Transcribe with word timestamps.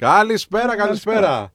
Καλησπέρα, 0.00 0.76
καλησπέρα. 0.76 1.52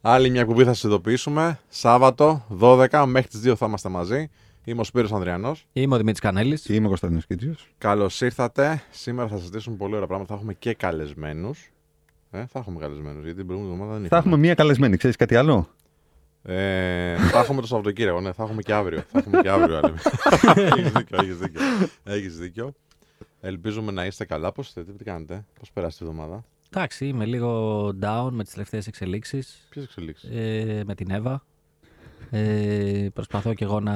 Άλλη 0.00 0.30
μια 0.30 0.44
κουμπί 0.44 0.64
θα 0.64 0.72
σας 0.72 0.82
ειδοποιήσουμε. 0.82 1.58
Σάββατο 1.68 2.46
12 2.60 3.04
μέχρι 3.06 3.28
τις 3.28 3.40
2 3.44 3.54
θα 3.56 3.66
είμαστε 3.66 3.88
μαζί. 3.88 4.30
Είμαι 4.64 4.80
ο 4.80 4.84
Σπύρος 4.84 5.12
Ανδριανός. 5.12 5.66
Είμαι 5.72 5.94
ο 5.94 5.96
Δημήτρης 5.96 6.20
Κανέλης. 6.20 6.62
Και 6.62 6.74
είμαι 6.74 6.84
ο 6.84 6.88
Κωνσταντίνος 6.88 7.26
Κίτζιος. 7.26 7.68
Καλώς 7.78 8.20
ήρθατε. 8.20 8.82
Σήμερα 8.90 9.28
θα 9.28 9.36
συζητήσουμε 9.36 9.76
πολύ 9.76 9.94
ωραία 9.94 10.06
πράγματα. 10.06 10.32
Θα 10.32 10.38
έχουμε 10.38 10.54
και 10.54 10.74
καλεσμένους. 10.74 11.72
Ε, 12.30 12.46
θα 12.46 12.58
έχουμε 12.58 12.78
καλεσμένους, 12.80 13.22
γιατί 13.22 13.36
την 13.36 13.46
προηγούμενη 13.46 13.74
εβδομάδα 13.74 14.00
δεν 14.00 14.08
Θα 14.08 14.16
έχουμε 14.16 14.36
μία 14.36 14.54
καλεσμένη, 14.54 14.96
ξέρεις 14.96 15.16
κάτι 15.16 15.36
άλλο; 15.36 15.68
Ε, 16.42 17.16
θα 17.16 17.38
έχουμε 17.38 17.60
το 17.60 17.66
Σαββατοκύριακο, 17.66 18.20
ναι, 18.20 18.32
θα 18.32 18.42
έχουμε 18.42 18.62
και 18.62 18.72
αύριο. 18.72 19.04
Θα 19.12 19.18
έχουμε 19.18 19.40
και 19.42 19.50
αύριο 19.50 19.80
άλλη. 19.82 19.94
Έχεις 20.70 20.92
δίκιο, 20.92 21.18
έχεις 21.20 21.38
δίκιο. 21.38 21.60
Έχεις 22.04 22.38
δίκιο. 22.38 22.74
Ελπίζουμε 23.40 23.92
να 23.92 24.06
είστε 24.06 24.24
καλά. 24.24 24.52
Πώς 24.52 24.66
είστε, 24.66 24.82
τι 24.82 25.04
κάνετε, 25.04 25.44
πώς 25.58 25.70
περάσει 25.70 25.98
τη 25.98 26.04
εβδομάδα. 26.04 26.44
Εντάξει, 26.74 27.06
είμαι 27.06 27.24
λίγο 27.24 27.86
down 28.02 28.28
με 28.30 28.42
τις 28.44 28.52
τελευταίες 28.52 28.86
εξελίξεις. 28.86 29.66
Ποιες 29.70 29.84
εξελίξεις; 29.84 30.30
Ε, 30.32 30.82
με 30.86 30.94
την 30.94 31.10
Εύα. 31.10 31.44
Ε, 32.30 33.08
προσπαθώ 33.14 33.54
κι 33.54 33.62
εγώ 33.62 33.80
να. 33.80 33.94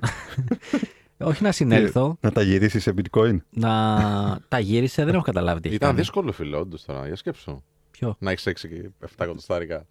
Όχι 1.18 1.42
να 1.42 1.52
συνέλθω. 1.52 2.16
Να 2.20 2.32
τα 2.32 2.42
γυρίσεις 2.42 2.82
σε 2.82 2.94
bitcoin; 2.96 3.36
να 3.50 3.70
τα 4.48 4.58
γύρισε, 4.58 5.04
δεν 5.04 5.14
έχω 5.14 5.22
καταλάβει 5.22 5.60
τι 5.60 5.66
έχει 5.66 5.76
Ήταν 5.76 5.88
κάνει. 5.88 6.00
δύσκολο 6.00 6.32
φίλο, 6.32 6.58
όντως 6.58 6.84
τώρα, 6.84 7.06
για 7.06 7.16
σκέψου. 7.16 7.62
Ποιο; 7.90 8.16
Να 8.18 8.30
έχεις 8.30 8.46
6 8.46 8.52
και 8.68 8.90
7 9.00 9.06
εκατοστάρικα 9.18 9.76
από 9.76 9.86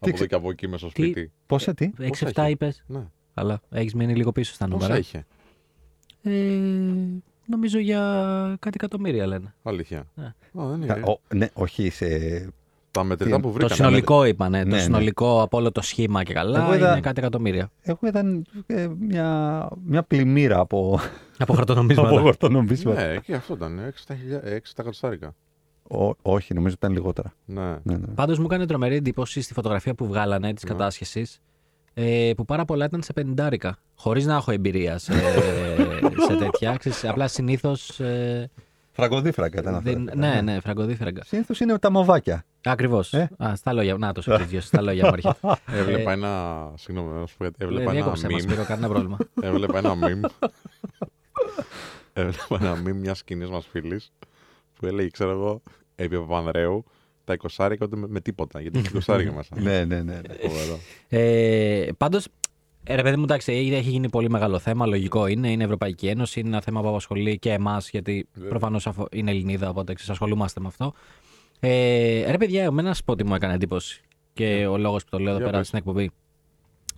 εδώ 0.00 0.12
ξε- 0.14 0.28
και 0.28 0.34
από 0.34 0.50
εκεί 0.50 0.68
μέσα 0.68 0.78
στο 0.88 1.00
Τι- 1.02 1.10
σπίτι. 1.10 1.32
Πόσα 1.46 1.74
τι; 1.74 1.90
6-7 1.98 2.08
Πόσα 2.34 2.48
είπες. 2.48 2.84
Ναι. 2.86 3.06
Αλλά 3.34 3.60
έχεις 3.70 3.94
μείνει 3.94 4.14
λίγο 4.14 4.32
πίσω 4.32 4.52
στα 4.54 4.68
Πόσα 4.68 4.76
νούμερα. 4.76 4.98
είχε, 4.98 5.26
Ε, 6.22 6.30
νομίζω 7.46 7.78
για 7.78 8.00
κάτι 8.60 8.76
εκατομμύρια 8.80 9.26
λένε. 9.26 9.54
αλήθεια. 9.62 10.04
Ναι. 10.14 10.24
Α, 10.24 10.66
δεν 10.68 10.86
Κα- 10.86 10.96
είναι. 10.96 11.06
ο- 11.10 11.20
ναι, 11.34 11.48
όχι 11.54 11.90
σε. 11.90 12.06
Τα 12.90 13.04
μετρητά 13.04 13.36
Τι- 13.36 13.42
που 13.42 13.48
Το 13.48 13.54
βρήκαν. 13.54 13.76
συνολικό 13.76 14.24
είπανε. 14.24 14.58
Ναι, 14.58 14.70
το 14.70 14.76
ναι. 14.76 14.82
συνολικό 14.82 15.42
από 15.42 15.56
όλο 15.56 15.72
το 15.72 15.80
σχήμα 15.80 16.22
και 16.22 16.32
καλά 16.32 16.62
Εγώ 16.62 16.74
είδα- 16.74 16.90
είναι 16.90 17.00
κάτι 17.00 17.20
εκατομμύρια. 17.20 17.70
Εγώ 17.82 17.98
ήταν 18.06 18.46
ε, 18.66 18.88
μια, 18.98 19.68
μια 19.84 20.02
πλημμύρα 20.02 20.58
από, 20.58 20.94
Από 20.94 21.02
από 21.42 21.52
χαρτονομίσματα. 21.52 22.20
χορτονομίσματα. 22.20 23.06
Ναι, 23.06 23.16
και 23.18 23.34
αυτό 23.34 23.54
ήταν. 23.54 23.80
6 24.44 24.72
εκατοστάρικα. 24.74 25.34
Ό- 25.88 26.14
όχι, 26.22 26.54
νομίζω 26.54 26.74
ήταν 26.78 26.92
λιγότερα. 26.92 27.32
Ναι. 27.44 27.62
Ναι, 27.82 27.96
ναι. 27.96 28.06
Πάντως 28.14 28.38
μου 28.38 28.44
έκανε 28.44 28.66
τρομερή 28.66 28.94
εντύπωση 28.96 29.40
στη 29.40 29.52
φωτογραφία 29.52 29.94
που 29.94 30.06
βγάλανε 30.06 30.52
της 30.54 30.64
Ναι. 30.64 30.70
κατάσχεσης. 30.70 31.40
Ε, 31.94 32.32
που 32.36 32.44
πάρα 32.44 32.64
πολλά 32.64 32.84
ήταν 32.84 33.02
σε 33.02 33.12
πενιντάρικα. 33.12 33.78
Χωρίς 33.94 34.26
να 34.26 34.34
έχω 34.34 34.50
εμπειρία 34.50 34.98
σε, 34.98 35.12
σε 36.28 36.36
τέτοια. 36.38 36.76
Ξέρεις, 36.76 37.04
απλά 37.04 37.28
συνήθως. 37.28 38.00
Ε, 38.00 38.50
Φραγκοδίφραγκα 38.90 39.60
ήταν 39.60 39.74
αυτά. 39.74 39.90
δεν- 39.92 40.10
ναι, 40.14 40.40
ναι, 40.40 40.60
φραγκοδίφραγκα. 40.60 41.24
Συνήθως 41.24 41.60
είναι 41.60 41.78
τα 41.78 41.90
μοβάκια. 41.90 42.44
Ακριβώς. 42.64 43.12
Ε; 43.12 43.30
Α, 43.44 43.54
στα 43.56 43.72
λόγια. 43.72 43.96
Να 43.96 44.12
το 44.12 44.22
σου 44.22 44.32
στα 44.60 44.82
λόγια 44.82 45.06
μου 45.06 45.12
έρχεται. 45.12 45.38
Έβλεπα 45.80 46.10
Ε, 46.10 46.14
ένα. 46.14 46.72
Συγγνώμη, 46.74 47.20
να 47.20 47.26
σου 47.26 47.36
πω 47.36 47.44
κάτι. 47.44 47.64
Λέει, 47.64 47.72
Έβλεπα 47.72 47.90
ένα 47.90 48.00
διέκοψε 48.00 48.28
μας, 48.28 48.42
meme. 48.42 48.46
Σπύρο, 48.48 48.64
κανένα 48.64 48.88
πρόβλημα. 48.88 49.16
Έβλεπα 49.42 49.78
ένα 49.78 49.94
meme. 50.02 50.48
Έβλεπα 52.12 52.58
ένα 52.60 52.74
meme 52.82 52.94
μιας 52.94 53.24
κοινή 53.24 53.46
μας 53.46 53.66
φίλης 53.66 54.12
που 54.78 54.86
έλεγε, 54.86 55.08
ξέρω 55.08 55.30
εγώ, 55.30 55.62
επί 55.94 56.16
Παπανδρέου, 56.18 56.84
τα 57.24 57.36
20 57.56 57.76
ούτε 57.80 57.96
με, 57.96 58.06
με 58.08 58.20
τίποτα. 58.20 58.60
Γιατί 58.60 58.78
έχει 58.78 58.88
20 59.06 59.30
μέσα. 59.34 59.60
ναι, 59.60 59.84
ναι, 59.84 60.02
ναι. 60.02 60.02
ναι. 60.02 60.20
Φοβερό. 60.48 60.78
Ε, 61.08 61.88
Πάντως, 61.96 62.26
ρε 62.88 63.02
παιδί 63.02 63.16
μου, 63.16 63.22
εντάξει, 63.22 63.52
ήδη 63.52 63.74
έχει 63.74 63.90
γίνει 63.90 64.08
πολύ 64.08 64.30
μεγάλο 64.30 64.58
θέμα. 64.58 64.86
Λογικό 64.86 65.26
είναι. 65.26 65.50
Είναι 65.50 65.64
Ευρωπαϊκή 65.64 66.06
Ένωση. 66.06 66.40
Είναι 66.40 66.48
ένα 66.48 66.60
θέμα 66.60 66.80
που 66.82 66.88
απασχολεί 66.88 67.38
και 67.38 67.52
εμάς, 67.52 67.90
γιατί 67.90 68.28
Βέβαια. 68.32 68.48
προφανώς 68.50 68.88
είναι 69.12 69.30
Ελληνίδα, 69.30 69.68
οπότε 69.68 69.94
ξέρεις, 69.94 70.10
ασχολούμαστε 70.12 70.60
με 70.60 70.66
αυτό. 70.66 70.92
Ε, 71.60 72.30
ρε 72.30 72.36
παιδιά, 72.36 72.62
εμένα 72.62 72.88
να 72.88 72.94
σου 72.94 73.04
πω 73.04 73.14
τι 73.16 73.24
μου 73.24 73.34
έκανε 73.34 73.54
εντύπωση. 73.54 74.00
Και 74.32 74.66
ο 74.66 74.78
λόγος 74.78 75.04
που 75.04 75.10
το 75.10 75.18
λέω 75.18 75.28
εδώ 75.28 75.36
Για 75.36 75.46
πέρα 75.46 75.58
πες. 75.58 75.66
στην 75.66 75.78
εκπομπή. 75.78 76.10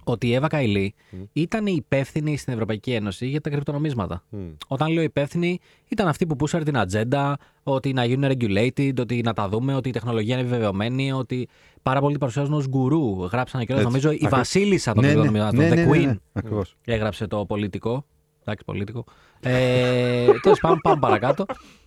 Ότι 0.08 0.26
η 0.26 0.34
Εύα 0.34 0.46
Καηλή 0.46 0.94
Μμ. 1.10 1.22
ήταν 1.32 1.66
η 1.66 1.72
υπεύθυνη 1.76 2.36
στην 2.36 2.52
Ευρωπαϊκή 2.52 2.92
Ένωση 2.92 3.26
για 3.26 3.40
τα 3.40 3.50
κρυπτονομίσματα. 3.50 4.22
Μμ. 4.28 4.38
Όταν 4.66 4.92
λέω 4.92 5.02
υπεύθυνη, 5.02 5.58
ήταν 5.88 6.08
αυτή 6.08 6.26
που 6.26 6.36
πούσαρε 6.36 6.64
την 6.64 6.76
ατζέντα, 6.78 7.38
ότι 7.62 7.92
να 7.92 8.04
γίνουν 8.04 8.30
regulated, 8.32 8.92
ότι 8.98 9.20
να 9.24 9.32
τα 9.32 9.48
δούμε, 9.48 9.74
ότι 9.74 9.88
η 9.88 9.92
τεχνολογία 9.92 10.34
είναι 10.34 10.42
επιβεβαιωμένη, 10.42 11.12
ότι 11.12 11.48
πάρα 11.82 11.98
πολλοί 12.00 12.10
την 12.10 12.20
παρουσιάζουν 12.20 12.52
ως 12.54 12.68
γκουρού. 12.68 13.24
Γράψανε 13.24 13.64
κιόλα, 13.64 13.80
Έτσι. 13.80 13.92
νομίζω, 13.92 14.10
η 14.10 14.14
Ακρι- 14.14 14.30
Βασίλισσα 14.38 14.92
των 14.92 15.02
Ναι, 15.04 15.08
ναι, 15.08 15.14
κρυπτονομισμάτων, 15.14 15.58
ναι, 15.68 15.68
The 15.68 15.74
ναι, 15.88 15.96
ναι, 15.96 16.02
Queen. 16.02 16.06
ναι, 16.06 16.16
ακριβώς. 16.32 16.76
Έγραψε 16.84 17.26
το 17.26 17.44
πολιτικό. 17.44 18.04
Εντάξει, 18.40 18.64
πολιτικό. 18.64 19.04
Ε, 19.40 20.26
Τέλος 20.42 20.60
πάντων, 20.60 20.78
πάμε 20.82 20.98
παρακάτω. 21.00 21.44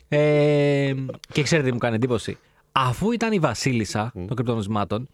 Ε, 0.07 0.93
και 1.31 1.41
ξέρετε 1.43 1.67
τι 1.67 1.73
μου 1.73 1.79
κάνει 1.79 1.95
εντύπωση. 1.95 2.37
Αφού 2.71 3.11
ήταν 3.11 3.31
η 3.31 3.39
Βασίλισσα 3.39 4.11
των 4.13 4.35
κρυπτονομισμάτων, 4.35 5.07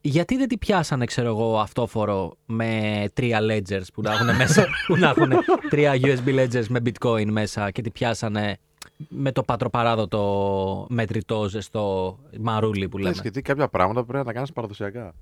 γιατί 0.00 0.36
δεν 0.36 0.48
τη 0.48 0.58
πιάσανε, 0.58 1.04
ξέρω 1.04 1.28
εγώ, 1.28 1.58
αυτόφορο 1.58 2.36
με 2.46 3.04
τρία 3.12 3.38
ledgers 3.42 3.86
που 3.94 4.02
να 4.02 4.12
έχουν 4.12 4.36
μέσα, 4.36 4.66
που 4.86 4.96
να 4.96 5.08
έχουν 5.08 5.30
τρία 5.70 5.92
USB 5.94 6.38
ledgers 6.38 6.66
με 6.68 6.80
bitcoin 6.84 7.26
μέσα 7.26 7.70
και 7.70 7.82
τη 7.82 7.90
πιάσανε 7.90 8.56
με 9.08 9.32
το 9.32 9.42
πατροπαράδοτο 9.42 10.86
μετρητό 10.88 11.48
ζεστό 11.48 12.18
μαρούλι 12.40 12.88
που 12.88 12.98
λέμε. 12.98 13.10
Λες, 13.10 13.20
γιατί 13.20 13.42
κάποια 13.42 13.68
πράγματα 13.68 14.00
πρέπει 14.04 14.18
να 14.18 14.24
τα 14.24 14.32
κάνεις 14.32 14.52
παραδοσιακά. 14.52 15.14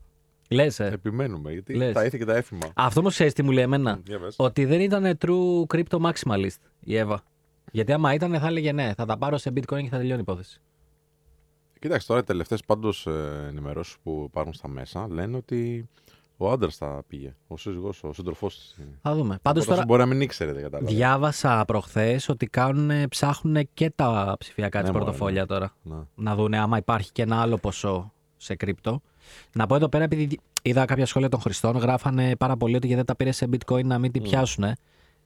Λες, 0.51 0.81
ε. 0.81 0.91
Επιμένουμε. 0.93 1.53
Γιατί 1.53 1.75
Λες. 1.75 1.93
τα 1.93 2.05
ήθη 2.05 2.19
και 2.19 2.25
τα 2.25 2.37
έθιμα. 2.37 2.73
Αυτό 2.75 3.01
όμως 3.01 3.13
ξέρεις 3.13 3.33
τι 3.33 3.43
μου 3.43 3.51
λέει 3.51 3.65
εμένα; 3.65 4.01
Για 4.07 4.19
πες. 4.19 4.35
Ότι 4.39 4.65
δεν 4.65 4.81
ήταν 4.81 5.19
true 5.27 5.67
crypto 5.75 5.99
maximalist 6.01 6.59
η 6.81 6.97
Εύα. 6.97 7.23
Γιατί 7.73 7.93
άμα 7.93 8.15
ήταν 8.15 8.39
θα 8.41 8.47
έλεγε 8.47 8.73
ναι, 8.73 8.93
θα 8.97 9.05
τα 9.05 9.19
πάρω 9.19 9.37
σε 9.37 9.53
bitcoin 9.55 9.83
και 9.83 9.89
θα 9.89 9.97
τελειώνει 9.97 10.19
η 10.19 10.25
υπόθεση. 10.29 10.61
Κοίταξε 11.81 12.07
τώρα 12.07 12.21
οι 12.21 12.25
τελευταίες 12.25 12.63
πάντως 12.65 13.07
ενημερώσεις 13.49 13.97
που 14.03 14.25
υπάρχουν 14.29 14.53
στα 14.53 14.69
μέσα 14.69 15.07
λένε 15.11 15.37
ότι 15.37 15.89
ο 16.37 16.51
άντρας 16.51 16.77
θα 16.77 17.03
πήγε. 17.09 17.35
Ο 17.47 17.57
σύζυγό, 17.57 17.93
ο 18.01 18.13
σύντροφός 18.13 18.55
της. 18.59 18.77
Θα 19.03 19.15
δούμε. 19.15 19.39
Πάντως 19.43 19.65
τώρα 19.67 19.85
Μπορεί 19.87 20.01
να 20.01 20.07
μην 20.07 20.21
ήξερε, 20.21 20.53
δεν 20.53 20.63
κατάλαβα. 20.63 20.95
διάβασα 20.95 21.65
προχθές 21.67 22.29
ότι 22.29 22.47
κάνουν, 22.47 23.09
ψάχνουν 23.09 23.69
και 23.75 23.91
τα 23.91 24.37
ψηφιακά 24.39 24.79
Ναι, 24.79 24.85
τη 24.87 24.93
μωρέ, 24.93 25.05
πορτοφόλια 25.05 25.41
ναι. 25.41 25.47
τώρα. 25.47 25.73
Να. 25.83 26.07
Να 26.15 26.35
δουν 26.35 26.55
άμα 26.55 26.77
υπάρχει 26.77 27.13
και 27.13 27.23
ένα 27.23 27.41
άλλο 27.41 27.57
ποσό 27.57 28.13
σε 28.37 28.55
κρύπτο. 28.55 29.01
Να 29.53 29.67
πω 29.67 29.75
εδώ 29.75 29.89
πέρα, 29.89 30.05
επειδή 30.05 30.41
είδα 30.63 30.85
κάποια 30.85 31.07
σχόλια 31.07 31.29
των 31.29 31.41
χρηστών, 31.41 31.77
γράφανε 31.77 32.37
πάρα 32.37 32.57
πολύ 32.57 32.77
ότι 32.77 32.87
γιατί 32.87 33.03
δεν 33.05 33.17
τα 33.17 33.17
πήρε 33.17 33.33
σε 33.33 33.49
bitcoin 33.53 33.85
να 33.85 33.99
μην 33.99 34.13
την 34.13 34.23
πιάσουν. 34.23 34.65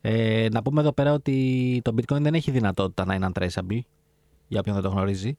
Ε, 0.00 0.48
να 0.52 0.62
πούμε 0.62 0.80
εδώ 0.80 0.92
πέρα 0.92 1.12
ότι 1.12 1.80
το 1.84 1.94
bitcoin 1.96 2.20
δεν 2.20 2.34
έχει 2.34 2.50
δυνατότητα 2.50 3.04
να 3.04 3.14
είναι 3.14 3.28
untraceable. 3.34 3.80
Για 4.48 4.60
όποιον 4.60 4.74
δεν 4.74 4.84
το 4.84 4.88
γνωρίζει. 4.88 5.36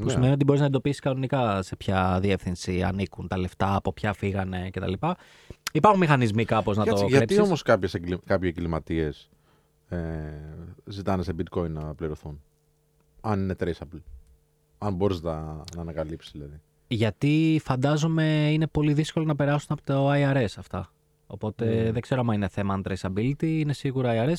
Που 0.00 0.06
Ναι. 0.06 0.12
σημαίνει 0.12 0.32
ότι 0.32 0.44
μπορείς 0.44 0.60
να 0.60 0.66
εντοπίσεις 0.66 1.00
κανονικά 1.00 1.62
σε 1.62 1.76
ποια 1.76 2.18
διεύθυνση 2.20 2.82
ανήκουν 2.82 3.28
τα 3.28 3.38
λεφτά, 3.38 3.74
από 3.74 3.92
ποια 3.92 4.12
φύγανε 4.12 4.70
κτλ. 4.70 4.92
Υπάρχουν 5.72 6.00
μηχανισμοί 6.00 6.44
κάπως 6.44 6.76
να 6.76 6.84
Κάτσε, 6.84 7.02
το 7.02 7.08
γιατί 7.08 7.26
κλέψεις. 7.26 7.46
όμως 7.48 7.62
κάποιοι 8.24 8.52
εγκληματίες 8.56 9.30
ε, 9.88 9.98
ζητάνε 10.84 11.22
σε 11.22 11.34
bitcoin 11.38 11.68
να 11.70 11.94
πληρωθούν, 11.94 12.42
αν 13.20 13.40
είναι 13.40 13.54
traceable. 13.60 14.00
Αν 14.78 14.94
μπορείς 14.94 15.20
να, 15.22 15.34
να 15.76 15.80
ανακαλύψεις, 15.80 16.32
δηλαδή. 16.32 16.60
Γιατί 16.88 17.60
φαντάζομαι 17.64 18.48
είναι 18.52 18.66
πολύ 18.66 18.92
δύσκολο 18.92 19.24
να 19.24 19.34
περάσουν 19.36 19.68
από 19.70 19.82
το 19.84 20.10
IRS 20.12 20.54
αυτά. 20.58 20.92
Οπότε 21.26 21.64
Ναι. 21.64 21.92
δεν 21.92 22.02
ξέρω 22.02 22.20
αν 22.20 22.34
είναι 22.34 22.48
θέμα 22.48 22.80
untraceability, 22.84 23.42
είναι 23.42 23.72
σίγουρα 23.72 24.12
IRS. 24.26 24.38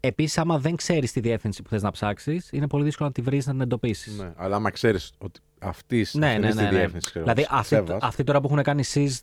Επίσης, 0.00 0.38
άμα 0.38 0.58
δεν 0.58 0.76
ξέρεις 0.76 1.12
τη 1.12 1.20
διεύθυνση 1.20 1.62
που 1.62 1.68
θες 1.68 1.82
να 1.82 1.90
ψάξεις, 1.90 2.48
είναι 2.52 2.66
πολύ 2.66 2.84
δύσκολο 2.84 3.08
να 3.08 3.14
τη 3.14 3.20
βρεις 3.22 3.46
να 3.46 3.52
την 3.52 3.60
εντοπίσεις. 3.60 4.18
Ναι, 4.18 4.32
αλλά 4.36 4.56
άμα 4.56 4.70
ξέρεις 4.70 5.12
ότι 5.18 5.40
αυτή 5.58 6.06
ναι, 6.12 6.38
ναι, 6.38 6.48
τη 6.48 6.54
ναι, 6.56 6.62
ναι. 6.62 6.68
διεύθυνση. 6.68 7.08
ξέρω, 7.10 7.24
Δηλαδή, 7.24 7.42
της 7.42 7.50
αυτοί, 7.52 7.76
Εύας, 7.76 7.98
αυτοί 8.02 8.24
τώρα 8.24 8.40
που 8.40 8.46
έχουν 8.50 8.62
κάνει 8.62 8.82
seize 8.94 9.18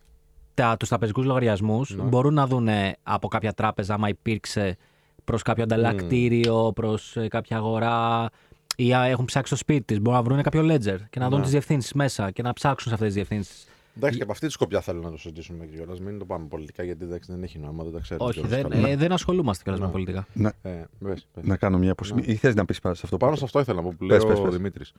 τα, 0.53 0.77
τους 0.77 0.87
τραπεζικούς 0.89 1.25
λογαριασμούς 1.25 1.95
Ναι. 1.95 2.03
μπορούν 2.03 2.33
να 2.33 2.47
δουν 2.47 2.69
από 3.03 3.27
κάποια 3.27 3.53
τράπεζα 3.53 3.93
άμα 3.93 4.09
υπήρξε 4.09 4.77
προς 5.23 5.41
κάποιο 5.41 5.63
ανταλλακτήριο, 5.63 6.71
προς 6.75 7.15
ε, 7.17 7.27
κάποια 7.27 7.57
αγορά 7.57 8.29
ή 8.75 8.93
α, 8.93 9.05
έχουν 9.05 9.25
ψάξει 9.25 9.47
στο 9.47 9.55
σπίτι 9.55 9.83
της. 9.85 9.99
Μπορούν 9.99 10.19
να 10.19 10.23
βρουν 10.25 10.41
κάποιο 10.41 10.61
ledger 10.61 10.97
και 11.09 11.19
να 11.19 11.27
δουν 11.29 11.37
Ναι. 11.37 11.43
τις 11.43 11.51
διευθύνσεις 11.51 11.93
μέσα 11.93 12.31
και 12.31 12.41
να 12.41 12.53
ψάξουν 12.53 12.87
σε 12.87 12.93
αυτές 12.93 13.13
τις 13.13 13.15
διευθύνσεις. 13.15 13.65
Εντάξει, 13.97 14.17
και 14.17 14.23
από 14.23 14.31
αυτή 14.31 14.45
τη 14.45 14.51
σκοπιά 14.51 14.81
θέλω 14.81 15.01
να 15.01 15.11
το 15.11 15.17
συζητήσουμε 15.17 15.65
κιόλας. 15.65 15.99
Μην 15.99 16.17
το 16.19 16.25
πάμε 16.25 16.47
πολιτικά, 16.47 16.83
γιατί 16.83 17.03
εντάξει, 17.03 17.31
δεν 17.31 17.43
έχει 17.43 17.59
νόημα, 17.59 17.83
δεν 17.83 17.93
τα 17.93 17.99
ξέρω. 17.99 18.25
Όχι, 18.25 18.41
δεν, 18.41 18.71
ε, 18.71 18.95
δεν 18.95 19.11
ασχολούμαστε 19.11 19.63
κιόλας 19.63 19.79
με 19.81 19.85
Ναι. 19.85 19.91
πολιτικά. 19.91 20.27
Να, 20.33 20.53
Ε, 20.61 20.83
πες, 20.99 21.27
πες. 21.33 21.43
να 21.45 21.57
κάνω 21.57 21.77
μια 21.77 21.91
αποσυμβή. 21.91 22.31
Ή 22.31 22.35
θες 22.35 22.55
να 22.55 22.65
πεις 22.65 22.79
πάνω 22.79 22.95
σε 22.95 23.01
αυτό 23.03 23.17
που 23.17 23.25
Πάνω 23.25 23.35
σε 23.37 23.43
αυτό 23.43 23.59
ήθελα 23.59 23.77
να 23.77 23.83
πω 23.83 23.95
που 23.99 24.05
Πες, 24.05 24.23
λέει 24.23 24.27
πες, 24.31 24.39
ο 24.39 24.43
πες. 24.43 24.53
Δημήτρης. 24.55 24.93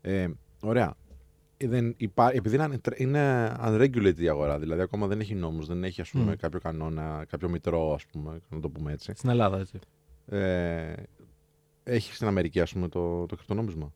Ε, 0.00 0.28
ωραία. 0.60 0.94
Ε, 1.56 1.68
Δεν 1.68 1.94
υπά... 1.96 2.34
Επειδή 2.34 2.54
είναι, 2.54 2.78
untra- 2.82 2.96
είναι 2.98 3.52
unregulated 3.64 4.18
η 4.20 4.28
αγορά, 4.28 4.58
δηλαδή 4.58 4.80
ακόμα 4.80 5.06
δεν 5.06 5.20
έχει 5.20 5.34
νόμους, 5.34 5.66
δεν 5.66 5.84
έχει 5.84 6.00
ας 6.00 6.10
πούμε, 6.10 6.32
Μμ. 6.32 6.36
κάποιο 6.36 6.60
κανόνα, 6.60 7.24
κάποιο 7.28 7.48
μητρό, 7.48 7.92
ας 7.94 8.06
πούμε, 8.06 8.40
να 8.48 8.60
το 8.60 8.68
πούμε 8.68 8.92
έτσι. 8.92 9.12
Στην 9.16 9.30
Ελλάδα, 9.30 9.58
έτσι. 9.58 9.78
Ε, 10.26 10.92
έχει 11.84 12.14
στην 12.14 12.26
Αμερική, 12.26 12.60
ας 12.60 12.72
πούμε, 12.72 12.88
το, 12.88 13.26
το 13.26 13.36
κρυπτονόμισμα; 13.36 13.92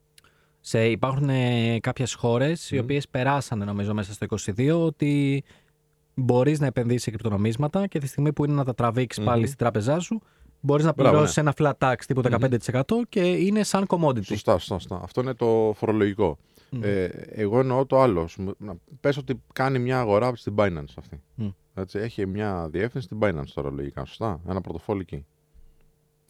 Σε, 0.69 0.85
υπάρχουν 0.89 1.29
ε, 1.29 1.79
κάποιες 1.81 2.15
χώρες 2.15 2.71
οι 2.71 2.77
Μμ. 2.77 2.79
οποίες 2.83 3.09
περάσανε 3.09 3.65
νομίζω 3.65 3.95
μέσα 3.95 4.13
στο 4.13 4.27
22 4.57 4.81
ότι 4.87 5.45
μπορείς 6.15 6.61
να 6.61 6.67
επενδύσεις 6.67 7.03
σε 7.03 7.11
κρυπτονομίσματα 7.11 7.87
και 7.87 7.99
τη 7.99 8.07
στιγμή 8.07 8.33
που 8.33 8.45
είναι 8.45 8.55
να 8.55 8.65
τα 8.65 8.75
τραβήξεις 8.75 9.23
Μμμ. 9.23 9.31
πάλι 9.31 9.47
στην 9.47 9.59
τράπεζά 9.59 9.99
σου 10.01 10.21
μπορείς 10.61 10.85
να 10.85 10.93
Μπράβο, 10.93 11.11
πληρώσεις 11.11 11.37
ένα 11.37 11.55
flat 11.57 11.73
tax 11.79 11.95
τύπου 12.07 12.21
Μμμ. 12.21 12.49
15% 12.83 12.83
και 13.09 13.21
είναι 13.21 13.63
σαν 13.63 13.85
commodity. 13.89 14.25
Σωστά, 14.25 14.59
σωστά, 14.59 14.79
σωστά. 14.79 15.01
Αυτό 15.03 15.21
είναι 15.21 15.35
το 15.35 15.73
φορολογικό. 15.77 16.39
Ε, 16.81 17.05
εγώ 17.29 17.59
εννοώ 17.61 17.87
το 17.87 18.01
άλλο. 18.01 18.29
Πες 19.01 19.17
ότι 19.17 19.43
κάνει 19.53 19.79
μια 19.79 20.01
αγορά 20.01 20.37
στην 20.37 20.55
Binance 20.59 20.95
αυτή. 20.99 21.21
Μμ. 21.35 21.49
Έτσι, 21.75 21.99
έχει 21.99 22.27
μια 22.27 22.69
διεύθυνση 22.71 23.07
στην 23.07 23.19
Binance 23.23 23.51
τώρα 23.55 23.71
λογικά. 23.71 24.05
Σωστά. 24.05 24.41
Ένα 24.49 24.61
πρωτοφόλι 24.61 25.01
εκεί. 25.01 25.27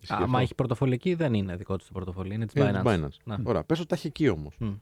Ισχύει 0.00 0.14
Άμα 0.14 0.24
αυτό; 0.24 0.38
έχει 0.38 0.54
πρωτοφόλι 0.54 0.92
εκεί, 0.94 1.14
δεν 1.14 1.34
είναι 1.34 1.56
δικό 1.56 1.76
του 1.76 1.84
το 1.84 1.92
πρωτοφόλι. 1.92 2.34
Είναι 2.34 2.46
της 2.46 2.54
Είναι 2.62 2.72
της 2.72 2.80
Binance. 2.84 2.88
Binance. 3.04 3.16
Ναι. 3.24 3.36
Ωραία. 3.42 3.64
Πες 3.64 3.78
ότι 3.78 3.88
τα 3.88 3.94
έχει 3.94 4.06
εκεί 4.06 4.28
όμως. 4.28 4.54
Μμ. 4.58 4.72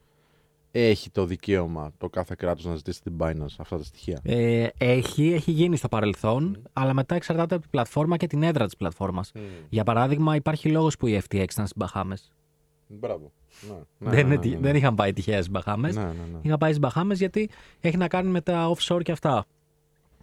Έχει 0.70 1.10
το 1.10 1.24
δικαίωμα 1.26 1.92
το 1.98 2.08
κάθε 2.08 2.34
κράτος 2.38 2.64
να 2.64 2.76
ζητήσει 2.76 3.02
την 3.02 3.12
Binance 3.18 3.54
αυτά 3.58 3.76
τα 3.76 3.84
στοιχεία; 3.84 4.20
Ε, 4.22 4.66
έχει, 4.78 5.32
έχει 5.32 5.50
γίνει 5.50 5.76
στο 5.76 5.88
παρελθόν, 5.88 6.62
αλλά 6.72 6.92
μετά 6.94 7.14
εξαρτάται 7.14 7.52
από 7.54 7.62
την 7.62 7.70
πλατφόρμα 7.70 8.16
και 8.16 8.26
την 8.26 8.42
έδρα 8.42 8.64
της 8.64 8.76
πλατφόρμας. 8.76 9.32
Για 9.68 9.84
παράδειγμα, 9.84 10.34
υπάρχει 10.36 10.68
λόγος 10.68 10.96
που 10.96 11.06
η 11.06 11.16
FTX 11.22 11.34
ήταν 11.34 11.46
στις 11.66 11.72
Μπαχάμες. 11.76 12.32
Μπράβο. 12.86 13.32
Ναι, 13.68 13.74
ναι, 13.98 14.10
δεν, 14.16 14.26
ναι, 14.28 14.34
είναι- 14.34 14.46
ναι, 14.48 14.54
ναι. 14.54 14.60
δεν 14.60 14.76
είχαν 14.76 14.94
πάει 14.94 15.12
τυχαία 15.12 15.36
στις 15.36 15.50
Μπαχάμες. 15.50 15.96
Ναι, 15.96 16.02
ναι, 16.02 16.08
ναι. 16.08 16.38
Είχαν 16.42 16.58
πάει 16.58 16.70
στις 16.70 16.80
Μπαχάμες 16.80 17.18
γιατί 17.18 17.50
έχει 17.80 17.96
να 17.96 18.08
κάνει 18.08 18.28
με 18.30 18.40
τα 18.40 18.72
offshore 18.74 19.00
και 19.02 19.12
αυτά 19.12 19.46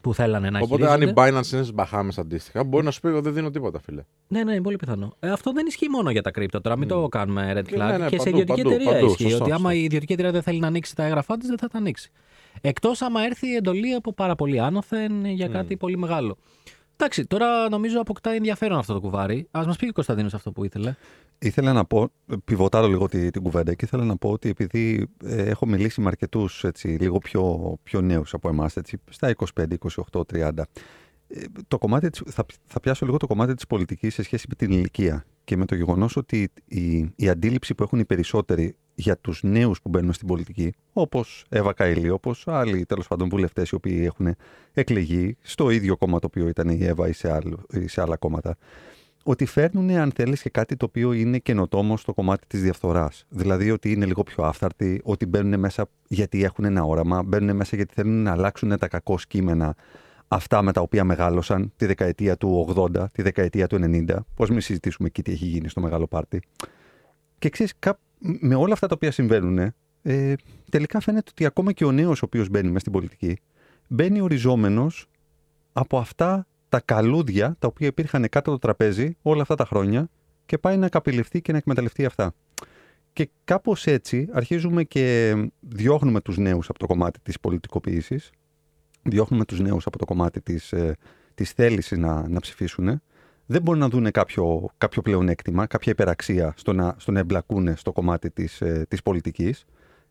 που 0.03 0.13
θέλανε 0.13 0.49
να 0.49 0.59
Οπότε, 0.59 0.83
αν 0.85 1.01
η 1.01 1.05
χειρίζονται. 1.05 1.21
Binance 1.21 1.33
είναι 1.33 1.41
στις 1.41 1.73
Μπαχάμε 1.73 2.11
αντίστοιχα, 2.17 2.63
μπορεί 2.63 2.85
να 2.85 2.91
σου 2.91 2.99
πει: 2.99 3.07
Εγώ 3.07 3.21
δεν 3.21 3.33
δίνω 3.33 3.49
τίποτα, 3.49 3.79
φίλε. 3.79 4.03
Ναι, 4.27 4.43
ναι, 4.43 4.51
είναι 4.51 4.61
πολύ 4.61 4.75
πιθανό. 4.75 5.13
Ε, 5.19 5.29
αυτό 5.31 5.51
δεν 5.51 5.65
ισχύει 5.65 5.89
μόνο 5.89 6.09
για 6.09 6.21
τα 6.21 6.31
κρύπτο. 6.31 6.61
Τώρα 6.61 6.77
μην 6.77 6.87
το 6.87 7.07
κάνουμε 7.07 7.53
red 7.57 7.63
Και 7.67 7.75
flag. 7.75 7.77
ναι, 7.77 7.97
ναι, 7.97 8.07
και 8.09 8.19
σε 8.19 8.23
παντού, 8.23 8.37
ιδιωτική 8.37 8.61
παντού, 8.61 8.75
εταιρεία 8.75 8.91
παντού. 8.93 9.05
ισχύει. 9.05 9.23
Σωστό, 9.23 9.43
ότι 9.43 9.51
άμα 9.51 9.59
σωστό. 9.59 9.77
η 9.77 9.83
ιδιωτική 9.83 10.13
εταιρεία 10.13 10.31
δεν 10.31 10.41
θέλει 10.41 10.59
να 10.59 10.67
ανοίξει 10.67 10.95
τα 10.95 11.03
έγγραφά 11.03 11.37
της, 11.37 11.47
δεν 11.47 11.57
θα 11.57 11.67
τα 11.67 11.77
ανοίξει. 11.77 12.11
Εκτός 12.61 13.01
άμα 13.01 13.21
έρθει 13.23 13.47
η 13.47 13.55
εντολή 13.55 13.93
από 13.93 14.13
πάρα 14.13 14.35
πολύ 14.35 14.59
άνωθεν 14.59 15.25
για 15.25 15.47
κάτι 15.47 15.77
πολύ 15.77 15.97
μεγάλο. 15.97 16.37
Εντάξει, 16.97 17.25
τώρα 17.25 17.69
νομίζω 17.69 17.99
αποκτά 18.01 18.31
ενδιαφέρον 18.31 18.77
αυτό 18.77 18.93
το 18.93 18.99
κουβάρι. 18.99 19.47
Α 19.51 19.63
μας 19.65 19.77
πει 19.77 19.87
ο 19.87 19.91
Κωνσταντίνος 19.91 20.33
αυτό 20.33 20.51
που 20.51 20.63
ήθελε. 20.63 20.95
Ήθελα 21.43 21.73
να 21.73 21.85
πω, 21.85 22.09
πιβοτάρω 22.45 22.87
λίγο 22.87 23.07
τη- 23.07 23.29
την 23.29 23.41
κουβέντα 23.41 23.73
και 23.73 23.85
ήθελα 23.85 24.03
να 24.03 24.17
πω 24.17 24.29
ότι 24.29 24.49
επειδή 24.49 25.07
ε, 25.25 25.43
έχω 25.43 25.65
μιλήσει 25.65 26.01
με 26.01 26.07
αρκετούς 26.07 26.65
λίγο 26.83 27.17
πιο, 27.17 27.75
πιο 27.83 28.01
νέους 28.01 28.33
από 28.33 28.49
εμάς, 28.49 28.75
στα 29.09 29.33
25, 29.55 29.65
28, 30.11 30.21
30, 30.33 30.51
ε, 31.27 31.43
το 31.67 31.77
κομμάτι 31.77 32.09
της, 32.09 32.21
θα, 32.25 32.45
θα 32.65 32.79
πιάσω 32.79 33.05
λίγο 33.05 33.17
το 33.17 33.27
κομμάτι 33.27 33.53
της 33.53 33.67
πολιτικής 33.67 34.13
σε 34.13 34.23
σχέση 34.23 34.45
με 34.49 34.55
την 34.55 34.71
ηλικία 34.71 35.25
και 35.43 35.57
με 35.57 35.65
το 35.65 35.75
γεγονός 35.75 36.15
ότι 36.15 36.51
η, 36.65 37.11
η 37.15 37.29
αντίληψη 37.29 37.75
που 37.75 37.83
έχουν 37.83 37.99
οι 37.99 38.05
περισσότεροι 38.05 38.75
για 38.95 39.17
τους 39.17 39.43
νέους 39.43 39.81
που 39.81 39.89
μπαίνουν 39.89 40.13
στην 40.13 40.27
πολιτική, 40.27 40.73
όπως 40.93 41.45
Εύα 41.49 41.73
Καηλή, 41.73 42.09
όπως 42.09 42.43
άλλοι 42.47 42.85
τέλος 42.85 43.07
πάντων 43.07 43.29
βουλευτές 43.29 43.69
οι 43.69 43.75
οποίοι 43.75 44.01
έχουν 44.05 44.35
εκλεγεί 44.73 45.37
στο 45.41 45.69
ίδιο 45.69 45.97
κόμμα 45.97 46.19
το 46.19 46.27
οποίο 46.27 46.47
ήταν 46.47 46.69
η 46.69 46.83
Εύα 46.85 47.07
ή 47.07 47.11
σε, 47.13 47.31
άλλο, 47.31 47.65
ή 47.71 47.87
σε 47.87 48.01
άλλα 48.01 48.17
κόμματα, 48.17 48.57
ότι 49.23 49.45
φέρνουν, 49.45 49.89
αν 49.89 50.11
θέλεις, 50.15 50.41
και 50.41 50.49
κάτι 50.49 50.75
το 50.75 50.85
οποίο 50.85 51.11
είναι 51.11 51.37
καινοτόμο 51.37 51.97
στο 51.97 52.13
κομμάτι 52.13 52.47
της 52.47 52.61
διαφθοράς. 52.61 53.25
Δηλαδή 53.29 53.71
ότι 53.71 53.91
είναι 53.91 54.05
λίγο 54.05 54.23
πιο 54.23 54.43
άφθαρτοι, 54.43 55.01
ότι 55.03 55.25
μπαίνουν 55.25 55.59
μέσα 55.59 55.89
γιατί 56.07 56.43
έχουν 56.43 56.65
ένα 56.65 56.83
όραμα, 56.83 57.23
μπαίνουν 57.23 57.55
μέσα 57.55 57.75
γιατί 57.75 57.93
θέλουν 57.93 58.23
να 58.23 58.31
αλλάξουν 58.31 58.77
τα 58.77 58.87
κακό 58.87 59.17
κείμενα 59.27 59.75
αυτά 60.27 60.61
με 60.61 60.71
τα 60.71 60.81
οποία 60.81 61.03
μεγάλωσαν 61.03 61.73
τη 61.75 61.85
δεκαετία 61.85 62.37
του 62.37 62.73
80, 62.75 63.05
τη 63.11 63.21
δεκαετία 63.21 63.67
του 63.67 63.79
90. 63.81 64.15
Πώς 64.35 64.49
μην 64.49 64.61
συζητήσουμε 64.61 65.07
εκεί 65.07 65.21
τι 65.21 65.31
έχει 65.31 65.45
γίνει 65.45 65.69
στο 65.69 65.81
μεγάλο 65.81 66.07
πάρτι. 66.07 66.41
Και 67.39 67.49
ξέρεις, 67.49 67.73
με 68.19 68.55
όλα 68.55 68.73
αυτά 68.73 68.87
τα 68.87 68.93
οποία 68.95 69.11
συμβαίνουν, 69.11 69.73
ε, 70.01 70.33
τελικά 70.69 70.99
φαίνεται 70.99 71.29
ότι 71.31 71.45
ακόμα 71.45 71.71
και 71.71 71.85
ο 71.85 71.91
νέος 71.91 72.21
ο 72.21 72.25
οποίος 72.25 72.49
μπαίνει 72.49 72.67
μέσα 72.67 72.79
στην 72.79 72.91
πολιτική, 72.91 73.37
μπαίνει 73.87 74.21
οριζόμενος 74.21 75.07
από 75.73 75.97
αυτά 75.97 76.47
τα 76.73 76.81
καλούδια 76.85 77.55
τα 77.59 77.67
οποία 77.67 77.87
υπήρχαν 77.87 78.21
κάτω 78.21 78.49
από 78.49 78.51
το 78.51 78.57
τραπέζι 78.57 79.17
όλα 79.21 79.41
αυτά 79.41 79.55
τα 79.55 79.65
χρόνια 79.65 80.09
και 80.45 80.57
πάει 80.57 80.77
να 80.77 80.89
καπηλευτεί 80.89 81.41
και 81.41 81.51
να 81.51 81.57
εκμεταλλευτεί 81.57 82.05
αυτά. 82.05 82.33
Και 83.13 83.29
κάπως 83.43 83.85
έτσι 83.87 84.27
αρχίζουμε 84.31 84.83
και 84.83 85.35
διώχνουμε 85.59 86.21
τους 86.21 86.37
νέους 86.37 86.69
από 86.69 86.79
το 86.79 86.85
κομμάτι 86.85 87.19
της 87.23 87.39
πολιτικοποίησης, 87.39 88.29
διώχνουμε 89.03 89.45
τους 89.45 89.59
νέους 89.59 89.85
από 89.85 89.97
το 89.97 90.05
κομμάτι 90.05 90.41
της, 90.41 90.71
ε, 90.71 90.97
της 91.33 91.51
θέλησης 91.51 91.97
να, 91.97 92.27
να 92.29 92.39
ψηφίσουν. 92.39 93.01
Δεν 93.45 93.61
μπορούν 93.61 93.79
να 93.79 93.89
δουν 93.89 94.11
κάποιο, 94.11 94.69
κάποιο 94.77 95.01
πλεονέκτημα, 95.01 95.65
κάποια 95.65 95.91
υπεραξία 95.91 96.53
στο 96.57 96.73
να, 96.73 96.95
στο 96.97 97.11
να 97.11 97.19
εμπλακούν 97.19 97.75
στο 97.77 97.91
κομμάτι 97.91 98.29
της, 98.31 98.61
ε, 98.61 98.85
της 98.87 99.01
πολιτικής. 99.01 99.65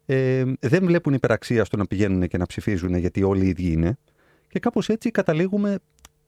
Ε, 0.07 0.45
δεν 0.61 0.85
βλέπουν 0.85 1.15
υπεραξία 1.15 1.65
στο 1.65 1.77
να 1.77 1.87
πηγαίνουν 1.87 2.29
και 2.29 2.39
να 2.39 2.47
ψηφίζουν 2.47 2.95
γιατί 2.95 3.23
όλοι 3.23 3.45
οι 3.45 3.49
ίδιοι 3.49 3.73
είναι. 3.73 3.99
Και 4.49 4.59
κάπως 4.59 4.89
έτσι 4.89 5.11
καταλήγουμε 5.11 5.79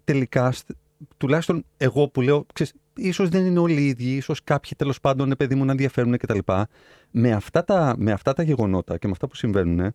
τελικά, 0.05 0.53
στ- 0.53 0.71
τουλάχιστον 1.17 1.65
εγώ 1.77 2.09
που 2.09 2.21
λέω, 2.21 2.47
ξέρεις, 2.53 2.75
ίσως 2.97 3.29
δεν 3.29 3.47
είναι 3.47 3.59
όλοι 3.59 3.81
οι 3.81 3.87
ίδιοι, 3.87 4.17
ίσως 4.17 4.45
κάποιοι 4.45 4.73
τέλος 4.77 5.01
πάντων, 5.01 5.31
ε, 5.31 5.35
παιδί 5.35 5.55
μου, 5.55 5.65
να 5.65 5.71
ενδιαφέρουν 5.71 6.17
κτλ. 6.17 6.39
Με 7.11 7.33
αυτά, 7.33 7.65
τα, 7.65 7.95
με 7.99 8.13
αυτά 8.13 8.33
τα 8.33 8.43
γεγονότα 8.43 8.99
και 8.99 9.07
με 9.07 9.13
αυτά 9.13 9.29
που 9.29 9.37
συμβαίνουν, 9.37 9.79
ε, 9.81 9.95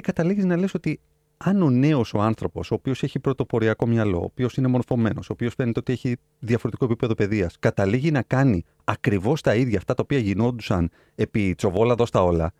καταλήγεις 0.00 0.44
να 0.44 0.56
λες 0.56 0.74
ότι 0.74 1.00
αν 1.36 1.62
ο 1.62 1.70
νέος 1.70 2.14
ο 2.14 2.20
άνθρωπος, 2.20 2.70
ο 2.70 2.74
οποίος 2.74 3.02
έχει 3.02 3.18
πρωτοποριακό 3.18 3.86
μυαλό, 3.86 4.18
ο 4.18 4.24
οποίος 4.24 4.56
είναι 4.56 4.68
μορφωμένος, 4.68 5.30
ο 5.30 5.32
οποίος 5.32 5.54
φαίνεται 5.54 5.78
ότι 5.78 5.92
έχει 5.92 6.16
διαφορετικό 6.38 6.84
επίπεδο 6.84 7.14
παιδείας, 7.14 7.56
καταλήγει 7.58 8.10
να 8.10 8.22
κάνει 8.22 8.64
ακριβώς 8.84 9.40
τα 9.40 9.54
ίδια 9.54 9.78
αυτά 9.78 9.94
τα 9.94 10.02
οποία 10.02 10.18
γινόντουσαν 10.18 10.90
επί 11.14 11.54
τσοβόλαδος 11.54 12.08
στα 12.08 12.22
όλα, 12.22 12.52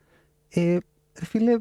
ε, 0.48 0.76
ρε 1.18 1.24
φίλε, 1.24 1.58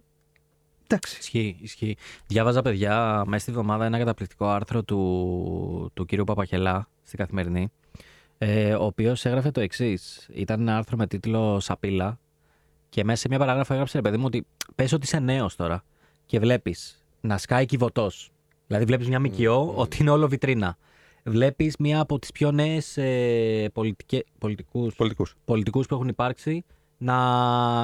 εντάξει. 0.88 1.18
Ισχύει, 1.19 1.57
ισχύει. 1.62 1.98
Διάβαζα, 2.28 2.62
παιδιά, 2.62 3.24
μέσα 3.25 3.42
στη 3.42 3.51
εβδομάδα 3.51 3.86
ένα 3.86 3.98
καταπληκτικό 3.98 4.48
άρθρο 4.48 4.84
του, 4.84 5.92
του 5.94 6.06
κύριου 6.06 6.24
Παπαχελά 6.24 6.88
στην 7.04 7.19
Καθημερινή, 7.19 7.72
ε, 8.38 8.74
ο 8.74 8.86
οποίος 8.86 9.25
έγραφε 9.25 9.51
το 9.51 9.62
εξής. 9.62 10.30
Ήταν 10.34 10.62
ένα 10.62 10.78
άρθρο 10.78 10.98
με 10.98 11.07
τίτλο 11.07 11.60
Σαπίλα 11.60 12.19
και 12.89 13.04
μέσα 13.04 13.19
σε 13.22 13.28
μια 13.28 13.39
παράγραφο 13.39 13.74
έγραψε, 13.74 13.98
ρε 13.98 14.04
παιδί 14.04 14.18
μου, 14.18 14.25
ότι 14.25 14.45
πες 14.75 14.92
ότι 14.92 15.06
είσαι 15.06 15.19
νέος 15.19 15.56
τώρα 15.56 15.84
και 16.25 16.39
βλέπεις 16.39 17.04
να 17.22 17.38
σκάει 17.38 17.66
κυβωτός. 17.66 18.31
Δηλαδή, 18.68 18.86
βλέπεις 18.86 19.07
μια 19.07 19.19
ΜΚΟ 19.19 19.74
ότι 19.75 19.98
είναι 20.01 20.10
όλο 20.10 20.28
βιτρίνα. 20.28 20.78
Βλέπεις 21.24 21.75
μία 21.78 22.00
από 22.00 22.19
τις 22.19 22.31
πιο 22.31 22.51
νέες 22.51 22.98
ε, 22.98 23.69
πολιτικούς 23.74 24.24
Πολιτικούς. 24.95 25.36
πολιτικούς 25.45 25.88
που 25.88 25.95
έχουν 25.95 26.07
υπάρξει 26.07 26.66
να 26.98 27.16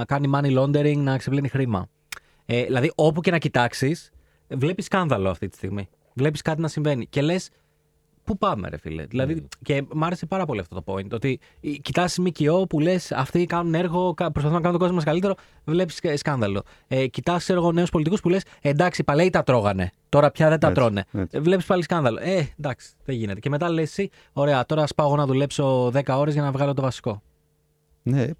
κάνει 0.07 0.29
money 0.33 0.57
laundering, 0.59 0.97
να 0.97 1.17
ξεπλένει 1.17 1.47
χρήμα. 1.47 1.87
Ε, 2.45 2.63
δηλαδή, 2.63 2.91
όπου 2.95 3.21
και 3.21 3.31
να 3.31 3.37
κοιτάξεις, 3.37 4.11
βλέπεις 4.47 4.85
σκάνδαλο 4.85 5.29
αυτή 5.29 5.47
τη 5.47 5.55
στιγμή. 5.55 5.89
Βλέπεις 6.13 6.41
κάτι 6.41 6.61
να 6.61 6.67
συμβαίνει. 6.67 7.07
Και 7.07 7.21
λες, 7.21 7.49
πού 8.23 8.37
πάμε, 8.37 8.69
ρε 8.69 8.77
φίλε. 8.77 9.05
Δηλαδή, 9.05 9.47
και 9.63 9.83
μ' 9.93 10.03
άρεσε 10.03 10.25
πάρα 10.25 10.45
πολύ 10.45 10.59
αυτό 10.59 10.81
το 10.81 10.93
point. 10.93 11.11
Ότι 11.11 11.39
κοιτάς 11.81 12.17
ΜΚΟ 12.17 12.67
που 12.67 12.79
λες, 12.79 13.11
αυτοί 13.11 13.45
κάνουν 13.45 13.73
έργο, 13.75 14.13
κα- 14.13 14.31
προσπαθούν 14.31 14.57
να 14.57 14.61
κάνουν 14.63 14.71
τον 14.71 14.79
κόσμο 14.79 14.95
μας 14.95 15.03
καλύτερο, 15.03 15.35
βλέπεις 15.65 15.99
σκάνδαλο. 16.15 16.61
Ε, 16.87 17.07
κοιτάς, 17.07 17.43
ξέρω 17.43 17.59
εγώ, 17.59 17.71
νέους 17.71 17.89
πολιτικούς 17.89 18.19
που 18.21 18.29
λες, 18.29 18.43
εντάξει, 18.61 19.01
οι 19.01 19.03
παλαιοί 19.03 19.29
τα 19.29 19.43
τρώγανε. 19.43 19.89
Τώρα 20.09 20.31
πια 20.31 20.49
δεν 20.49 20.59
τα 20.59 20.67
Έτσι, 20.67 20.79
τρώνε. 20.79 21.05
έτσι. 21.11 21.39
Βλέπεις 21.39 21.65
πάλι 21.65 21.83
σκάνδαλο. 21.83 22.19
Ε, 22.21 22.47
εντάξει, 22.59 22.91
δεν 23.05 23.15
γίνεται. 23.15 23.39
Και 23.39 23.49
μετά 23.49 23.69
λες 23.69 23.89
εσύ, 23.89 24.09
ωραία, 24.33 24.65
τώρα 24.65 24.81
α 24.83 24.87
πάω 24.95 25.07
εγώ 25.07 25.15
να 25.15 25.25
δουλέψω 25.25 25.91
10 25.93 26.17
ώρες 26.17 26.33
για 26.33 26.41
να 26.43 26.51
βγάλω 26.51 26.73
το 26.73 26.81
βασικό. 26.81 27.21
Ναι, 28.03 28.21
ε, 28.21 28.33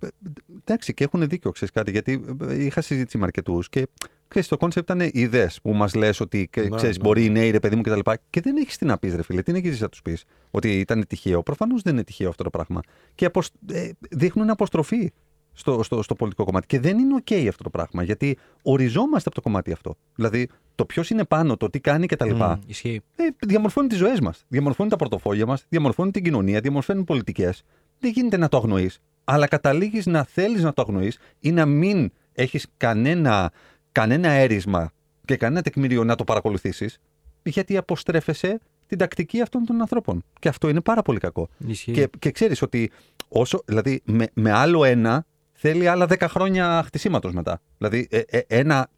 εντάξει, 0.60 0.94
και 0.94 1.04
έχουν 1.04 1.28
δίκιο, 1.28 1.52
ξέρεις 1.52 1.74
κάτι, 1.74 1.92
γιατί 1.92 2.26
ε, 2.48 2.64
είχα 2.64 2.82
συζήτηση 2.82 3.18
με 3.18 3.24
αρκετούς 3.24 3.70
και 3.70 3.88
ξέρεις, 4.28 4.48
το 4.48 4.58
concept 4.58 4.90
ήταν 4.90 5.10
ιδέες 5.14 5.60
που 5.62 5.74
μας 5.74 5.94
λες 5.94 6.20
ότι 6.20 6.50
Ναι, 6.58 6.70
ξέρεις, 6.70 6.98
ναι. 6.98 7.04
μπορεί 7.04 7.26
οι 7.26 7.30
νέοι, 7.30 7.50
ρε 7.50 7.60
παιδί 7.60 7.76
μου 7.76 7.82
κτλ. 7.82 8.00
Και, 8.00 8.20
και 8.30 8.42
δεν 8.42 8.58
έχεις 8.58 8.78
τι 8.78 8.86
να 8.86 8.98
πεις, 8.98 9.16
ρε 9.16 9.24
φίλε. 9.24 9.42
Τι 9.42 9.52
έχεις 9.52 9.82
να 9.82 9.90
τους 9.90 10.02
πεις, 10.02 10.24
Ότι 10.52 10.80
ήταν 10.80 11.08
τυχαίο. 11.08 11.44
Προφανώς 11.44 11.82
δεν 11.82 11.94
είναι 11.94 12.04
τυχαίο 12.04 12.30
αυτό 12.30 12.44
το 12.44 12.50
πράγμα. 12.50 12.82
Και 13.16 13.26
αποσ... 13.26 13.50
ε, 13.72 13.90
δείχνουν 14.10 14.50
αποστροφή 14.50 15.12
στο, 15.54 15.84
στο, 15.84 16.02
στο 16.02 16.16
πολιτικό 16.16 16.44
κομμάτι. 16.44 16.68
Και 16.68 16.80
δεν 16.80 17.00
είναι 17.00 17.22
OK 17.26 17.46
αυτό 17.48 17.64
το 17.64 17.70
πράγμα, 17.70 18.04
γιατί 18.04 18.38
οριζόμαστε 18.62 19.30
από 19.30 19.36
το 19.36 19.42
κομμάτι 19.42 19.72
αυτό. 19.72 19.96
Δηλαδή, 20.16 20.50
το 20.76 20.86
ποιος 20.86 21.10
είναι 21.10 21.26
πάνω, 21.26 21.58
το 21.58 21.70
τι 21.70 21.80
κάνει 21.80 22.06
κτλ. 22.06 22.34
Μμ, 22.34 22.52
ισχύει. 22.66 23.02
Ε, 23.16 23.24
διαμορφώνει 23.40 23.88
τις 23.88 23.98
ζωές 23.98 24.20
μας. 24.20 24.46
Διαμορφώνει 24.48 24.90
τα 24.90 24.96
πορτοφόλια 24.96 25.46
μας, 25.46 25.66
διαμορφώνει 25.70 26.12
την 26.12 26.24
κοινωνία, 26.24 26.60
διαμορφώνει 26.60 27.04
πολιτικές. 27.04 27.64
Δεν 28.00 28.12
γίνεται 28.12 28.38
να 28.38 28.48
το 28.48 28.58
αγνοείς. 28.58 29.00
Αλλά 29.24 29.48
καταλήγεις 29.48 30.06
να 30.06 30.24
θέλεις 30.24 30.64
να 30.64 30.74
το 30.74 30.82
αγνοείς 30.82 31.18
ή 31.40 31.52
να 31.52 31.66
μην 31.66 32.12
έχεις 32.34 32.68
κανένα, 32.78 33.52
κανένα 33.92 34.30
έρισμα 34.30 34.92
και 35.26 35.36
κανένα 35.38 35.62
τεκμήριο 35.62 36.04
να 36.04 36.16
το 36.16 36.24
παρακολουθήσεις, 36.24 37.00
γιατί 37.44 37.78
αποστρέφεσαι 37.78 38.60
την 38.88 38.98
τακτική 38.98 39.42
αυτών 39.42 39.66
των 39.66 39.82
ανθρώπων. 39.82 40.24
Και 40.40 40.50
αυτό 40.50 40.70
είναι 40.70 40.82
πάρα 40.82 41.02
πολύ 41.02 41.20
κακό. 41.20 41.50
Ισχύει. 41.68 41.92
Και, 41.92 42.10
και 42.20 42.32
ξέρεις 42.32 42.62
ότι 42.62 42.92
όσο, 43.28 43.62
δηλαδή, 43.66 44.02
με, 44.06 44.28
με 44.34 44.52
άλλο 44.52 44.84
ένα 44.84 45.26
θέλει 45.54 45.88
άλλα 45.88 46.06
10 46.10 46.26
χρόνια 46.30 46.84
χτισήματος 46.86 47.34
μετά. 47.34 47.62
Δηλαδή, 47.78 48.08
ε, 48.12 48.22
ε, 48.26 48.42
ένα, 48.48 48.90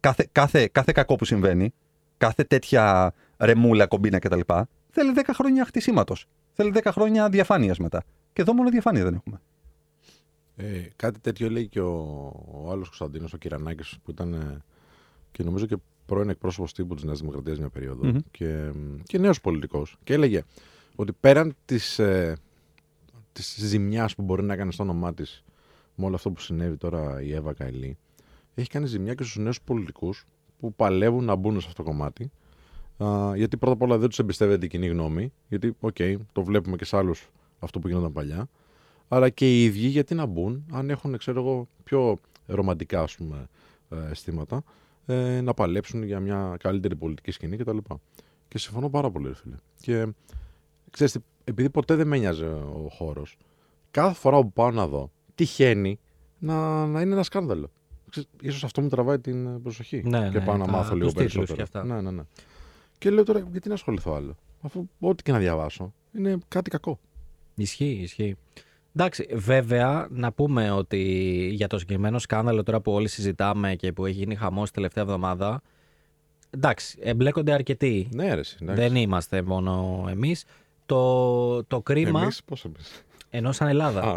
κάθε, 0.00 0.28
κάθε, 0.32 0.68
κάθε 0.72 0.92
κακό 0.92 1.16
που 1.16 1.24
συμβαίνει, 1.24 1.72
κάθε 2.16 2.44
τέτοια 2.44 3.14
ρεμούλα, 3.38 3.86
κομπίνα 3.86 4.18
κτλ. 4.18 4.40
Θέλει 4.90 5.12
10 5.16 5.20
χρόνια 5.32 5.64
χτισήματος. 5.64 6.26
Θέλει 6.52 6.72
10 6.74 6.90
χρόνια 6.92 7.28
διαφάνειας 7.28 7.78
μετά. 7.78 8.02
Και 8.32 8.42
εδώ 8.42 8.52
μόνο 8.52 8.70
διαφάνεια 8.70 9.04
δεν 9.04 9.14
έχουμε. 9.14 9.40
Ε, 10.56 10.88
κάτι 10.96 11.20
τέτοιο 11.20 11.50
λέει 11.50 11.68
και 11.68 11.80
ο, 11.80 11.92
ο 12.52 12.70
άλλος 12.70 12.86
Κωνσταντίνος, 12.86 13.32
ο 13.32 13.36
Κυρανάκης, 13.36 13.98
που 14.04 14.10
ήταν 14.10 14.32
ε, 14.34 14.62
και 15.30 15.42
νομίζω 15.42 15.66
και 15.66 15.76
πρώην 16.06 16.28
εκπρόσωπος 16.28 16.72
τύπου 16.72 16.94
της 16.94 17.04
Νέας 17.04 17.18
Δημοκρατίας 17.18 17.58
μια 17.58 17.68
περίοδο 17.68 18.04
Μμμ. 18.06 18.18
και, 18.30 18.72
και 19.02 19.18
νέος 19.18 19.40
πολιτικός. 19.40 19.96
Και 20.04 20.12
έλεγε 20.12 20.42
ότι 20.94 21.12
πέραν 21.12 21.54
της 21.64 21.98
ε, 21.98 22.36
της 23.32 23.56
ζημιάς 23.58 24.14
που 24.14 24.22
μπορεί 24.22 24.42
να 24.42 24.52
έκανε 24.52 24.72
στο 24.72 24.82
όνομά 24.82 25.14
της 25.14 25.44
με 25.94 26.04
όλο 26.04 26.14
αυτό 26.14 26.30
που 26.30 26.40
συνέβη 26.40 26.76
τώρα 26.76 27.22
η 27.22 27.32
Εύα 27.32 27.52
Καηλή, 27.52 27.96
έχει 28.54 28.68
κάνει 28.68 28.86
ζημιά 28.86 29.14
και 29.14 29.22
στους 29.22 29.36
νέους 29.36 29.60
πολιτικούς 29.60 30.26
που 30.58 30.74
παλεύουν 30.74 31.24
να 31.24 31.34
μπουν 31.34 31.60
σε 31.60 31.66
αυτό 31.68 31.82
το 31.82 31.88
κομμάτι. 31.90 32.30
Α, 33.04 33.36
γιατί 33.36 33.56
πρώτα 33.56 33.74
απ' 33.74 33.82
όλα 33.82 33.98
δεν 33.98 34.08
τους 34.08 34.18
εμπιστεύεται 34.18 34.66
η 34.66 34.68
κοινή 34.68 34.86
γνώμη. 34.86 35.32
Γιατί, 35.48 35.76
οκ, 35.80 35.96
το 36.32 36.44
βλέπουμε 36.44 36.76
και 36.76 36.84
σε 36.84 36.96
άλλους 36.96 37.28
αυτό 37.58 37.78
που 37.78 37.88
γινόταν 37.88 38.12
παλιά. 38.12 38.48
Αλλά 39.08 39.28
και 39.30 39.52
οι 39.60 39.64
ίδιοι 39.64 39.86
γιατί 39.86 40.14
να 40.14 40.26
μπουν, 40.26 40.64
αν 40.72 40.90
έχουν, 40.90 41.16
ξέρω 41.18 41.40
εγώ, 41.40 41.68
πιο 41.84 42.18
ρομαντικά 42.46 43.02
ας 43.02 43.16
πούμε, 43.16 43.46
ε, 43.90 44.10
αισθήματα, 44.10 44.62
ε, 45.06 45.40
να 45.40 45.54
παλέψουν 45.54 46.02
για 46.02 46.20
μια 46.20 46.56
καλύτερη 46.60 46.96
πολιτική 46.96 47.30
σκηνή 47.30 47.56
κτλ. 47.56 47.76
Και 48.48 48.58
συμφωνώ 48.58 48.90
πάρα 48.90 49.10
πολύ, 49.10 49.28
ρε 49.28 49.34
φίλε. 49.34 49.54
Και 49.80 50.06
ξέρεις, 50.90 51.12
τι, 51.12 51.18
επειδή 51.44 51.70
ποτέ 51.70 51.94
δεν 51.94 52.06
με 52.06 52.18
νοιάζει 52.18 52.44
ο 52.44 52.88
χώρος, 52.90 53.36
κάθε 53.90 54.14
φορά 54.14 54.40
που 54.40 54.52
πάω 54.52 54.70
να 54.70 54.86
δω, 54.86 55.10
τυχαίνει 55.34 55.98
να, 56.38 56.86
να 56.86 57.00
είναι 57.00 57.12
ένα 57.12 57.22
σκάνδαλο. 57.22 57.70
Ξέρεις, 58.10 58.28
Ίσως 58.42 58.64
αυτό 58.64 58.80
μου 58.82 58.88
τραβάει 58.88 59.18
την 59.18 59.62
προσοχή. 59.62 60.02
Ναι, 60.04 60.28
και 60.32 60.38
ναι, 60.38 60.44
πάω 60.44 60.56
να 60.56 60.64
τα- 60.64 60.70
μάθω 60.70 60.94
λίγο 60.94 61.04
τους 61.04 61.14
τίτλους 61.14 61.32
περισσότερο. 61.32 61.56
και 61.56 61.62
αυτά. 61.62 61.84
Ναι, 61.84 62.00
ναι, 62.00 62.10
ναι. 62.10 62.22
Και 62.98 63.10
λέω 63.10 63.24
τώρα, 63.24 63.48
γιατί 63.52 63.68
να 63.68 63.74
ασχοληθώ 63.74 64.14
άλλο; 64.14 64.36
Αφού 64.60 64.88
ό,τι 65.00 65.22
και 65.22 65.32
να 65.32 65.38
διαβάσω 65.38 65.94
είναι 66.16 66.38
κάτι 66.48 66.70
κακό. 66.70 66.98
Ισχύει, 67.54 67.98
ισχύει. 68.02 68.36
Εντάξει, 68.96 69.26
βέβαια 69.32 70.06
να 70.10 70.32
πούμε 70.32 70.70
ότι 70.70 70.98
για 71.52 71.66
το 71.66 71.78
συγκεκριμένο 71.78 72.18
σκάνδαλο 72.18 72.62
τώρα 72.62 72.80
που 72.80 72.92
όλοι 72.92 73.08
συζητάμε 73.08 73.74
και 73.74 73.92
που 73.92 74.06
έχει 74.06 74.16
γίνει 74.16 74.34
χαμός 74.34 74.70
τελευταία 74.70 75.02
εβδομάδα, 75.02 75.62
εντάξει, 76.50 76.98
εμπλέκονται 77.00 77.52
αρκετοί. 77.52 78.08
Ναι, 78.12 78.34
ρε, 78.34 78.40
εσύ, 78.40 78.56
εντάξει. 78.60 78.80
Δεν 78.80 78.96
είμαστε 78.96 79.42
μόνο 79.42 80.04
εμείς. 80.10 80.44
Το, 80.86 81.64
το 81.64 81.80
κρίμα, 81.80 82.22
Εμείς 82.22 82.42
πώς 82.44 82.64
εμείς. 82.64 83.04
Ενώ 83.36 83.52
σαν 83.52 83.68
Ελλάδα. 83.68 84.00
Α, 84.02 84.16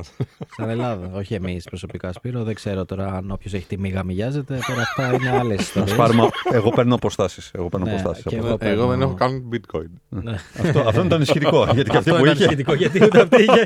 Σαν 0.58 0.70
Ελλάδα, 0.70 1.10
όχι 1.14 1.34
εμείς 1.34 1.64
προσωπικά 1.64 2.14
Σπύρο, 2.14 2.44
δεν 2.44 2.56
ξέρω 2.56 2.86
τώρα 2.86 3.14
αν 3.14 3.32
όποιος 3.32 3.54
έχει 3.54 3.66
τιμή 3.66 3.90
γαμιγιάζεται, 3.90 4.60
τώρα 4.68 4.82
αυτά 4.82 5.14
είναι 5.14 5.30
άλλες 5.30 5.56
Να 5.58 5.62
ιστορίες. 5.62 5.92
σπάρουμε. 5.94 6.30
Εγώ 6.52 6.70
παίρνω 6.70 6.96
αποστάσεις. 6.96 7.52
Εγώ 7.54 7.70
παίρνω 7.70 7.86
Ναι, 7.86 7.92
αποστάσεις 7.92 8.24
και 8.24 8.36
από 8.38 8.46
εγώ 8.46 8.54
αυτό. 8.56 8.68
Εγώ 8.68 8.80
δεν 8.88 8.88
παίρνω- 8.90 9.04
έχω 9.04 9.14
καν 9.14 9.44
bitcoin. 9.54 9.90
Ναι. 10.10 10.32
αυτό. 10.60 10.80
Αυτό 10.80 11.04
ήταν 11.06 11.22
ισχυρικό. 11.22 11.64
Γιατί 11.74 11.90
και 11.90 11.98
αυτή 11.98 12.10
Αυτό 12.10 12.16
που 12.16 12.26
ήταν 12.26 12.36
είχε. 12.36 12.44
σχετικό, 12.46 12.74
γιατί 12.74 13.04
ούτε 13.04 13.22
αυτή 13.22 13.42
είχε. 13.44 13.64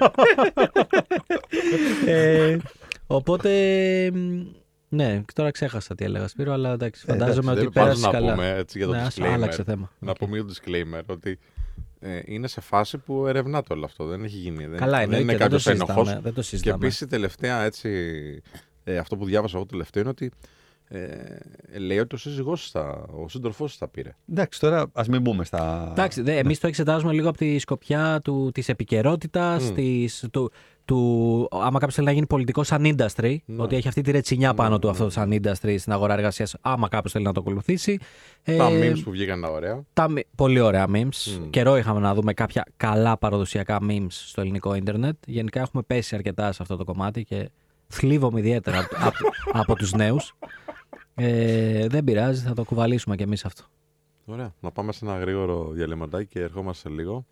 ε, 2.05 2.57
οπότε, 3.07 3.49
μ, 4.13 4.41
ναι, 4.89 5.21
τώρα 5.33 5.51
ξέχασα 5.51 5.95
τι 5.95 6.03
έλεγα 6.05 6.27
Σπύρο, 6.27 6.53
αλλά 6.53 6.71
εντάξει, 6.71 7.05
Ε, 7.07 7.11
φαντάζομαι 7.11 7.53
Δεν 7.53 7.63
ότι 7.65 7.73
πάντως 7.73 7.99
πέρασε 7.99 8.05
να 8.05 8.11
καλά. 8.11 8.31
πούμε 8.33 8.55
έτσι 8.57 8.77
για 8.77 8.87
το 8.87 8.93
ναι, 8.93 9.01
ας 9.01 9.15
disclaimer. 9.19 9.31
άλλαξε 9.33 9.63
θέμα. 9.63 9.91
Να 9.99 10.13
πούμε 10.13 10.37
για 10.37 10.45
το 10.45 10.53
disclaimer 10.53 11.01
ότι 11.05 11.39
ε, 12.03 12.21
είναι 12.25 12.47
σε 12.47 12.61
φάση 12.61 12.97
που 12.97 13.27
ερευνάται 13.27 13.73
όλο 13.73 13.85
αυτό. 13.85 14.05
Δεν 14.05 14.23
έχει 14.23 14.37
γίνει. 14.37 14.65
Δεν, 14.65 14.79
Καλά, 14.79 14.97
δεν 14.97 15.01
εννοείται, 15.13 15.21
είναι 15.23 15.37
δεν 15.37 15.49
το 15.49 15.55
κάποιο 15.55 15.71
ένοχο. 15.71 15.93
συζητάμε. 16.03 16.21
Δεν 16.21 16.33
το 16.33 16.41
Και 16.41 16.47
συζητάμε. 16.47 16.85
επίσης 16.85 17.07
τελευταία 17.07 17.61
έτσι. 17.63 17.89
Ε, 18.83 18.97
αυτό 18.97 19.17
που 19.17 19.25
διάβασα 19.25 19.57
εγώ 19.57 19.65
τελευταίο 19.65 20.01
είναι 20.01 20.11
ότι 20.11 20.31
ε, 20.87 21.79
λέει 21.79 21.99
ότι 21.99 22.15
ο 22.15 22.17
σύζυγός 22.17 22.71
τα, 22.71 23.05
ο 23.23 23.29
σύντροφός 23.29 23.77
τα 23.77 23.87
πήρε. 23.87 24.15
Εντάξει, 24.31 24.59
τώρα 24.59 24.85
ας 24.93 25.07
μην 25.07 25.21
μπούμε 25.21 25.43
στα. 25.43 25.87
Εντάξει, 25.91 26.21
δε, 26.21 26.37
εμείς 26.37 26.59
το 26.59 26.67
εξετάζουμε 26.67 27.13
λίγο 27.13 27.29
από 27.29 27.37
τη 27.37 27.59
σκοπιά 27.59 28.19
του, 28.23 28.51
της 28.53 28.69
επικαιρότητας, 28.69 29.69
Μμ. 29.69 29.73
της, 29.73 30.25
του, 30.31 30.51
του, 30.95 31.47
άμα 31.51 31.71
κάποιος 31.79 31.93
θέλει 31.93 32.07
να 32.07 32.13
γίνει 32.13 32.25
πολιτικός 32.25 32.67
σαν 32.67 32.81
industry, 32.85 33.35
Ναι. 33.45 33.61
ότι 33.61 33.75
έχει 33.75 33.87
αυτή 33.87 34.01
τη 34.01 34.11
ρετσινιά 34.11 34.53
πάνω 34.53 34.69
Ναι, 34.73 34.79
του 34.79 34.89
αυτό 34.89 35.03
ναι. 35.03 35.09
σαν 35.09 35.29
industry 35.33 35.75
στην 35.79 35.91
αγορά 35.93 36.13
εργασίας, 36.13 36.55
άμα 36.61 36.87
κάποιος 36.87 37.11
θέλει 37.11 37.25
να 37.25 37.33
το 37.33 37.39
ακολουθήσει. 37.39 37.99
τα 38.43 38.51
Ε, 38.53 38.91
memes 38.91 39.01
που 39.03 39.11
βγήκαν 39.11 39.41
τα 39.41 39.49
ωραία. 39.51 39.83
τα 39.93 40.09
μι- 40.09 40.25
πολύ 40.35 40.59
ωραία 40.59 40.85
memes. 40.89 41.37
Μμ. 41.39 41.49
Καιρό 41.49 41.77
είχαμε 41.77 41.99
να 41.99 42.13
δούμε 42.13 42.33
κάποια 42.33 42.65
καλά 42.77 43.17
παραδοσιακά 43.17 43.79
memes 43.89 44.05
στο 44.09 44.41
ελληνικό 44.41 44.73
ίντερνετ. 44.75 45.15
Γενικά 45.25 45.61
έχουμε 45.61 45.83
πέσει 45.83 46.15
αρκετά 46.15 46.51
σε 46.51 46.61
αυτό 46.61 46.75
το 46.77 46.83
κομμάτι 46.83 47.23
και 47.23 47.49
θλίβομαι 47.87 48.39
ιδιαίτερα 48.39 48.79
από, 48.79 48.95
από, 48.99 49.17
από 49.59 49.75
τους 49.75 49.91
νέους. 49.93 50.33
Ε, 51.15 51.87
δεν 51.87 52.03
πειράζει, 52.03 52.41
θα 52.41 52.53
το 52.53 52.63
κουβαλήσουμε 52.63 53.15
κι 53.15 53.23
εμείς 53.23 53.45
αυτό. 53.45 53.63
Ωραία. 54.25 54.53
Να 54.59 54.71
πάμε 54.71 54.91
σε 54.91 55.05
ένα 55.05 55.17
γρήγορο 55.17 55.69
διαλυματάκι 55.71 56.27
και 56.27 56.39
ερχόμαστε 56.41 56.89
σε 56.89 56.95
λίγο. 56.95 57.25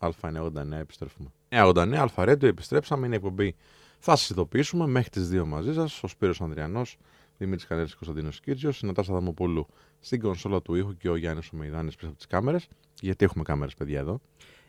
Α989 0.00 0.78
επιστρέφουμε. 0.80 1.28
989 1.62 1.94
Αλφαρέντο, 1.94 2.46
επιστρέψαμε. 2.46 3.06
Είναι 3.06 3.14
η 3.14 3.18
εκπομπή. 3.18 3.54
Θα 3.98 4.16
σας 4.16 4.30
ειδοποιήσουμε 4.30 4.86
μέχρι 4.86 5.10
τις 5.10 5.28
2 5.28 5.44
μαζί 5.44 5.74
σας. 5.74 6.02
Ο 6.02 6.08
Σπύρος 6.08 6.40
Ανδριανός, 6.40 6.96
Δημήτρης 7.38 7.66
Κανέλη 7.66 7.88
Κωνσταντίνος 7.88 8.40
Κίρτζιο, 8.40 8.70
η 8.82 8.86
Νατάσα 8.86 9.12
Δαμοπούλου 9.12 9.66
στην 10.00 10.20
κονσόλα 10.20 10.62
του 10.62 10.74
ήχου 10.74 10.96
και 10.96 11.08
ο 11.08 11.16
Γιάννης 11.16 11.48
Ομεϊδάνης 11.52 11.94
πίσω 11.94 12.06
από 12.06 12.16
τις 12.16 12.26
κάμερες. 12.26 12.68
Γιατί 13.00 13.24
έχουμε 13.24 13.44
κάμερες, 13.44 13.74
παιδιά, 13.74 13.98
εδώ; 13.98 14.20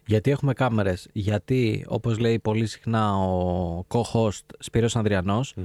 Γιατί 0.05 0.31
έχουμε 0.31 0.53
κάμερες, 0.53 1.07
γιατί 1.13 1.85
όπως 1.87 2.17
λέει 2.17 2.39
πολύ 2.39 2.65
συχνά 2.65 3.15
ο 3.15 3.85
co-host 3.87 4.45
Σπύρος 4.59 4.95
Ανδριανός, 4.95 5.55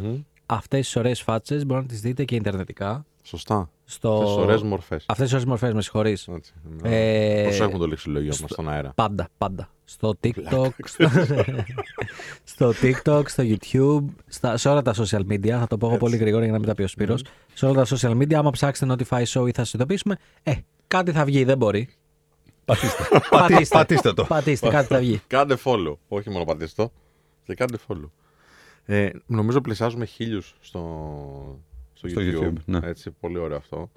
αυτές 0.46 0.80
τις 0.80 0.96
ωραίες 0.96 1.22
φάτσες 1.22 1.66
μπορείτε 1.66 1.86
να 1.86 1.92
τις 1.92 2.00
δείτε 2.00 2.24
και 2.24 2.34
ιντερνετικά. 2.34 3.04
Σωστά. 3.30 3.70
Στο... 3.84 4.22
Στο... 4.26 4.40
ωραίες 4.40 4.62
μορφές. 4.62 5.04
Αυτές 5.08 5.24
τις 5.24 5.32
ωραίες 5.32 5.48
μορφές, 5.48 5.74
με 5.74 5.82
συγχωρείς. 5.82 6.28
Ε... 6.82 7.38
Ε, 7.38 7.42
Προσέχουμε 7.42 7.78
το 7.78 7.86
λεξιλόγιο 7.86 8.34
μας 8.40 8.50
στον 8.50 8.68
αέρα; 8.68 8.92
Πάντα, 8.94 9.28
πάντα. 9.38 9.70
Στο 9.84 10.14
TikTok, 10.20 10.68
στο, 10.84 11.08
στο 12.52 12.72
TikTok, 12.82 13.22
στο 13.26 13.44
YouTube, 13.46 14.04
στα, 14.26 14.56
σε 14.56 14.68
όλα 14.68 14.82
τα 14.82 14.94
social 14.94 15.26
media. 15.30 15.48
Θα 15.48 15.66
το 15.66 15.76
πω 15.76 15.86
εγώ 15.86 15.96
πολύ 15.96 16.16
γρήγορα 16.16 16.42
για 16.42 16.52
να 16.52 16.58
μην 16.58 16.68
τα 16.68 16.74
πει 16.74 16.82
ο 16.82 16.88
Σπύρος. 16.88 17.24
Σε 17.54 17.66
όλα 17.66 17.84
τα 17.84 17.96
social 17.96 18.16
media, 18.16 18.34
άμα 18.34 18.50
ψάξετε 18.50 18.94
Notify 18.94 19.22
Show 19.22 19.48
ή 19.48 19.52
θα 19.52 19.64
σας 19.64 19.72
ειδοποιήσουμε, 19.72 20.16
ε, 20.42 20.52
κάτι 20.86 21.12
θα 21.12 21.24
βγει, 21.24 21.44
δεν 21.44 21.56
μπορεί. 21.56 21.88
Πατήστε. 22.64 23.04
Πατήστε. 23.30 23.76
πατήστε 23.78 24.12
το. 24.12 24.24
Πατήστε, 24.24 24.68
κάτι 24.68 24.86
θα 24.86 24.98
βγει. 24.98 25.20
Κάντε 25.26 25.56
follow. 25.64 25.96
Όχι 26.08 26.30
μόνο 26.30 26.44
πατήστε 26.44 26.82
το. 26.82 26.92
Και 27.44 27.54
κάντε 27.54 27.76
follow. 27.88 28.10
Ε, 28.84 29.10
νομίζω 29.26 29.60
πλησιάζουμε 29.60 30.04
χίλιους 30.04 30.54
στο, 30.60 30.80
στο, 32.08 32.08
Στο 32.08 32.20
YouTube. 32.20 32.48
YouTube, 32.48 32.64
ναι. 32.64 32.78
Έτσι, 32.82 33.10
πολύ 33.10 33.38
ωραίο 33.38 33.56
αυτό. 33.56 33.90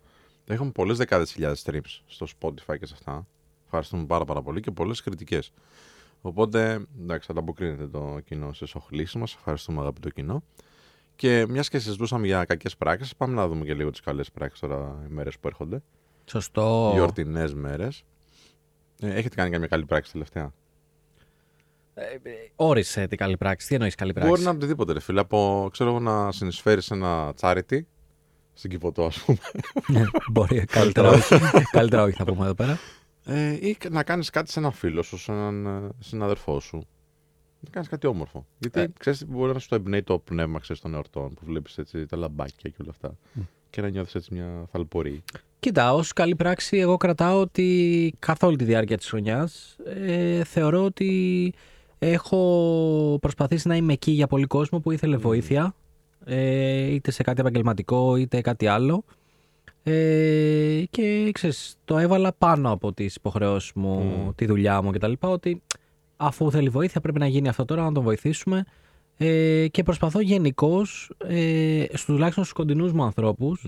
Έχουμε 0.47 0.71
πολλές 0.71 0.97
δεκάδες 0.97 1.31
χιλιάδες 1.31 1.63
streams 1.65 2.01
στο 2.05 2.27
Spotify 2.39 2.77
και 2.79 2.85
σε 2.85 2.93
αυτά. 2.93 3.27
Ευχαριστούμε 3.65 4.05
πάρα, 4.05 4.25
πάρα 4.25 4.41
πολύ 4.41 4.59
και 4.59 4.71
πολλές 4.71 5.01
κριτικές. 5.01 5.51
Οπότε, 6.21 6.85
εντάξει, 7.01 7.27
ανταποκρίνεται 7.31 7.87
το 7.87 8.19
κοινό 8.25 8.53
στι 8.53 8.65
οχλήσει 8.73 9.17
μας. 9.17 9.33
Ευχαριστούμε, 9.33 9.79
αγαπητό 9.79 10.09
κοινό. 10.09 10.43
Και 11.15 11.45
μιας 11.49 11.69
και 11.69 11.79
συζητούσαμε 11.79 12.25
για 12.25 12.45
κακές 12.45 12.77
πράξεις, 12.77 13.15
πάμε 13.15 13.33
να 13.33 13.47
δούμε 13.47 13.65
και 13.65 13.73
λίγο 13.73 13.89
τις 13.89 13.99
καλές 13.99 14.31
πράξεις 14.31 14.59
τώρα, 14.59 15.03
οι 15.05 15.13
μέρες 15.13 15.39
που 15.39 15.47
έρχονται. 15.47 15.83
Σωστό. 16.25 16.91
Γιορτινές 16.93 17.53
μέρες. 17.53 18.03
Ε, 18.99 19.13
έχετε 19.13 19.35
κάνει 19.35 19.49
καμία 19.49 19.67
καλή 19.67 19.85
πράξη 19.85 20.11
τελευταία; 20.11 20.53
Όρισε 22.55 23.07
την 23.07 23.17
καλή 23.17 23.37
πράξη. 23.37 23.67
Τι 23.67 23.73
εννοείς 23.75 23.95
καλή 23.95 24.13
πράξη; 24.13 24.29
Μπορεί 24.29 24.41
να 24.41 24.49
είναι 24.49 24.57
οτιδήποτε, 24.57 24.93
ρε 24.93 24.99
φίλε. 24.99 25.19
Από 25.19 25.69
ξέρω 25.71 25.89
εγώ 25.89 25.99
να 25.99 26.31
συνεισφέρεις 26.31 26.91
ένα 26.91 27.33
charity 27.39 27.79
στην 28.53 28.69
Κιβωτό, 28.69 29.05
ας 29.05 29.19
πούμε. 29.19 29.37
Ναι, 29.87 30.03
Μπορεί. 30.31 30.65
Καλύτερα 30.65 31.09
όχι. 31.09 31.35
Καλύτερα 31.71 32.03
όχι 32.03 32.15
θα 32.15 32.23
πούμε 32.23 32.43
εδώ 32.45 32.53
πέρα. 32.53 32.79
Ε, 33.25 33.51
ή 33.51 33.77
να 33.89 34.03
κάνεις 34.03 34.29
κάτι 34.29 34.51
σε 34.51 34.59
έναν 34.59 34.71
φίλο 34.71 35.01
σου, 35.01 35.17
σε 35.17 35.31
έναν 35.31 35.65
ε, 35.65 35.89
συναδερφό 35.99 36.59
σου. 36.59 36.77
Να 37.59 37.69
κάνεις 37.69 37.89
κάτι 37.89 38.07
όμορφο. 38.07 38.45
Γιατί 38.57 38.79
Ε. 38.79 38.87
ξέρεις, 38.99 39.25
μπορεί 39.27 39.53
να 39.53 39.59
σου 39.59 39.67
το 39.69 39.75
εμπνέει 39.75 40.03
το 40.03 40.19
πνεύμα 40.19 40.59
ξέρεις, 40.59 40.81
των 40.81 40.93
εορτών 40.93 41.33
που 41.33 41.41
βλέπεις 41.45 41.79
τα 42.09 42.17
λαμπάκια 42.17 42.69
και 42.69 42.77
όλα 42.81 42.89
αυτά. 42.89 43.17
Και 43.69 43.81
να 43.81 43.89
νιώθεις 43.89 44.15
έτσι 44.15 44.33
μια 44.33 44.65
θαλπορή. 44.71 45.23
Κοίτα, 45.59 45.93
ως 45.93 46.13
καλή 46.13 46.35
πράξη 46.35 46.77
εγώ 46.77 46.97
κρατάω 46.97 47.39
ότι 47.39 48.13
καθ' 48.19 48.43
όλη 48.43 48.57
τη 48.57 48.63
διάρκεια 48.63 48.97
της 48.97 49.09
χρονιάς 49.09 49.75
ε, 49.85 50.43
θεωρώ 50.43 50.83
ότι 50.83 51.53
έχω 51.99 53.17
προσπαθήσει 53.21 53.67
να 53.67 53.75
είμαι 53.75 53.93
εκεί 53.93 54.11
για 54.11 54.27
πολύ 54.27 54.45
κόσμο 54.45 54.79
που 54.79 54.91
ήθελε 54.91 55.17
βοήθεια 55.17 55.75
ε, 56.25 56.93
είτε 56.93 57.11
σε 57.11 57.23
κάτι 57.23 57.39
επαγγελματικό 57.39 58.15
είτε 58.15 58.41
κάτι 58.41 58.67
άλλο 58.67 59.03
ε, 59.83 60.83
και 60.89 61.29
ξέρεις, 61.33 61.75
το 61.85 61.97
έβαλα 61.97 62.33
πάνω 62.37 62.71
από 62.71 62.93
τις 62.93 63.15
υποχρεώσεις 63.15 63.71
μου, 63.75 63.99
Μμ. 63.99 64.29
τη 64.35 64.45
δουλειά 64.45 64.81
μου 64.81 64.91
κτλ. 64.91 65.13
Ότι 65.19 65.61
αφού 66.17 66.51
θέλει 66.51 66.69
βοήθεια 66.69 67.01
πρέπει 67.01 67.19
να 67.19 67.27
γίνει 67.27 67.47
αυτό 67.47 67.65
τώρα, 67.65 67.83
να 67.83 67.91
τον 67.91 68.03
βοηθήσουμε 68.03 68.63
ε, 69.17 69.67
και 69.67 69.83
προσπαθώ 69.83 70.19
γενικώς 70.19 71.11
ε, 71.27 71.85
στους, 71.87 72.05
τουλάχιστον 72.05 72.43
στους 72.43 72.55
κοντινούς 72.55 72.91
μου 72.93 73.03
ανθρώπους 73.03 73.65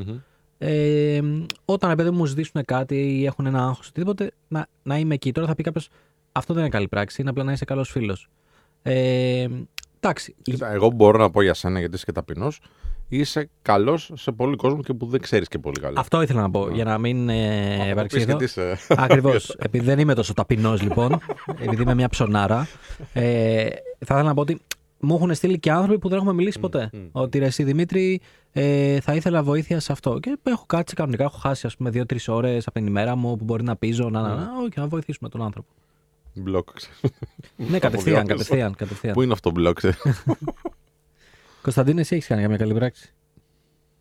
ε, 0.57 1.21
όταν 1.65 1.89
ρε 1.89 1.95
παιδί 1.95 2.09
μου 2.09 2.17
μου 2.17 2.25
ζητήσουν 2.25 2.65
κάτι 2.65 3.19
ή 3.19 3.25
έχουν 3.25 3.45
ένα 3.45 3.67
άγχος 3.67 3.87
οτιδήποτε, 3.87 4.31
να, 4.47 4.67
να 4.83 4.97
είμαι 4.97 5.13
εκεί. 5.13 5.31
Τώρα 5.31 5.47
θα 5.47 5.55
πει 5.55 5.63
κάποιος, 5.63 5.89
αυτό 6.31 6.53
δεν 6.53 6.61
είναι 6.61 6.71
καλή 6.71 6.87
πράξη, 6.87 7.21
είναι 7.21 7.29
απλά 7.29 7.43
να 7.43 7.51
είσαι 7.51 7.65
καλός 7.65 7.89
φίλος. 7.91 8.29
Ε, 8.81 9.47
εντάξει. 10.05 10.35
Κοίτα, 10.41 10.71
εγώ 10.71 10.91
μπορώ 10.91 11.17
να 11.17 11.29
πω 11.29 11.41
για 11.41 11.53
σένα, 11.53 11.79
γιατί 11.79 11.95
είσαι 11.95 12.05
και 12.05 12.11
ταπεινός, 12.11 12.61
είσαι 13.09 13.49
καλός 13.61 14.11
σε 14.15 14.31
πολύ 14.31 14.55
κόσμο 14.55 14.81
και 14.81 14.93
που 14.93 15.05
δεν 15.05 15.19
ξέρεις 15.21 15.47
και 15.47 15.59
πολύ 15.59 15.79
καλά. 15.79 15.99
Αυτό 15.99 16.21
ήθελα 16.21 16.41
να 16.41 16.49
πω, 16.51 16.65
Ναι. 16.67 16.75
για 16.75 16.83
να 16.83 16.97
μην 16.97 17.29
ε, 17.29 17.73
Αυτό 17.79 17.89
υπάρξει 17.89 18.15
πεις 18.17 18.25
εδώ. 18.27 18.37
γιατί 18.37 18.43
είσαι. 18.43 18.77
Ακριβώς. 18.89 19.49
Επειδή 19.65 19.85
δεν 19.85 19.99
είμαι 19.99 20.13
τόσο 20.13 20.33
ταπεινός, 20.33 20.81
λοιπόν, 20.81 21.19
επειδή 21.59 21.81
είμαι 21.81 21.93
μια 21.93 22.09
ψωνάρα, 22.09 22.67
ε, 23.13 23.67
θα 23.69 24.13
ήθελα 24.15 24.23
να 24.23 24.33
πω 24.33 24.41
ότι 24.41 24.61
μου 24.99 25.15
έχουν 25.15 25.33
στείλει 25.35 25.59
και 25.59 25.71
άνθρωποι 25.71 25.99
που 25.99 26.09
δεν 26.09 26.17
έχουμε 26.17 26.33
μιλήσει 26.33 26.59
ποτέ. 26.59 26.89
μ, 26.93 26.97
μ. 26.97 27.01
Ότι 27.11 27.37
ρε, 27.39 27.45
εσύ 27.45 27.63
Δημήτρη, 27.63 28.21
ε, 28.51 28.99
θα 28.99 29.13
ήθελα 29.15 29.43
βοήθεια 29.43 29.79
σε 29.79 29.91
αυτό. 29.91 30.19
Και 30.19 30.37
έχω 30.43 30.63
κάτσει 30.67 30.95
κανονικά, 30.95 31.23
έχω 31.23 31.37
χάσει 31.37 31.65
ας 31.67 31.75
πούμε 31.77 31.89
δύο-τρεις 31.89 32.27
ώρες 32.27 32.67
από 32.67 32.77
την 32.77 32.87
ημέρα 32.87 33.15
μου 33.15 33.37
που 33.37 33.43
μπορεί 33.43 33.63
να 33.63 33.75
πίζω, 33.75 34.09
να, 34.09 34.21
να, 34.21 34.27
να, 34.35 34.47
όχι, 34.65 34.79
να 34.79 34.87
βοηθήσουμε 34.87 35.29
τον 35.29 35.41
άνθρωπο. 35.41 35.67
Μπλοκ, 36.35 36.69
ξέρεις. 36.73 36.99
ναι, 37.55 37.79
κατευθείαν, 37.85 38.17
Από 38.19 38.27
κατευθείαν, 38.27 38.75
κατευθείαν. 38.75 39.13
Πού 39.13 39.21
είναι 39.21 39.33
αυτό 39.33 39.51
μπλοκ, 39.51 39.75
ξέρεις. 39.75 39.97
Κωνσταντίνε, 41.61 42.01
εσύ 42.01 42.15
έχεις 42.15 42.27
κάνει 42.27 42.41
καμία 42.41 42.57
καλή 42.57 42.73
πράξη; 42.73 43.13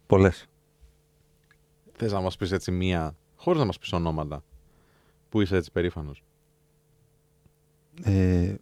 Πολλές. 0.07 0.47
Θες 1.97 2.13
να 2.13 2.21
μας 2.21 2.37
πεις 2.37 2.53
έτσι 2.53 2.71
μία, 2.71 3.17
χωρίς 3.37 3.61
να 3.61 3.67
μας 3.67 3.79
πεις 3.79 3.93
ονόματα, 3.93 4.45
που 5.29 5.41
είσαι 5.41 5.57
έτσι 5.57 5.71
περήφανος; 5.73 6.23
Ε, 8.03 8.55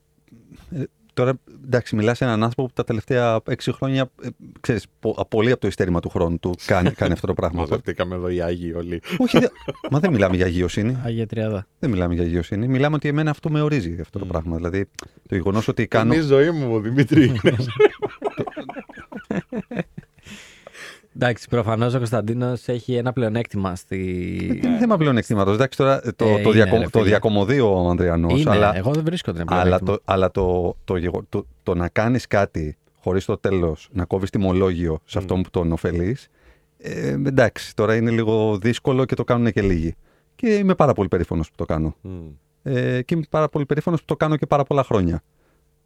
ε, 0.70 0.84
τώρα, 1.14 1.32
εντάξει, 1.64 1.96
μιλάς 1.96 2.16
σε 2.16 2.24
έναν 2.24 2.42
άνθρωπο 2.42 2.66
που 2.68 2.72
τα 2.74 2.84
τελευταία 2.84 3.40
έξι 3.46 3.72
χρόνια, 3.72 4.10
ε, 4.22 4.28
ξέρεις, 4.60 4.86
πο- 5.00 5.26
πολύ 5.30 5.50
από 5.50 5.60
το 5.60 5.66
ειστέρημα 5.66 6.00
του 6.00 6.08
χρόνου 6.08 6.38
του 6.38 6.54
κάνει, 6.66 6.90
κάνει 7.00 7.12
αυτό 7.12 7.26
το 7.26 7.34
πράγμα. 7.34 7.60
Μαζευτήκαμε 7.60 8.14
εδώ 8.14 8.28
οι 8.28 8.40
Άγιοι 8.40 8.72
όλοι. 8.76 9.02
Όχι, 9.18 9.38
δε- 9.38 9.46
μα 9.90 9.98
δεν 9.98 10.10
μιλάμε 10.12 10.36
για 10.36 10.46
αγίωσύνη. 10.46 10.98
Αγία 11.04 11.26
Τριάδα. 11.32 11.66
Δεν 11.78 11.90
μιλάμε 11.90 12.14
για 12.14 12.22
αγίωσύνη. 12.22 12.68
Μιλάμε 12.68 12.96
ότι 12.96 13.08
εμένα 13.08 13.30
αυτό 13.30 13.50
με 13.50 13.60
ορίζει 13.60 13.96
αυτό 14.00 14.18
το 14.18 14.24
πράγμα. 14.24 14.56
Δηλαδή, 14.56 14.88
το 15.28 15.34
γεγονός 15.34 15.68
ότι 15.68 15.86
κάνω. 15.86 16.12
Είναι 16.14 16.22
η 16.22 16.26
ζωή 16.26 16.50
μου, 16.50 16.80
Δημήτρη. 16.80 17.32
Εντάξει, 21.16 21.48
προφανώς 21.48 21.94
ο 21.94 21.96
Κωνσταντίνος 21.96 22.68
έχει 22.68 22.94
ένα 22.94 23.12
πλεονέκτημα 23.12 23.74
στη. 23.76 23.98
Δεν 24.62 24.70
είναι 24.70 24.78
θέμα 24.78 24.96
πλεονεκτήματο. 24.96 25.50
Εντάξει, 25.50 25.78
τώρα 25.78 26.00
το, 26.00 26.08
Ε, 26.08 26.12
το, 26.16 26.26
είναι, 26.28 26.50
διακο- 26.50 26.76
ρε, 26.76 26.82
το 26.82 26.88
φίλε. 26.98 27.04
διακομωδεί 27.04 27.60
ο 27.60 27.88
Ανδριανός. 27.88 28.40
Είναι, 28.40 28.50
αλλά 28.50 28.76
εγώ 28.76 28.92
δεν 28.92 29.04
βρίσκω 29.04 29.30
ότι 29.30 29.40
είναι 29.40 29.48
αλλά, 29.54 29.62
πλεονέκτημα. 29.62 29.96
το, 29.96 30.02
αλλά 30.04 30.30
το, 30.30 30.76
το, 30.84 30.96
γεγο- 30.96 31.22
το, 31.28 31.46
το 31.62 31.74
να 31.74 31.88
κάνεις 31.88 32.26
κάτι 32.26 32.76
χωρίς 33.00 33.24
το 33.24 33.36
τέλος 33.38 33.88
να 33.92 34.04
κόβεις 34.04 34.30
τιμολόγιο 34.30 34.98
σε 35.04 35.18
αυτόν 35.18 35.42
που 35.42 35.50
τον 35.50 35.72
ωφελείς. 35.72 36.28
Ε, 36.78 37.08
εντάξει, 37.10 37.74
τώρα 37.76 37.96
είναι 37.96 38.10
λίγο 38.10 38.58
δύσκολο 38.58 39.04
και 39.04 39.14
το 39.14 39.24
κάνουν 39.24 39.52
και 39.52 39.62
λίγοι. 39.62 39.94
Και 40.36 40.54
είμαι 40.54 40.74
πάρα 40.74 40.92
πολύ 40.92 41.08
περήφανος 41.08 41.48
που 41.48 41.54
το 41.56 41.64
κάνω. 41.64 41.96
Μμ. 42.00 42.10
Ε, 42.62 43.02
και 43.02 43.14
είμαι 43.14 43.24
πάρα 43.30 43.48
πολύ 43.48 43.66
περήφανος 43.66 43.98
που 44.00 44.06
το 44.06 44.16
κάνω 44.16 44.36
και 44.36 44.46
πάρα 44.46 44.62
πολλά 44.62 44.84
χρόνια. 44.84 45.22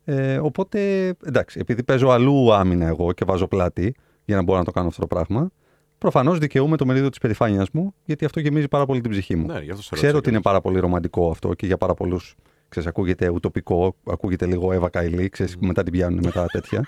Ε, 0.05 0.39
οπότε, 0.39 1.09
εντάξει, 1.25 1.59
επειδή 1.61 1.83
παίζω 1.83 2.09
αλλού 2.09 2.53
άμυνα 2.55 2.87
εγώ 2.87 3.13
και 3.13 3.25
βάζω 3.25 3.47
πλάτη 3.47 3.95
για 4.27 4.37
να 4.37 4.43
μπορώ 4.43 4.59
να 4.59 4.65
το 4.65 4.71
κάνω 4.71 4.89
αυτό 4.89 5.01
το 5.01 5.07
πράγμα, 5.07 5.51
προφανώς 5.99 6.39
δικαιούμαι 6.39 6.77
το 6.77 6.87
μερίδιο 6.87 7.09
της 7.09 7.19
περηφάνειας 7.19 7.71
μου, 7.73 7.95
γιατί 8.05 8.25
αυτό 8.25 8.41
γεμίζει 8.41 8.69
πάρα 8.69 8.87
πολύ 8.87 9.01
την 9.01 9.11
ψυχή 9.11 9.37
μου. 9.37 9.47
Ναι, 9.47 9.61
γι' 9.61 9.71
αυτό 9.71 9.83
σε 9.83 9.89
Ξέρω 9.95 10.13
ρώτησα 10.13 10.17
ότι 10.19 10.29
είναι 10.29 10.41
κιόλας. 10.41 10.43
πάρα 10.43 10.61
πολύ 10.61 10.79
ρομαντικό 10.81 11.31
αυτό 11.31 11.55
και 11.55 11.67
για 11.67 11.77
πάρα 11.77 11.95
πολλούς. 11.95 12.35
Ξέρεις, 12.69 12.89
ακούγεται 12.89 13.29
ουτοπικό, 13.29 13.97
ακούγεται 14.07 14.47
λίγο 14.47 14.73
Εύα 14.73 14.89
Καηλή, 14.89 15.29
ξέρεις, 15.29 15.57
μετά 15.57 15.83
την 15.83 15.93
πιάνουν 15.93 16.21
μετά 16.25 16.47
τέτοια. 16.53 16.83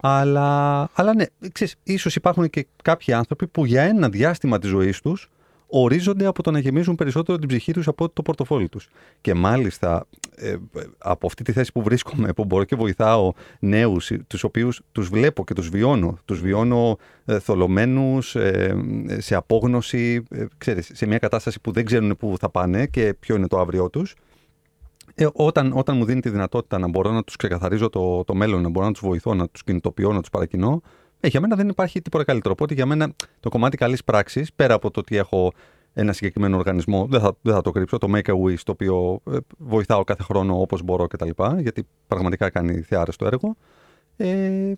αλλά, 0.00 0.88
αλλά 0.92 1.14
ναι, 1.14 1.24
ξέρεις, 1.52 1.74
ίσως 1.82 2.16
υπάρχουν 2.16 2.50
και 2.50 2.66
κάποιοι 2.82 3.12
άνθρωποι 3.14 3.46
που 3.46 3.64
για 3.64 3.82
ένα 3.82 4.08
διάστημα 4.08 4.58
της 4.58 4.70
ζωής 4.70 5.00
τους 5.00 5.30
ορίζονται 5.66 6.26
από 6.26 6.42
το 6.42 6.50
να 6.50 6.58
γεμίζουν 6.58 6.94
περισσότερο 6.94 7.38
την 7.38 7.48
ψυχή 7.48 7.72
τους 7.72 7.88
από 7.88 8.08
το 8.08 8.22
πορτοφόλι 8.22 8.68
τους. 8.68 8.88
Και 9.20 9.34
μάλιστα 9.34 10.06
ε, 10.36 10.56
από 10.98 11.26
αυτή 11.26 11.42
τη 11.42 11.52
θέση 11.52 11.72
που 11.72 11.82
βρίσκομαι, 11.82 12.32
που 12.32 12.44
μπορώ 12.44 12.64
και 12.64 12.76
βοηθάω 12.76 13.32
νέους, 13.58 14.10
ε, 14.10 14.24
τους 14.26 14.44
οποίους 14.44 14.80
τους 14.92 15.08
βλέπω 15.08 15.44
και 15.44 15.54
τους 15.54 15.68
βιώνω. 15.68 16.18
Τους 16.24 16.40
βιώνω 16.40 16.98
ε, 17.24 17.38
θολωμένους, 17.38 18.34
ε, 18.34 18.76
σε 19.18 19.34
απόγνωση, 19.34 20.22
ε, 20.30 20.44
ξέρεις, 20.58 20.90
σε 20.94 21.06
μια 21.06 21.18
κατάσταση 21.18 21.60
που 21.60 21.72
δεν 21.72 21.84
ξέρουν 21.84 22.16
πού 22.16 22.34
θα 22.38 22.50
πάνε 22.50 22.86
και 22.86 23.14
ποιο 23.20 23.36
είναι 23.36 23.46
το 23.46 23.58
αύριό 23.58 23.90
τους. 23.90 24.14
Ε, 25.14 25.26
όταν, 25.32 25.72
όταν 25.74 25.96
μου 25.96 26.04
δίνει 26.04 26.20
τη 26.20 26.30
δυνατότητα 26.30 26.78
να 26.78 26.88
μπορώ 26.88 27.10
να 27.10 27.22
τους 27.22 27.36
ξεκαθαρίζω 27.36 27.88
το, 27.88 28.24
το 28.24 28.34
μέλλον, 28.34 28.62
να 28.62 28.68
μπορώ 28.68 28.86
να 28.86 28.92
τους 28.92 29.00
βοηθώ, 29.00 29.34
να 29.34 29.48
τους 29.48 29.64
κινητοποιώ, 29.64 30.12
να 30.12 30.20
τους 30.20 30.30
παρακινώ, 30.30 30.82
ε, 31.20 31.28
για 31.28 31.40
μένα 31.40 31.56
δεν 31.56 31.68
υπάρχει 31.68 32.02
τίποτα 32.02 32.24
καλύτερο. 32.24 32.52
Οπότε 32.52 32.74
για 32.74 32.86
μένα 32.86 33.12
το 33.40 33.48
κομμάτι 33.48 33.76
καλής 33.76 34.04
πράξης, 34.04 34.52
πέρα 34.52 34.74
από 34.74 34.90
το 34.90 35.00
ότι 35.00 35.16
έχω 35.16 35.52
ένα 35.92 36.12
συγκεκριμένο 36.12 36.56
οργανισμό, 36.56 37.06
δεν 37.10 37.20
θα, 37.20 37.36
δεν 37.42 37.54
θα 37.54 37.60
το 37.60 37.70
κρύψω, 37.70 37.98
το 37.98 38.08
Make 38.14 38.30
a 38.30 38.42
Wish, 38.42 38.58
το 38.64 38.72
οποίο 38.72 39.20
ε, 39.32 39.36
βοηθάω 39.58 40.04
κάθε 40.04 40.22
χρόνο 40.22 40.60
όπως 40.60 40.82
μπορώ 40.82 41.06
κτλ. 41.06 41.30
Γιατί 41.58 41.86
πραγματικά 42.06 42.50
κάνει 42.50 42.80
θεάρεστο 42.80 43.26
έργο. 43.26 43.56
Ε, 44.16 44.72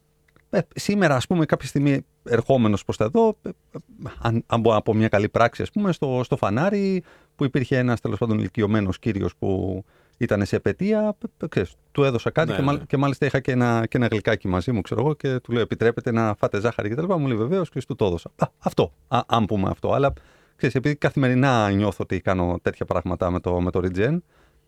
ε, 0.50 0.60
σήμερα, 0.74 1.14
ας 1.16 1.26
πούμε, 1.26 1.44
κάποια 1.44 1.68
στιγμή 1.68 2.00
ερχόμενος 2.22 2.84
προς 2.84 2.96
τα 2.96 3.04
εδώ, 3.04 3.36
ε, 3.42 3.48
ε, 3.48 3.78
αν, 4.18 4.44
αν 4.46 4.60
μπορώ 4.60 4.74
να 4.74 4.82
πω 4.82 4.94
μια 4.94 5.08
καλή 5.08 5.28
πράξη, 5.28 5.62
ας 5.62 5.70
πούμε, 5.70 5.92
στο, 5.92 6.20
στο 6.24 6.36
φανάρι 6.36 7.02
που 7.36 7.44
υπήρχε 7.44 7.78
ένας 7.78 8.00
τέλος 8.00 8.18
πάντων 8.18 8.38
ηλικιωμένος 8.38 8.98
κύριος 8.98 9.36
που 9.36 9.84
ήταν 10.18 10.44
σε 10.46 10.56
επαιτία, 10.56 11.16
ε, 11.40 11.44
ε, 11.44 11.48
ξέρεις, 11.48 11.74
του 11.92 12.04
έδωσα 12.04 12.30
κάτι 12.30 12.50
Ναι, 12.50 12.56
και, 12.56 12.62
μάλ- 12.62 12.78
ναι. 12.78 12.84
και 12.84 12.96
μάλιστα 12.96 13.26
είχα 13.26 13.40
και 13.40 13.52
ένα, 13.52 13.86
και 13.88 13.96
ένα 13.96 14.06
γλυκάκι 14.06 14.48
μαζί 14.48 14.72
μου, 14.72 14.80
ξέρω 14.80 15.00
εγώ, 15.00 15.14
και 15.14 15.38
του 15.40 15.52
λέω 15.52 15.62
επιτρέπετε 15.62 16.10
να 16.10 16.34
φάτε 16.38 16.60
ζάχαρη 16.60 16.88
κτλ. 16.88 17.12
Μου 17.12 17.26
λέει 17.26 17.36
βεβαίως 17.36 17.70
και 17.70 17.82
του 17.86 17.94
το 17.94 18.04
έδωσα. 18.06 18.30
Α, 18.36 18.46
αυτό, 18.58 18.92
α, 19.08 19.20
αν 19.26 19.44
πούμε 19.44 19.68
αυτό. 19.70 19.92
Αλλά 19.92 20.12
ξέρεις, 20.56 20.74
επειδή 20.74 20.94
καθημερινά 20.96 21.70
νιώθω 21.70 21.98
ότι 22.02 22.20
κάνω 22.20 22.58
τέτοια 22.62 22.86
πράγματα 22.86 23.30
με 23.30 23.40
το, 23.40 23.60
με 23.60 23.70
το 23.70 23.80
Regen, 23.84 24.18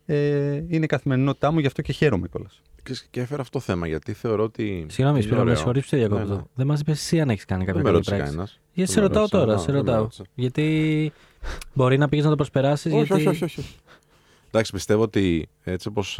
ε, 0.05 0.53
είναι 0.67 0.83
η 0.83 0.87
καθημερινότητά 0.87 1.51
μου, 1.51 1.59
γι' 1.59 1.67
αυτό 1.67 1.81
και 1.81 1.91
χαίρομαι 1.93 2.27
κιόλας. 2.27 2.61
Και- 2.83 2.95
Και 3.09 3.19
έφερα 3.21 3.41
αυτό 3.41 3.57
το 3.57 3.63
θέμα 3.63 3.87
γιατί 3.87 4.13
θεωρώ 4.13 4.43
ότι. 4.43 4.85
Συγγνώμη, 4.89 5.17
είναι 5.17 5.21
Σπύρο, 5.21 5.35
με 5.37 5.41
ωραίο. 5.43 5.55
συγχωρείς 5.55 5.81
που 5.81 5.87
σε 5.87 5.97
διακόπτω. 5.97 6.25
Ναι, 6.27 6.35
ναι. 6.35 6.41
Δεν 6.55 6.67
μας 6.67 6.79
είπες 6.79 6.99
εσύ 6.99 7.21
αν 7.21 7.29
έχεις 7.29 7.45
κάνει 7.45 7.65
Δεν 7.65 7.73
κάποια 7.73 7.81
με 7.83 7.89
καλή 7.89 7.95
ρώτησε 8.03 8.15
πράξη. 8.15 8.31
κανένας. 8.35 8.59
Γιατί 8.73 8.91
σε 8.91 8.99
ρωτάω 8.99 9.27
τώρα, 9.27 9.57
σε 9.57 9.71
ρωτάω. 9.71 10.07
Γιατί 10.35 11.11
μπορεί 11.73 11.97
να 11.97 12.09
πήγες 12.09 12.23
να 12.25 12.29
το 12.31 12.35
προσπεράσεις. 12.37 12.93
Όχι, 12.93 13.03
γιατί... 13.03 13.13
όχι, 13.13 13.27
όχι, 13.27 13.43
όχι. 13.43 13.59
όχι. 13.59 13.75
Εντάξει, 14.51 14.71
πιστεύω 14.71 15.01
ότι 15.01 15.49
έτσι 15.63 15.87
όπως 15.87 16.19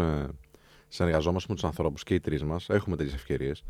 συνεργαζόμαστε 0.88 1.48
με 1.50 1.56
τους 1.56 1.64
ανθρώπους 1.64 2.04
και 2.04 2.14
οι 2.14 2.20
τρεις 2.20 2.44
μας, 2.44 2.70
έχουμε 2.70 2.96
τέτοιες 2.96 3.16
ευκαιρίες. 3.16 3.64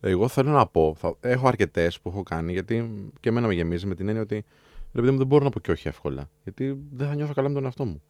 Εγώ 0.00 0.28
θέλω 0.28 0.50
να 0.50 0.66
πω, 0.66 0.94
θα, 0.98 1.16
έχω 1.20 1.48
αρκετές 1.48 2.00
που 2.00 2.08
έχω 2.08 2.22
κάνει, 2.22 2.52
γιατί 2.52 2.90
και 3.20 3.28
εμένα 3.28 3.46
με 3.46 3.54
γεμίζει 3.54 3.86
με 3.86 3.94
την 3.94 4.08
έννοια 4.08 4.22
ότι 4.22 4.34
ρε 4.92 5.00
παιδί 5.00 5.10
μου, 5.10 5.18
δεν 5.18 5.26
μπορώ 5.26 5.44
να 5.44 5.50
πω 5.50 5.60
και 5.60 5.70
όχι 5.70 5.88
εύκολα. 5.88 6.30
Γιατί 6.42 6.78
δεν 6.92 7.08
θα 7.08 7.14
νιώθω 7.14 7.32
καλά 7.32 7.48
με 7.48 7.54
τον 7.54 7.64
εαυτό 7.64 7.84
μου. 7.84 8.02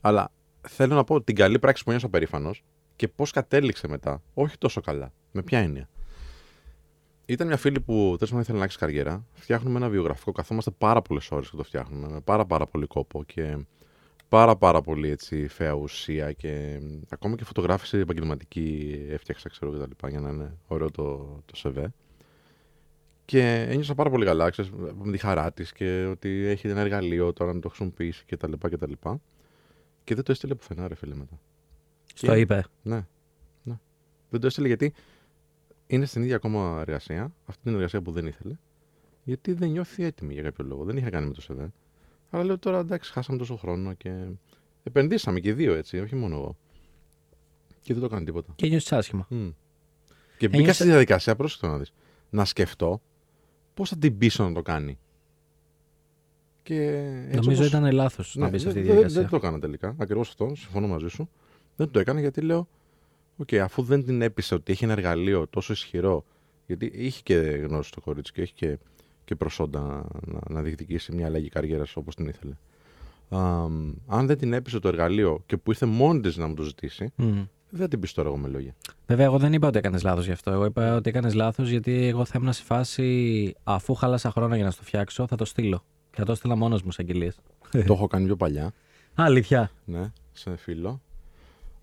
Αλλά 0.00 0.30
θέλω 0.60 0.94
να 0.94 1.04
πω 1.04 1.22
την 1.22 1.34
καλή 1.34 1.58
πράξη 1.58 1.84
που 1.84 1.90
νιώσα 1.90 2.08
περήφανος 2.08 2.64
και 2.96 3.08
πώς 3.08 3.30
κατέληξε 3.30 3.88
μετά. 3.88 4.22
Όχι 4.34 4.58
τόσο 4.58 4.80
καλά. 4.80 5.12
Με 5.32 5.42
ποια 5.42 5.58
έννοια. 5.58 5.88
Ήταν 7.26 7.46
μια 7.46 7.56
φίλη 7.56 7.80
που 7.80 7.94
τέλο 7.94 8.16
πάντων 8.18 8.40
ήθελε 8.40 8.52
να 8.52 8.58
αλλάξει 8.58 8.78
καριέρα. 8.78 9.24
Φτιάχνουμε 9.32 9.76
ένα 9.76 9.88
βιογραφικό. 9.88 10.32
Καθόμαστε 10.32 10.70
πάρα 10.70 11.02
πολλές 11.02 11.30
ώρες 11.30 11.50
και 11.50 11.56
το 11.56 11.62
φτιάχνουμε. 11.62 12.08
Με 12.08 12.20
πάρα, 12.20 12.46
πάρα 12.46 12.66
πολύ 12.66 12.86
κόπο 12.86 13.24
και 13.24 13.58
πάρα, 14.28 14.56
πάρα 14.56 14.80
πολύ 14.80 15.08
έτσι, 15.08 15.48
φαία 15.48 15.72
ουσία. 15.72 16.32
Και 16.32 16.78
μ, 16.82 17.00
ακόμα 17.08 17.36
και 17.36 17.44
φωτογράφηση 17.44 17.98
επαγγελματική 17.98 18.98
έφτιαξα, 19.08 19.48
ξέρω 19.48 19.72
και 19.72 19.78
τα 19.78 19.86
λοιπά, 19.86 20.08
για 20.08 20.20
να 20.20 20.30
είναι 20.30 20.56
ωραίο 20.66 20.90
το, 20.90 21.16
το 21.46 21.56
σεβέ. 21.56 21.92
Και 23.24 23.66
ένιωσα 23.68 23.94
πάρα 23.94 24.10
πολύ 24.10 24.24
καλά, 24.24 24.50
ξέρεις, 24.50 24.70
με 25.02 25.12
τη 25.12 25.18
χαρά 25.18 25.52
της 25.52 25.72
και 25.72 26.04
ότι 26.10 26.28
έχει 26.44 26.68
ένα 26.68 26.80
εργαλείο 26.80 27.32
τώρα 27.32 27.52
να 27.54 27.60
το 27.60 27.68
χρησιμοποιήσει 27.68 28.24
και 28.26 28.36
τα 28.36 28.48
λοιπά 28.48 28.68
και 28.68 28.76
τα 28.76 28.88
λοιπά. 28.88 29.20
Και 30.04 30.14
δεν 30.14 30.24
το 30.24 30.32
έστειλε 30.32 30.54
πουθενά, 30.54 30.88
ρε 30.88 30.94
φίλε 30.94 31.14
μετά. 31.14 31.40
Στο 32.14 32.26
Και- 32.32 32.38
είπε. 32.40 32.64
ναι. 32.82 33.06
ναι. 33.62 33.78
Δεν 34.30 34.40
το 34.40 34.46
έστειλε 34.46 34.66
γιατί 34.66 34.92
είναι 35.86 36.04
στην 36.06 36.22
ίδια 36.22 36.36
ακόμα 36.36 36.78
εργασία. 36.80 37.32
Αυτή 37.46 37.62
την 37.62 37.74
εργασία 37.74 38.00
που 38.02 38.10
δεν 38.10 38.26
ήθελε. 38.26 38.54
Γιατί 39.24 39.52
δεν 39.52 39.70
νιώθει 39.70 40.04
έτοιμη 40.04 40.32
για 40.32 40.42
κάποιο 40.42 40.64
λόγο. 40.64 40.84
Δεν 40.84 40.96
είχε 40.96 41.10
κάνει 41.10 41.26
με 41.26 41.32
το 41.32 41.40
ΣΕΔΕ. 41.40 41.68
Αλλά 42.30 42.44
λέω 42.44 42.58
τώρα 42.58 42.78
εντάξει, 42.78 43.12
χάσαμε 43.12 43.38
τόσο 43.38 43.56
χρόνο 43.56 43.92
και 43.94 44.24
επενδύσαμε 44.82 45.40
και 45.40 45.48
οι 45.48 45.52
δύο 45.52 45.74
έτσι, 45.74 45.98
όχι 45.98 46.14
μόνο 46.14 46.34
εγώ. 46.36 46.56
Και 47.80 47.92
δεν 47.92 48.00
το 48.02 48.06
έκανε 48.06 48.24
τίποτα. 48.24 48.52
Και 48.56 48.66
νιώθεις 48.68 48.92
άσχημα. 48.92 49.26
Μμ. 49.30 49.48
Και 50.38 50.46
μπήκα 50.46 50.58
Ένιωσε- 50.58 50.74
στη 50.74 50.84
διαδικασία, 50.88 51.36
πρόσεχε 51.36 51.66
το 51.66 51.72
να 51.72 51.78
δεις, 51.78 51.92
να 52.30 52.44
σκεφτώ 52.44 53.00
πώς 53.74 53.88
θα 53.88 53.96
την 53.98 54.18
πείσω 54.18 54.44
να 54.48 54.52
το 54.54 54.62
κάνει. 54.62 54.98
Και 56.62 56.82
έτσι 57.26 57.36
Νομίζω 57.36 57.50
όπως- 57.50 57.66
ήταν 57.66 57.92
λάθος 57.92 58.34
να 58.36 58.44
ναι, 58.44 58.50
μπεις 58.50 58.60
σε 58.62 58.68
αυτή 58.68 58.80
τη 58.80 58.86
δεν- 58.86 58.96
δεν- 58.96 59.06
διαδικασία. 59.08 59.20
Δεν 59.30 59.40
το 59.40 59.46
έκανα 59.46 59.60
τελικά. 59.60 59.94
Ακριβώς 59.98 60.28
αυτό. 60.28 60.52
Συμφωνώ 60.56 60.86
μαζί 60.86 61.08
σου. 61.08 61.28
Δεν 61.76 61.90
το 61.90 61.98
έκανα 61.98 62.20
γιατί 62.20 62.40
λέω, 62.40 62.68
Οκ, 63.40 63.54
αφού 63.54 63.82
δεν 63.82 64.04
την 64.04 64.22
έπεισε 64.22 64.54
ότι 64.54 64.72
έχει 64.72 64.84
ένα 64.84 64.92
εργαλείο 64.92 65.46
τόσο 65.46 65.72
ισχυρό. 65.72 66.24
Γιατί 66.66 66.90
είχε 66.94 67.20
και 67.22 67.34
γνώση 67.34 67.88
στο 67.88 68.00
κορίτσι 68.00 68.32
και 68.32 68.42
έχει 68.42 68.52
και, 68.52 68.78
και 69.28 69.34
προσόντα 69.34 70.04
να, 70.26 70.40
να 70.48 70.62
διεκδικήσει 70.62 71.14
μια 71.14 71.26
αλλαγή 71.26 71.48
καριέρας 71.48 71.96
όπως 71.96 72.14
την 72.14 72.26
ήθελε. 72.26 72.52
Α, 73.28 73.64
αν 74.06 74.26
δεν 74.26 74.38
την 74.38 74.52
έπεισε 74.52 74.78
το 74.78 74.88
εργαλείο 74.88 75.42
και 75.46 75.56
που 75.56 75.70
ήρθε 75.70 75.86
μόνη 75.86 76.20
της 76.20 76.36
να 76.36 76.46
μου 76.46 76.54
το 76.54 76.62
ζητήσει, 76.62 77.12
Μμ. 77.16 77.42
δεν 77.70 77.80
θα 77.80 77.88
την 77.88 78.00
πει 78.00 78.08
τώρα 78.08 78.28
εγώ 78.28 78.38
με 78.38 78.48
λόγια. 78.48 78.74
Βέβαια, 79.06 79.24
εγώ 79.24 79.38
δεν 79.38 79.52
είπα 79.52 79.68
ότι 79.68 79.78
έκανες 79.78 80.02
λάθος 80.02 80.26
γι' 80.26 80.32
αυτό. 80.32 80.50
Εγώ 80.50 80.64
είπα 80.64 80.94
ότι 80.94 81.08
έκανες 81.08 81.34
λάθος 81.34 81.68
γιατί 81.70 82.06
εγώ 82.06 82.24
θα 82.24 82.38
ήμουν 82.40 82.52
σε 82.52 82.62
φάση 82.62 83.54
αφού 83.64 83.94
χάλασα 83.94 84.30
χρόνο 84.30 84.54
για 84.54 84.64
να 84.64 84.70
στο 84.70 84.82
φτιάξω, 84.82 85.26
θα 85.26 85.36
το 85.36 85.44
στείλω. 85.44 85.84
Και 86.10 86.16
θα 86.16 86.24
το 86.24 86.34
στείλα 86.34 86.56
μόνος 86.56 86.82
μου 86.82 86.90
σε 86.90 87.02
αγγελίες. 87.02 87.36
το 87.86 87.92
έχω 87.92 88.06
κάνει 88.06 88.24
πιο 88.24 88.36
παλιά. 88.36 88.72
Αλήθεια. 89.14 89.70
Ναι, 89.84 90.12
σε 90.32 90.56
φίλο. 90.56 91.00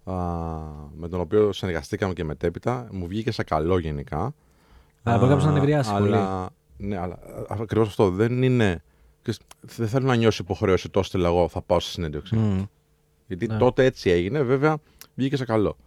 Α, 0.04 0.14
με 0.98 1.08
τον 1.10 1.20
οποίο 1.20 1.52
συνεργαστήκαμε 1.54 2.14
και 2.14 2.24
μετέπειτα. 2.24 2.88
Μου 2.92 3.08
βγήκε 3.08 3.32
σε 3.32 3.44
καλό 3.44 3.80
γενικά. 3.80 4.34
Α, 5.04 5.18
μπορεί 5.18 5.20
κάποιος 5.20 5.44
να 5.44 5.50
Α, 5.50 5.54
νευριάσει 5.54 5.92
αλλά, 5.94 6.50
Ναι, 6.78 6.98
αλλά 6.98 7.20
ακριβώς 7.60 7.88
αυτό 7.88 8.10
δεν 8.10 8.44
είναι. 8.44 8.84
ξέρεις, 9.22 9.40
Δεν 9.62 9.88
θέλω 9.88 10.06
να 10.06 10.16
νιώσει 10.16 10.42
υποχρέωση 10.42 10.90
το 10.90 11.04
στείλω 11.04 11.26
εγώ, 11.26 11.48
θα 11.48 11.62
πάω 11.62 11.80
στη 11.80 11.92
συνέντευξη. 11.92 12.36
Μμ. 12.36 12.64
Γιατί 13.28 13.48
Ναι. 13.48 13.58
τότε 13.58 13.86
έτσι 13.86 14.10
έγινε, 14.10 14.42
βέβαια 14.42 14.78
βγήκε 15.16 15.36
σε 15.36 15.46
καλό. 15.46 15.78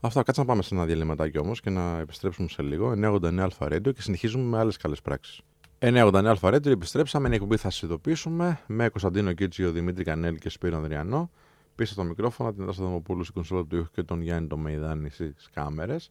Αυτό, 0.00 0.22
κάτσε 0.22 0.40
να 0.40 0.46
πάμε 0.46 0.62
σε 0.62 0.74
ένα 0.74 0.84
διαλυματάκι 0.84 1.38
όμως 1.38 1.60
και 1.60 1.70
να 1.70 1.98
επιστρέψουμε 1.98 2.48
σε 2.48 2.62
λίγο. 2.62 2.90
989 2.90 3.38
Αλφα 3.38 3.66
Radio 3.66 3.94
και 3.94 4.02
συνεχίζουμε 4.02 4.44
με 4.44 4.58
άλλες 4.58 4.76
καλές 4.76 5.00
πράξεις. 5.00 5.40
989 5.78 6.24
Αλφα 6.26 6.48
Radio, 6.48 6.66
επιστρέψαμε. 6.66 7.26
Είναι 7.26 7.34
η 7.34 7.38
εκπομπή 7.38 7.56
θα 7.56 7.70
σας 7.70 7.82
ειδοποιήσουμε 7.82 8.60
με 8.66 8.88
Κωνσταντίνο 8.88 9.32
Κίτσιο, 9.32 9.70
Δημήτρη 9.72 10.04
Κανέλη 10.04 10.38
και 10.38 10.48
Σπύρο 10.48 10.76
Ανδριανό. 10.76 11.30
Πίσω 11.74 11.92
στο 11.92 12.04
μικρόφωνο, 12.04 12.52
την 12.52 12.66
Τάστα 12.66 12.82
Δομοπούλου 12.84 13.22
στην 13.22 13.34
κονσόλα 13.34 13.64
του 13.64 13.76
ήχου 13.76 13.90
και 13.92 14.02
τον 14.02 14.22
Γιάννη 14.22 14.48
το 14.48 14.56
Μεϊδάνη 14.56 15.10
στις 15.10 15.48
κάμερες. 15.54 16.10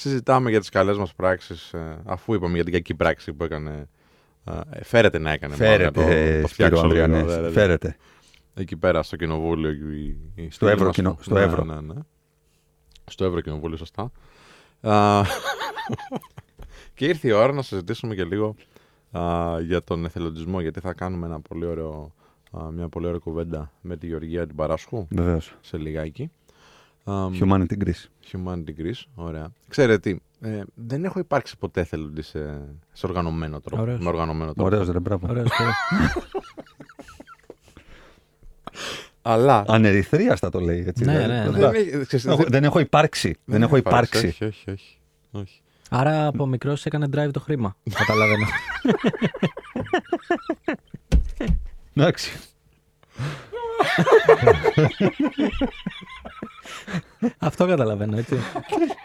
Συζητάμε 0.00 0.50
για 0.50 0.60
τις 0.60 0.68
καλές 0.68 0.96
μας 0.96 1.14
πράξεις, 1.14 1.74
αφού 2.04 2.34
είπαμε 2.34 2.54
για 2.54 2.64
την 2.64 2.72
κακή 2.72 2.94
πράξη 2.94 3.32
που 3.32 3.44
έκανε 3.44 3.88
Α, 4.44 4.60
ε, 4.70 4.84
Φέρεται 4.84 5.18
να 5.18 5.30
έκανε. 5.32 5.54
Φέρεται, 5.54 6.00
μάλλον, 6.00 6.16
ε, 6.16 6.34
το- 6.36 6.40
το 6.42 6.48
Σπύρο 6.48 6.68
φτιάξω 6.68 6.86
λίγο, 6.86 7.02
Ανδριανές. 7.04 7.34
δε, 7.34 7.40
δε, 7.40 7.46
δε. 7.48 7.50
Φέρεται. 7.50 7.96
Εκεί 8.54 8.76
πέρα 8.76 9.02
στο 9.02 9.16
κοινοβούλιο. 9.16 9.70
η- 9.70 10.16
η- 10.34 10.50
Στο 10.50 10.68
η- 10.68 10.70
Ευρωκοινο- 10.72 11.14
μας- 11.14 11.24
στο 11.24 11.34
ναι, 11.34 11.40
Ευρω. 11.40 11.64
Ναι, 11.64 11.80
ναι. 11.80 11.94
Στο 13.04 13.24
Ευρωκοινοβούλιο, 13.24 13.76
σωστά. 13.76 14.10
Α, 14.80 15.22
και 16.94 17.06
ήρθε 17.06 17.28
η 17.28 17.30
ώρα 17.30 17.52
να 17.52 17.62
συζητήσουμε 17.62 18.14
και 18.14 18.24
λίγο 18.24 18.54
α, 19.18 19.20
για 19.60 19.82
τον 19.84 20.04
εθελοντισμό, 20.04 20.60
γιατί 20.60 20.80
θα 20.80 20.92
κάνουμε 20.92 21.26
ένα 21.26 21.40
πολύ 21.40 21.64
ωραίο, 21.66 22.12
α, 22.50 22.70
μια 22.70 22.88
πολύ 22.88 23.06
ωραία 23.06 23.18
κουβέντα 23.18 23.72
με 23.80 23.96
τη 23.96 24.06
Γεωργία 24.06 24.46
την 24.46 24.56
Παράσχου 24.56 25.06
Βεβαίως. 25.10 25.54
σε 25.60 25.76
λιγάκι. 25.76 26.30
Α, 27.10 27.28
Humanity 27.40 27.84
Greece. 27.84 28.04
Humanity 28.32 28.80
Greece, 28.80 29.02
ωραία. 29.14 29.48
Ξέρετε 29.68 30.12
τι, 30.12 30.18
ε, 30.48 30.62
δεν 30.74 31.04
έχω 31.04 31.18
υπάρξει 31.18 31.56
ποτέ 31.58 31.80
εθελοντή 31.80 32.22
σε, 32.22 32.60
σε 32.92 33.06
οργανωμένο 33.06 33.60
τρόπο. 33.60 33.82
Ωραίος. 33.82 34.00
Με 34.00 34.08
οργανωμένο 34.08 34.52
τρόπο. 34.54 34.68
Ωραίος, 34.74 34.88
ρε, 34.88 34.98
μπράβο. 35.00 35.26
Ωραίος, 35.30 35.48
ωραίος. 35.60 35.74
Αλλά 39.22 39.64
Ανερυθρίαστα 39.68 40.50
το 40.50 40.60
λέει 40.60 40.84
έτσι. 40.86 41.04
Ναι, 41.04 41.12
δηλαδή. 41.12 41.32
ναι, 41.32 41.38
ναι. 41.44 41.50
Δεν, 41.50 41.60
δεν, 41.60 41.74
έχει- 41.74 42.06
ξέρεις, 42.06 42.26
έχω, 42.26 42.44
δεν 42.48 42.64
έχω 42.64 42.78
υπάρξει. 42.78 43.36
Δεν 43.44 43.62
έχω 43.62 43.76
υπάρξει. 43.76 44.26
Όχι, 44.26 44.44
όχι, 44.44 44.70
όχι. 44.70 44.96
όχι. 45.30 45.60
Άρα 45.90 46.26
από 46.26 46.46
μικρός 46.46 46.86
έκανε 46.86 47.06
drive 47.16 47.30
το 47.32 47.40
χρήμα. 47.40 47.76
Καταλαβαίνω. 47.94 48.46
Εντάξει. 51.94 52.30
Αυτό 57.38 57.66
καταλαβαίνω, 57.66 58.16
έτσι. 58.18 58.36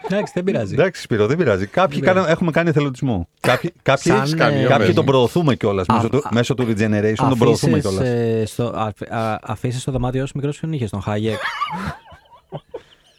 Εντάξει, 0.08 0.32
δεν 0.34 0.44
πειράζει. 0.44 0.74
Εντάξει, 0.74 1.02
Σπύρο, 1.02 1.26
δεν 1.26 1.36
πειράζει. 1.36 1.66
Κάποιοι 1.66 2.00
Δεν 2.00 2.14
κάνα- 2.14 2.28
έχουμε 2.30 2.50
κάνει 2.50 2.68
εθελοντισμό. 2.68 3.28
Κάποιοι, 3.40 3.72
κάποιοι, 3.82 4.12
Σαν, 4.12 4.36
κάνει, 4.36 4.62
ε, 4.62 4.66
Κάποιοι 4.66 4.92
τον 4.92 5.04
προωθούμε 5.04 5.54
κιόλας 5.54 5.86
Α, 5.88 5.94
μέσω, 5.94 6.08
του- 6.08 6.18
α, 6.18 6.28
μέσω 6.32 6.54
του 6.54 6.62
regeneration. 6.62 7.14
Τον 7.16 7.38
προωθούμε 7.38 7.78
Αφήσεις, 7.78 7.80
κιόλας. 7.96 8.08
ε, 8.08 8.44
στο, 8.46 8.64
α, 8.66 8.92
α, 9.18 9.38
αφήσεις 9.42 9.82
στο 9.82 9.92
δωμάτιό 9.92 10.26
σου 10.26 10.32
μικρός 10.34 10.58
ποιον 10.58 10.72
είχες, 10.72 10.90
τον 10.90 11.00
Χάγεκ. 11.02 11.38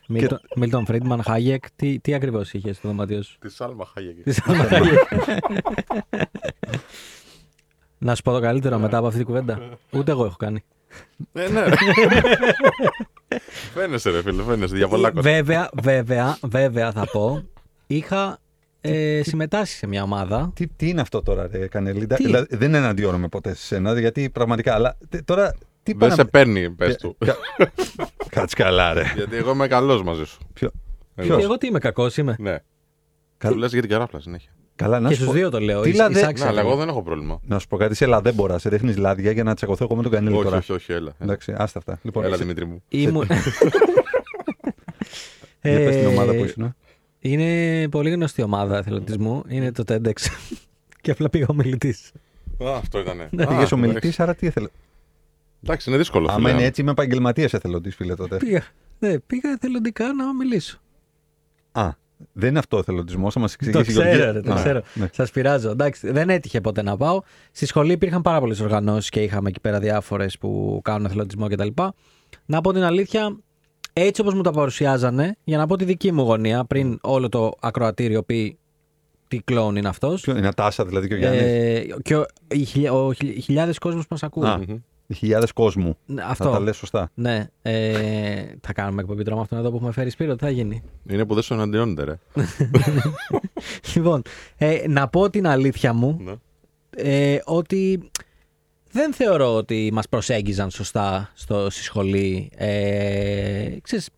Μίλτον- 0.08 0.42
Μίλτον 0.56 0.86
Φρίντμαν, 0.86 1.24
Χάγεκ, 1.24 1.64
τι, 1.76 2.00
τι 2.00 2.14
ακριβώς 2.14 2.54
είχες 2.54 2.76
στο 2.78 2.88
δωμάτιό 2.88 3.22
σου; 3.24 3.38
Τη 3.40 3.50
Σάλμα 3.50 3.86
Χάγεκ. 3.94 4.24
Τι 4.24 4.32
σαν 4.34 4.56
Χάγεκ. 4.56 5.00
Να 7.98 8.16
σου 8.16 8.22
πω 8.22 8.32
το 8.32 8.40
καλύτερο 8.40 8.78
μετά 8.80 8.98
από 8.98 9.06
αυτή 9.06 9.18
την 9.18 9.28
κουβέντα. 9.28 9.60
Ούτε 9.92 10.12
εγώ 10.12 10.26
έχω 10.26 10.36
κάνει. 10.38 10.64
Ε, 11.34 11.48
ναι, 11.50 11.64
ρε. 11.64 11.76
Φαίνεσαι, 13.74 14.10
ρε 14.10 14.22
φίλε, 14.22 14.44
φαίνεσαι 14.44 14.78
για 14.78 14.88
πολλά 14.88 15.12
κόστα. 15.12 15.30
Βέβαια, 15.32 15.70
βέβαια, 15.82 16.38
βέβαια 16.42 16.92
θα 16.92 17.08
πω, 17.12 17.44
είχα 17.88 18.40
ε, 18.82 19.22
συμμετάσχει 19.24 19.76
σε 19.76 19.88
μια 19.88 20.04
ομάδα. 20.04 20.52
Τι, 20.56 20.68
τι 20.68 20.90
είναι 20.90 21.02
αυτό 21.02 21.22
τώρα, 21.22 21.48
ρε 21.52 21.68
Κανελίντα; 21.68 22.16
Τι; 22.16 22.24
Δηλαδή, 22.24 22.56
δεν 22.56 22.74
εναντιώνομαι 22.74 23.28
ποτέ 23.28 23.54
σε 23.56 23.64
σένα, 23.66 24.00
γιατί 24.00 24.30
πραγματικά. 24.30 24.74
Αλλά 24.74 24.98
τε- 25.10 25.26
τώρα. 25.26 25.52
Τι 25.84 25.92
Δεν 25.92 25.98
πάνε- 26.00 26.14
σε 26.14 26.26
παίρνει, 26.26 26.70
πες 26.72 26.96
του. 26.96 27.18
Κα- 27.26 27.38
Κάτσε 28.30 28.56
καλά, 28.56 28.94
ρε. 28.94 29.04
Γιατί 29.16 29.36
εγώ 29.36 29.52
είμαι 29.52 29.68
καλός 29.68 30.04
μαζί 30.04 30.24
σου. 30.26 30.38
Ποιο- 30.54 30.72
Εγώ. 31.16 31.28
Ποιος; 31.28 31.44
Εγώ 31.44 31.58
τι 31.58 31.68
είμαι, 31.68 31.80
κακός 31.80 32.18
είμαι. 32.18 32.36
Ναι. 32.40 32.58
Καλ- 33.38 33.54
Του 33.54 33.60
λες 33.60 33.72
για 33.72 33.82
την 33.82 33.90
καράφλα 33.90 34.20
συνέχεια. 34.20 34.50
Καλά, 34.76 35.00
να 35.00 35.08
Και 35.08 35.14
σου 35.16 35.22
στους 35.22 35.32
πω- 35.34 35.40
δύο 35.40 35.50
το 35.50 35.60
λέω. 35.60 35.82
Τι 35.82 35.90
Είσαι- 35.90 35.98
λαδέ- 35.98 36.16
είσαι 36.16 36.26
Ναι, 36.26 36.30
άξιο. 36.32 36.48
αλλά 36.48 36.60
εγώ 36.62 36.76
δεν 36.76 36.88
έχω 36.88 37.04
πρόβλημα. 37.04 37.40
Να 37.44 37.60
σου 37.60 37.68
πω 37.68 37.78
κάτι, 37.78 37.96
σε 37.96 38.06
λαδέμπορα. 38.06 38.58
Σε 38.60 38.70
ρίχνεις 38.70 38.98
λάδια 38.98 39.32
για 39.32 39.44
να 39.44 39.56
τσακωθώ 39.56 39.84
εγώ 39.84 39.96
με 39.96 40.02
τον 40.04 40.12
Κανέλη 40.12 40.36
Όχι, 40.36 40.44
τώρα. 40.44 40.58
όχι, 40.58 40.72
όχι, 40.72 40.92
έλα. 40.92 41.14
Εντάξει, 41.20 41.54
άστα 41.58 41.80
αυτά. 41.80 42.00
Λοιπόν, 42.02 42.24
Έλα, 42.24 42.36
σε- 42.36 42.42
Δημήτρη 42.44 42.66
μου. 42.66 42.84
Ήμουν... 42.90 43.28
για 45.62 45.78
πες 45.78 45.96
την 45.96 46.04
Ε, 46.04 46.08
ομάδα 46.08 46.34
που 46.34 46.44
ήσουν. 46.44 46.76
Είναι 47.20 47.88
πολύ 47.90 48.10
γνωστή 48.10 48.42
ομάδα 48.42 48.78
εθελοντισμού. 48.78 49.44
Είναι 49.48 49.72
το 49.72 49.84
TEDx. 49.88 50.14
και 51.02 51.12
απλά 51.12 51.30
πήγα 51.30 51.46
ομιλητής. 51.50 52.12
Α, 52.64 52.76
αυτό 52.78 53.00
ήτανε. 53.00 53.28
Πήγε 53.36 53.44
Α, 53.44 53.68
ο 53.74 53.78
μιλητή, 53.78 53.98
εντάξει. 53.98 54.22
άρα 54.22 54.36
τι 54.36 54.46
ήθελε. 54.46 54.68
Εντάξει, 55.64 55.90
είναι 55.90 55.98
δύσκολο. 55.98 56.28
Άμα 56.30 56.38
φίλε. 56.48 56.52
είναι 56.52 56.64
έτσι, 56.68 56.82
είμαι 56.82 56.92
επαγγελματίας 56.92 57.54
εθελοντής, 57.54 57.96
φίλε 57.96 58.16
τότε. 58.16 58.38
Πήγα. 58.38 58.64
Ναι, 59.00 59.20
πήγα 59.20 59.50
εθελοντικά 59.52 60.14
να 60.14 60.34
μιλήσω. 60.34 60.80
Α, 61.72 61.90
δεν 62.34 62.50
είναι 62.50 62.60
αυτό 62.60 62.78
ο 62.78 62.80
εθελοντισμός, 62.80 63.34
θα 63.34 63.40
μας 63.40 63.56
Το 63.56 63.58
εξηγήσει 63.66 63.92
η 63.92 63.94
ξέρω, 63.94 64.08
Γεωργία. 64.16 64.32
ρε, 64.32 64.42
το 64.42 64.52
Α, 64.54 64.56
ξέρω. 64.56 64.82
ναι. 64.94 65.08
Σας 65.14 65.32
πειράζω. 65.32 65.70
Εντάξει, 65.70 66.12
δεν 66.12 66.30
έτυχε 66.30 66.62
ποτέ 66.62 66.82
να 66.82 66.98
πάω. 66.98 67.22
Στη 67.52 67.66
σχολή 67.66 67.92
υπήρχαν 67.92 68.22
πάρα 68.22 68.40
πολλές 68.40 68.60
οργανώσεις 68.60 69.10
και 69.10 69.22
είχαμε 69.22 69.50
εκεί 69.50 69.60
πέρα 69.60 69.80
διάφορες 69.80 70.38
που 70.38 70.80
κάνουν 70.84 71.06
εθελοντισμό 71.06 71.48
κτλ. 71.48 71.68
Να 72.46 72.62
πω 72.62 72.74
την 72.74 72.84
αλήθεια, 72.84 73.38
έτσι 73.94 74.22
όπως 74.22 74.34
μου 74.34 74.42
τα 74.42 74.52
παρουσιάζανε, 74.52 75.36
για 75.44 75.58
να 75.58 75.68
πω 75.68 75.76
τη 75.76 75.86
δική 75.86 76.12
μου 76.12 76.22
γωνία, 76.24 76.66
πριν 76.66 77.00
όλο 77.02 77.30
το 77.30 77.52
ακροατήριο 77.60 78.24
πει 78.24 78.58
τι 79.28 79.40
κλόουν 79.40 79.76
είναι 79.76 79.88
αυτός. 79.88 80.22
Ποιο- 80.22 80.38
Είναι 80.38 80.48
Ατάσα 80.48 80.86
δηλαδή 80.86 81.08
και 81.08 81.14
ο 81.14 81.18
Γιάννης. 81.18 81.42
Ε, 81.42 81.86
και 82.04 82.16
ο, 82.16 82.26
οι, 82.48 82.64
χιλιά, 82.64 82.94
ο, 82.94 83.14
χιλι- 83.14 83.42
χιλιάδες 83.44 83.78
κόσμος 83.78 84.02
που 84.02 84.08
μας 84.12 84.24
ακούν. 84.24 84.84
Α. 85.06 85.10
Μμμ. 85.10 85.18
Χιλιάδες 85.18 85.52
κόσμου. 85.52 85.98
Ναι, 86.06 86.22
Θα 86.22 86.28
Αυτό. 86.28 86.50
τα 86.52 86.60
λες 86.60 86.78
σωστά. 86.78 87.10
Ναι. 87.14 87.48
Ε, 87.62 88.46
θα 88.62 88.74
κάνουμε 88.74 89.02
εκπομπή 89.02 89.24
τώρα 89.24 89.36
με 89.36 89.42
αυτόν 89.42 89.58
εδώ 89.58 89.70
που 89.70 89.76
έχουμε 89.76 89.92
φέρει 89.92 90.10
Σπύρο, 90.10 90.36
τι 90.36 90.44
θα 90.44 90.50
γίνει; 90.50 90.84
Είναι 91.10 91.26
που 91.26 91.34
δεν 91.34 91.44
σου 91.44 91.54
εναντιώνεται, 91.54 92.04
ρε. 92.04 92.16
λοιπόν, 93.96 94.22
ε, 94.58 94.82
να 94.88 95.08
πω 95.08 95.30
την 95.30 95.48
αλήθεια 95.48 95.94
μου 95.94 96.20
Ναι. 96.24 96.34
ε, 96.96 97.42
ότι 97.46 98.10
δεν 98.92 99.14
θεωρώ 99.14 99.56
ότι 99.56 99.90
μας 99.94 100.10
προσέγγιζαν 100.10 100.70
σωστά 100.72 101.32
στο, 101.34 101.70
στη 101.70 101.84
σχολή. 101.84 102.50
Ε, 102.56 103.70
ξέρεις, 103.82 104.10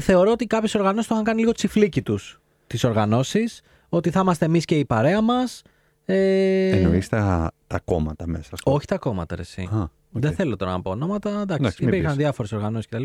θεωρώ 0.00 0.30
ότι 0.30 0.46
κάποιες 0.46 0.74
οργανώσεις 0.74 1.06
το 1.06 1.14
είχαν 1.14 1.24
κάνει 1.26 1.40
λίγο 1.40 1.52
τσιφλίκι 1.52 2.02
τους 2.02 2.40
τις 2.66 2.84
οργανώσεις, 2.84 3.62
ότι 3.88 4.10
θα 4.10 4.20
είμαστε 4.20 4.44
εμείς 4.44 4.64
και 4.64 4.78
η 4.78 4.84
παρέα 4.84 5.20
μας. 5.20 5.62
Ε, 6.04 6.68
Εννοείς 6.68 7.08
τα, 7.08 7.52
τα 7.66 7.80
κόμματα 7.84 8.26
μέσα. 8.26 8.56
στο- 8.56 8.72
όχι 8.72 8.86
τα 8.86 8.98
κόμματα, 8.98 9.34
ρε, 9.36 9.42
εσύ. 9.42 9.68
Α, 9.72 9.90
οκ. 10.12 10.20
Δεν 10.22 10.32
θέλω 10.32 10.56
τώρα 10.56 10.72
να 10.72 10.82
πω 10.82 10.90
ονόματα. 10.90 11.30
Εντάξει, 11.30 11.54
Εντάξει, 11.54 11.84
μην 11.84 11.92
υπήρχαν 11.92 12.14
πεις. 12.16 12.22
διάφορες 12.24 12.52
οργανώσεις 12.52 12.86
κτλ. 12.88 13.02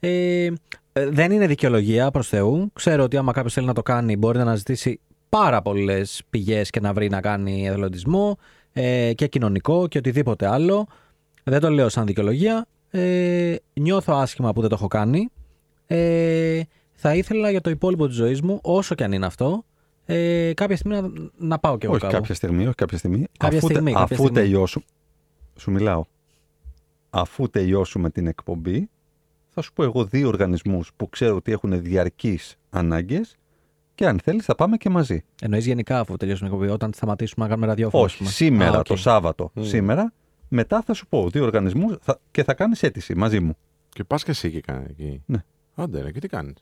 Ε, 0.00 0.44
ε, 0.92 1.06
δεν 1.08 1.32
είναι 1.32 1.46
δικαιολογία 1.46 2.10
προς 2.10 2.28
Θεού. 2.28 2.70
Ξέρω 2.72 3.02
ότι 3.02 3.16
άμα 3.16 3.32
κάποιος 3.32 3.52
θέλει 3.52 3.66
να 3.66 3.72
το 3.74 3.82
κάνει, 3.82 4.16
μπορεί 4.16 4.36
να 4.36 4.42
αναζητήσει 4.42 5.00
πάρα 5.28 5.62
πολλές 5.62 6.22
πηγές 6.30 6.70
και 6.70 6.80
να 6.80 6.92
βρει 6.92 7.08
να 7.08 7.20
κάνει 7.20 7.66
εθελοντισμό 7.66 8.38
ε, 8.72 9.12
και 9.14 9.26
κοινωνικό 9.26 9.86
και 9.88 9.98
οτιδήποτε 9.98 10.46
άλλο. 10.46 10.86
Δεν 11.44 11.60
το 11.60 11.70
λέω 11.70 11.88
σαν 11.88 12.06
δικαιολογία. 12.06 12.66
Ε, 12.90 13.54
νιώθω 13.74 14.12
άσχημα 14.14 14.52
που 14.52 14.60
δεν 14.60 14.68
το 14.70 14.74
έχω 14.78 14.86
κάνει. 14.86 15.28
Ε, 15.86 16.60
θα 16.92 17.14
ήθελα 17.14 17.50
για 17.50 17.60
το 17.60 17.70
υπόλοιπο 17.70 18.06
της 18.06 18.16
ζωής 18.16 18.40
μου, 18.42 18.58
όσο 18.62 18.94
και 18.94 19.04
αν 19.04 19.12
είναι 19.12 19.26
αυτό, 19.26 19.64
ε, 20.04 20.52
κάποια 20.54 20.76
στιγμή 20.76 21.00
να, 21.00 21.08
να 21.38 21.58
πάω 21.58 21.78
κι 21.78 21.84
εγώ 21.84 21.94
όχι 21.94 22.02
κάπου. 22.02 22.16
κάποια 22.16 22.34
στιγμή, 22.34 22.64
όχι 22.66 22.74
κάποια 22.74 22.98
στιγμή. 22.98 23.26
Κάποια 23.38 23.58
αφού, 23.58 23.66
τε- 23.66 23.76
στιγμή, 23.76 23.92
κάποια 23.92 24.04
αφού 24.16 24.24
στιγμή. 24.26 24.40
τελειώσουμε. 24.40 24.84
Σου 25.56 25.70
μιλάω. 25.70 26.04
Αφού 27.10 27.48
τελειώσουμε 27.50 28.10
την 28.10 28.26
εκπομπή, 28.26 28.88
θα 29.48 29.62
σου 29.62 29.72
πω 29.72 29.82
εγώ 29.82 30.04
δύο 30.04 30.28
οργανισμούς 30.28 30.90
που 30.96 31.08
ξέρω 31.08 31.36
ότι 31.36 31.52
έχουν 31.52 31.82
διαρκείς 31.82 32.56
ανάγκες 32.70 33.36
και 33.94 34.06
αν 34.06 34.18
θέλεις 34.22 34.44
θα 34.44 34.54
πάμε 34.54 34.76
και 34.76 34.90
μαζί. 34.90 35.24
Εννοείς 35.42 35.66
γενικά 35.66 36.00
αφού 36.00 36.16
τελειώσουμε 36.16 36.48
την 36.48 36.58
εκπομπή, 36.58 36.74
όταν 36.74 36.92
σταματήσουμε 36.94 37.44
να 37.44 37.50
κάνουμε 37.50 37.66
ραδιόφωνο. 37.66 38.04
ας 38.04 38.10
Όχι, 38.10 38.18
πούμε. 38.18 38.30
σήμερα 38.30 38.76
Α, 38.76 38.78
οκ. 38.78 38.86
το 38.86 38.96
Σάββατο, 38.96 39.50
Μμ. 39.54 39.62
σήμερα, 39.62 40.12
μετά 40.48 40.82
θα 40.82 40.94
σου 40.94 41.06
πω 41.06 41.28
δύο 41.28 41.44
οργανισμούς 41.44 41.96
θα, 42.00 42.20
και 42.30 42.44
θα 42.44 42.54
κάνεις 42.54 42.82
αίτηση 42.82 43.14
μαζί 43.14 43.40
μου. 43.40 43.56
Και 43.88 44.04
πας 44.04 44.24
και 44.24 44.30
εσύ 44.30 44.50
και 44.50 44.60
κάνει 44.60 44.86
εκεί. 44.88 45.22
Ναι. 45.26 45.44
Άντε, 45.74 46.00
ρε, 46.02 46.12
και 46.12 46.20
τι 46.20 46.28
κάνεις; 46.28 46.54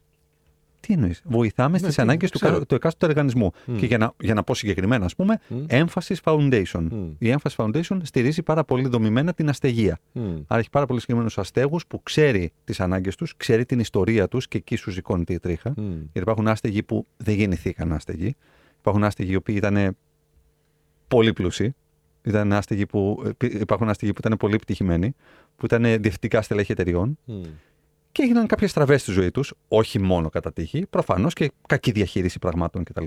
Τι 0.87 0.92
εννοείς, 0.92 1.22
Βοηθάμε 1.25 1.70
Ναι, 1.70 1.79
στις 1.79 1.94
τι- 1.94 2.03
ανάγκες 2.03 2.31
του, 2.31 2.38
ξέρω. 2.38 2.59
κα- 2.59 2.66
του 2.66 2.75
εκάστοτε 2.75 3.07
οργανισμού. 3.07 3.51
Μμ. 3.66 3.77
Και 3.77 3.87
για 3.87 3.99
να, 3.99 4.12
για 4.20 4.35
να 4.35 4.42
πω 4.42 4.55
συγκεκριμένα, 4.55 5.05
ας 5.05 5.14
πούμε, 5.14 5.38
Μμ. 5.49 5.64
Emphasis 5.68 6.14
Foundation. 6.25 6.87
Μμ. 6.90 7.11
Η 7.18 7.35
Emphasis 7.37 7.55
Foundation 7.64 7.99
στηρίζει 8.03 8.42
πάρα 8.42 8.64
πολύ 8.64 8.88
δομημένα 8.88 9.33
την 9.35 9.49
αστεγία. 9.49 9.99
Μμ. 10.12 10.37
Άρα 10.46 10.61
έχει 10.61 10.70
πάρα 10.70 10.87
πολλού 10.87 10.99
συγκεκριμένους 11.01 11.38
αστέγους 11.38 11.87
που 11.87 12.03
ξέρει 12.03 12.53
τις 12.64 12.81
ανάγκες 12.81 13.16
τους, 13.16 13.37
ξέρει 13.37 13.64
την 13.66 13.79
ιστορία 13.79 14.29
τους 14.29 14.49
και 14.49 14.57
εκεί 14.57 14.77
σου 14.77 14.90
ζυγώνεται 14.90 15.33
η 15.33 15.38
τρίχα. 15.38 15.70
Μμ. 15.77 15.83
Γιατί 15.90 16.11
υπάρχουν 16.20 16.49
άστεγοι 16.49 16.83
που 16.83 17.07
δεν 17.16 17.35
γεννηθήκαν 17.35 17.92
άστεγοι. 17.92 18.37
Υπάρχουν 18.79 19.05
άστεγοι 19.05 19.33
οι 19.33 19.37
οποίοι 19.37 19.55
ήταν 19.59 19.96
πολύ 21.09 21.33
πλούσιοι. 21.33 21.75
Ήταν 22.22 22.53
άστεγοι 22.53 22.87
που, 22.87 23.22
υπάρχουν 23.40 23.88
άστεγοι 23.88 24.12
που 24.12 24.20
ήταν 24.27 24.37
πολύ 24.38 24.55
επιτυχημένοι, 24.55 25.14
που 25.57 25.64
ήταν 25.66 25.83
διευθυντικά 25.83 26.42
στελέχη 26.42 26.72
εταιριών 26.72 27.18
Μμ. 27.25 27.42
Και 28.16 28.22
έγιναν 28.22 28.46
κάποιες 28.46 28.70
στραβές 28.70 29.00
στη 29.00 29.11
ζωή 29.12 29.31
τους, 29.31 29.55
όχι 29.68 29.98
μόνο 29.98 30.29
κατά 30.29 30.52
τύχη, 30.52 30.87
προφανώς 30.87 31.33
και 31.33 31.52
κακή 31.66 31.90
διαχείριση 31.90 32.38
πραγμάτων 32.38 32.85
κτλ. 32.85 33.05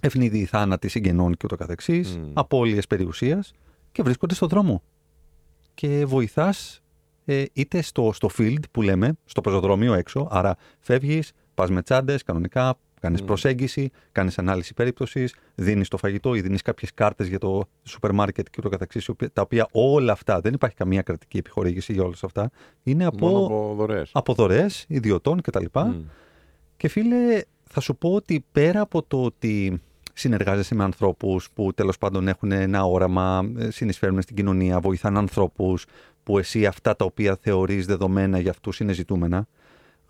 Ευνηδη 0.00 0.44
θάνατοι 0.44 0.88
συγγενών 0.88 1.32
και 1.32 1.40
ούτω 1.44 1.56
καθεξής, 1.56 2.16
Μμ. 2.16 2.30
απώλειες 2.32 2.86
περιουσίας 2.86 3.52
και 3.92 4.02
βρίσκονται 4.02 4.34
στον 4.34 4.48
δρόμο. 4.48 4.82
Και 5.74 6.04
βοηθάς 6.06 6.82
ε, 7.24 7.44
είτε 7.52 7.82
στο, 7.82 8.10
στο 8.12 8.30
field 8.38 8.62
που 8.70 8.82
λέμε, 8.82 9.12
στο 9.24 9.40
πεζοδρόμιο 9.40 9.94
έξω, 9.94 10.28
άρα 10.30 10.56
φεύγεις, 10.80 11.32
πας 11.54 11.70
με 11.70 11.82
τσάντες 11.82 12.22
κανονικά, 12.22 12.78
κάνεις 13.02 13.20
Μμ. 13.20 13.24
προσέγγιση, 13.26 13.90
κάνεις 14.12 14.38
ανάλυση 14.38 14.74
περίπτωσης, 14.74 15.34
δίνεις 15.54 15.88
το 15.88 15.96
φαγητό 15.96 16.34
ή 16.34 16.40
δίνεις 16.40 16.62
κάποιες 16.62 16.94
κάρτες 16.94 17.26
για 17.28 17.38
το 17.38 17.64
σούπερ 17.82 18.12
μάρκετ 18.12 18.46
και 18.46 18.56
ούτω 18.58 18.68
καθεξής, 18.68 19.04
οι 19.06 19.10
οποίες- 19.10 19.32
τα 19.32 19.42
οποία 19.42 19.68
όλα 19.72 20.12
αυτά, 20.12 20.40
δεν 20.40 20.52
υπάρχει 20.54 20.76
καμία 20.76 21.02
κρατική 21.02 21.38
επιχορήγηση 21.38 21.92
για 21.92 22.02
όλα 22.02 22.14
αυτά, 22.22 22.50
είναι 22.82 23.04
από, 23.04 23.26
Μόνο 23.28 23.44
από 23.44 23.74
δωρεές. 23.76 24.10
από 24.12 24.34
δωρεές 24.34 24.84
ιδιωτών 24.88 25.40
κτλ. 25.40 25.64
Και 26.76 26.88
φίλε, 26.88 27.40
θα 27.64 27.80
σου 27.80 27.96
πω 27.96 28.14
ότι 28.14 28.44
πέρα 28.52 28.80
από 28.80 29.02
το 29.02 29.22
ότι 29.24 29.80
συνεργάζεσαι 30.14 30.74
με 30.74 30.84
ανθρώπους 30.84 31.50
που 31.54 31.72
τέλος 31.74 31.98
πάντων 31.98 32.28
έχουν 32.28 32.52
ένα 32.52 32.84
όραμα, 32.84 33.50
ε, 33.58 33.70
συνεισφέρουν 33.70 34.22
στην 34.22 34.36
κοινωνία, 34.36 34.80
βοηθάνε 34.80 35.18
ανθρώπους 35.18 35.84
που 36.22 36.38
εσύ 36.38 36.66
αυτά 36.66 36.96
τα 36.96 37.04
οποία 37.04 37.38
θεωρείς 37.40 37.86
δεδομένα 37.86 38.38
για 38.38 38.50
αυτούς 38.50 38.80
είναι 38.80 38.92
ζητούμενα. 38.92 39.46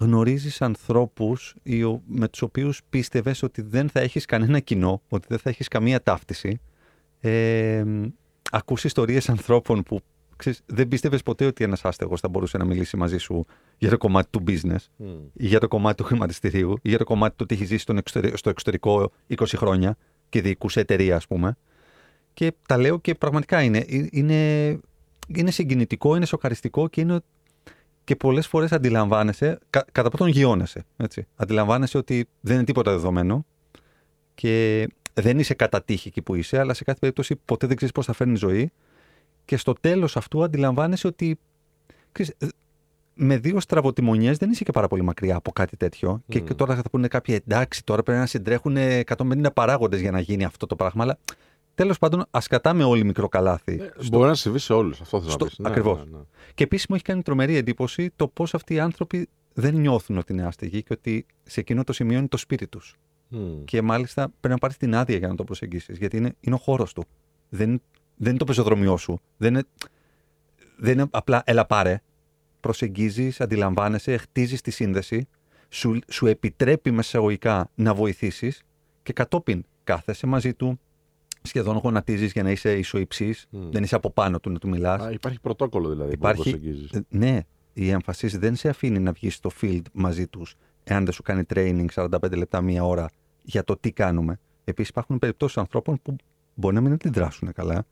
Γνωρίζεις 0.02 0.62
ανθρώπους 0.62 1.54
οι 1.62 1.82
ο- 1.82 2.02
με 2.06 2.28
τους 2.28 2.42
οποίους 2.42 2.80
πίστευες 2.90 3.42
ότι 3.42 3.62
δεν 3.62 3.88
θα 3.88 4.00
έχεις 4.00 4.24
κανένα 4.24 4.60
κοινό, 4.60 5.02
ότι 5.08 5.26
δεν 5.28 5.38
θα 5.38 5.50
έχεις 5.50 5.68
καμία 5.68 6.02
ταύτιση. 6.02 6.60
Ε, 7.20 7.84
ακούς 8.50 8.84
ιστορίες 8.84 9.28
ανθρώπων 9.28 9.82
που 9.82 10.00
ξέρεις, 10.36 10.62
δεν 10.66 10.88
πίστευες 10.88 11.22
ποτέ 11.22 11.46
ότι 11.46 11.64
ένας 11.64 11.84
άστεγος 11.84 12.20
θα 12.20 12.28
μπορούσε 12.28 12.58
να 12.58 12.64
μιλήσει 12.64 12.96
μαζί 12.96 13.18
σου 13.18 13.46
για 13.78 13.90
το 13.90 13.98
κομμάτι 13.98 14.28
του 14.30 14.42
business 14.46 14.84
Μμ. 14.96 15.06
ή 15.32 15.46
για 15.46 15.60
το 15.60 15.68
κομμάτι 15.68 15.96
του 15.96 16.04
χρηματιστηρίου 16.04 16.72
ή 16.82 16.88
για 16.88 16.98
το 16.98 17.04
κομμάτι 17.04 17.30
του 17.36 17.40
ότι 17.44 17.54
έχεις 17.54 17.68
ζήσει 17.68 17.82
στον 17.82 17.96
εξωτερι- 17.96 18.36
στο 18.36 18.50
εξωτερικό 18.50 19.12
20 19.26 19.56
χρόνια 19.56 19.96
και 20.28 20.40
διοικούσε 20.40 20.80
εταιρεία, 20.80 21.16
ας 21.16 21.26
πούμε. 21.26 21.56
Και 22.34 22.52
τα 22.68 22.76
λέω 22.78 22.98
και 23.00 23.14
πραγματικά 23.14 23.62
είναι, 23.62 23.78
ε, 23.78 24.06
είναι, 24.10 24.68
είναι 25.26 25.50
συγκινητικό, 25.50 26.16
είναι 26.16 26.26
σοκαριστικό 26.26 26.88
και 26.88 27.00
είναι 27.00 27.20
και 28.04 28.16
πολλές 28.16 28.46
φορές 28.46 28.72
αντιλαμβάνεσαι, 28.72 29.58
κα, 29.70 29.84
κατά 29.92 30.08
πρώτον 30.08 30.28
γιώνεσαι, 30.28 30.84
έτσι. 30.96 31.26
Αντιλαμβάνεσαι 31.36 31.98
ότι 31.98 32.28
δεν 32.40 32.54
είναι 32.54 32.64
τίποτα 32.64 32.90
δεδομένο 32.90 33.44
και 34.34 34.86
δεν 35.14 35.38
είσαι 35.38 35.54
κατά 35.54 35.82
τύχη 35.82 36.08
εκεί 36.08 36.22
που 36.22 36.34
είσαι, 36.34 36.58
αλλά 36.58 36.74
σε 36.74 36.84
κάθε 36.84 36.98
περίπτωση 36.98 37.36
ποτέ 37.44 37.66
δεν 37.66 37.76
ξέρεις 37.76 37.94
πώς 37.94 38.06
θα 38.06 38.12
φέρνει 38.12 38.32
η 38.32 38.36
ζωή 38.36 38.70
και 39.44 39.56
στο 39.56 39.72
τέλος 39.80 40.16
αυτού 40.16 40.42
αντιλαμβάνεσαι 40.42 41.06
ότι 41.06 41.38
ξέρεις, 42.12 42.34
ε, 42.38 42.46
με 43.14 43.36
δύο 43.36 43.60
στραβοτημονιές 43.60 44.36
δεν 44.36 44.50
είσαι 44.50 44.64
και 44.64 44.72
πάρα 44.72 44.88
πολύ 44.88 45.02
μακριά 45.02 45.36
από 45.36 45.52
κάτι 45.52 45.76
τέτοιο. 45.76 46.22
Και, 46.28 46.38
Μμμ. 46.38 46.46
και 46.46 46.54
τώρα 46.54 46.74
θα 46.74 46.82
πούνε 46.90 47.08
κάποιοι 47.08 47.40
εντάξει, 47.46 47.84
τώρα 47.84 48.02
πρέπει 48.02 48.18
να 48.18 48.26
συντρέχουν 48.26 48.76
150 48.76 49.52
παράγοντες 49.54 50.00
για 50.00 50.10
να 50.10 50.20
γίνει 50.20 50.44
αυτό 50.44 50.66
το 50.66 50.76
πράγμα. 50.76 51.02
Αλλά 51.02 51.18
τέλος 51.74 51.98
πάντων, 51.98 52.24
ας 52.30 52.46
κατάμε 52.46 52.84
όλοι 52.84 53.04
μικρό 53.04 53.28
καλάθι. 53.28 53.72
Ε, 53.80 53.90
στο- 53.98 54.16
Μπορεί 54.18 54.28
να 54.28 54.34
συμβεί 54.34 54.58
σε 54.58 54.72
όλους. 54.72 55.00
Αυτό 55.00 55.18
θέλω 55.20 55.30
στο- 55.32 55.44
να 55.58 55.70
πει. 55.70 55.78
ακριβώς. 55.78 56.04
Και 56.54 56.64
επίσης 56.64 56.86
μου 56.88 56.94
έχει 56.94 57.04
κάνει 57.04 57.22
τρομερή 57.22 57.56
εντύπωση 57.56 58.10
το 58.16 58.28
πώς 58.28 58.54
αυτοί 58.54 58.74
οι 58.74 58.80
άνθρωποι 58.80 59.28
δεν 59.52 59.74
νιώθουν 59.74 60.18
ότι 60.18 60.32
είναι 60.32 60.46
άστεγοι 60.46 60.82
και 60.82 60.92
ότι 60.92 61.26
σε 61.42 61.60
εκείνο 61.60 61.84
το 61.84 61.92
σημείο 61.92 62.18
είναι 62.18 62.28
το 62.28 62.36
σπίτι 62.36 62.66
τους. 62.66 62.96
Και 63.64 63.82
μάλιστα 63.82 64.22
πρέπει 64.28 64.54
να 64.54 64.58
πάρεις 64.58 64.76
την 64.76 64.94
άδεια 64.94 65.16
για 65.16 65.28
να 65.28 65.34
το 65.34 65.44
προσεγγίσεις. 65.44 65.98
Γιατί 65.98 66.16
είναι, 66.16 66.34
είναι 66.40 66.54
ο 66.54 66.58
χώρος 66.58 66.92
του. 66.92 67.04
Δεν, 67.48 67.82
δεν 68.16 68.28
είναι 68.28 68.38
το 68.38 68.44
πεζοδρομιό 68.44 68.96
σου. 68.96 69.20
Δεν 69.36 69.54
είναι, 69.54 69.64
δεν 70.76 70.92
είναι 70.92 71.06
απλά 71.10 71.42
έλα 71.46 71.66
πάρε. 71.66 72.00
Προσεγγίζεις, 72.60 73.40
αντιλαμβάνεσαι, 73.40 74.16
χτίζεις 74.16 74.60
τη 74.60 74.70
σύνδεση, 74.70 75.28
σου, 75.68 75.98
σου 76.10 76.26
επιτρέπει 76.26 76.90
μεσαγωγικά 76.90 77.70
να 77.74 77.94
βοηθήσεις 77.94 78.62
και 79.02 79.12
κατόπιν 79.12 79.64
κάθεσαι 79.84 80.26
μαζί 80.26 80.54
του, 80.54 80.80
σχεδόν 81.42 81.76
γονατίζει 81.76 82.26
για 82.26 82.42
να 82.42 82.50
είσαι 82.50 82.78
ισοϊψής, 82.78 83.46
Μμ. 83.50 83.70
δεν 83.70 83.82
είσαι 83.82 83.94
από 83.94 84.10
πάνω 84.10 84.40
του 84.40 84.50
να 84.50 84.58
του 84.58 84.68
μιλάς. 84.68 85.02
Α, 85.02 85.10
υπάρχει 85.12 85.40
πρωτόκολλο 85.40 85.88
δηλαδή 85.88 86.12
Υπάρχει- 86.12 86.42
που 86.42 86.50
προσεγγίζεις. 86.50 86.90
Ε, 86.90 87.04
Ναι, 87.08 87.40
η 87.72 87.90
έμφασης 87.90 88.38
δεν 88.38 88.56
σε 88.56 88.68
αφήνει 88.68 88.98
να 88.98 89.12
βγεις 89.12 89.34
στο 89.34 89.50
field 89.60 89.82
μαζί 89.92 90.26
τους, 90.26 90.54
εάν 90.84 91.04
δεν 91.04 91.12
σου 91.12 91.22
κάνει 91.22 91.42
training 91.54 91.86
45 91.94 92.36
λεπτά, 92.36 92.60
μία 92.60 92.84
ώρα 92.84 93.10
για 93.42 93.64
το 93.64 93.76
τι 93.76 93.92
κάνουμε. 93.92 94.38
Επίσης, 94.64 94.90
υπάρχουν 94.90 95.18
περιπτώσεις 95.18 95.56
ανθρώπων 95.56 95.98
που 96.02 96.16
μπορεί 96.54 96.74
να 96.74 96.80
μην 96.80 96.92
αντιδράσουν 96.92 97.52
καλά. 97.52 97.84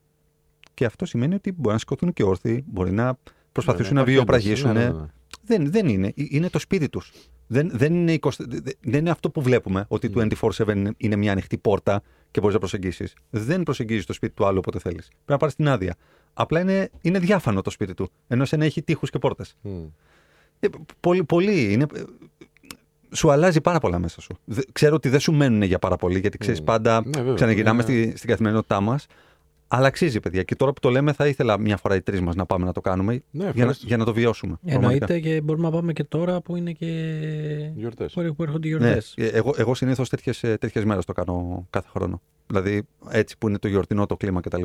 Και 0.74 0.84
αυτό 0.84 1.04
σημαίνει 1.06 1.34
ότι 1.34 1.52
μπορεί 1.52 1.72
να 1.72 1.78
σηκωθούν 1.78 2.12
και 2.12 2.22
όρθιοι, 2.22 2.64
μπορεί 2.66 2.92
να 2.92 3.18
προσπαθήσουν 3.52 3.94
Ναι, 3.94 4.02
να 4.02 4.10
υπάρχει 4.10 4.16
βιοπραγήσουν. 4.16 4.70
ένταση. 4.70 4.86
Ναι, 4.86 4.92
ναι, 4.92 4.98
ναι. 5.00 5.06
Δεν, 5.42 5.70
δεν 5.70 5.88
είναι. 5.88 6.06
Ε, 6.06 6.12
Είναι 6.28 6.48
το 6.50 6.58
σπίτι 6.58 6.88
τους. 6.88 7.12
Δεν, 7.46 7.70
δεν, 7.74 7.94
είναι 7.94 8.12
20 8.12 8.30
δε- 8.38 8.60
δε- 8.60 8.70
δεν 8.80 9.00
είναι 9.00 9.10
αυτό 9.10 9.30
που 9.30 9.42
βλέπουμε, 9.42 9.84
ότι 9.88 10.10
Mm. 10.14 10.16
24-7 10.20 10.90
είναι 10.96 11.16
μια 11.16 11.32
ανοιχτή 11.32 11.58
πόρτα 11.58 12.02
και 12.30 12.38
μπορείς 12.40 12.54
να 12.54 12.60
προσεγγίσεις. 12.60 13.14
Δεν 13.30 13.62
προσεγγίζεις 13.62 14.06
το 14.06 14.12
σπίτι 14.12 14.34
του 14.34 14.46
άλλου 14.46 14.58
όποτε 14.58 14.78
θέλεις. 14.78 15.06
Πρέπει 15.08 15.22
να 15.26 15.36
πάρεις 15.36 15.54
την 15.54 15.68
άδεια. 15.68 15.96
Απλά 16.32 16.60
είναι, 16.60 16.90
είναι 17.00 17.18
διάφανο 17.18 17.60
το 17.62 17.70
σπίτι 17.70 17.94
του. 17.94 18.10
Ενώ 18.28 18.44
σε 18.44 18.56
έχει 18.56 18.82
τείχους 18.82 19.10
και 19.10 19.18
πόρτες. 19.18 19.54
Μμ. 19.60 19.84
Ε, 20.60 20.68
πολύ, 21.00 21.24
πολύ. 21.24 21.72
Είναι, 21.72 21.86
ε, 21.94 22.02
σου 23.14 23.30
αλλάζει 23.30 23.60
πάρα 23.60 23.78
πολλά 23.78 23.98
μέσα 23.98 24.20
σου. 24.20 24.38
Δε- 24.44 24.62
ξέρω 24.72 24.94
ότι 24.94 25.08
δεν 25.08 25.20
σου 25.20 25.32
μένουν 25.32 25.62
για 25.62 25.78
πάρα 25.78 25.96
πολύ, 25.96 26.18
γιατί 26.18 26.38
ξέρεις 26.38 26.60
Μμ. 26.60 26.64
πάντα 26.64 27.02
Ναι, 27.04 27.10
βέβαια. 27.18 27.34
ξαναγυρνάμε 27.34 27.82
Είναι- 27.88 28.02
στη, 28.02 28.16
στην 28.16 28.28
καθημερινότητά 28.28 28.80
μας. 28.80 29.06
Αλλά 29.72 29.86
αξίζει, 29.86 30.20
παιδιά. 30.20 30.42
Και 30.42 30.54
τώρα 30.54 30.72
που 30.72 30.80
το 30.80 30.90
λέμε, 30.90 31.12
θα 31.12 31.26
ήθελα 31.26 31.58
μια 31.58 31.76
φορά 31.76 31.94
οι 31.94 32.02
τρεις 32.02 32.20
μας 32.20 32.34
να 32.34 32.46
πάμε 32.46 32.64
να 32.64 32.72
το 32.72 32.80
κάνουμε 32.80 33.12
Ναι, 33.12 33.20
για, 33.30 33.44
να, 33.44 33.48
ευχαριστώ. 33.48 33.86
για 33.86 33.96
να 33.96 34.04
το 34.04 34.12
βιώσουμε. 34.12 34.56
πραγματικά. 34.66 35.04
Εννοείται 35.04 35.20
και 35.28 35.40
μπορούμε 35.40 35.68
να 35.68 35.74
πάμε 35.74 35.92
και 35.92 36.04
τώρα 36.04 36.40
που 36.40 36.56
είναι 36.56 36.72
και. 36.72 36.86
Γιορτές. 37.74 38.12
που 38.12 38.34
που 38.36 38.42
έρχονται 38.42 38.68
οι 38.68 38.72
Ναι, 38.72 38.76
γιορτέ. 38.88 39.02
ε, 39.14 39.26
εγώ, 39.26 39.54
εγώ 39.56 39.74
συνήθως 39.74 40.08
τέτοιες 40.08 40.84
μέρες 40.84 41.04
το 41.04 41.12
κάνω 41.12 41.66
κάθε 41.70 41.88
χρόνο. 41.90 42.20
Δηλαδή, 42.46 42.82
έτσι 43.10 43.38
που 43.38 43.48
είναι 43.48 43.58
το 43.58 43.68
γιορτινό 43.68 44.06
το 44.06 44.16
κλίμα 44.16 44.40
κτλ. 44.40 44.62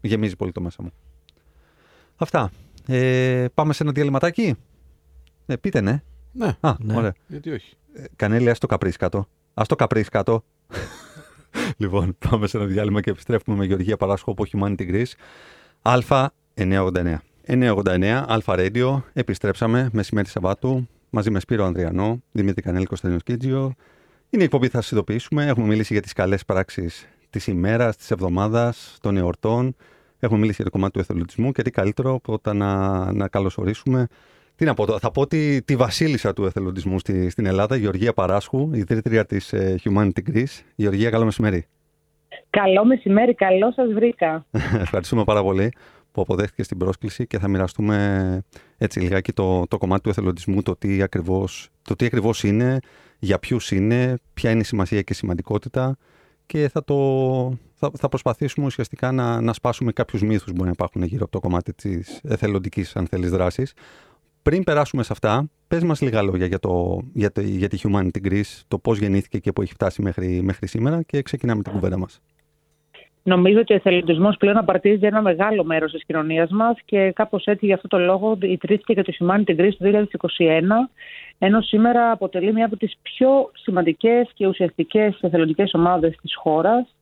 Γεμίζει 0.00 0.36
πολύ 0.36 0.52
το 0.52 0.60
μέσα 0.60 0.82
μου. 0.82 0.90
Αυτά. 2.16 2.50
Ε, 2.86 3.44
πάμε 3.54 3.72
σε 3.72 3.82
ένα 3.82 3.92
διαλυματάκι. 3.92 4.54
Ε, 5.46 5.56
πείτε 5.56 5.80
ναι. 5.80 6.02
Ναι, 6.32 6.56
Α, 6.60 6.74
Ναι. 6.78 6.96
ωραία. 6.96 7.14
γιατί 7.26 7.50
όχι. 7.50 7.76
Ε, 7.94 8.04
Κανέλη, 8.16 8.50
ας 8.50 8.58
το 8.58 8.66
καπρίς 8.66 8.96
κάτω. 8.96 9.28
Ας 9.54 9.68
το 9.68 9.76
καπρίς 9.76 10.08
κάτω. 10.08 10.44
λοιπόν, 11.82 12.16
πάμε 12.28 12.46
σε 12.46 12.56
ένα 12.56 12.66
διάλειμμα 12.66 13.00
και 13.00 13.10
επιστρέφουμε 13.10 13.56
με 13.56 13.64
Γεωργία 13.64 13.96
Παράσχο 13.96 14.30
από 14.30 14.44
Humanity 14.52 15.04
Greece. 15.04 15.12
Α989. 15.82 17.16
989, 17.46 18.24
Αλφα 18.26 18.54
Radio. 18.56 19.02
Επιστρέψαμε 19.12 19.88
μεσημέρι 19.92 20.28
Σαββάτου 20.28 20.88
μαζί 21.10 21.30
με 21.30 21.40
Σπύρο 21.40 21.64
Ανδριανό, 21.64 22.22
Δημήτρη 22.32 22.62
Κανέλη 22.62 22.84
Κωνσταντίνος 22.84 23.22
Κίτζιο. 23.22 23.72
Είναι 24.30 24.42
η 24.42 24.44
εκπομπή 24.44 24.66
που 24.66 24.72
θα 24.72 24.80
σας 24.80 24.90
ειδοποιήσουμε. 24.90 25.46
Έχουμε 25.46 25.66
μιλήσει 25.66 25.92
για 25.92 26.02
τις 26.02 26.12
καλές 26.12 26.44
πράξεις 26.44 27.08
της 27.30 27.46
ημέρας, 27.46 27.96
της 27.96 28.10
εβδομάδας, 28.10 28.96
των 29.00 29.16
εορτών. 29.16 29.76
Έχουμε 30.18 30.38
μιλήσει 30.38 30.56
για 30.56 30.64
το 30.64 30.70
κομμάτι 30.70 30.92
του 30.92 30.98
εθελοντισμού 30.98 31.52
και 31.52 31.62
τι 31.62 31.70
καλύτερο 31.70 32.14
από 32.14 32.32
όταν 32.32 32.56
να, 32.56 33.12
να 33.12 33.28
καλωσορίσουμε 33.28 34.06
τι 34.56 34.64
να 34.64 34.74
πω, 34.74 34.86
τώρα, 34.86 34.98
θα 34.98 35.10
πω 35.10 35.20
ότι 35.20 35.62
τη 35.64 35.76
βασίλισσα 35.76 36.32
του 36.32 36.44
εθελοντισμού 36.44 36.98
στη, 36.98 37.30
στην 37.30 37.46
Ελλάδα, 37.46 37.76
Γεωργία 37.76 38.12
Παράσχου, 38.12 38.70
ιδρύτρια 38.74 39.26
της 39.26 39.52
ε, 39.52 39.74
Humanity 39.84 40.20
Greece. 40.32 40.62
Γεωργία, 40.74 41.10
καλό 41.10 41.24
μεσημέρι. 41.24 41.66
Καλό 42.50 42.84
μεσημέρι, 42.84 43.34
καλό 43.34 43.72
σας 43.72 43.92
βρήκα. 43.92 44.46
Ευχαριστούμε 44.84 45.24
πάρα 45.24 45.42
πολύ 45.42 45.72
που 46.12 46.22
αποδέχτηκε 46.22 46.62
την 46.62 46.78
πρόσκληση 46.78 47.26
και 47.26 47.38
θα 47.38 47.48
μοιραστούμε 47.48 48.42
έτσι 48.78 49.00
λιγάκι 49.00 49.32
το, 49.32 49.66
το 49.66 49.78
κομμάτι 49.78 50.02
του 50.02 50.08
εθελοντισμού, 50.08 50.62
το 50.62 50.76
τι, 50.76 51.02
ακριβώς, 51.02 51.68
το 51.82 51.96
τι 51.96 52.04
ακριβώς 52.04 52.42
είναι, 52.42 52.78
για 53.18 53.38
ποιους 53.38 53.70
είναι, 53.70 54.18
ποια 54.34 54.50
είναι 54.50 54.60
η 54.60 54.64
σημασία 54.64 55.02
και 55.02 55.12
η 55.12 55.16
σημαντικότητα 55.16 55.96
και 56.46 56.68
θα, 56.68 56.84
το, 56.84 56.96
θα, 57.74 57.90
θα 57.98 58.08
προσπαθήσουμε 58.08 58.66
ουσιαστικά 58.66 59.12
να, 59.12 59.40
να 59.40 59.52
σπάσουμε 59.52 59.92
κάποιους 59.92 60.22
μύθους 60.22 60.44
που 60.44 60.52
μπορεί 60.52 60.64
να 60.64 60.70
υπάρχουν 60.70 61.02
γύρω 61.02 61.22
από 61.22 61.32
το 61.32 61.40
κομμάτι 61.40 61.72
της 61.72 62.20
εθελοντικής 62.24 62.96
αν 62.96 63.06
θέλεις 63.06 63.30
δράσης. 63.30 63.72
Πριν 64.46 64.64
περάσουμε 64.64 65.02
σε 65.02 65.12
αυτά, 65.12 65.48
πες 65.68 65.82
μας 65.82 66.00
λίγα 66.00 66.22
λόγια 66.22 66.46
για, 66.46 66.58
το, 66.58 67.02
για, 67.12 67.32
το, 67.32 67.40
για 67.40 67.68
τη 67.68 67.78
Humanity 67.82 68.26
Greece, 68.26 68.62
το 68.68 68.78
πώς 68.78 68.98
γεννήθηκε 68.98 69.38
και 69.38 69.52
πού 69.52 69.62
έχει 69.62 69.72
φτάσει 69.72 70.02
μέχρι, 70.02 70.40
μέχρι 70.42 70.66
σήμερα 70.66 71.02
και 71.02 71.22
ξεκινάμε 71.22 71.62
την 71.62 71.72
κουβέντα 71.72 71.98
μας. 71.98 72.20
Νομίζω 73.22 73.60
ότι 73.60 73.72
ο 73.72 73.76
εθελοντισμός 73.76 74.36
πλέον 74.36 74.56
απαρτίζει 74.56 75.06
ένα 75.06 75.22
μεγάλο 75.22 75.64
μέρος 75.64 75.92
της 75.92 76.04
κοινωνίας 76.04 76.50
μας 76.50 76.76
και 76.84 77.12
κάπως 77.14 77.44
έτσι 77.44 77.66
γι' 77.66 77.72
αυτό 77.72 77.88
το 77.88 77.98
λόγο 77.98 78.38
ιδρύθηκε 78.40 78.94
και 78.94 79.02
το 79.02 79.12
Humanity 79.18 79.60
Greece 79.60 79.74
το 79.78 80.06
2021, 80.38 80.90
ενώ 81.38 81.60
σήμερα 81.60 82.10
αποτελεί 82.10 82.52
μια 82.52 82.66
από 82.66 82.76
τις 82.76 82.96
πιο 83.02 83.50
σημαντικές 83.52 84.30
και 84.34 84.46
ουσιαστικές 84.46 85.18
εθελοντικές 85.20 85.74
ομάδες 85.74 86.16
της 86.22 86.34
χώρας. 86.36 86.95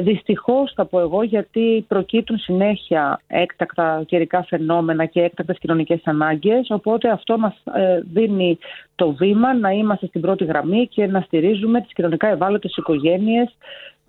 Δυστυχώς, 0.00 0.72
θα 0.74 0.84
πω 0.84 1.00
εγώ, 1.00 1.22
γιατί 1.22 1.84
προκύπτουν 1.88 2.38
συνέχεια 2.38 3.20
έκτακτα 3.26 4.02
καιρικά 4.06 4.44
φαινόμενα 4.44 5.06
και 5.06 5.22
έκτακτες 5.22 5.58
κοινωνικές 5.58 6.00
ανάγκες, 6.04 6.70
οπότε 6.70 7.10
αυτό 7.10 7.38
μας 7.38 7.54
ε, 7.74 8.00
δίνει 8.12 8.58
το 8.94 9.12
βήμα 9.12 9.54
να 9.54 9.70
είμαστε 9.70 10.06
στην 10.06 10.20
πρώτη 10.20 10.44
γραμμή 10.44 10.86
και 10.86 11.06
να 11.06 11.20
στηρίζουμε 11.20 11.80
τις 11.80 11.92
κοινωνικά 11.92 12.28
ευάλωτες 12.28 12.76
οικογένειες 12.76 13.56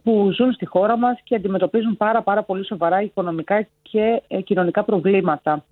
που 0.03 0.31
ζουν 0.35 0.53
στη 0.53 0.65
χώρα 0.65 0.97
μας 0.97 1.19
και 1.23 1.35
αντιμετωπίζουν 1.35 1.97
πάρα 1.97 2.21
πάρα 2.21 2.43
πολύ 2.43 2.65
σοβαρά 2.65 3.01
οικονομικά 3.01 3.67
και 3.81 4.21
ε, 4.27 4.41
κοινωνικά 4.41 4.83
προβλήματα. 4.83 5.63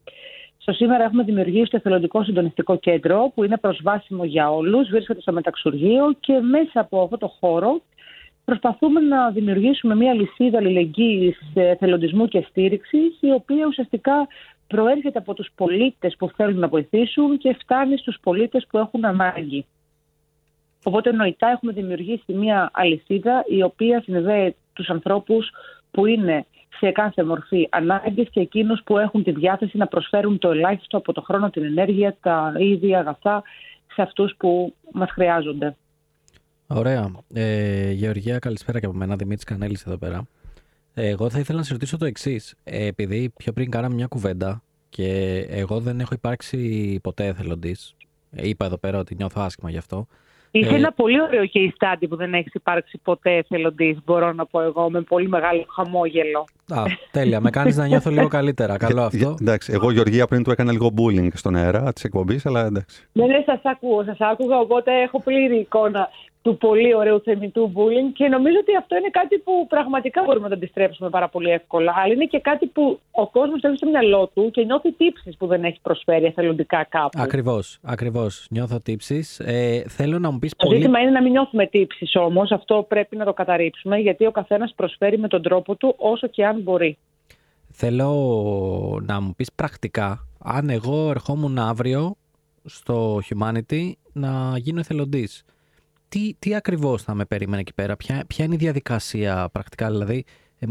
Στο 0.57 0.71
σήμερα 0.71 1.03
έχουμε 1.03 1.23
δημιουργήσει 1.23 1.69
το 1.69 1.77
Εθελοντικό 1.77 2.23
Συντονιστικό 2.23 2.77
Κέντρο 2.77 3.31
που 3.35 3.43
είναι 3.43 3.57
προσβάσιμο 3.57 4.23
για 4.23 4.51
όλους, 4.51 4.89
βρίσκεται 4.89 5.21
στο 5.21 5.31
Μεταξουργείο 5.31 6.15
και 6.19 6.39
μέσα 6.39 6.79
από 6.79 7.01
αυτό 7.01 7.17
το 7.17 7.27
χώρο 7.39 7.81
προσπαθούμε 8.45 8.99
να 8.99 9.29
δημιουργήσουμε 9.29 9.95
μια 9.95 10.13
λυσίδα 10.13 10.57
αλληλεγγύης 10.57 11.37
εθελοντισμού 11.53 12.27
και 12.27 12.45
στήριξης 12.49 13.17
η 13.19 13.31
οποία 13.31 13.65
ουσιαστικά 13.67 14.27
προέρχεται 14.67 15.17
από 15.17 15.33
τους 15.33 15.49
πολίτες 15.55 16.15
που 16.17 16.29
θέλουν 16.29 16.59
να 16.59 16.67
βοηθήσουν 16.67 17.37
και 17.37 17.55
φτάνει 17.59 17.97
στους 17.97 18.17
πολίτες 18.21 18.65
που 18.69 18.77
έχουν 18.77 19.05
ανάγκη. 19.05 19.65
Οπότε 20.83 21.11
νοητά 21.11 21.47
έχουμε 21.47 21.71
δημιουργήσει 21.71 22.33
μια 22.33 22.69
αλυσίδα 22.73 23.43
η 23.47 23.63
οποία 23.63 24.01
συνδέει 24.01 24.55
τους 24.73 24.89
ανθρώπους 24.89 25.51
που 25.91 26.05
είναι 26.05 26.45
σε 26.77 26.91
κάθε 26.91 27.23
μορφή 27.23 27.67
ανάγκης 27.71 28.29
και 28.29 28.39
εκείνους 28.39 28.81
που 28.85 28.97
έχουν 28.97 29.23
τη 29.23 29.31
διάθεση 29.31 29.77
να 29.77 29.87
προσφέρουν 29.87 30.37
το 30.37 30.49
ελάχιστο 30.49 30.97
από 30.97 31.13
το 31.13 31.21
χρόνο, 31.21 31.49
την 31.49 31.63
ενέργεια, 31.63 32.17
τα 32.21 32.53
ίδια 32.57 32.99
αγαθά 32.99 33.43
σε 33.93 34.01
αυτούς 34.01 34.35
που 34.37 34.73
μας 34.91 35.11
χρειάζονται. 35.11 35.75
Ωραία. 36.75 37.11
Ε, 37.33 37.91
Γεωργία, 37.91 38.39
καλησπέρα 38.39 38.79
και 38.79 38.85
από 38.85 38.95
μένα. 38.95 39.15
Δημήτρης 39.15 39.43
Κανέλης 39.43 39.83
εδώ 39.83 39.97
πέρα. 39.97 40.27
Ε, 40.93 41.07
εγώ 41.07 41.29
θα 41.29 41.39
ήθελα 41.39 41.57
να 41.57 41.63
σε 41.63 41.73
ρωτήσω 41.73 41.97
το 41.97 42.05
εξής. 42.05 42.55
Ε, 42.63 42.85
επειδή 42.85 43.33
πιο 43.37 43.51
πριν 43.53 43.69
κάναμε 43.69 43.95
μια 43.95 44.07
κουβέντα 44.07 44.63
και 44.89 45.39
εγώ 45.49 45.79
δεν 45.79 45.99
έχω 45.99 46.13
υπάρξει 46.13 46.99
ποτέ 47.03 47.25
εθελοντής. 47.25 47.95
Ε, 48.31 48.47
είπα 48.47 48.65
εδώ 48.65 48.77
πέρα 48.77 48.99
ότι 48.99 49.15
νιώθω 49.15 49.41
άσχημα 49.41 49.69
γι' 49.69 49.77
αυτό. 49.77 50.07
Είσαι 50.51 50.69
ε, 50.69 50.75
ένα 50.75 50.91
πολύ 50.91 51.21
ωραίο 51.21 51.43
case 51.53 51.69
study 51.79 52.05
που 52.09 52.15
δεν 52.15 52.33
έχεις 52.33 52.53
υπάρξει 52.53 52.97
ποτέ 53.03 53.35
εθελοντής, 53.35 53.97
μπορώ 54.05 54.33
να 54.33 54.45
πω 54.45 54.61
εγώ, 54.61 54.89
με 54.89 55.01
πολύ 55.01 55.27
μεγάλο 55.27 55.65
χαμόγελο. 55.69 56.45
Α, 56.69 56.83
τέλεια. 57.11 57.39
Με 57.39 57.49
κάνεις 57.49 57.77
να 57.77 57.87
νιώθω 57.87 58.09
λίγο 58.09 58.27
καλύτερα. 58.27 58.77
Καλό 58.77 59.01
αυτό. 59.01 59.35
εντάξει, 59.41 59.73
εγώ 59.73 59.91
Γεωργία 59.91 60.27
πριν 60.27 60.43
του 60.43 60.51
έκανα 60.51 60.71
λίγο 60.71 60.93
bullying 60.97 61.27
στον 61.33 61.55
αέρα 61.55 61.93
της 61.93 62.03
εκπομπής, 62.03 62.45
αλλά 62.45 62.65
εντάξει. 62.65 63.07
Ναι, 63.11 63.25
ναι, 63.25 63.43
σας 63.45 63.61
ακούω, 63.63 64.03
σας 64.03 64.17
άκουγα, 64.19 64.57
οπότε 64.57 65.01
έχω 65.01 65.21
πλήρη 65.21 65.59
εικόνα 65.59 66.09
του 66.41 66.57
πολύ 66.57 66.95
ωραίου 66.95 67.21
θεμητού 67.21 67.71
bullying 67.75 68.11
και 68.13 68.27
νομίζω 68.27 68.57
ότι 68.61 68.75
αυτό 68.75 68.95
είναι 68.95 69.09
κάτι 69.11 69.37
που 69.37 69.67
πραγματικά 69.67 70.23
μπορούμε 70.25 70.43
να 70.43 70.49
το 70.49 70.55
αντιστρέψουμε 70.55 71.09
πάρα 71.09 71.29
πολύ 71.29 71.49
εύκολα. 71.49 71.93
Αλλά 71.95 72.13
είναι 72.13 72.25
και 72.25 72.39
κάτι 72.39 72.65
που 72.67 72.99
ο 73.11 73.27
κόσμος 73.27 73.61
το 73.61 73.67
έχει 73.67 73.77
στο 73.77 73.89
μυαλό 73.89 74.31
του 74.33 74.51
και 74.51 74.63
νιώθει 74.63 74.91
τύψεις 74.91 75.37
που 75.37 75.47
δεν 75.47 75.63
έχει 75.63 75.79
προσφέρει 75.81 76.25
εθελοντικά 76.25 76.83
κάπου. 76.89 77.21
Ακριβώς, 77.21 77.79
ακριβώς. 77.83 78.47
Νιώθω 78.49 78.79
τύψεις. 78.79 79.39
Ε, 79.39 79.83
θέλω 79.87 80.19
να 80.19 80.31
μου 80.31 80.39
πεις 80.39 80.55
πολύ. 80.55 80.73
Το 80.73 80.79
ζήτημα 80.79 80.99
είναι 80.99 81.11
να 81.11 81.21
μην 81.21 81.31
νιώθουμε 81.31 81.67
τύψεις 81.67 82.15
όμως. 82.15 82.51
Αυτό 82.51 82.85
πρέπει 82.87 83.15
να 83.15 83.25
το 83.25 83.33
καταρρύψουμε 83.33 83.97
γιατί 83.97 84.25
ο 84.25 84.31
καθένας 84.31 84.73
προσφέρει 84.75 85.17
με 85.17 85.27
τον 85.27 85.41
τρόπο 85.41 85.75
του 85.75 85.95
όσο 85.97 86.27
και 86.27 86.45
αν 86.45 86.61
μπορεί. 86.61 86.97
Θέλω 87.73 88.09
να 89.05 89.21
μου 89.21 89.33
πεις 89.35 89.51
πρακτικά 89.55 90.27
αν 90.43 90.69
εγώ 90.69 91.09
ερχόμουν 91.09 91.57
αύριο 91.57 92.15
στο 92.65 93.19
Humanity 93.29 93.91
να 94.13 94.57
γίνω 94.57 94.79
εθελοντής 94.79 95.43
τι, 96.11 96.33
τι 96.39 96.55
ακριβώς 96.55 97.03
θα 97.03 97.13
με 97.13 97.25
περίμενε 97.25 97.61
εκεί 97.61 97.73
πέρα, 97.73 97.97
ποια, 97.97 98.23
ποια 98.27 98.45
είναι 98.45 98.53
η 98.53 98.57
διαδικασία 98.57 99.49
πρακτικά, 99.51 99.89
δηλαδή 99.89 100.25
ε, 100.59 100.65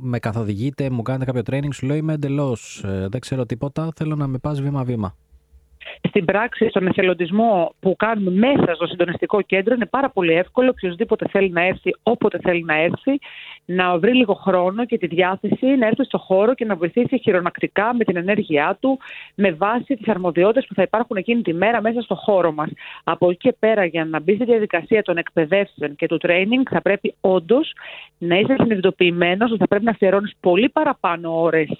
με 0.00 0.18
καθοδηγείτε, 0.18 0.90
μου 0.90 1.02
κάνετε 1.02 1.32
κάποιο 1.32 1.42
training, 1.46 1.68
σου 1.72 1.86
λέω 1.86 1.96
είμαι 1.96 2.12
εντελώς, 2.12 2.84
ε, 2.84 3.08
δεν 3.10 3.20
ξέρω 3.20 3.46
τίποτα, 3.46 3.92
θέλω 3.96 4.16
να 4.16 4.26
με 4.26 4.38
πας 4.38 4.60
βήμα-βήμα. 4.60 5.16
Στην 6.08 6.24
πράξη, 6.24 6.68
στον 6.68 6.86
εθελοντισμό 6.86 7.74
που 7.80 7.96
κάνουμε 7.96 8.30
μέσα 8.30 8.74
στο 8.74 8.86
συντονιστικό 8.86 9.42
κέντρο, 9.42 9.74
είναι 9.74 9.86
πάρα 9.86 10.10
πολύ 10.10 10.32
εύκολο. 10.32 10.68
Οποιοδήποτε 10.70 11.26
θέλει 11.30 11.50
να 11.50 11.62
έρθει, 11.62 11.90
όποτε 12.02 12.38
θέλει 12.42 12.64
να 12.64 12.74
έρθει, 12.74 13.18
να 13.64 13.98
βρει 13.98 14.14
λίγο 14.14 14.34
χρόνο 14.34 14.84
και 14.84 14.98
τη 14.98 15.06
διάθεση 15.06 15.66
να 15.66 15.86
έρθει 15.86 16.04
στο 16.04 16.18
χώρο 16.18 16.54
και 16.54 16.64
να 16.64 16.74
βοηθήσει 16.76 17.18
χειρονακτικά 17.18 17.94
με 17.94 18.04
την 18.04 18.16
ενέργειά 18.16 18.76
του, 18.80 18.98
με 19.34 19.52
βάση 19.52 19.96
τις 19.96 20.08
αρμοδιότητες 20.08 20.66
που 20.66 20.74
θα 20.74 20.82
υπάρχουν 20.82 21.16
εκείνη 21.16 21.42
τη 21.42 21.54
μέρα 21.54 21.80
μέσα 21.80 22.00
στο 22.00 22.14
χώρο 22.14 22.52
μας. 22.52 22.70
Από 23.04 23.30
εκεί 23.30 23.38
και 23.38 23.56
πέρα, 23.58 23.84
για 23.84 24.04
να 24.04 24.20
μπει 24.20 24.34
στη 24.34 24.44
διαδικασία 24.44 25.02
των 25.02 25.16
εκπαιδεύσεων 25.16 25.96
και 25.96 26.06
του 26.06 26.18
training, 26.22 26.62
θα 26.70 26.80
πρέπει 26.80 27.14
όντως 27.20 27.72
να 28.18 28.36
είσαι 28.36 28.54
συνειδητοποιημένος 28.58 29.50
ότι 29.50 29.58
θα 29.58 29.68
πρέπει 29.68 29.84
να 29.84 29.90
αφιερώνεις 29.90 30.34
πολύ 30.40 30.68
παραπάνω 30.68 31.40
ώρες 31.42 31.70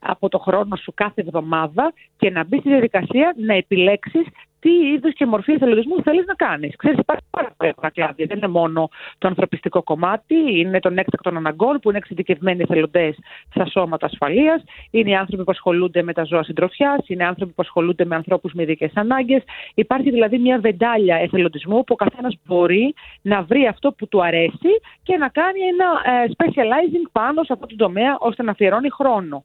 από 0.00 0.28
το 0.28 0.38
χρόνο 0.38 0.76
σου 0.76 0.92
κάθε 0.94 1.20
εβδομάδα 1.20 1.92
και 2.16 2.30
να 2.30 2.44
μπεις 2.44 2.60
στη 2.60 2.68
διαδικασία 2.68 3.34
να 3.36 3.54
επιλέξεις 3.54 4.26
τι 4.60 4.70
είδους 4.70 5.12
και 5.12 5.26
μορφή 5.26 5.52
εθελοντισμού 5.52 6.02
θέλεις 6.02 6.26
να 6.26 6.34
κάνεις. 6.34 6.76
Ξέρεις, 6.76 6.98
υπάρχει 6.98 7.24
πάρα 7.30 7.54
πολλά 7.56 7.90
κλάδια. 7.90 8.26
Δεν 8.26 8.36
είναι 8.36 8.48
μόνο 8.48 8.88
το 9.18 9.28
ανθρωπιστικό 9.28 9.82
κομμάτι, 9.82 10.34
είναι 10.58 10.80
των 10.80 10.98
έκτακτων 10.98 11.36
αναγκών 11.36 11.78
που 11.80 11.88
είναι 11.88 11.98
εξειδικευμένοι 11.98 12.62
εθελοντές 12.62 13.16
στα 13.50 13.66
σώματα 13.66 14.06
ασφαλείας, 14.06 14.62
είναι 14.90 15.10
οι 15.10 15.14
άνθρωποι 15.14 15.44
που 15.44 15.50
ασχολούνται 15.50 16.02
με 16.02 16.12
τα 16.12 16.24
ζώα 16.24 16.42
συντροφιάς, 16.42 17.08
είναι 17.08 17.24
άνθρωποι 17.24 17.52
που 17.52 17.62
ασχολούνται 17.62 18.04
με 18.04 18.14
ανθρώπους 18.14 18.52
με 18.52 18.62
ειδικές 18.62 18.90
ανάγκες. 18.94 19.42
Υπάρχει 19.74 20.10
δηλαδή 20.10 20.38
μια 20.38 20.58
βεντάλια 20.58 21.16
εθελοντισμού 21.16 21.84
που 21.84 21.92
ο 21.98 22.04
καθένας 22.04 22.36
μπορεί 22.46 22.94
να 23.22 23.42
βρει 23.42 23.66
αυτό 23.66 23.92
που 23.92 24.08
του 24.08 24.24
αρέσει 24.24 24.70
και 25.02 25.16
να 25.16 25.28
κάνει 25.28 25.60
ένα 25.60 26.16
ε, 26.16 26.30
specializing 26.36 27.08
πάνω 27.12 27.42
σε 27.42 27.52
αυτό 27.52 27.66
το 27.66 27.76
τομέα 27.76 28.16
ώστε 28.18 28.42
να 28.42 28.50
αφιερώνει 28.50 28.90
χρόνο. 28.90 29.44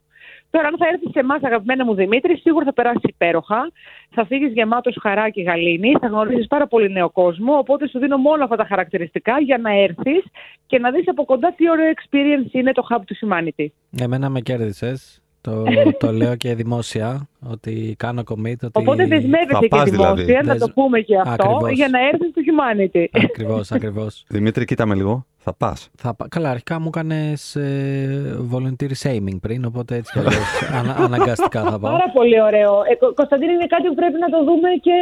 Τώρα, 0.56 0.68
αν 0.68 0.76
θα 0.78 0.86
έρθεις 0.92 1.10
σε 1.12 1.18
εμάς, 1.18 1.42
αγαπημένα 1.42 1.84
μου 1.84 1.94
Δημήτρη, 1.94 2.36
σίγουρα 2.36 2.64
θα 2.64 2.72
περάσεις 2.72 3.02
υπέροχα. 3.02 3.72
Θα 4.10 4.26
φύγεις 4.26 4.52
γεμάτος 4.52 4.98
χαρά 5.00 5.30
και 5.30 5.42
γαλήνη, 5.42 5.96
θα 6.00 6.06
γνωρίζει 6.06 6.46
πάρα 6.46 6.66
πολύ 6.66 6.92
νέο 6.92 7.10
κόσμο. 7.10 7.58
Οπότε 7.58 7.88
σου 7.88 7.98
δίνω 7.98 8.16
μόνο 8.16 8.44
αυτά 8.44 8.56
τα 8.56 8.64
χαρακτηριστικά 8.64 9.40
για 9.40 9.58
να 9.58 9.70
έρθεις 9.70 10.24
και 10.66 10.78
να 10.78 10.90
δεις 10.90 11.08
από 11.08 11.24
κοντά 11.24 11.54
τι 11.56 11.70
ωραίο 11.70 11.92
experience 11.96 12.52
είναι 12.52 12.72
το 12.72 12.86
Hub 12.90 13.00
του 13.06 13.16
Humanity. 13.20 13.66
Εμένα 14.00 14.28
με 14.28 14.40
κέρδισες. 14.40 15.22
Το, 15.46 15.64
το 15.98 16.12
λέω 16.12 16.36
και 16.36 16.54
δημόσια 16.54 17.28
ότι 17.48 17.94
κάνω 17.98 18.22
commit. 18.26 18.56
Ότι... 18.62 18.70
Οπότε 18.72 19.06
δεσμεύεσαι 19.06 19.68
και 19.68 19.90
δημόσια, 19.90 20.24
δηλαδή. 20.24 20.46
να 20.46 20.58
το 20.58 20.70
πούμε 20.74 21.00
και 21.00 21.16
αυτό, 21.16 21.30
ακριβώς. 21.30 21.70
για 21.72 21.88
να 21.88 21.98
έρθεις 22.06 22.30
στο 22.30 22.40
Humanity. 22.46 23.24
Ακριβώς, 23.24 23.72
ακριβώς. 23.72 24.24
Δημήτρη, 24.28 24.64
κοίταμε 24.64 24.94
λίγο. 24.94 25.26
Θα 25.36 25.54
πας. 25.54 25.90
Θα... 25.96 26.16
Καλά, 26.28 26.50
αρχικά 26.50 26.80
μου 26.80 26.86
έκανες 26.86 27.56
ε, 27.56 28.38
volunteer 28.52 28.90
shaming 29.02 29.38
πριν, 29.40 29.64
οπότε 29.64 29.94
έτσι 29.96 30.12
κι 30.12 30.18
αλλιώς 30.18 30.62
αναγκαστικά 31.04 31.62
θα 31.62 31.78
πάω. 31.78 31.92
Πάρα 31.92 32.10
πολύ 32.12 32.42
ωραίο. 32.42 32.72
Ε, 32.72 32.94
Κωνσταντίνη, 33.14 33.52
είναι 33.52 33.66
κάτι 33.66 33.88
που 33.88 33.94
πρέπει 33.94 34.18
να 34.18 34.28
το 34.28 34.44
δούμε 34.44 34.68
και 34.80 34.92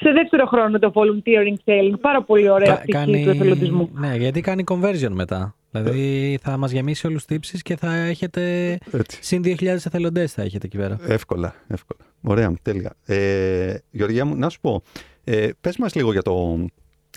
σε 0.00 0.12
δεύτερο 0.12 0.46
χρόνο 0.46 0.78
το 0.78 0.92
volunteering 0.94 1.56
shaming. 1.64 1.94
Πάρα 2.00 2.22
πολύ 2.22 2.48
ωραίο 2.50 2.74
Κα, 2.74 2.82
κάνει... 2.86 3.24
του 3.24 3.30
εθελοντισμού. 3.30 3.90
Ναι, 3.92 4.14
γιατί 4.16 4.40
κάνει 4.40 4.64
conversion 4.70 5.10
μετά. 5.10 5.54
Δηλαδή 5.82 6.38
θα 6.42 6.56
μας 6.56 6.70
γεμίσει 6.70 7.06
όλους 7.06 7.24
τους 7.24 7.34
τύψεις 7.34 7.62
και 7.62 7.76
θα 7.76 7.94
έχετε 7.94 8.78
Έτσι. 8.90 9.18
συν 9.22 9.42
2.000 9.44 9.62
εθελοντές 9.62 10.32
θα 10.32 10.42
έχετε 10.42 10.66
εκεί 10.66 10.76
πέρα. 10.76 10.98
Εύκολα, 11.06 11.54
εύκολα. 11.66 12.00
Ωραία, 12.20 12.54
τέλεια. 12.62 12.94
Ε, 13.04 13.76
Γεωργία 13.90 14.24
μου, 14.24 14.36
να 14.36 14.48
σου 14.48 14.60
πω, 14.60 14.82
ε, 15.24 15.48
πες 15.60 15.76
μας 15.76 15.94
λίγο 15.94 16.12
για 16.12 16.22
το, 16.22 16.66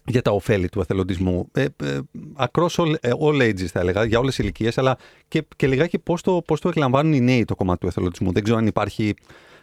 για 0.06 0.22
τα 0.22 0.32
ωφέλη 0.32 0.70
του 0.70 0.80
εθελοντισμού. 0.80 1.50
Ε, 1.54 1.66
ε, 1.84 2.00
across 2.38 2.76
all, 2.76 2.94
ε, 3.02 3.12
all 3.20 3.42
ages 3.42 3.66
θα 3.66 3.80
έλεγα, 3.80 4.04
για 4.04 4.20
όλες 4.20 4.36
τις 4.36 4.44
ηλικίες, 4.44 4.78
αλλά 4.78 4.98
και, 5.28 5.46
και 5.56 5.68
λιγάκι 5.68 6.00
πώς 6.00 6.22
το, 6.22 6.42
πώς 6.46 6.60
το 6.62 6.70
εκλαμβάνουν 6.70 7.14
οι 7.14 7.22
νέοι 7.22 7.46
το 7.46 7.56
κομμάτι 7.56 7.80
του 7.80 7.88
εθελοντισμού. 7.88 8.32
Δεν 8.32 8.44
ξέρω 8.44 8.58
αν 8.58 8.68
υπάρχει 8.68 9.14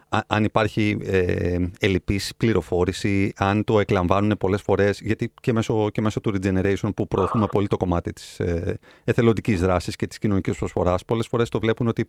αν 0.08 0.44
υπάρχει 0.44 0.98
ε, 1.02 1.56
ελλειπής 1.80 2.32
πληροφόρηση, 2.36 3.32
αν 3.36 3.64
το 3.64 3.80
εκλαμβάνουν 3.80 4.36
πολλές 4.38 4.62
φορές, 4.62 5.00
γιατί 5.00 5.32
και 5.40 5.52
μέσω, 5.52 5.90
και 5.90 6.00
μέσω 6.00 6.20
του 6.20 6.34
regeneration 6.34 6.90
που 6.96 7.08
προωθούμε 7.08 7.46
πολύ 7.46 7.66
το 7.66 7.76
κομμάτι 7.76 8.12
της 8.12 8.40
ε, 8.40 8.78
εθελοντικής 9.04 9.60
δράσης 9.60 9.96
και 9.96 10.06
της 10.06 10.18
κοινωνικής 10.18 10.56
προσφοράς, 10.56 11.04
πολλές 11.04 11.26
φορές 11.26 11.48
το 11.48 11.60
βλέπουν 11.60 11.88
ότι 11.88 12.08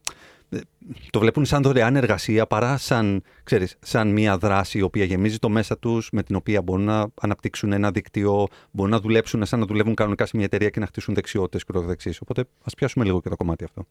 ε, 0.49 0.57
το 1.09 1.19
βλέπουν 1.19 1.45
σαν 1.45 1.61
δωρεάν 1.61 1.95
εργασία 1.95 2.47
παρά 2.47 2.77
σαν, 2.77 3.21
ξέρεις, 3.43 3.75
σαν 3.79 4.11
μια 4.11 4.37
δράση 4.37 4.77
η 4.77 4.81
οποία 4.81 5.03
γεμίζει 5.03 5.37
το 5.37 5.49
μέσα 5.49 5.77
τους, 5.77 6.09
με 6.11 6.23
την 6.23 6.35
οποία 6.35 6.61
μπορούν 6.61 6.83
να 6.83 7.07
αναπτύξουν 7.21 7.71
ένα 7.71 7.91
δίκτυο, 7.91 8.47
μπορούν 8.71 8.91
να 8.91 8.99
δουλέψουν 8.99 9.45
σαν 9.45 9.59
να 9.59 9.65
δουλεύουν 9.65 9.93
κανονικά 9.93 10.25
σε 10.25 10.31
μια 10.35 10.45
εταιρεία 10.45 10.69
και 10.69 10.79
να 10.79 10.85
χτίσουν 10.85 11.13
δεξιότητες 11.13 11.63
και 11.63 12.15
Οπότε 12.21 12.45
ας 12.63 12.73
πιάσουμε 12.73 13.05
λίγο 13.05 13.21
και 13.21 13.29
το 13.29 13.35
κομμάτι 13.35 13.63
αυτό. 13.63 13.85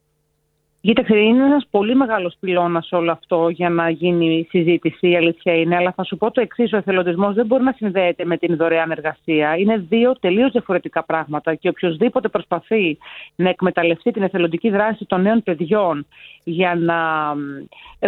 Κοίταξε, 0.86 1.16
είναι 1.16 1.44
ένας 1.44 1.66
πολύ 1.70 1.94
μεγάλος 1.94 2.36
πυλώνας 2.40 2.92
όλο 2.92 3.12
αυτό 3.12 3.48
για 3.48 3.70
να 3.70 3.90
γίνει 3.90 4.46
συζήτηση, 4.48 5.08
η 5.08 5.16
αλήθεια 5.16 5.54
είναι. 5.54 5.76
Αλλά 5.76 5.92
θα 5.92 6.04
σου 6.04 6.16
πω 6.16 6.30
το 6.30 6.40
εξής: 6.40 6.72
ο 6.72 6.76
εθελοντισμός 6.76 7.34
δεν 7.34 7.46
μπορεί 7.46 7.62
να 7.62 7.72
συνδέεται 7.72 8.24
με 8.24 8.36
την 8.36 8.56
δωρεάν 8.56 8.90
εργασία. 8.90 9.56
Είναι 9.56 9.76
δύο 9.88 10.12
τελείως 10.20 10.50
διαφορετικά 10.50 11.04
πράγματα. 11.04 11.54
Και 11.54 11.68
οποιοδήποτε 11.68 12.28
προσπαθεί 12.28 12.98
να 13.36 13.48
εκμεταλλευτεί 13.48 14.10
την 14.10 14.22
εθελοντική 14.22 14.70
δράση 14.70 15.04
των 15.04 15.22
νέων 15.22 15.42
παιδιών 15.42 16.06
για 16.44 16.74
να 16.74 16.98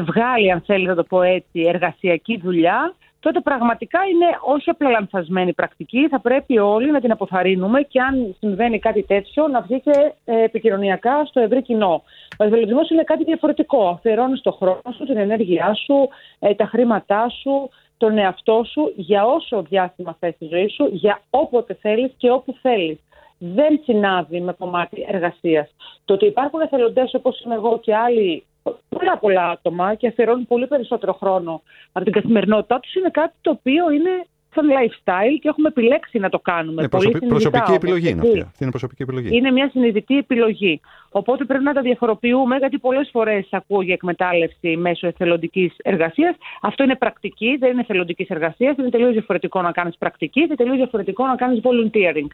βγάλει, 0.02 0.52
αν 0.52 0.62
θέλει 0.66 0.86
να 0.86 0.94
το 0.94 1.04
πω 1.04 1.22
έτσι, 1.22 1.60
εργασιακή 1.60 2.40
δουλειά, 2.42 2.94
τότε 3.20 3.40
πραγματικά 3.40 3.98
είναι 4.12 4.26
όχι 4.40 4.70
απλά 4.70 4.90
λανθασμένη 4.90 5.52
πρακτική. 5.52 6.08
Θα 6.08 6.20
πρέπει 6.20 6.58
όλοι 6.58 6.90
να 6.90 7.00
την 7.00 7.10
αποθαρρύνουμε 7.10 7.82
και 7.82 8.00
αν 8.00 8.36
συμβαίνει 8.38 8.78
κάτι 8.78 9.02
τέτοιο 9.02 9.48
να 9.48 9.60
βγει 9.60 9.80
και 9.80 10.12
ε, 10.24 10.42
επικοινωνιακά 10.42 11.24
στο 11.24 11.40
ευρύ 11.40 11.62
κοινό. 11.62 12.02
Ο 12.38 12.44
εθελοντισμό 12.44 12.80
είναι 12.92 13.02
κάτι 13.02 13.24
διαφορετικό. 13.24 13.88
Αφιερώνεις 13.88 14.40
το 14.40 14.52
χρόνο 14.52 14.82
σου, 14.96 15.04
την 15.04 15.16
ενέργειά 15.16 15.74
σου, 15.74 16.08
ε, 16.38 16.54
τα 16.54 16.64
χρήματά 16.64 17.28
σου, 17.28 17.68
τον 17.96 18.18
εαυτό 18.18 18.64
σου 18.72 18.92
για 18.96 19.24
όσο 19.24 19.62
διάστημα 19.62 20.16
θες 20.20 20.34
στη 20.34 20.46
ζωή 20.50 20.68
σου, 20.68 20.88
για 20.92 21.20
όποτε 21.30 21.74
θέλεις 21.80 22.12
και 22.16 22.30
όπου 22.30 22.54
θέλεις. 22.60 22.98
Δεν 23.38 23.80
συνάδει 23.84 24.40
με 24.40 24.52
κομμάτι 24.52 25.06
εργασίας. 25.08 25.74
Το 26.04 26.14
ότι 26.14 26.26
υπάρχουν 26.26 26.60
εθελοντές 26.60 27.14
όπως 27.14 27.40
είμαι 27.40 27.54
εγώ 27.54 27.78
και 27.78 27.94
άλλοι 27.94 28.44
πολλά 28.88 29.18
πολλά 29.18 29.48
άτομα 29.48 29.94
και 29.94 30.06
αφιερώνουν 30.06 30.46
πολύ 30.46 30.66
περισσότερο 30.66 31.12
χρόνο 31.12 31.62
από 31.92 32.04
την 32.04 32.12
καθημερινότητά 32.12 32.80
τους. 32.80 32.94
Είναι 32.94 33.10
κάτι 33.10 33.34
το 33.40 33.50
οποίο 33.50 33.90
είναι 33.90 34.26
σαν 34.54 34.66
lifestyle 34.68 35.38
και 35.40 35.48
έχουμε 35.48 35.68
επιλέξει 35.68 36.18
να 36.18 36.28
το 36.28 36.38
κάνουμε. 36.38 36.80
Είναι 36.80 36.88
προσωπική, 36.88 37.26
προσωπική 37.26 37.72
επιλογή 37.72 38.08
είναι 38.08 38.20
αυτή. 38.20 38.46
είναι 38.58 38.70
προσωπική 38.70 39.02
επιλογή. 39.02 39.36
Είναι 39.36 39.50
μια 39.50 39.68
συνειδητή 39.70 40.18
επιλογή. 40.18 40.80
Οπότε 41.10 41.44
πρέπει 41.44 41.64
να 41.64 41.72
τα 41.72 41.80
διαφοροποιούμε, 41.80 42.56
γιατί 42.56 42.78
πολλές 42.78 43.08
φορές 43.12 43.48
ακούω 43.50 43.82
για 43.82 43.94
εκμετάλλευση 43.94 44.76
μέσω 44.76 45.06
εθελοντικής 45.06 45.74
εργασίας. 45.82 46.36
Αυτό 46.60 46.82
είναι 46.84 46.96
πρακτική, 46.96 47.56
δεν 47.58 47.70
είναι 47.70 47.80
εθελοντικής 47.80 48.28
εργασίας. 48.28 48.76
Είναι 48.76 48.90
τελείως 48.90 49.12
διαφορετικό 49.12 49.62
να 49.62 49.72
κάνεις 49.72 49.96
πρακτική 49.98 50.46
και 50.48 50.54
τελείως 50.54 50.76
διαφορετικό 50.76 51.26
να 51.26 51.34
κάνεις 51.36 51.60
volunteering. 51.62 52.28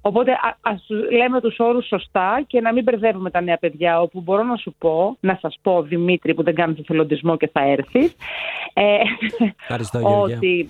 Οπότε 0.00 0.32
α 0.60 0.72
λέμε 1.10 1.40
τους 1.40 1.58
όρους 1.58 1.86
σωστά 1.86 2.44
και 2.46 2.60
να 2.60 2.72
μην 2.72 2.82
μπερδεύουμε 2.82 3.30
τα 3.30 3.40
νέα 3.40 3.56
παιδιά. 3.56 4.00
Όπου 4.00 4.20
μπορώ 4.20 4.42
να 4.42 4.56
σου 4.56 4.74
πω, 4.78 5.16
να 5.20 5.38
σας 5.40 5.58
πω, 5.62 5.82
Δημήτρη, 5.82 6.34
που 6.34 6.42
δεν 6.42 6.54
κάνεις 6.54 6.78
εθελοντισμό 6.78 7.36
και 7.36 7.50
θα 7.52 7.60
έρθεις. 7.62 8.16
Ε, 8.72 8.96
Ευχαριστώ, 9.60 10.00
ότι 10.22 10.68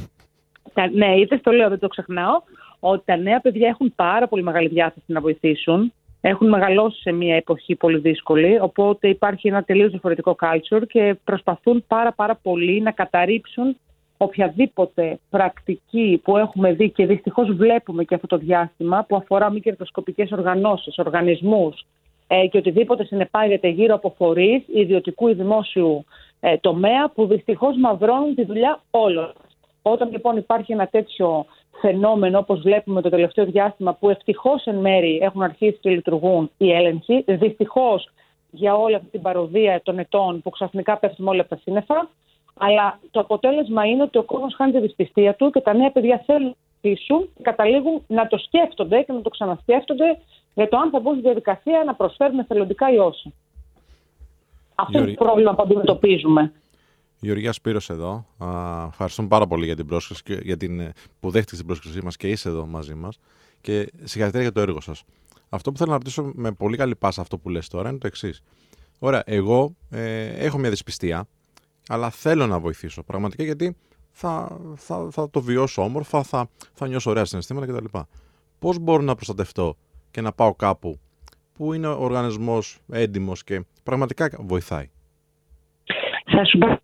ναι, 0.93 1.15
είτε 1.15 1.39
το 1.39 1.51
λέω, 1.51 1.69
δεν 1.69 1.79
το 1.79 1.89
ξεχνάω, 1.89 2.43
ότι 2.81 3.03
τα 3.05 3.17
νέα 3.17 3.41
παιδιά 3.41 3.69
έχουν 3.69 3.93
πάρα 3.97 4.29
πολύ 4.29 4.43
μεγάλη 4.43 4.69
διάθεση 4.69 5.05
να 5.07 5.21
βοηθήσουν. 5.21 5.93
Έχουν 6.21 6.49
μεγαλώσει 6.49 7.01
σε 7.01 7.13
μια 7.13 7.37
εποχή 7.37 7.75
πολύ 7.75 7.99
δύσκολη, 7.99 8.59
οπότε 8.61 9.09
υπάρχει 9.09 9.49
ένα 9.49 9.63
τελείως 9.63 9.91
διαφορετικό 9.91 10.37
culture 10.41 10.83
και 10.89 11.17
προσπαθούν 11.25 11.85
πάρα 11.87 12.13
πάρα 12.13 12.35
πολύ 12.43 12.81
να 12.81 12.91
καταρρύψουν 12.91 13.77
οποιαδήποτε 14.17 15.19
πρακτική 15.31 16.21
που 16.25 16.37
έχουμε 16.37 16.73
δει 16.73 16.91
και 16.91 17.07
δυστυχώς 17.07 17.53
βλέπουμε 17.53 18.05
και 18.05 18.15
αυτό 18.15 18.27
το 18.27 18.37
διάστημα 18.37 19.05
που 19.09 19.17
αφορά 19.17 19.51
μη 19.51 19.61
κερδοσκοπικές 19.61 20.33
οργανώσεις, 20.33 20.99
οργανισμούς 20.99 21.87
ε, 22.27 22.47
και 22.47 22.59
οτιδήποτε 22.59 23.05
συνεπάγεται 23.05 23.69
γύρω 23.69 23.95
από 23.95 24.15
φορείς 24.17 24.63
ιδιωτικού 24.75 25.29
ή 25.29 25.33
δημόσιου 25.33 26.05
ε, 26.41 26.57
τομέα 26.57 27.11
που 27.15 27.27
δυστυχώς 27.27 27.77
μαυρώνουν 27.77 28.35
τη 28.35 28.45
δουλειά 28.45 28.81
όλων. 28.91 29.33
Όταν 29.83 30.11
λοιπόν 30.11 30.37
υπάρχει 30.37 30.73
ένα 30.73 30.87
τέτοιο 30.87 31.47
φαινόμενο 31.81 32.39
όπως 32.39 32.61
βλέπουμε 32.61 33.01
το 33.01 33.09
τελευταίο 33.09 33.45
διάστημα 33.45 33.95
που 33.95 34.11
ευτυχώς 34.11 34.65
εν 34.65 34.77
μέρη 34.77 35.19
έχουν 35.23 35.43
αρχίσει 35.43 35.79
και 35.81 35.91
λειτουργούν 35.91 36.51
οι 36.57 36.73
έλεγχοι, 36.73 37.25
δυστυχώς 37.27 38.11
για 38.51 38.75
όλη 38.75 38.95
αυτή 38.95 39.09
την 39.11 39.23
παροδία 39.23 39.81
των 39.83 39.99
ετών 39.99 40.43
που 40.43 40.51
ξαφνικά 40.51 40.97
πέφτουμε 40.97 41.31
όλα 41.31 41.41
από 41.41 41.51
τα 41.51 41.61
σύννεφα, 41.63 42.09
αλλά 42.59 42.99
το 43.11 43.21
αποτέλεσμα 43.21 43.85
είναι 43.85 44.03
ότι 44.03 44.19
ο 44.19 44.23
κόσμος 44.23 44.55
χάνει 44.55 44.73
τη 44.73 44.81
δυσπιστία 44.81 45.35
του 45.35 45.51
και 45.51 45.61
τα 45.61 45.75
νέα 45.75 45.91
παιδιά 45.91 46.23
θέλουν 46.27 46.47
να 46.49 46.55
πείσουν 46.81 47.29
και 47.37 47.43
καταλήγουν 47.43 48.03
να 48.07 48.27
το 48.27 48.39
σκέφτονται 48.39 49.03
και 49.03 49.13
να 49.13 49.23
το 49.23 49.29
ξανασκέφτονται 49.29 50.19
για 50.55 50.69
το 50.69 50.77
αν 50.77 50.91
θα 50.91 51.01
μπουν 51.01 51.13
στη 51.13 51.23
διαδικασία 51.23 51.83
να 51.87 51.95
προσφέρουν 51.95 52.39
εθελοντικά 52.39 52.93
ή 52.93 52.99
όχι. 52.99 53.35
Αυτό 54.75 54.99
είναι 54.99 55.15
το 55.15 55.25
πρόβλημα 55.25 55.55
που 55.55 55.63
αντιμετωπίζουμε. 55.63 56.53
Γεωργία 57.21 57.53
Σπύρος 57.53 57.91
εδώ. 57.91 58.27
ευχαριστούμε 58.89 59.29
πάρα 59.29 59.47
πολύ 59.47 59.65
για 59.65 59.77
την 59.77 59.87
πρόσκληση 59.87 60.23
και 60.23 60.35
για 60.43 60.57
την, 60.57 60.81
ε, 60.81 60.93
που 61.21 61.31
δέχτηκε 61.31 61.57
την 61.57 61.67
πρόσκλησή 61.67 62.01
μας 62.05 62.17
και 62.17 62.29
είσαι 62.31 62.49
εδώ 62.49 62.67
μαζί 62.67 62.95
μας. 62.95 63.19
Και 63.61 63.93
συγχαρητήρια 64.03 64.43
για 64.43 64.53
το 64.53 64.61
έργο 64.61 64.81
σας. 64.81 65.05
Αυτό 65.49 65.73
που 65.73 65.79
θέλω 65.79 65.91
να 65.91 65.97
ρωτήσω 65.97 66.31
με 66.35 66.53
πολύ 66.53 66.77
καλή 66.77 66.97
πάσα 66.97 67.21
αυτό 67.21 67.39
που 67.39 67.49
λες 67.49 67.69
τώρα 67.69 67.89
είναι 67.89 67.99
το 67.99 68.07
εξής. 68.07 68.43
Ωραία, 68.99 69.23
εγώ 69.27 69.75
ε, 69.91 70.27
έχω 70.27 70.59
μια 70.59 70.71
δυσπιστία 70.71 71.29
αλλά 71.89 72.11
θέλω 72.11 72.47
να 72.47 72.59
βοηθήσω 72.59 73.03
πραγματικά 73.03 73.43
γιατί 73.43 73.77
θα, 74.11 74.59
θα, 74.77 75.09
θα 75.11 75.31
το 75.31 75.43
βιώσω 75.43 75.83
όμορφα, 75.83 76.23
θα, 76.23 76.49
θα 76.73 76.87
νιώσω 76.89 77.11
ωραία 77.11 77.25
συναισθήματα 77.25 77.67
κτλ. 77.67 77.99
Πώς 78.59 78.79
μπορώ 78.79 79.03
να 79.03 79.15
προστατευτώ 79.15 79.77
και 80.11 80.21
να 80.21 80.33
πάω 80.33 80.55
κάπου 80.55 81.01
που 81.53 81.73
είναι 81.73 81.87
ο 81.87 82.03
οργανισμός 82.03 82.79
έντιμος 82.93 83.45
και 83.45 83.65
πραγματικά 83.83 84.31
βοηθάει; 84.39 84.91
Θα 86.25 86.45
σου 86.45 86.59
πω 86.59 86.81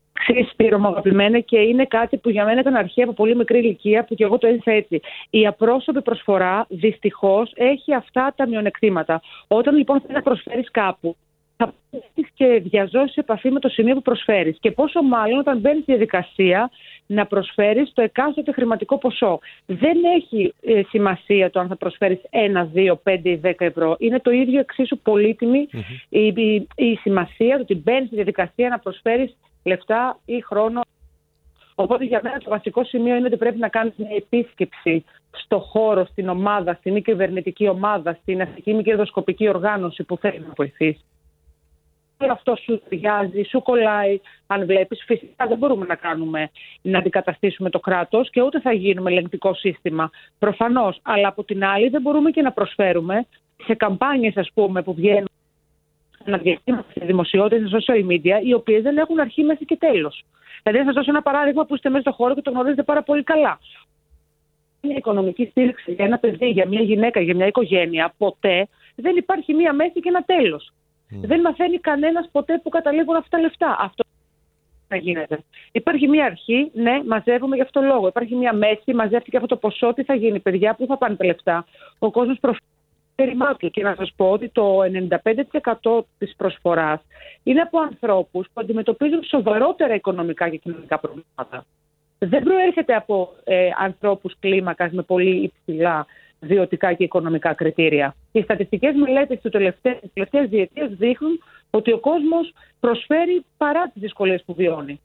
Σπύρο 0.50 0.78
μου 0.78 0.86
αγαπημένα 0.86 1.40
και 1.40 1.58
είναι 1.58 1.84
κάτι 1.84 2.16
που 2.16 2.30
για 2.30 2.44
μένα 2.44 2.60
ήταν 2.60 2.74
αρχαία 2.74 3.04
από 3.04 3.14
πολύ 3.14 3.36
μικρή 3.36 3.58
ηλικία 3.58 4.04
που 4.04 4.14
και 4.14 4.24
εγώ 4.24 4.38
το 4.38 4.46
έζησα 4.46 4.70
έτσι. 4.70 5.00
Η 5.30 5.46
απρόσωπη 5.46 6.02
προσφορά 6.02 6.66
δυστυχώς 6.68 7.52
έχει 7.54 7.94
αυτά 7.94 8.32
τα 8.36 8.48
μειονεκτήματα. 8.48 9.22
Όταν 9.46 9.76
λοιπόν 9.76 10.00
θέλει 10.00 10.14
να 10.14 10.22
προσφέρεις 10.22 10.70
κάπου 10.70 11.16
θα 11.56 11.74
έρθει 11.90 12.30
και 12.34 12.60
διαζώσεις 12.64 13.12
σε 13.12 13.20
επαφή 13.20 13.50
με 13.50 13.60
το 13.60 13.68
σημείο 13.68 13.94
που 13.94 14.02
προσφέρεις. 14.02 14.56
Και 14.60 14.70
πόσο 14.70 15.02
μάλλον 15.02 15.38
όταν 15.38 15.58
μπαίνεις 15.58 15.82
στη 15.82 15.92
διαδικασία 15.92 16.70
να 17.06 17.26
προσφέρεις 17.26 17.92
το 17.92 18.02
εκάστοτε 18.02 18.52
χρηματικό 18.52 18.98
ποσό. 18.98 19.38
Δεν 19.66 19.96
έχει 20.16 20.54
ε, 20.60 20.82
σημασία 20.88 21.50
το 21.50 21.60
αν 21.60 21.68
θα 21.68 21.76
προσφέρεις 21.76 22.20
1, 22.30 22.68
2, 22.74 22.94
5 23.02 23.18
ή 23.22 23.40
10 23.44 23.52
ευρώ. 23.58 23.96
Είναι 23.98 24.20
το 24.20 24.30
ίδιο 24.30 24.60
εξίσου 24.60 24.98
η, 26.08 26.26
η, 26.26 26.66
η, 26.74 26.94
σημασία 26.94 27.56
το 27.56 27.62
ότι 27.62 27.74
μπαίνεις 27.74 28.06
στη 28.06 28.14
διαδικασία 28.14 28.68
να 28.68 28.78
προσφέρεις 28.78 29.36
λεφτά 29.66 30.18
ή 30.24 30.40
χρόνο. 30.40 30.80
Οπότε 31.74 32.04
για 32.04 32.20
μένα 32.22 32.38
το 32.38 32.50
βασικό 32.50 32.84
σημείο 32.84 33.16
είναι 33.16 33.26
ότι 33.26 33.36
πρέπει 33.36 33.58
να 33.58 33.68
κάνεις 33.68 33.94
μια 33.96 34.16
επίσκεψη 34.16 35.04
στο 35.30 35.58
χώρο, 35.58 36.04
στην 36.04 36.28
ομάδα, 36.28 36.74
στην 36.74 36.92
μη 36.92 37.02
κυβερνητική 37.02 37.68
ομάδα, 37.68 38.18
στην 38.22 38.42
αστική 38.42 38.74
μη 38.74 38.82
κερδοσκοπική 38.82 39.48
οργάνωση 39.48 40.02
που 40.02 40.16
θέλεις 40.16 40.46
να 40.46 40.52
βοηθήσεις 40.56 41.04
αυτό 42.24 42.56
σου 42.56 42.82
ταιριάζει, 42.88 43.42
σου 43.42 43.62
κολλάει, 43.62 44.20
αν 44.46 44.66
βλέπεις. 44.66 45.04
Φυσικά 45.06 45.46
δεν 45.46 45.58
μπορούμε 45.58 45.86
να 45.86 45.94
κάνουμε 45.94 46.50
να 46.82 46.98
αντικαταστήσουμε 46.98 47.70
το 47.70 47.80
κράτος 47.80 48.30
και 48.30 48.42
ούτε 48.42 48.60
θα 48.60 48.72
γίνουμε 48.72 49.10
ελεγκτικό 49.10 49.54
σύστημα. 49.54 50.10
Προφανώς. 50.38 50.98
Αλλά 51.02 51.28
από 51.28 51.44
την 51.44 51.64
άλλη 51.64 51.88
δεν 51.88 52.02
μπορούμε 52.02 52.30
και 52.30 52.42
να 52.42 52.52
προσφέρουμε 52.52 53.26
σε 53.64 53.74
καμπάνιες, 53.74 54.36
ας 54.36 54.50
πούμε, 54.54 54.82
που 54.82 54.94
βγαίνουν 54.94 55.28
να 56.30 56.38
διαστήματα 56.38 56.86
σε 56.92 57.04
δημοσιότητες, 57.04 57.70
σε 57.70 57.76
social 57.80 58.06
media, 58.06 58.44
οι 58.44 58.52
οποίες 58.52 58.82
δεν 58.82 58.96
έχουν 58.96 59.20
αρχή, 59.20 59.42
μέση 59.42 59.64
και 59.64 59.76
τέλος. 59.76 60.24
Δηλαδή, 60.62 60.84
θα 60.84 60.84
σας 60.84 60.94
δώσω 60.94 61.10
ένα 61.10 61.22
παράδειγμα 61.22 61.64
που 61.64 61.74
είστε 61.74 61.88
μέσα 61.88 62.00
στο 62.00 62.12
χώρο 62.12 62.34
και 62.34 62.42
το 62.42 62.50
γνωρίζετε 62.50 62.82
πάρα 62.82 63.02
πολύ 63.02 63.22
καλά. 63.22 63.58
Μια 64.80 64.96
οικονομική 64.96 65.44
στήριξη 65.50 65.92
για 65.92 66.04
ένα 66.04 66.18
παιδί, 66.18 66.48
για 66.48 66.66
μια 66.68 66.80
γυναίκα, 66.80 67.20
για 67.20 67.34
μια 67.34 67.46
οικογένεια, 67.46 68.14
ποτέ 68.18 68.68
δεν 68.94 69.16
υπάρχει 69.16 69.54
μία 69.54 69.72
μέση 69.72 70.00
και 70.00 70.08
ένα 70.08 70.22
τέλος. 70.22 70.72
Δεν 71.08 71.40
μαθαίνει 71.40 71.78
κανένας 71.78 72.28
ποτέ 72.32 72.60
που 72.62 72.68
καταλήγουν 72.68 73.16
αυτά 73.16 73.36
τα 73.36 73.42
λεφτά. 73.42 73.76
Αυτό 73.80 74.04
να 74.88 74.96
γίνεται. 74.96 75.38
Υπάρχει 75.72 76.08
μια 76.08 76.24
αρχή, 76.24 76.70
ναι, 76.74 77.02
μαζεύουμε 77.06 77.56
γι' 77.56 77.62
αυτό 77.62 77.80
λόγο. 77.80 78.06
Υπάρχει 78.06 78.34
μια 78.34 78.52
μέση, 78.52 78.94
μαζεύτηκε 78.94 79.36
αυτό 79.36 79.48
το 79.48 79.56
ποσό, 79.56 79.92
τι 79.94 80.02
θα 80.02 80.14
γίνει, 80.14 80.40
παιδιά, 80.40 80.74
πού 80.74 80.86
θα 80.86 80.98
πάνε 80.98 81.16
τα 81.16 81.24
λεφτά. 81.24 81.66
Ο 81.98 82.10
κόσμος 82.10 82.38
προφέρει 82.40 82.64
του. 83.58 83.70
Και 83.70 83.82
να 83.82 83.94
σας 83.94 84.12
πω 84.16 84.30
ότι 84.30 84.48
το 84.48 84.82
95% 85.82 86.04
της 86.18 86.34
προσφοράς 86.36 87.00
είναι 87.42 87.60
από 87.60 87.78
ανθρώπους 87.80 88.46
που 88.46 88.60
αντιμετωπίζουν 88.60 89.24
σοβαρότερα 89.24 89.94
οικονομικά 89.94 90.48
και 90.48 90.56
κοινωνικά 90.56 90.98
προβλήματα. 90.98 91.66
Δεν 92.18 92.42
προέρχεται 92.42 92.94
από 92.94 93.32
ε, 93.44 93.68
ανθρώπους 93.78 94.36
κλίμακας 94.38 94.92
με 94.92 95.02
πολύ 95.02 95.42
υψηλά 95.42 96.06
βιωτικά 96.40 96.92
και 96.92 97.04
οικονομικά 97.04 97.54
κριτήρια. 97.54 98.14
Οι 98.32 98.42
στατιστικές 98.42 98.94
μελέτες 98.94 99.40
της 99.40 99.50
τελευταίας 99.50 100.48
διετίας 100.48 100.90
δείχνουν 100.90 101.42
ότι 101.70 101.92
ο 101.92 101.98
κόσμος 101.98 102.52
προσφέρει 102.80 103.44
παρά 103.56 103.90
τις 103.90 104.02
δυσκολίες 104.02 104.42
που 104.46 104.54
βιώνει. 104.54 105.00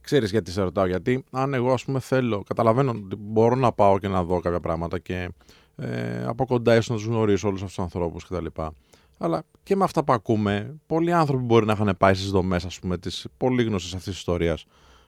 Ξέρεις 0.00 0.30
γιατί 0.30 0.50
σε 0.50 0.62
ρωτάω, 0.62 0.86
γιατί 0.86 1.24
αν 1.30 1.54
εγώ 1.54 1.72
ας 1.72 1.84
πούμε 1.84 2.00
θέλω, 2.00 2.42
καταλαβαίνω 2.46 2.90
ότι 2.90 3.16
μπορώ 3.18 3.54
να 3.54 3.72
πάω 3.72 3.98
και 3.98 4.08
να 4.08 4.22
δω 4.22 4.40
κάποια 4.40 4.60
πράγματα 4.60 4.98
και 4.98 5.28
ε, 5.78 6.24
από 6.24 6.46
κοντά 6.46 6.72
ίσως 6.72 6.88
να 6.88 6.94
τους 6.96 7.04
γνωρίσω 7.04 7.48
όλους 7.48 7.62
αυτούς 7.62 7.76
τους 7.76 7.84
ανθρώπους 7.84 8.24
κτλ. 8.24 8.46
Αλλά 9.18 9.42
και 9.62 9.76
με 9.76 9.84
αυτά 9.84 10.04
που 10.04 10.12
ακούμε, 10.12 10.80
πολλοί 10.86 11.12
άνθρωποι 11.12 11.42
μπορεί 11.42 11.66
να 11.66 11.72
είχαν 11.72 11.94
πάει 11.98 12.14
στις 12.14 12.30
δομές 12.30 12.78
της 13.00 13.26
πολύ 13.36 13.62
γνωστή 13.62 13.86
αυτής 13.86 14.08
της 14.08 14.18
ιστορίας 14.18 14.64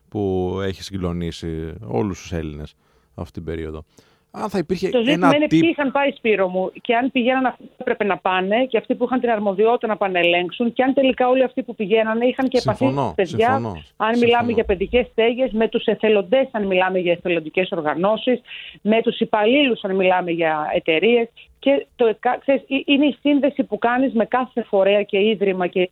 που 0.09 0.51
έχει 0.63 0.83
συγκλονίσει 0.83 1.75
όλους 1.81 2.21
τους 2.21 2.33
Έλληνες 2.33 2.75
αυτή 3.15 3.33
την 3.33 3.45
περίοδο 3.45 3.85
αν 4.31 4.49
θα 4.49 4.59
υπήρχε 4.59 4.89
το 4.89 4.99
ζήτημα 4.99 5.27
ένα 5.27 5.37
είναι 5.37 5.47
ποιοι 5.47 5.69
είχαν 5.71 5.93
πάει 5.93 6.11
Σπύρο 6.11 6.49
μου 6.49 6.73
και 6.81 6.95
αν 6.95 7.11
πηγαίναν 7.11 7.47
αυτοί 7.47 7.63
που 7.65 7.75
έπρεπε 7.77 8.05
να 8.05 8.17
πάνε 8.17 8.65
και 8.65 8.77
αυτοί 8.77 8.95
που 8.95 9.05
είχαν 9.05 9.21
την 9.21 9.31
αρμοδιότητα 9.31 9.87
να 9.87 9.97
πάνε 9.97 10.19
ελέγξουν 10.19 10.73
και 10.73 10.83
αν 10.83 10.95
τελικά 10.95 11.29
όλοι 11.29 11.43
αυτοί 11.43 11.63
που 11.63 11.75
πηγαίνανε 11.75 12.27
είχαν 12.27 12.49
και 12.49 12.59
επαφή 12.59 12.85
με 12.85 13.13
παιδιά, 13.15 13.47
συμφωνώ, 13.47 13.83
αν 13.97 14.19
μιλάμε 14.19 14.53
για 14.53 14.65
παιδικές 14.65 15.07
στέγες, 15.07 15.51
με 15.53 15.69
τους 15.69 15.85
εθελοντές 15.85 16.49
αν 16.51 16.67
μιλάμε 16.67 16.99
για 16.99 17.13
εθελοντικές 17.13 17.71
οργανώσεις, 17.71 18.41
με 18.83 19.03
τους 19.03 19.19
υπαλλήλους 19.19 19.85
αν 19.85 19.97
μιλάμε 19.97 20.31
για 20.31 20.71
εταιρείες. 20.75 21.29
Και 21.59 21.87
το, 21.97 22.17
ξέρεις, 22.41 22.63
είναι 22.85 23.07
η 23.07 23.17
σύνδεση 23.21 23.63
που 23.65 23.79
κάνεις 23.79 24.13
με 24.13 24.25
κάθε 24.25 24.63
φορέα 24.63 25.03
και 25.03 25.19
ίδρυμα 25.19 25.67
και 25.67 25.91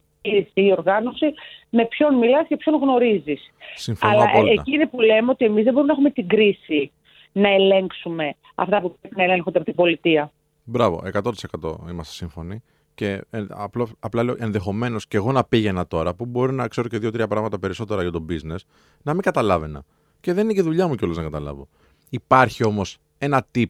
η 0.55 0.73
οργάνωση, 0.73 1.27
με 1.71 1.85
ποιον 1.85 2.15
μιλάς 2.15 2.47
και 2.49 2.57
ποιον 2.57 2.81
γνωρίζεις. 2.81 3.53
Συμφωνώ 3.75 4.13
Αλλά 4.13 4.25
ε, 4.25 4.53
εκείνη 4.53 4.87
που 4.87 5.01
λέμε 5.01 5.31
ότι 5.31 5.45
εμείς 5.45 5.65
δεν 5.65 5.73
μπορούμε 5.73 5.93
να 5.93 5.93
έχουμε 5.93 6.11
την 6.11 6.29
κρίση 6.29 6.93
να 7.39 7.49
ελέγξουμε 7.49 8.35
αυτά 8.55 8.81
που 8.81 8.97
πρέπει 9.01 9.17
να 9.17 9.23
ελέγχονται 9.23 9.57
από 9.59 9.67
την 9.67 9.75
πολιτεία. 9.77 10.33
Μπράβο, 10.65 11.03
100% 11.13 11.77
είμαστε 11.91 12.13
σύμφωνοι. 12.13 12.63
Και 12.95 13.25
απλά, 13.49 13.87
απλά 13.99 14.23
λέω 14.23 14.37
ενδεχομένως 14.39 15.07
και 15.07 15.17
εγώ 15.17 15.33
να 15.33 15.45
πήγαινα 15.45 15.87
τώρα, 15.87 16.15
που 16.15 16.27
μπορεί 16.27 16.53
να 16.53 16.69
ξέρω 16.69 16.89
και 16.89 16.99
δύο-τρία 16.99 17.29
πράγματα 17.29 17.59
περισσότερα 17.59 18.03
για 18.03 18.11
το 18.11 18.25
business, 18.29 18.59
να 19.03 19.13
μην 19.13 19.23
καταλάβαινα. 19.23 19.85
Και 20.21 20.33
δεν 20.33 20.45
είναι 20.45 20.53
και 20.53 20.63
δουλειά 20.63 20.87
μου 20.87 20.95
κιόλας 20.95 21.17
να 21.17 21.23
καταλάβω. 21.23 21.69
Υπάρχει 22.09 22.65
όμως 22.65 22.99
ένα 23.19 23.47
tip, 23.55 23.65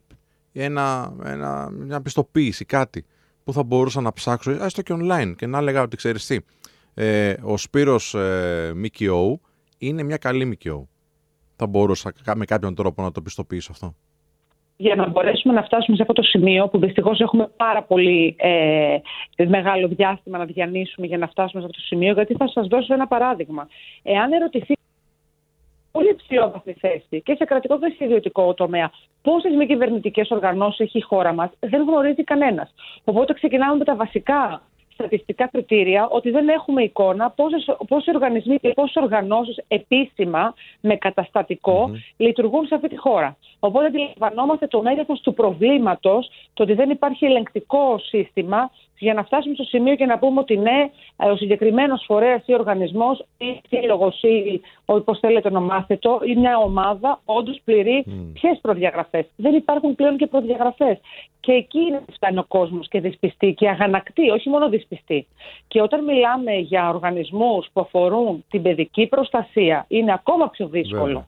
ένα, 0.53 1.15
ένα, 1.25 1.71
μια 1.71 2.01
πιστοποίηση, 2.01 2.65
κάτι 2.65 3.05
που 3.45 3.53
θα 3.53 3.63
μπορούσα 3.63 4.01
να 4.01 4.13
ψάξω, 4.13 4.51
έστω 4.51 4.83
και 4.83 4.95
online, 4.97 5.33
και 5.37 5.47
να 5.47 5.59
έλεγα 5.59 5.83
ότι 5.83 5.97
ξέρεις 5.97 6.27
τι, 6.27 6.39
ε, 6.95 7.35
ο 7.43 7.57
Σπύρος 7.57 8.15
ε, 8.15 8.73
ΜΚΟ 8.77 9.41
είναι 9.79 10.03
μια 10.03 10.17
καλή 10.17 10.45
ΜΚΟ 10.45 10.89
θα 11.59 11.67
μπορούσα 11.67 12.13
με 12.35 12.45
κάποιον 12.45 12.75
τρόπο 12.75 13.03
να 13.03 13.13
το 13.13 13.21
πιστοποιήσω 13.21 13.73
αυτό. 13.73 13.95
Για 14.77 14.95
να 14.95 15.09
μπορέσουμε 15.09 15.55
να 15.55 15.63
φτάσουμε 15.63 15.97
σε 15.97 16.03
αυτό 16.03 16.15
το 16.15 16.23
σημείο 16.23 16.69
που 16.69 16.79
δυστυχώς 16.79 17.21
έχουμε 17.21 17.51
πάρα 17.57 17.83
πολύ 17.83 18.37
ε, 18.39 18.99
μεγάλο 19.47 19.89
διάστημα 19.89 20.39
να 20.39 20.45
διανύσουμε 20.45 21.07
για 21.07 21.19
να 21.19 21.27
φτάσουμε 21.27 21.61
σε 21.63 21.67
αυτό 21.67 21.81
το 21.81 21.87
σημείο, 21.87 22.13
γιατί 22.13 22.35
θα 22.35 22.49
σας 22.49 22.67
δώσω 22.67 22.95
ένα 22.95 23.07
παράδειγμα. 23.07 23.69
Εάν 24.03 24.33
ερωτηθεί 24.33 24.75
πολύ 25.93 26.15
ψηλόβαθμη 26.15 26.73
θέση 26.73 27.23
και 27.23 27.35
σε 27.35 27.45
κρατικό 27.45 27.79
και 27.79 27.95
σε 27.97 28.05
ιδιωτικό 28.05 28.55
τομέα. 28.55 28.91
Πόσες 29.23 29.55
μη 29.55 29.67
κυβερνητικές 29.67 30.31
οργανώσεις 30.31 30.81
έχει 30.81 30.99
η 30.99 31.01
χώρα 31.01 31.33
μας, 31.33 31.51
δεν 31.61 31.83
γνωρίζει 31.83 32.25
κανένας. 32.25 32.75
Οπότε 33.05 33.33
ξεκινάμε 33.33 33.77
με 33.77 33.85
τα 33.85 33.97
βασικά 33.97 34.63
στατιστικά 34.99 35.47
κριτήρια 35.47 36.09
ότι 36.09 36.31
δεν 36.31 36.49
έχουμε 36.49 36.83
εικόνα 36.83 37.35
πόσοι 37.89 38.11
οργανισμοί 38.15 38.57
και 38.59 38.69
πόσες 38.69 39.03
οργανώσεις 39.03 39.57
επίσημα 39.69 40.55
με 40.81 40.97
καταστατικο 40.97 41.91
λειτουργούν 42.17 42.67
σε 42.67 42.75
αυτή 42.75 42.89
τη 42.89 42.97
χώρα. 42.97 43.37
Οπότε 43.61 43.87
αντιλαμβανόμαστε 43.87 44.67
το 44.67 44.83
μέγεθο 44.83 45.15
του 45.23 45.35
προβλήματος, 45.35 46.31
το 46.55 46.63
ότι 46.63 46.75
δεν 46.75 46.91
υπάρχει 46.91 47.25
ελεγκτικό 47.25 47.99
σύστημα 47.99 48.71
για 48.99 49.15
να 49.15 49.25
φτάσουμε 49.25 49.55
στο 49.55 49.65
σημείο 49.65 49.95
και 49.95 50.07
να 50.07 50.19
πούμε 50.19 50.41
ότι 50.41 50.57
ναι, 50.57 50.91
ο 51.17 51.37
συγκεκριμένος 51.37 52.05
φορέας 52.07 52.43
ή 52.47 52.55
οργανισμός 52.55 53.25
ή 53.39 53.61
σύλλογο 53.69 54.13
ή 54.21 54.61
όπω 54.85 55.15
θέλετε 55.15 55.51
να 55.51 55.61
μάθετε 55.61 56.09
ή 56.25 56.37
μια 56.37 56.59
ομάδα 56.59 57.21
όντως 57.25 57.61
πληρεί 57.65 58.05
mm. 58.07 58.11
ποιες 58.33 58.59
προδιαγραφές. 58.63 59.27
Δεν 59.37 59.55
υπάρχουν 59.55 59.95
πλέον 59.95 60.17
και 60.17 60.27
προδιαγραφές. 60.27 60.99
Και 61.41 61.53
εκεί 61.53 61.79
είναι 61.79 62.03
που 62.07 62.13
φτάνει 62.13 62.39
ο 62.39 62.45
κόσμος 62.49 62.89
και 62.89 63.01
δυσπιστεί 63.01 63.53
και 63.53 63.69
αγανακτεί, 63.69 64.31
όχι 64.31 64.49
μόνο 64.49 64.69
δυσπιστεί. 64.69 65.27
Και 65.69 65.83
όταν 65.83 66.05
μιλάμε 66.05 66.53
για 66.53 66.89
οργανισμούς 66.89 67.69
που 67.73 67.81
αφορούν 67.81 68.45
την 68.51 68.63
παιδική 68.63 69.07
προστασία, 69.07 69.85
είναι 69.89 70.13
ακόμα 70.13 70.49
πιο 70.49 70.67
δύσκολο. 70.67 71.27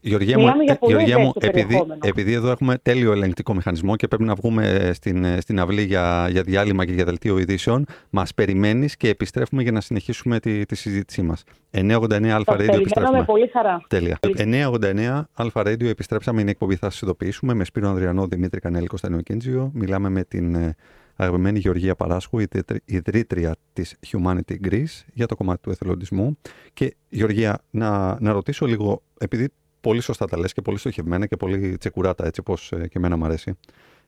Γεωργία 0.00 0.38
μου, 0.38 0.46
ε, 0.46 0.86
Γεωργία 0.86 1.18
μου 1.18 1.32
επειδή, 1.40 1.86
επειδή 2.00 2.32
εδώ 2.32 2.50
έχουμε 2.50 2.78
τέλειο 2.82 3.12
ελεγκτικό 3.12 3.54
μηχανισμό 3.54 3.96
και 3.96 4.08
πρέπει 4.08 4.24
να 4.24 4.34
βγούμε 4.34 4.66
ε, 4.66 4.92
στην, 4.92 5.24
ε, 5.24 5.40
στην 5.40 5.60
αυλή 5.60 5.82
για, 5.82 6.28
για 6.30 6.42
διάλειμμα 6.42 6.84
και 6.84 6.92
για 6.92 7.04
δελτίο 7.04 7.38
ειδήσεων, 7.38 7.86
μας 8.10 8.34
περιμένεις 8.34 8.96
και 8.96 9.08
επιστρέφουμε 9.08 9.62
για 9.62 9.72
να 9.72 9.80
συνεχίσουμε 9.80 10.40
τη, 10.40 10.66
τη 10.66 10.74
συζήτησή 10.74 11.22
μας. 11.22 11.44
989 11.70 12.26
Αλφα 12.26 12.54
Radio 12.54 12.74
επιστρέφουμε. 12.74 13.24
πολύ 13.24 13.48
χαρά. 13.52 13.82
Τέλεια. 13.88 14.18
989 14.20 15.22
Αλφα 15.32 15.60
Radio 15.60 15.84
επιστρέψαμε. 15.84 16.40
Είναι 16.40 16.50
εκπομπή, 16.50 16.76
θα 16.76 16.90
σας 16.90 17.00
ειδοποιήσουμε. 17.00 17.54
Με 17.54 17.64
Σπύρο 17.64 17.88
Ανδριανό, 17.88 18.26
Δημήτρη 18.26 18.60
Κανέλη, 18.60 18.86
Κωνσταντινό 18.86 19.20
Κίντζιο. 19.20 19.70
Μιλάμε 19.74 20.08
με 20.08 20.24
την 20.24 20.74
αγαπημένη 21.16 21.58
Γεωργία 21.58 21.94
Παράσχου, 21.94 22.38
ιδρύτρια 22.84 23.56
της 23.72 23.96
Humanity 24.06 24.54
Greece, 24.68 25.04
για 25.12 25.26
το 25.26 25.36
κομμάτι 25.36 25.60
του 25.62 25.70
εθελοντισμού. 25.70 26.38
Και 26.72 26.96
Γεωργία, 27.08 27.58
να, 27.70 28.20
να 28.20 28.32
ρωτήσω 28.32 28.66
λίγο, 28.66 29.02
επειδή 29.18 29.48
πολύ 29.80 30.00
σωστά 30.00 30.26
τα 30.26 30.38
λες 30.38 30.52
και 30.52 30.62
πολύ 30.62 30.78
στοχευμένα 30.78 31.26
και 31.26 31.36
πολύ 31.36 31.76
τσεκουράτα 31.78 32.26
έτσι 32.26 32.40
όπως 32.40 32.72
ε, 32.72 32.88
και 32.88 32.98
εμένα 32.98 33.16
μου 33.16 33.24
αρέσει. 33.24 33.54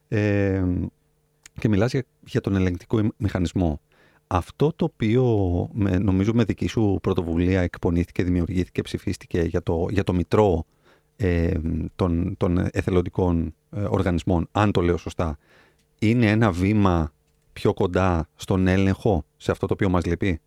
Ε, 0.08 0.64
και 1.58 1.68
μιλάς 1.68 1.92
για, 2.24 2.40
τον 2.40 2.56
ελεγκτικό 2.56 3.00
μηχανισμό. 3.16 3.80
Αυτό 4.26 4.72
το 4.76 4.84
οποίο 4.84 5.24
με, 5.72 5.98
νομίζω 5.98 6.32
με 6.34 6.44
δική 6.44 6.66
σου 6.66 6.98
πρωτοβουλία 7.02 7.60
εκπονήθηκε, 7.60 8.22
δημιουργήθηκε, 8.22 8.82
ψηφίστηκε 8.82 9.40
για 9.40 9.62
το, 9.62 9.86
για 9.90 10.04
το 10.04 10.12
μητρό 10.12 10.64
ε, 11.16 11.52
των, 11.96 12.34
των 12.36 12.68
εθελοντικών 12.70 13.54
ε, 13.70 13.80
οργανισμών, 13.80 14.48
αν 14.52 14.72
το 14.72 14.80
λέω 14.80 14.96
σωστά, 14.96 15.38
είναι 15.98 16.26
ένα 16.30 16.52
βήμα 16.52 17.12
πιο 17.52 17.74
κοντά 17.74 18.28
στον 18.34 18.66
έλεγχο 18.66 19.24
σε 19.36 19.50
αυτό 19.50 19.66
το 19.66 19.74
οποίο 19.74 19.88
μας 19.88 20.04
λείπει; 20.06 20.40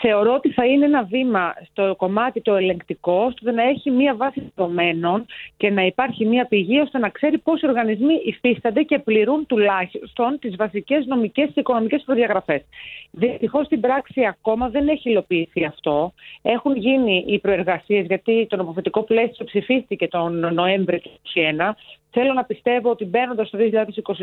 Θεωρώ 0.00 0.34
ότι 0.34 0.52
θα 0.52 0.66
είναι 0.66 0.84
ένα 0.84 1.02
βήμα 1.02 1.54
στο 1.70 1.94
κομμάτι 1.96 2.40
το 2.40 2.54
ελεγκτικό, 2.54 3.24
ώστε 3.24 3.50
να 3.50 3.62
έχει 3.62 3.90
μία 3.90 4.14
βάση 4.14 4.52
δεδομένων 4.54 5.26
και 5.56 5.70
να 5.70 5.86
υπάρχει 5.86 6.26
μία 6.26 6.46
πηγή 6.46 6.80
ώστε 6.80 6.98
να 6.98 7.08
ξέρει 7.08 7.38
πόσοι 7.38 7.66
οργανισμοί 7.66 8.14
υφίστανται 8.24 8.82
και 8.82 8.98
πληρούν 8.98 9.46
τουλάχιστον 9.46 10.38
τις 10.38 10.56
βασικές 10.56 11.06
νομικές 11.06 11.50
και 11.54 11.60
οικονομικές 11.60 12.02
προδιαγραφές. 12.06 12.62
Δυστυχώς 13.10 13.66
στην 13.66 13.80
πράξη 13.80 14.24
ακόμα 14.24 14.68
δεν 14.68 14.88
έχει 14.88 15.10
υλοποιηθεί 15.10 15.64
αυτό. 15.64 16.12
Έχουν 16.42 16.76
γίνει 16.76 17.24
οι 17.26 17.38
προεργασίες, 17.38 18.06
γιατί 18.06 18.46
το 18.48 18.56
νομοθετικό 18.56 19.02
πλαίσιο 19.02 19.44
ψηφίστηκε 19.44 20.08
τον 20.08 20.54
Νοέμβριο 20.54 20.98
του 21.00 21.10
2021. 21.34 21.74
Θέλω 22.14 22.32
να 22.32 22.44
πιστεύω 22.44 22.90
ότι 22.90 23.04
μπαίνοντας 23.04 23.50
το 23.50 23.58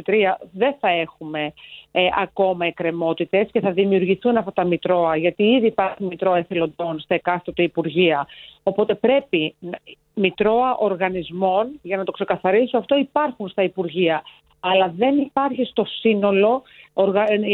2023 0.06 0.14
δεν 0.52 0.76
θα 0.80 0.90
έχουμε 0.90 1.54
ε, 1.92 2.08
ακόμα 2.22 2.66
εκκρεμότητες 2.66 3.48
και 3.52 3.60
θα 3.60 3.72
δημιουργηθούν 3.72 4.38
αυτά 4.38 4.54
τα 4.54 4.64
μητρώα, 4.64 5.16
γιατί 5.16 5.44
ήδη 5.44 5.66
υπάρχουν 5.66 6.06
μητρώα 6.06 6.38
εθελοντών 6.38 7.00
στα 7.00 7.16
εκάστοτε 7.16 7.64
Υπουργεία. 7.64 8.28
Οπότε 8.64 8.96
πρέπει 8.96 9.56
μητρώα 10.14 10.76
οργανισμών, 10.76 11.80
για 11.82 11.98
να 11.98 12.04
το 12.04 12.12
ξεκαθαρίσω 12.12 12.78
αυτό, 12.78 12.98
υπάρχουν 12.98 13.50
στα 13.50 13.64
Υπουργεία 13.64 14.24
αλλά 14.60 14.94
δεν 14.98 15.18
υπάρχει 15.18 15.66
στο 15.66 15.86
σύνολο 15.86 16.64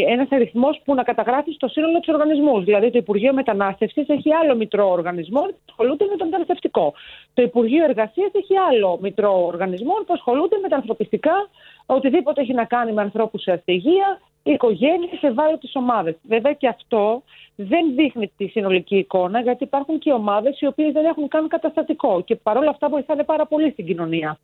ένας 0.08 0.28
αριθμός 0.32 0.82
που 0.86 0.93
να 0.93 1.03
καταγράφει 1.03 1.51
στο 1.51 1.68
σύνολο 1.68 1.99
τους 1.99 2.14
οργανισμούς. 2.14 2.64
Δηλαδή, 2.64 2.91
το 2.91 2.97
Υπουργείο 2.97 3.34
Μετανάστευσης 3.34 4.10
έχει 4.10 4.34
άλλο 4.34 4.56
μητρό 4.56 4.91
οργανισμό 4.91 5.41
που 5.41 5.62
ασχολούνται 5.70 6.06
με 6.12 6.18
το 6.18 6.26
μεταναστευτικό. 6.26 6.93
Το 7.34 7.41
Υπουργείο 7.41 7.84
Εργασίας 7.84 8.32
έχει 8.34 8.58
άλλο 8.70 8.97
μητρό 9.01 9.45
οργανισμό 9.45 9.93
που 9.93 10.14
ασχολούνται 10.14 10.58
με 10.62 10.68
τα 10.68 10.76
ανθρωπιστικά, 10.76 11.49
οτιδήποτε 11.86 12.41
έχει 12.41 12.53
να 12.53 12.66
κάνει 12.66 12.91
με 12.91 13.01
ανθρώπους 13.01 13.41
σε 13.41 13.51
αστεγία, 13.51 14.22
οικογένειε, 14.43 15.10
ευάλωτε 15.22 15.68
ομάδε. 15.74 16.18
Βέβαια 16.24 16.53
και 16.53 16.68
αυτό 16.68 17.24
δεν 17.56 17.95
δείχνει 17.95 18.32
τη 18.38 18.47
συνολική 18.47 18.97
εικόνα, 18.97 19.39
γιατί 19.41 19.64
υπάρχουν 19.64 19.99
και 19.99 20.12
ομάδες 20.12 20.62
οι 20.62 20.66
οποίες 20.66 20.93
δεν 20.93 21.06
έχουν 21.06 21.28
καν 21.28 21.47
καταστατικό 21.47 22.22
και 22.22 22.36
παρόλα 22.36 22.70
αυτά 22.70 22.89
βοηθάνε 22.89 23.24
πάρα 23.24 23.45
πολύ 23.45 23.72
στην 23.72 23.86
κοινωνία. 23.86 24.39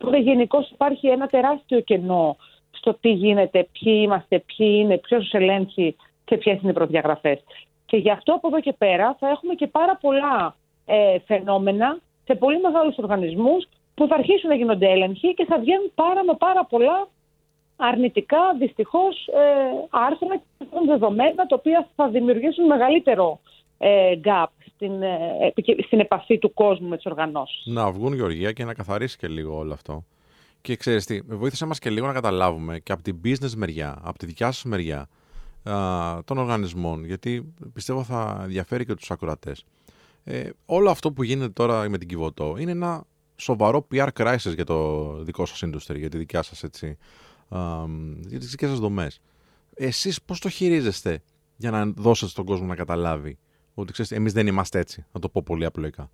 Οπότε 0.00 0.18
γενικώς 0.18 0.70
υπάρχει 0.70 1.08
ένα 1.08 1.26
τεράστιο 1.26 1.80
κενό 1.80 2.36
στο 2.70 2.94
τι 2.94 3.10
γίνεται, 3.10 3.68
ποιοι 3.72 4.00
είμαστε, 4.04 4.38
ποιοι 4.38 4.78
είναι, 4.80 4.98
ποιος 4.98 5.22
τους 5.22 5.32
ελέγχει 5.32 5.96
και 6.24 6.36
ποιες 6.36 6.60
είναι 6.60 6.70
οι 6.70 6.74
προδιαγραφές. 6.74 7.44
Και 7.86 7.96
γι' 7.96 8.10
αυτό 8.10 8.34
από 8.34 8.46
εδώ 8.48 8.60
και 8.60 8.72
πέρα 8.72 9.16
θα 9.18 9.28
έχουμε 9.28 9.54
και 9.54 9.66
πάρα 9.66 9.96
πολλά 10.00 10.56
ε, 10.86 11.18
φαινόμενα 11.26 11.98
σε 12.24 12.34
πολύ 12.34 12.60
μεγάλους 12.60 12.96
οργανισμούς 12.98 13.68
που 13.94 14.06
θα 14.06 14.14
αρχίσουν 14.14 14.48
να 14.48 14.54
γίνονται 14.54 14.90
έλεγχοι 14.90 15.34
και 15.34 15.44
θα 15.44 15.58
βγαίνουν 15.58 15.92
πάρα 15.94 16.24
με 16.24 16.34
πάρα 16.38 16.64
πολλά 16.64 17.08
αρνητικά 17.76 18.54
δυστυχώς 18.58 19.26
ε, 19.26 19.86
άρθρα 19.90 20.36
και 20.36 20.66
δεδομένα 20.86 21.46
τα 21.46 21.56
οποία 21.58 21.88
θα 21.96 22.08
δημιουργήσουν 22.08 22.66
μεγαλύτερο 22.66 23.40
ε, 23.78 24.12
gap 24.24 24.55
στην, 24.76 25.02
ε, 25.02 25.82
στην 25.86 26.00
επαφή 26.00 26.38
του 26.38 26.54
κόσμου 26.54 26.88
με 26.88 26.96
τις 26.96 27.06
οργανώσεις. 27.06 27.62
Να 27.66 27.90
βγουν 27.90 28.14
Γεωργία 28.14 28.52
και 28.52 28.64
να 28.64 28.74
καθαρίσει 28.74 29.16
και 29.16 29.28
λίγο 29.28 29.56
όλο 29.56 29.72
αυτό. 29.72 30.04
Και 30.60 30.76
ξέρεις 30.76 31.06
τι, 31.06 31.20
βοήθησε 31.20 31.66
μας 31.66 31.78
και 31.78 31.90
λίγο 31.90 32.06
να 32.06 32.12
καταλάβουμε 32.12 32.78
και 32.78 32.92
από 32.92 33.02
την 33.02 33.20
business 33.24 33.52
μεριά, 33.56 33.98
από 34.02 34.18
τη 34.18 34.26
δικιά 34.26 34.52
σα 34.52 34.68
μεριά 34.68 35.08
α, 35.62 36.24
των 36.24 36.38
οργανισμών, 36.38 37.04
γιατί 37.04 37.54
πιστεύω 37.72 38.02
θα 38.02 38.40
ενδιαφέρει 38.42 38.84
και 38.84 38.94
τους 38.94 39.10
ακροατές. 39.10 39.64
Ε, 40.24 40.50
όλο 40.66 40.90
αυτό 40.90 41.12
που 41.12 41.22
γίνεται 41.22 41.48
τώρα 41.48 41.88
με 41.88 41.98
την 41.98 42.08
Κιβωτό 42.08 42.56
είναι 42.58 42.70
ένα 42.70 43.04
σοβαρό 43.36 43.86
PR 43.92 44.08
crisis 44.18 44.54
για 44.54 44.64
το 44.64 45.08
δικό 45.22 45.46
σας 45.46 45.62
industry, 45.64 45.96
για 45.96 46.08
τη 46.08 46.18
δικιά 46.18 46.42
σας 46.42 46.62
έτσι, 46.62 46.98
α, 47.48 47.58
για 48.26 48.38
τις 48.38 48.50
δικές 48.50 48.68
σας 48.68 48.78
δομές. 48.78 49.20
Εσείς 49.74 50.22
πώς 50.22 50.40
το 50.40 50.48
χειρίζεστε 50.48 51.22
για 51.56 51.70
να 51.70 51.84
δώσετε 51.86 52.30
στον 52.30 52.44
κόσμο 52.44 52.66
να 52.66 52.74
καταλάβει; 52.74 53.38
Ότι 53.80 53.92
ξέρεις, 53.92 54.10
εμείς 54.10 54.32
δεν 54.32 54.46
είμαστε 54.46 54.78
έτσι, 54.78 55.06
να 55.12 55.20
το 55.20 55.28
πω 55.28 55.42
πολύ 55.44 55.64
απλοϊκά. 55.64 56.10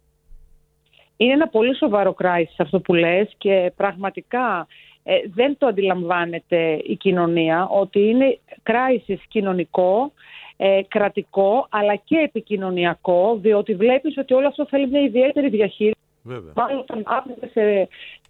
Είναι 1.16 1.32
ένα 1.32 1.48
πολύ 1.48 1.76
σοβαρό 1.76 2.14
crisis 2.18 2.54
αυτό 2.58 2.80
που 2.80 2.94
λες 2.94 3.34
και 3.38 3.72
πραγματικά 3.76 4.66
ε, 5.02 5.14
δεν 5.34 5.58
το 5.58 5.66
αντιλαμβάνεται 5.66 6.80
η 6.84 6.96
κοινωνία 6.96 7.68
ότι 7.68 8.00
είναι 8.00 8.38
crisis 8.62 9.18
κοινωνικό, 9.28 10.12
ε, 10.56 10.80
κρατικό 10.88 11.66
αλλά 11.70 11.94
και 11.96 12.16
επικοινωνιακό 12.16 13.38
διότι 13.40 13.74
βλέπεις 13.74 14.18
ότι 14.18 14.34
όλο 14.34 14.46
αυτό 14.46 14.66
θέλει 14.66 14.88
μια 14.88 15.00
ιδιαίτερη 15.00 15.48
διαχείριση 15.48 15.98
Βέβαια. 16.22 16.52
όταν 16.78 17.04
σε, 17.52 17.88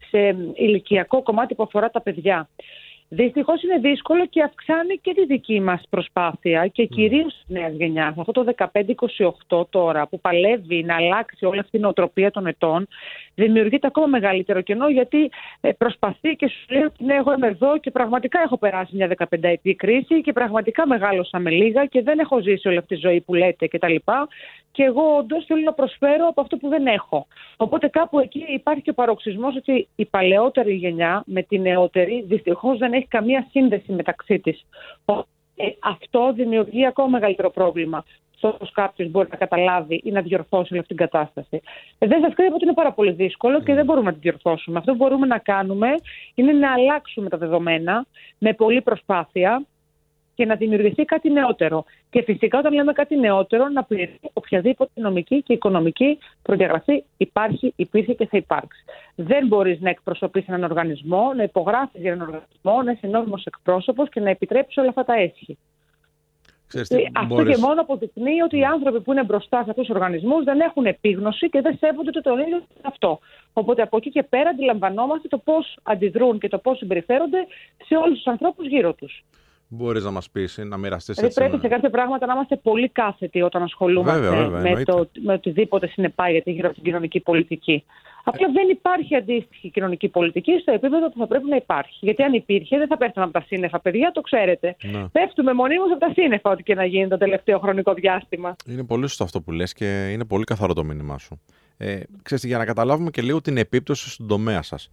σε 0.09 0.19
ηλικιακό 0.55 1.23
κομμάτι 1.23 1.55
που 1.55 1.63
αφορά 1.63 1.91
τα 1.91 2.01
παιδιά. 2.01 2.49
Δυστυχώς 3.15 3.63
είναι 3.63 3.79
δύσκολο 3.79 4.27
και 4.27 4.43
αυξάνει 4.43 4.99
και 5.03 5.15
τη 5.15 5.25
δική 5.27 5.61
μας 5.61 5.83
προσπάθεια 5.91 6.67
και 6.67 6.83
mm. 6.83 6.89
κυρίως 6.95 7.33
της 7.35 7.45
νέας 7.47 7.73
γενιάς. 7.73 8.15
Αυτό 8.19 8.33
το 8.33 8.55
15-28 9.49 9.67
τώρα 9.71 10.07
που 10.07 10.21
παλεύει 10.21 10.83
να 10.83 10.95
αλλάξει 10.95 11.45
όλη 11.45 11.59
αυτή 11.59 11.77
η 11.77 11.81
νοοτροπία 11.81 12.31
των 12.31 12.47
ετών, 12.47 12.89
δημιουργείται 13.35 13.87
ακόμα 13.87 14.07
μεγαλύτερο 14.07 14.61
κενό 14.61 14.89
γιατί 14.89 15.31
ε, 15.61 15.73
προσπαθεί 15.73 16.37
και 16.37 16.49
σου 16.49 16.65
λέει 16.69 16.83
ότι 16.83 17.05
ναι, 17.05 17.15
εγώ 17.15 17.33
είμαι 17.33 17.47
εδώ 17.47 17.79
και 17.79 17.91
πραγματικά 17.91 18.41
έχω 18.45 18.59
περάσει 18.59 18.97
μια 18.97 19.11
15 19.19 19.25
ετή 19.41 19.75
κρίση 19.75 20.21
και 20.21 20.33
πραγματικά 20.33 20.87
μεγάλωσα 20.87 21.39
με 21.39 21.51
λίγα 21.51 21.87
και 21.87 22.03
δεν 22.03 22.19
έχω 22.19 22.41
ζήσει 22.41 22.69
όλη 22.69 22.77
αυτή 22.77 22.95
τη 22.95 23.01
ζωή 23.01 23.21
που 23.21 23.35
λέτε 23.35 23.69
κτλ. 23.69 23.95
Και 24.71 24.83
εγώ 24.83 25.17
όντως 25.17 25.45
θέλω 25.47 25.61
να 25.61 25.73
προσφέρω 25.73 26.27
από 26.29 26.41
αυτό 26.41 26.57
που 26.57 26.69
δεν 26.69 26.87
έχω. 26.87 27.27
Οπότε 27.57 27.89
κάπου 27.89 28.19
εκεί 28.19 28.45
υπάρχει 28.49 28.83
και 28.83 28.91
ο 28.91 28.95
παροξισμός 28.95 29.57
ότι 29.57 29.89
η 29.97 30.05
παλαιότερη 30.05 30.75
γενιά 30.75 31.23
με 31.27 31.43
τη 31.43 31.59
νεότερη 31.59 32.25
δυστυχώς 32.27 32.79
δεν 32.79 32.93
έχει 32.93 33.02
καμία 33.09 33.47
σύνδεση 33.51 33.93
μεταξύ 33.93 34.39
της. 34.39 34.65
Ε, 35.57 35.65
αυτό 35.81 36.33
δημιουργεί 36.33 36.87
ακόμα 36.87 37.09
μεγαλύτερο 37.09 37.51
πρόβλημα 37.51 38.05
στο 38.37 38.49
πώ 38.59 38.67
κάποιος 38.73 39.11
μπορεί 39.11 39.29
να 39.31 39.37
καταλάβει 39.37 40.01
ή 40.05 40.11
να 40.11 40.21
διορθώσει 40.21 40.69
όλη 40.73 40.81
αυτή 40.81 40.95
την 40.95 41.07
κατάσταση. 41.07 41.63
Ε, 41.99 42.07
δεν 42.07 42.21
σας 42.21 42.35
κρύβω 42.35 42.55
ότι 42.55 42.65
είναι 42.65 42.75
πάρα 42.75 42.93
πολύ 42.93 43.13
δύσκολο 43.13 43.63
και 43.63 43.75
δεν 43.75 43.85
μπορούμε 43.85 44.07
να 44.07 44.13
την 44.13 44.21
διορθώσουμε. 44.21 44.79
Αυτό 44.79 44.91
που 44.93 44.97
μπορούμε 44.97 45.27
να 45.27 45.39
κάνουμε 45.39 45.89
είναι 46.35 46.53
να 46.53 46.73
αλλάξουμε 46.73 47.29
τα 47.29 47.37
δεδομένα 47.37 48.07
με 48.39 48.53
πολλή 48.53 48.83
προσπάθεια 48.83 49.67
και 50.35 50.45
να 50.47 50.55
δημιουργηθεί 50.55 51.05
κάτι 51.05 51.31
νεότερο. 51.31 51.85
Και 52.11 52.23
φυσικά 52.23 52.59
όταν 52.59 52.73
λέμε 52.73 52.93
κάτι 52.93 53.17
νεότερο 53.17 53.69
να 53.69 53.85
πληρεί 53.85 54.19
οποιαδήποτε 54.33 55.01
νομική 55.01 55.43
και 55.43 55.53
οικονομική 55.53 56.19
προδιαγραφή 56.43 57.05
υπάρχει, 57.17 57.73
υπήρχε 57.77 58.13
και 58.15 58.27
θα 58.27 58.37
υπάρξει. 58.37 58.85
Δεν 59.15 59.47
μπορείς 59.47 59.81
να 59.81 59.91
εκπροσωπήσει 59.91 60.47
έναν 60.49 60.65
οργανισμό, 60.65 61.33
να 61.37 61.43
υπογράφεις 61.43 62.01
για 62.01 62.13
έναν 62.13 62.27
οργανισμό, 62.27 62.83
να 62.83 62.91
είσαι 62.93 63.07
νόμιμος 63.07 63.45
εκπρόσωπος 63.45 64.09
και 64.09 64.21
να 64.21 64.31
επιτρέψεις 64.31 64.77
όλα 64.77 64.89
αυτά 64.89 65.05
τα 65.05 65.15
έσχη. 65.15 65.59
Ξέρεις 66.67 66.89
τι, 66.89 66.97
Ε, 67.03 67.07
Αυτό 67.15 67.35
μπορείς- 67.35 67.55
και 67.55 67.61
μόνο 67.61 67.81
αποδεικνύει 67.81 68.41
ότι 68.43 68.59
οι 68.59 68.65
άνθρωποι 68.65 69.01
που 69.01 69.13
είναι 69.13 69.25
μπροστά 69.25 69.63
σε 69.65 69.71
αυτούς 69.71 69.87
τους 69.87 69.95
οργανισμούς 69.95 70.45
δεν 70.45 70.61
έχουν 70.61 70.87
επίγνωση 70.87 71.49
και 71.49 71.61
δεν 71.61 71.77
σέβονται 71.79 72.11
το 72.11 72.21
τον 72.21 72.39
ίδιο 72.39 72.63
αυτό. 72.83 73.19
Οπότε 73.53 73.83
από 73.83 73.97
εκεί 73.97 74.11
και 74.11 74.23
πέρα 74.23 74.51
αντιλαμβανόμαστε 74.51 75.29
το 75.29 75.39
πώς 75.39 75.77
αντιδρούν 75.83 76.39
και 76.39 76.49
το 76.49 76.59
πώς 76.59 76.79
συμπεριφέρονται 76.79 77.47
σε 77.87 77.97
όλους 77.97 78.17
τους 78.17 78.27
ανθρώπους 78.27 78.67
γύρω 78.67 78.93
τους. 78.93 79.25
Μπορείς 79.75 80.05
να 80.05 80.11
μας 80.11 80.31
πεις, 80.31 80.59
να 80.65 80.77
μοιραστείς 80.77 81.15
Δηλαδή 81.15 81.27
έτσι 81.27 81.39
πρέπει 81.41 81.55
με- 81.55 81.61
σε 81.63 81.69
κάποια 81.69 81.91
πράγματα 81.91 82.27
να 82.27 82.33
είμαστε 82.35 82.57
πολύ 82.57 82.89
κάθετοι 82.89 83.43
όταν 83.43 83.63
ασχολούμαστε 83.63 84.21
Βέβαια, 84.21 84.37
βέβαια, 84.43 84.61
με, 84.61 84.69
εννοείται. 84.69 84.93
το, 84.93 85.09
με 85.23 85.33
οτιδήποτε 85.33 85.87
συνεπάγεται 85.87 86.51
γύρω 86.51 86.67
από 86.67 86.75
την 86.75 86.85
κοινωνική 86.85 87.21
πολιτική. 87.21 87.85
Απλά 88.25 88.49
δεν 88.53 88.69
υπάρχει 88.69 89.17
αντίστοιχη 89.17 89.71
κοινωνική 89.71 90.09
πολιτική 90.09 90.59
στο 90.61 90.73
επίπεδο 90.73 91.11
που 91.11 91.19
θα 91.19 91.27
πρέπει 91.27 91.49
να 91.49 91.57
υπάρχει. 91.57 91.99
Γιατί 92.01 92.23
αν 92.23 92.33
υπήρχε, 92.33 92.79
δεν 92.79 92.87
θα 92.87 92.97
πέφτουν 92.97 93.23
από 93.23 93.33
τα 93.33 93.41
σύννεφα, 93.47 93.81
παιδιά, 93.81 94.11
το 94.15 94.21
ξέρετε. 94.21 94.77
Ναι. 94.83 95.09
Πέφτουμε 95.09 95.53
μονίμως 95.53 95.91
από 95.91 96.01
τα 96.01 96.13
σύννεφα, 96.13 96.51
ό,τι 96.51 96.63
και 96.63 96.75
να 96.75 96.85
γίνει 96.85 97.09
το 97.09 97.19
τελευταίο 97.19 97.59
χρονικό 97.59 97.95
διάστημα. 97.95 98.57
Είναι 98.69 98.85
πολύ 98.85 99.09
σωστό 99.09 99.25
αυτό 99.25 99.41
που 99.41 99.53
λες 99.53 99.73
και 99.73 100.09
είναι 100.13 100.25
πολύ 100.25 100.45
καθαρό 100.45 100.73
το 100.73 100.85
μήνυμά 100.85 101.19
σου. 101.19 101.41
Ε, 101.77 102.01
ξέρεις, 102.23 102.45
για 102.45 102.59
να 102.59 102.65
καταλάβουμε 102.65 103.11
και 103.11 103.23
λίγο 103.23 103.41
την 103.41 103.57
επίπτωση 103.57 104.11
στον 104.11 104.27
τομέα 104.27 104.63
σας. 104.63 104.91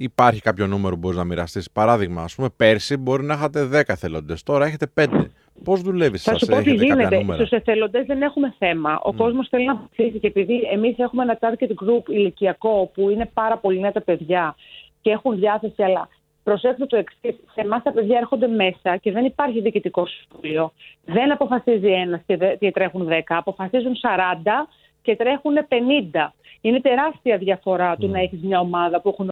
Υπάρχει 0.00 0.40
κάποιο 0.40 0.66
νούμερο 0.66 0.94
που 0.94 1.00
μπορείς 1.00 1.16
να 1.18 1.24
μοιραστείς. 1.24 1.70
Παράδειγμα, 1.70 2.22
ας 2.22 2.34
πούμε, 2.34 2.48
πέρσι 2.56 2.96
μπορεί 2.96 3.24
να 3.24 3.34
είχατε 3.34 3.64
10 3.64 3.82
εθελοντές, 3.92 4.42
τώρα 4.42 4.66
έχετε 4.66 4.86
5. 4.94 5.30
Πώς 5.64 5.80
δουλεύεις 5.82 6.22
Θα 6.22 6.30
σας, 6.30 6.40
σου 6.40 6.46
πω 6.46 6.52
τι 6.52 6.58
έχετε 6.70 6.86
κάποια 6.86 6.94
γίνεται. 6.94 7.16
νούμερα; 7.16 7.44
Στους 7.46 7.58
εθελοντές 7.58 8.06
δεν 8.06 8.22
έχουμε 8.22 8.54
θέμα. 8.58 8.98
Ο 9.02 9.12
κόσμος 9.12 9.48
θέλει 9.48 9.64
να 9.66 9.74
βοηθήσει 9.74 10.18
και 10.18 10.26
επειδή 10.26 10.60
εμείς 10.72 10.98
έχουμε 10.98 11.22
ένα 11.22 11.38
target 11.40 11.68
group 11.68 12.08
ηλικιακό 12.08 12.90
που 12.94 13.10
είναι 13.10 13.30
πάρα 13.34 13.56
πολύ 13.58 13.80
νέα 13.80 13.92
τα 13.92 14.00
παιδιά 14.02 14.54
και 15.00 15.10
έχουν 15.10 15.36
διάθεση, 15.38 15.82
αλλά 15.82 16.08
προσέξτε 16.42 16.86
το 16.86 16.96
εξής. 16.96 17.40
Σε 17.54 17.60
εμάς 17.60 17.82
τα 17.82 17.92
παιδιά 17.92 18.18
έρχονται 18.18 18.46
μέσα 18.46 18.96
και 18.96 19.12
δεν 19.12 19.24
υπάρχει 19.24 19.60
διοικητικό 19.60 20.06
συμβούλιο. 20.06 20.72
Δεν 21.04 21.32
αποφασίζει 21.32 21.86
ένας 21.92 22.20
και, 22.26 22.36
δε- 22.36 22.56
και 22.56 22.70
τρέχουν 22.70 23.06
10. 23.08 23.36
Αποφασίζουν 23.36 23.96
40 23.96 24.68
και 25.02 25.16
τρέχουν 25.16 25.54
50. 25.68 26.32
Είναι 26.60 26.80
τεράστια 26.80 27.36
διαφορά 27.38 27.96
του 27.96 28.08
να 28.08 28.20
έχεις 28.20 28.42
μια 28.42 28.60
ομάδα 28.60 29.00
που 29.00 29.08
έχουν 29.08 29.30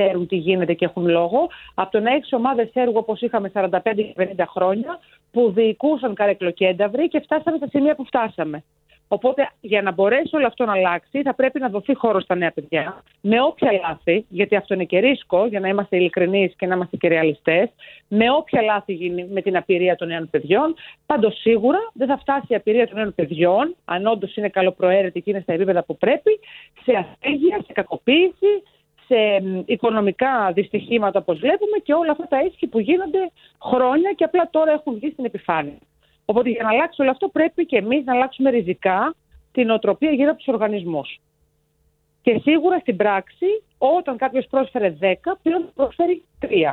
ξέρουν 0.00 0.26
τι 0.26 0.36
γίνεται 0.36 0.74
και 0.74 0.84
έχουν 0.84 1.08
λόγο, 1.08 1.48
από 1.74 1.90
το 1.90 2.00
να 2.00 2.14
έχεις 2.14 2.32
ομάδες 2.32 2.70
έργου 2.72 2.96
όπως 2.96 3.20
είχαμε 3.20 3.50
45 3.54 3.68
και 3.82 4.14
50 4.36 4.44
χρόνια, 4.46 4.98
που 5.32 5.52
διοικούσαν 5.52 6.14
καρεκλοκένταυροι 6.14 7.08
και 7.08 7.20
φτάσαμε 7.20 7.56
στα 7.56 7.68
σημεία 7.68 7.94
που 7.94 8.04
φτάσαμε. 8.04 8.64
Οπότε, 9.12 9.50
για 9.60 9.82
να 9.82 9.92
μπορέσει 9.92 10.36
όλο 10.36 10.46
αυτό 10.46 10.64
να 10.64 10.72
αλλάξει, 10.72 11.22
θα 11.22 11.34
πρέπει 11.34 11.60
να 11.60 11.68
δοθεί 11.68 11.94
χώρος 11.94 12.22
στα 12.22 12.34
νέα 12.34 12.50
παιδιά, 12.50 13.02
με 13.20 13.42
όποια 13.42 13.72
λάθη, 13.72 14.24
γιατί 14.28 14.56
αυτό 14.56 14.74
είναι 14.74 14.84
και 14.84 14.98
ρίσκο, 14.98 15.46
για 15.46 15.60
να 15.60 15.68
είμαστε 15.68 15.96
ειλικρινείς 15.96 16.54
και 16.56 16.66
να 16.66 16.74
είμαστε 16.74 16.96
και 16.96 17.08
ρεαλιστές, 17.08 17.68
με 18.08 18.30
όποια 18.30 18.62
λάθη 18.62 18.92
γίνει 18.92 19.26
με 19.30 19.40
την 19.42 19.56
απειρία 19.56 19.96
των 19.96 20.08
νέων 20.08 20.30
παιδιών. 20.30 20.74
Πάντως, 21.06 21.40
σίγουρα 21.40 21.78
δεν 21.92 22.08
θα 22.08 22.18
φτάσει 22.18 22.46
η 22.48 22.54
απειρία 22.54 22.86
των 22.86 22.96
νέων 22.96 23.14
παιδιών, 23.14 23.74
αν 23.84 24.06
όντως 24.06 24.36
είναι 24.36 24.48
καλοπροαίρετη 24.48 25.20
και 25.20 25.30
είναι 25.30 25.40
στα 25.40 25.52
επίπεδα 25.52 25.84
που 25.84 25.96
πρέπει, 25.96 26.40
σε 26.82 26.92
ασθένεια, 26.92 27.62
σε 27.66 27.72
κακοποίηση, 27.72 28.62
σε 29.10 29.40
μ, 29.42 29.62
οικονομικά 29.66 30.52
δυστυχήματα 30.52 31.18
όπως 31.18 31.38
βλέπουμε 31.38 31.78
και 31.82 31.92
όλα 31.94 32.10
αυτά 32.10 32.26
τα 32.28 32.40
ίσχυ 32.40 32.66
που 32.66 32.78
γίνονται 32.78 33.30
χρόνια 33.62 34.12
και 34.12 34.24
απλά 34.24 34.48
τώρα 34.50 34.72
έχουν 34.72 34.94
βγει 34.94 35.10
στην 35.10 35.24
επιφάνεια. 35.24 35.78
Οπότε 36.24 36.50
για 36.50 36.62
να 36.62 36.68
αλλάξει 36.68 37.02
όλο 37.02 37.10
αυτό 37.10 37.28
πρέπει 37.28 37.66
και 37.66 37.76
εμείς 37.76 38.04
να 38.04 38.14
αλλάξουμε 38.14 38.50
ριζικά 38.50 39.14
την 39.52 39.70
οτροπία 39.70 40.10
γύρω 40.10 40.30
από 40.30 40.38
τους 40.38 40.48
οργανισμούς. 40.48 41.20
Και 42.22 42.38
σίγουρα 42.42 42.78
στην 42.78 42.96
πράξη 42.96 43.46
όταν 43.78 44.16
κάποιος 44.16 44.46
πρόσφερε 44.50 44.96
10 45.00 45.14
πλέον 45.42 45.62
θα 45.62 45.70
προσφέρει 45.74 46.24
3. 46.40 46.72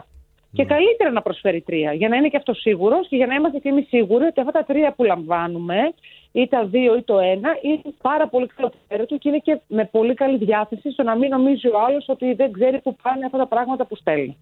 Και 0.54 0.66
καλύτερα 0.66 1.12
να 1.12 1.22
προσφέρει 1.22 1.62
τρία, 1.62 1.93
για 1.93 2.10
να 2.10 2.16
είναι 2.16 2.28
και 2.28 2.38
αυτό 2.38 2.54
σίγουρος 2.54 3.08
και 3.08 3.16
για 3.16 3.26
να 3.26 3.36
είμαστε 3.36 3.60
και 3.60 3.70
εμείς 3.70 3.88
σίγουροι 3.88 4.26
ότι 4.26 4.39
αυτά 4.39 4.52
τα 4.52 4.64
τρία 4.64 4.93
που 4.93 5.04
λαμβάνουμε, 5.04 5.93
ή 6.32 6.48
τα 6.48 6.66
δύο 6.66 6.98
ή 6.98 7.04
το 7.04 7.20
ένα, 7.20 7.50
είναι 7.62 7.82
πάρα 8.02 8.28
πολύ 8.28 8.48
καλό 8.48 8.72
του 9.06 9.18
και 9.18 9.30
είναι 9.30 9.38
και 9.38 9.60
με 9.68 9.86
πολύ 9.86 10.14
καλή 10.14 10.38
διάθεση 10.38 10.91
στο 10.91 11.04
να 11.04 11.16
μην 11.16 11.30
νομίζει 11.30 11.68
ο 11.68 11.80
άλλος 11.88 12.06
ότι 12.08 12.34
δεν 12.34 12.52
ξέρει 12.52 12.82
που 12.82 12.95
πάνε 12.95 13.26
αυτά 13.26 13.38
τα 13.38 13.48
πράγματα 13.48 13.86
που 13.86 13.95
στέλνει. 13.95 14.38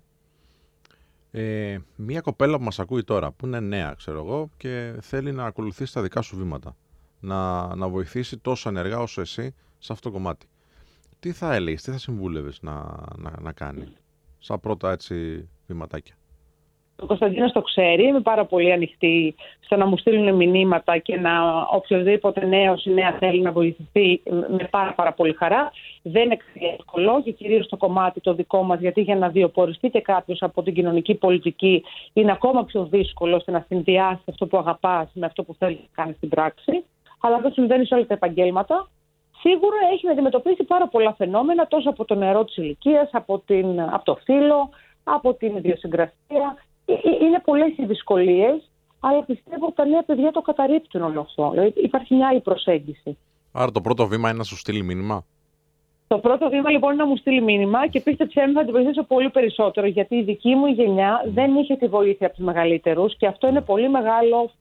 Ε, 1.31 1.77
μία 1.95 2.21
κοπέλα 2.21 2.57
που 2.57 2.63
μας 2.63 2.79
ακούει 2.79 3.03
τώρα, 3.03 3.31
που 3.31 3.45
είναι 3.45 3.59
νέα, 3.59 3.93
ξέρω 3.97 4.17
εγώ, 4.17 4.49
και 4.57 4.93
θέλει 5.01 5.31
να 5.31 5.45
ακολουθήσει 5.45 5.93
τα 5.93 6.01
δικά 6.01 6.21
σου 6.21 6.37
βήματα. 6.37 6.75
Να, 7.19 7.75
να 7.75 7.87
βοηθήσει 7.87 8.37
τόσο 8.37 8.69
ενεργά 8.69 8.99
όσο 8.99 9.21
εσύ 9.21 9.55
σε 9.77 9.93
αυτό 9.93 10.09
το 10.09 10.15
κομμάτι. 10.15 10.47
Τι 11.19 11.31
θα 11.31 11.53
έλεγες, 11.53 11.81
τι 11.81 11.91
θα 11.91 11.97
συμβούλευες 11.97 12.61
να, 12.61 12.73
να, 13.15 13.33
να 13.41 13.51
κάνει, 13.51 13.87
σαν 14.45 14.59
πρώτα 14.59 14.91
έτσι 14.91 15.49
βηματάκια. 15.67 16.15
Ο 17.01 17.05
Κωνσταντίνος 17.05 17.51
το 17.51 17.61
ξέρει, 17.61 18.03
είμαι 18.03 18.19
πάρα 18.19 18.45
πολύ 18.45 18.71
ανοιχτή 18.71 19.35
στο 19.59 19.75
να 19.75 19.85
μου 19.85 19.97
στείλουν 19.97 20.35
μηνύματα 20.35 20.97
και 20.97 21.15
να 21.19 21.61
οποιοδήποτε 21.71 22.45
νέος 22.45 22.85
ή 22.85 22.89
νέα 22.89 23.17
θέλει 23.19 23.41
να 23.41 23.51
βοηθηθεί 23.51 24.21
με 24.29 24.67
πάρα, 24.69 24.93
πάρα 24.93 25.13
πολύ 25.13 25.33
χαρά. 25.33 25.71
Δεν 26.01 26.23
είναι 26.23 26.37
εύκολο 26.77 27.21
και 27.23 27.31
κυρίως 27.31 27.65
στο 27.65 27.77
κομμάτι 27.77 28.21
το 28.21 28.33
δικό 28.33 28.63
μας, 28.63 28.79
γιατί 28.79 29.01
για 29.01 29.15
να 29.15 29.29
βιοποριστεί 29.29 29.89
και 29.89 30.01
κάποιος 30.01 30.41
από 30.41 30.63
την 30.63 30.73
κοινωνική 30.73 31.15
πολιτική 31.15 31.83
είναι 32.13 32.31
ακόμα 32.31 32.65
πιο 32.65 32.85
δύσκολο 32.85 33.35
ώστε 33.35 33.51
να 33.51 33.65
συνδυάσει 33.67 34.23
αυτό 34.25 34.47
που 34.47 34.57
αγαπάς 34.57 35.09
με 35.13 35.25
αυτό 35.25 35.43
που 35.43 35.55
θέλεις 35.59 35.79
να 35.79 36.03
κάνεις 36.03 36.15
στην 36.15 36.29
πράξη. 36.29 36.83
Αλλά 37.21 37.35
αυτό 37.35 37.49
συμβαίνει 37.49 37.85
σε 37.85 37.95
όλα 37.95 38.05
τα 38.05 38.13
επαγγέλματα. 38.13 38.89
Σίγουρα 39.47 39.77
έχει 39.93 40.05
να 40.05 40.11
αντιμετωπίσει 40.11 40.63
πάρα 40.63 40.87
πολλά 40.87 41.13
φαινόμενα 41.13 41.67
τόσο 41.67 41.89
από 41.89 42.05
το 42.05 42.15
νερό 42.15 42.45
της 42.45 42.57
ηλικίας, 42.57 43.09
από, 43.11 43.41
την, 43.45 43.81
από 43.81 44.03
το 44.03 44.15
φύλλο, 44.23 44.69
από 45.03 45.33
την 45.33 45.55
ιδιοσυγκρασία. 45.55 46.55
Ε, 46.85 46.93
ε, 46.93 47.25
Είναι 47.25 47.41
πολλές 47.45 47.77
οι 47.77 47.85
δυσκολίες, 47.85 48.69
αλλά 48.99 49.23
πιστεύω 49.23 49.65
ότι 49.65 49.75
τα 49.75 49.85
νέα 49.85 50.03
παιδιά 50.03 50.31
το 50.31 50.41
καταρρύπτουν 50.41 51.01
όλο 51.01 51.19
αυτό. 51.19 51.49
Δηλαδή 51.49 51.73
υπάρχει 51.75 52.15
μια 52.15 52.27
άλλη 52.27 52.39
προσέγγιση. 52.39 53.17
Άρα 53.51 53.71
το 53.71 53.81
πρώτο 53.81 54.07
βήμα 54.07 54.29
είναι 54.29 54.37
να 54.37 54.43
σου 54.43 54.57
στείλει 54.57 54.83
μήνυμα; 54.83 55.25
Το 56.07 56.17
πρώτο 56.17 56.49
βήμα 56.49 56.69
λοιπόν 56.69 56.93
είναι 56.93 57.03
να 57.03 57.09
μου 57.09 57.17
στείλει 57.17 57.41
μήνυμα 57.41 57.87
και 57.87 57.99
πίστεψέ 57.99 58.45
με 58.45 58.51
θα 58.51 58.63
την 58.63 58.73
βοηθήσω 58.73 59.03
πολύ 59.03 59.29
περισσότερο 59.29 59.87
γιατί 59.87 60.15
η 60.15 60.23
δική 60.23 60.55
μου 60.55 60.65
γενιά 60.65 61.21
δεν 61.33 61.55
είχε 61.55 61.75
τη 61.75 61.87
βοήθεια 61.87 62.27
από 62.27 62.35
τους 62.35 62.45
μεγαλύτερους 62.45 63.17
και 63.17 63.27
αυτό 63.27 63.47
είναι 63.47 63.61
πολύ 63.61 63.89
μεγάλο 63.89 64.51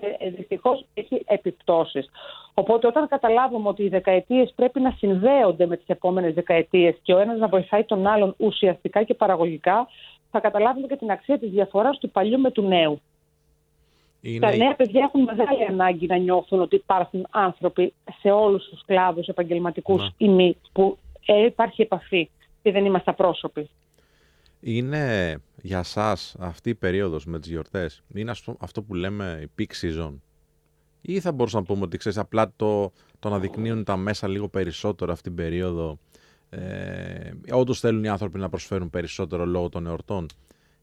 φα... 0.00 0.30
Δυστυχώς 0.36 0.84
έχει 0.94 1.22
επιπτώσεις. 1.26 2.10
Οπότε, 2.54 2.86
όταν 2.86 3.08
καταλάβουμε 3.08 3.68
ότι 3.68 3.82
οι 3.82 3.88
δεκαετίες 3.88 4.52
πρέπει 4.56 4.80
να 4.80 4.90
συνδέονται 4.90 5.66
με 5.66 5.76
τις 5.76 5.86
επόμενες 5.86 6.34
δεκαετίες 6.34 6.94
και 7.02 7.14
ο 7.14 7.18
ένας 7.18 7.38
να 7.38 7.48
βοηθάει 7.48 7.84
τον 7.84 8.06
άλλον 8.06 8.34
ουσιαστικά 8.38 9.02
και 9.02 9.14
παραγωγικά, 9.14 9.88
θα 10.30 10.40
καταλάβουμε 10.40 10.86
και 10.86 10.96
την 10.96 11.10
αξία 11.10 11.38
της 11.38 11.50
διαφοράς 11.50 11.98
του 11.98 12.10
παλιού 12.10 12.40
με 12.40 12.50
του 12.50 12.62
νέου. 12.62 13.00
Είναι... 14.20 14.38
Τα 14.38 14.56
νέα 14.56 14.74
παιδιά 14.74 15.04
έχουν 15.04 15.22
μεγάλη 15.22 15.64
ανάγκη 15.68 16.06
να 16.06 16.16
νιώθουν 16.16 16.60
ότι 16.60 16.76
υπάρχουν 16.76 17.26
άνθρωποι 17.30 17.92
σε 18.20 18.30
όλους 18.30 18.68
τους 18.68 18.84
κλάδους, 18.86 19.26
επαγγελματικούς 19.26 20.02
Ναι. 20.02 20.08
ή 20.16 20.28
μη, 20.28 20.56
που 20.72 20.98
ε, 21.26 21.44
υπάρχει 21.44 21.82
επαφή 21.82 22.30
και 22.62 22.72
δεν 22.72 22.84
είμαστε 22.84 23.10
απρόσωποι. 23.10 23.68
Είναι 24.60 25.34
για 25.66 25.82
σας 25.82 26.36
αυτή 26.38 26.70
η 26.70 26.74
περίοδος 26.74 27.24
με 27.24 27.38
τις 27.38 27.50
γιορτές, 27.50 28.02
είναι 28.14 28.30
αυτό, 28.30 28.56
αυτό 28.60 28.82
που 28.82 28.94
λέμε 28.94 29.40
η 29.42 29.50
peak 29.58 29.84
season; 29.84 30.14
Ή 31.00 31.20
θα 31.20 31.32
μπορούσαμε 31.32 31.64
να 31.68 31.72
πούμε 31.72 31.84
ότι 31.84 31.96
ξέρεις 31.96 32.18
απλά 32.18 32.52
το, 32.56 32.92
το 33.18 33.28
να 33.28 33.38
δεικνύουν 33.38 33.84
τα 33.84 33.96
μέσα 33.96 34.28
λίγο 34.28 34.48
περισσότερο 34.48 35.12
αυτή 35.12 35.22
την 35.22 35.34
περίοδο 35.34 35.98
ε, 36.50 37.30
όντως 37.50 37.80
θέλουν 37.80 38.04
οι 38.04 38.08
άνθρωποι 38.08 38.38
να 38.38 38.48
προσφέρουν 38.48 38.90
περισσότερο 38.90 39.46
λόγω 39.46 39.68
των 39.68 39.86
εορτών 39.86 40.26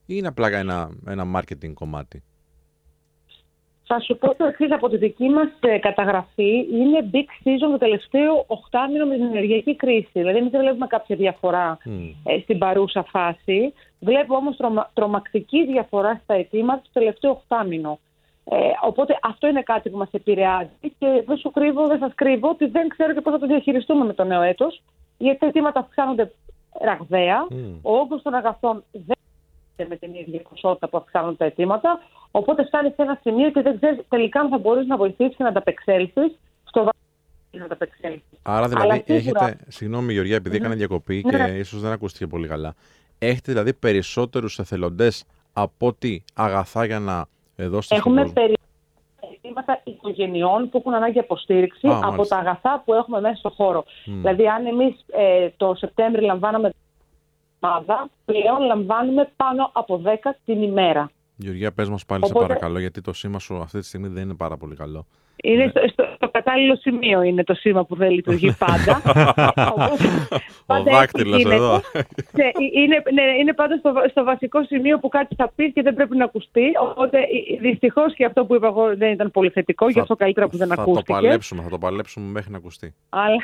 ή 0.06 0.14
είναι 0.18 0.28
απλά 0.28 0.48
ένα, 0.58 0.90
ένα 1.08 1.26
marketing 1.36 1.74
κομμάτι; 1.74 2.24
Θα 3.84 4.00
σου 4.00 4.18
πω 4.18 4.36
το 4.36 4.46
εξής 4.46 4.72
από 4.72 4.90
τη 4.90 4.98
δική 4.98 5.30
μας 5.30 5.48
καταγραφή. 5.80 6.68
Είναι 6.72 7.10
big 7.14 7.48
season 7.48 7.72
το 7.72 7.78
τελευταίο 7.78 8.46
8 8.48 8.54
μήνο 8.92 9.06
με 9.06 9.16
την 9.16 9.24
ενεργειακή 9.24 9.76
κρίση. 9.76 10.10
Δηλαδή, 10.12 10.38
εμείς 10.38 10.52
δεν 10.52 10.62
βλέπουμε 10.62 10.88
κάποια 10.88 11.16
διαφορά 11.16 11.78
ε, 12.24 12.40
στην 12.40 12.58
παρούσα 12.58 13.04
φάση. 13.04 13.74
Βλέπω 14.04 14.36
όμως 14.36 14.56
τρομα, 14.58 14.90
τρομακτική 14.94 15.66
διαφορά 15.66 16.20
στα 16.24 16.34
αιτήματα 16.34 16.82
το 16.82 16.90
τελευταίο 16.94 17.42
8 17.48 17.66
μήνο. 17.68 18.00
Ε, 18.46 18.56
οπότε 18.82 19.20
αυτό 19.22 19.48
είναι 19.48 19.62
κάτι 19.62 19.90
που 19.90 19.98
μας 19.98 20.10
επηρεάζει 20.12 20.70
και 21.00 21.24
δεν 21.26 21.38
σου 21.38 21.52
κρύβω, 21.52 21.88
δεν 21.88 22.00
σας 22.00 22.12
κρύβω 22.16 22.50
ότι 22.50 22.66
δεν 22.66 22.88
ξέρω 22.88 23.14
και 23.14 23.22
πώς 23.22 23.34
θα 23.34 23.40
το 23.40 23.48
διαχειριστούμε 23.48 24.06
με 24.06 24.14
το 24.14 24.24
νέο 24.24 24.42
έτος. 24.42 24.82
Γιατί 25.18 25.40
τα 25.40 25.46
αιτήματα 25.46 25.80
αυξάνονται 25.80 26.32
ραγδαία. 26.82 27.48
Ο 27.82 27.98
όγκος 27.98 28.22
των 28.22 28.34
αγαθών 28.34 28.84
δεν 29.76 29.88
με 29.90 29.96
την 29.96 30.14
ίδια 30.14 30.42
ποσότητα 30.50 30.88
που 30.90 30.98
αυξάνουν 30.98 31.38
τα 31.38 31.46
αιτήματα. 31.46 32.00
Οπότε 32.32 32.66
φτάνει 32.66 32.90
σε 32.90 32.96
ένα 33.02 33.20
σημείο 33.22 33.52
και 33.52 33.62
δεν 33.62 33.76
ξέρεις 33.76 34.00
τελικά 34.10 34.40
αν 34.40 34.50
θα 34.50 34.58
μπορείς 34.58 34.88
να 34.88 34.98
βοηθήσεις 34.98 35.36
και 35.36 35.44
να 35.44 35.50
ανταπεξέλθεις 35.50 36.40
στο 36.64 36.80
βάθο 36.80 36.98
να 37.52 37.66
ανταπεξέλθεις. 37.66 38.40
Άρα 38.42 38.68
δηλαδή 38.68 38.90
Αλλά 38.90 39.20
σίγουρα- 39.20 39.46
έχετε, 39.46 39.64
συγγνώμη 39.68 40.14
Γεωργία 40.14 40.36
επειδή 40.36 40.56
έκανε 40.56 40.76
διακοπή 40.76 41.22
και 41.22 41.38
Ναι. 41.38 41.50
ίσως 41.50 41.82
δεν 41.82 41.92
ακούστηκε 41.92 42.28
πολύ 42.28 42.48
καλά, 42.48 42.74
έχετε 43.20 43.52
δηλαδή 43.52 43.74
περισσότερους 43.74 44.60
εθελοντές 44.60 45.24
από 45.54 45.88
ότι 45.88 46.24
αγαθά 46.34 46.86
για 46.86 47.00
να 47.00 47.26
δώσετε 47.56 47.82
στον 47.82 47.98
Έχουμε 47.98 48.18
κόσμο; 48.22 48.34
περι... 48.34 48.54
αιτήματα 49.34 49.82
οικογενειών 49.84 50.70
που 50.70 50.78
έχουν 50.78 50.94
ανάγκη 50.94 51.20
αποστήριξη 51.20 51.88
Α, 51.88 51.92
από 51.98 52.08
μάλιστα. 52.12 52.36
τα 52.36 52.42
αγαθά 52.42 52.82
που 52.86 52.94
έχουμε 52.94 53.22
μέσα 53.22 53.36
στο 53.36 53.50
χώρο. 53.50 53.84
Δηλαδή, 54.06 54.48
αν 54.48 54.66
εμείς 54.66 55.06
το 55.58 55.76
Σεπτέμβρη 55.76 56.22
λαμβάναμε 56.26 56.70
ομάδα, 57.60 58.10
πλέον 58.26 58.62
λαμβάνουμε 58.66 59.32
πάνω 59.36 59.70
από 59.74 60.02
10 60.06 60.36
την 60.46 60.62
ημέρα. 60.62 61.12
Γεωργία, 61.36 61.72
πες 61.72 61.90
μας 61.90 62.06
πάλι 62.06 62.22
Οπότε- 62.24 62.40
σε 62.42 62.48
παρακαλώ, 62.48 62.80
γιατί 62.80 63.02
το 63.02 63.14
σήμα 63.14 63.40
σου 63.40 63.56
αυτή 63.58 63.80
τη 63.80 63.86
στιγμή 63.86 64.08
δεν 64.08 64.24
είναι 64.24 64.34
πάρα 64.36 64.58
πολύ 64.58 64.76
καλό. 64.76 65.06
Είναι 65.44 65.68
στο, 65.70 65.82
στο, 65.92 66.06
στο 66.16 66.30
κατάλληλο 66.30 66.76
σημείο 66.76 67.22
είναι 67.22 67.44
το 67.44 67.54
σήμα 67.54 67.86
που 67.86 67.96
δεν 67.96 68.10
λειτουργεί 68.12 68.56
πάντα. 68.58 69.02
Οπότε, 69.72 70.04
Ο 70.34 70.66
πάντα 70.66 70.80
έτσι 70.90 71.00
δάκτυλος 71.00 71.38
γίνεται. 71.38 71.56
εδώ. 71.56 71.82
Ναι, 72.32 72.50
είναι, 72.74 73.04
ναι, 73.14 73.22
είναι 73.40 73.54
πάντα 73.54 73.78
στο, 73.78 73.94
στο 74.10 74.24
βασικό 74.24 74.64
σημείο 74.64 75.00
που 75.00 75.08
κάτι 75.10 75.36
θα 75.36 75.52
πεις 75.56 75.74
και 75.74 75.82
δεν 75.82 75.94
πρέπει 75.94 76.18
να 76.18 76.24
ακουστεί. 76.26 76.72
Οπότε 76.90 77.20
δυστυχώς 77.60 78.14
και 78.14 78.26
αυτό 78.26 78.46
που 78.46 78.56
είπα 78.56 78.68
εγώ 78.68 78.96
δεν 78.96 79.12
ήταν 79.12 79.32
πολύ 79.32 79.50
θετικό, 79.50 79.90
γι' 79.90 80.00
αυτό 80.00 80.16
καλύτερα 80.16 80.48
που 80.48 80.58
δεν 80.58 80.68
θα 80.68 80.76
το 80.76 80.82
ακούστηκε. 80.82 81.14
παλέψουμε, 81.14 81.62
θα 81.62 81.70
το 81.70 81.78
παλέψουμε 81.78 82.32
μέχρι 82.32 82.52
να 82.52 82.58
ακουστεί. 82.58 82.94
Αλλά 83.10 83.36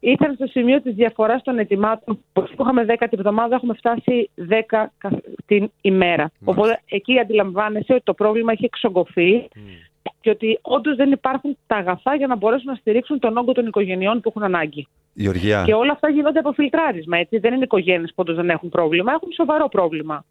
ήταν 0.00 0.34
στο 0.34 0.46
σημείο 0.46 0.80
της 0.82 0.94
διαφοράς 0.94 1.42
των 1.42 1.58
ετοιμάτων 1.58 2.18
που 2.32 2.44
είχαμε 2.60 2.84
10 2.88 2.94
την 2.98 3.18
εβδομάδα, 3.18 3.54
έχουμε 3.54 3.74
φτάσει 3.74 4.30
10 4.36 4.90
κα- 4.98 5.20
την 5.46 5.70
ημέρα. 5.80 6.30
Οπότε 6.44 6.80
εκεί 6.88 7.18
αντιλαμβάνεσαι 7.18 7.92
ότι 7.92 8.02
το 8.04 8.14
πρόβλημα 8.14 8.52
έχει 8.52 8.64
εξογκωθεί 8.64 9.48
και 10.20 10.30
ότι 10.30 10.58
όντως 10.62 10.96
δεν 10.96 11.12
υπάρχουν 11.12 11.56
τα 11.66 11.76
αγαθά 11.76 12.14
για 12.16 12.26
να 12.26 12.36
μπορέσουν 12.36 12.70
να 12.70 12.74
στηρίξουν 12.74 13.18
τον 13.18 13.36
όγκο 13.36 13.52
των 13.52 13.66
οικογενειών 13.66 14.20
που 14.20 14.28
έχουν 14.28 14.42
ανάγκη. 14.42 14.88
Γεωργία, 15.12 15.62
Και 15.66 15.74
όλα 15.74 15.92
αυτά 15.92 16.08
γίνονται 16.10 16.38
από 16.38 16.52
φιλτράρισμα. 16.52 17.18
Έτσι. 17.18 17.38
Δεν 17.38 17.54
είναι 17.54 17.64
οικογένειες 17.64 18.08
που 18.08 18.16
όντως 18.16 18.36
δεν 18.36 18.50
έχουν 18.50 18.68
πρόβλημα, 18.68 19.12
έχουν 19.12 19.32
σοβαρό 19.32 19.68
πρόβλημα. 19.68 20.24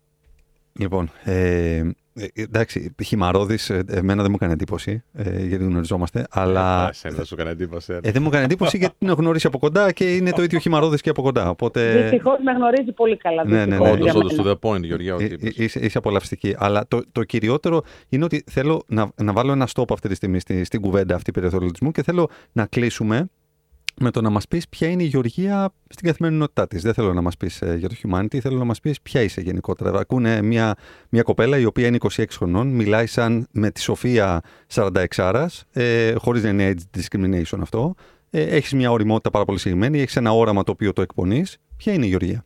λοιπόν, 0.80 1.12
ε, 1.24 1.82
ε, 2.18 2.26
εντάξει, 2.34 2.96
χυμαρόδη, 3.04 3.58
εμένα 3.88 4.22
δεν 4.22 4.30
μου 4.32 4.36
έκανε 4.40 4.54
εντύπωση, 4.54 5.04
ε, 5.14 5.46
γιατί 5.46 5.64
γνωριζόμαστε, 5.64 6.26
αλλά. 6.30 6.84
Α, 6.84 6.88
εσένα 6.90 7.16
δεν 7.16 7.26
σου 7.26 7.34
έκανε 7.34 7.50
εντύπωση. 7.50 7.94
ε. 7.94 8.00
Ε, 8.04 8.12
δεν 8.12 8.22
μου 8.22 8.28
έκανε 8.28 8.44
εντύπωση 8.44 8.78
γιατί 8.78 8.96
την 8.98 9.08
έχω 9.08 9.22
γνωρίσει 9.22 9.48
από 9.48 9.60
κοντά 9.60 9.92
και 9.92 10.16
είναι 10.16 10.32
το 10.32 10.44
ίδιο 10.44 10.60
χυμαρόδη 10.60 10.98
και 10.98 11.10
από 11.10 11.22
κοντά. 11.22 11.50
Οπότε. 11.50 12.02
Δυστυχώς 12.02 12.38
με 12.44 12.52
γνωρίζει 12.52 12.92
πολύ 12.92 13.18
καλά. 13.18 13.44
Ναι, 13.46 13.66
ναι, 13.66 13.66
δυστυχώς, 13.66 13.98
ναι. 13.98 14.04
για 14.04 14.14
Όντως, 14.14 14.16
όντως, 14.34 14.38
μένα. 14.46 14.58
to 14.60 14.62
the 14.62 14.70
point, 14.70 14.82
Γεωργία, 14.84 15.16
ο 15.16 15.20
Ε, 15.22 15.28
τύπος. 15.28 15.50
ε, 15.58 15.64
είσαι, 15.64 15.80
είσαι 15.80 15.98
απολαυστική. 15.98 16.56
Αλλά 16.58 16.86
το, 16.88 17.02
το 17.12 17.24
κυριότερο 17.24 17.84
είναι 18.10 18.24
ότι 18.24 18.44
θέλω 18.52 18.84
να, 18.88 19.12
να 19.16 19.34
βάλω 19.34 19.52
ένα 19.52 19.68
stop 19.74 19.84
αυτή 19.92 20.08
τη 20.10 20.16
στιγμή 20.16 20.40
στη, 20.40 20.64
στην 20.64 20.82
κουβέντα 20.82 21.16
αυτή 21.16 21.32
περιεθωρολογισμού 21.32 21.92
και 21.92 22.04
θέλω 22.04 22.30
να 22.52 22.66
κλείσουμε 22.66 23.30
με 24.02 24.12
το 24.12 24.22
να 24.22 24.30
μας 24.30 24.48
πεις 24.48 24.70
ποια 24.70 24.90
είναι 24.90 25.04
η 25.04 25.06
Γεωργία 25.06 25.70
στην 25.90 26.08
καθημερινότητά 26.08 26.68
της. 26.68 26.82
Δεν 26.82 26.94
θέλω 26.94 27.14
να 27.14 27.22
μας 27.22 27.38
πεις 27.38 27.64
για 27.78 27.90
το 27.90 27.96
humanity, 28.04 28.38
θέλω 28.38 28.58
να 28.58 28.64
μας 28.64 28.80
πεις 28.80 29.02
ποια 29.02 29.22
είσαι 29.22 29.42
γενικότερα. 29.42 30.00
Ακούνε 30.00 30.42
μια, 30.42 30.76
μια 31.10 31.22
κοπέλα 31.22 31.58
η 31.58 31.66
οποία 31.66 31.88
είναι 31.88 31.98
26 32.16 32.24
χρονών, 32.32 32.68
μιλάει 32.68 33.06
σαν 33.06 33.48
με 33.52 33.72
τη 33.72 33.82
Σοφία 33.82 34.42
46 34.74 35.48
ε, 35.74 36.14
χωρίς 36.14 36.44
να 36.44 36.50
είναι 36.50 36.74
age 36.74 37.00
discrimination 37.00 37.60
αυτό. 37.62 37.96
Ε, 38.30 38.42
έχεις 38.42 38.74
μια 38.74 38.92
οριμότητα 38.92 39.30
πάρα 39.30 39.46
πολύ 39.46 39.58
συγκεκριμένη, 39.58 40.00
έχεις 40.00 40.16
ένα 40.16 40.32
όραμα 40.32 40.64
το 40.64 40.72
οποίο 40.72 40.94
το 40.94 41.02
εκπονείς. 41.02 41.58
Ποια 41.78 41.94
είναι 41.94 42.06
η 42.06 42.10
Γεωργία; 42.10 42.44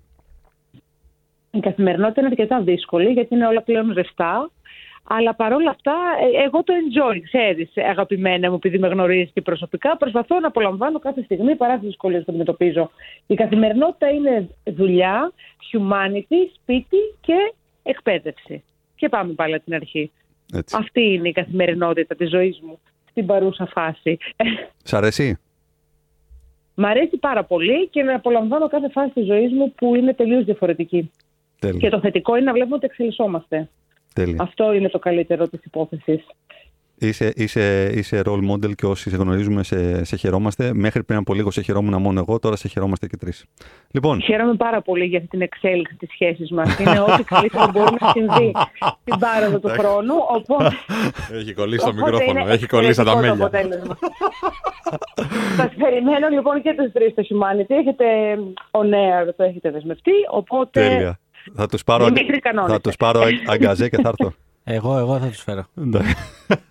Η 1.51 1.59
καθημερινότητα 1.59 2.21
είναι 2.21 2.29
αρκετά 2.29 2.61
δύσκολη 2.61 3.09
γιατί 3.11 3.35
είναι 3.35 3.47
όλα 3.47 3.63
πλέον 3.63 3.93
ζεστά. 3.93 4.51
Αλλά 5.11 5.35
παρόλα 5.35 5.69
αυτά, 5.69 5.95
ε, 6.21 6.43
εγώ 6.43 6.63
το 6.63 6.73
enjoy, 6.81 7.19
ξέρεις, 7.23 7.69
αγαπημένα 7.75 8.49
μου, 8.49 8.55
επειδή 8.55 8.79
με 8.79 8.87
γνωρίζεις 8.87 9.31
και 9.33 9.41
προσωπικά. 9.41 9.97
Προσπαθώ 9.97 10.39
να 10.39 10.47
απολαμβάνω 10.47 10.99
κάθε 10.99 11.21
στιγμή 11.21 11.55
παρά 11.55 11.77
τι 11.77 11.85
δυσκολίες 11.85 12.19
που 12.19 12.25
αντιμετωπίζω. 12.29 12.91
Η 13.27 13.35
καθημερινότητα 13.35 14.09
είναι 14.09 14.49
δουλειά, 14.63 15.31
humanity, 15.71 16.51
σπίτι 16.55 16.97
και 17.21 17.53
εκπαίδευση. 17.83 18.63
Και 18.95 19.09
πάμε 19.09 19.33
πάλι 19.33 19.53
από 19.53 19.63
την 19.63 19.73
αρχή. 19.73 20.11
Έτσι. 20.53 20.75
Αυτή 20.79 21.01
είναι 21.01 21.27
η 21.27 21.31
καθημερινότητα 21.31 22.15
της 22.15 22.29
ζωής 22.29 22.59
μου 22.63 22.79
στην 23.09 23.25
παρούσα 23.25 23.65
φάση. 23.65 24.17
Σ' 24.83 24.93
αρέσει; 24.93 25.39
Μ' 26.73 26.85
αρέσει 26.85 27.17
πάρα 27.17 27.43
πολύ 27.43 27.87
και 27.87 28.03
να 28.03 28.15
απολαμβάνω 28.15 28.67
κάθε 28.67 28.89
φάση 28.89 29.13
της 29.13 29.25
ζωής 29.25 29.51
μου 29.51 29.73
που 29.73 29.95
είναι 29.95 30.13
τελείως 30.13 30.43
διαφορετική. 30.43 31.11
Τέλεια. 31.59 31.79
Και 31.79 31.89
το 31.89 31.99
θετικό 31.99 32.35
είναι 32.35 32.45
να 32.45 32.53
βλέπουμε 32.53 32.75
ότι 32.75 32.85
εξελισσόμαστε. 32.85 33.69
Τέλεια. 34.23 34.35
Αυτό 34.39 34.73
είναι 34.73 34.89
το 34.89 34.99
καλύτερο 34.99 35.47
της 35.47 35.63
υπόθεσης. 35.63 36.25
Είσαι, 37.01 37.33
είσαι, 37.35 37.91
είσαι 37.93 38.21
role 38.25 38.51
model 38.51 38.75
και 38.75 38.85
όσοι 38.85 39.09
σε 39.09 39.15
γνωρίζουμε 39.17 39.63
σε, 39.63 40.03
σε 40.03 40.15
χαιρόμαστε. 40.15 40.73
Μέχρι 40.73 41.03
πριν 41.03 41.19
από 41.19 41.33
λίγο 41.33 41.51
σε 41.51 41.61
χαιρόμουν 41.61 42.01
μόνο 42.01 42.19
εγώ, 42.19 42.39
τώρα 42.39 42.55
σε 42.55 42.67
χαιρόμαστε 42.67 43.07
και 43.07 43.17
τρεις. 43.17 43.45
Λοιπόν, 43.91 44.21
Χαίρομαι 44.21 44.53
πάρα 44.55 44.81
πολύ 44.81 45.05
για 45.05 45.17
αυτή 45.17 45.29
την 45.29 45.41
εξέλιξη 45.41 45.95
της 45.95 46.09
σχέσης 46.11 46.51
μας. 46.51 46.79
Είναι 46.79 46.99
ό,τι 46.99 47.23
καλύτερο 47.23 47.69
μπορεί 47.73 47.95
να 47.99 48.11
συμβεί 48.11 48.51
στην 49.01 49.19
πάροδο 49.19 49.59
του 49.59 49.67
χρόνου. 49.67 50.13
Οπότε, 50.37 50.75
Έχει 51.33 51.53
κολλήσει 51.53 51.83
το 51.85 51.89
οπότε 51.89 52.11
μικρόφωνο, 52.11 52.39
είναι 52.39 52.51
έχει 52.53 52.67
κολλήσει 52.67 53.03
τα 53.03 53.11
εξαιρετικό 53.11 53.49
το 53.49 53.51
μέλια. 53.51 53.67
αποτέλεσμα. 53.67 53.97
Σας 55.57 55.73
περιμένω 55.77 56.27
λοιπόν 56.27 56.61
και 56.61 56.73
τους 56.77 56.91
τρεις 56.91 57.11
στο 57.11 57.21
Humanity. 57.29 57.73
Έχετε 57.81 58.05
on 58.71 58.89
air, 59.03 59.33
το 59.37 59.43
έχετε 59.43 59.71
δεσμευτεί. 59.71 60.11
Οπότε 60.31 60.79
τέλεια. 60.79 61.19
Θα 61.53 61.67
τους 61.67 61.83
πάρω, 61.83 62.05
Δημήτρη, 62.05 62.39
κανόνισε. 62.39 62.73
θα 62.73 62.81
τους 62.81 62.95
πάρω 62.95 63.19
αγ- 63.21 63.49
αγκαζέ 63.49 63.89
και 63.89 63.97
θα 64.01 64.07
έρθω. 64.09 64.33
Εγώ, 64.63 64.97
εγώ 64.97 65.19
θα 65.19 65.27
τους 65.27 65.41
φέρω. 65.41 65.65
Εντάξει. 65.77 66.15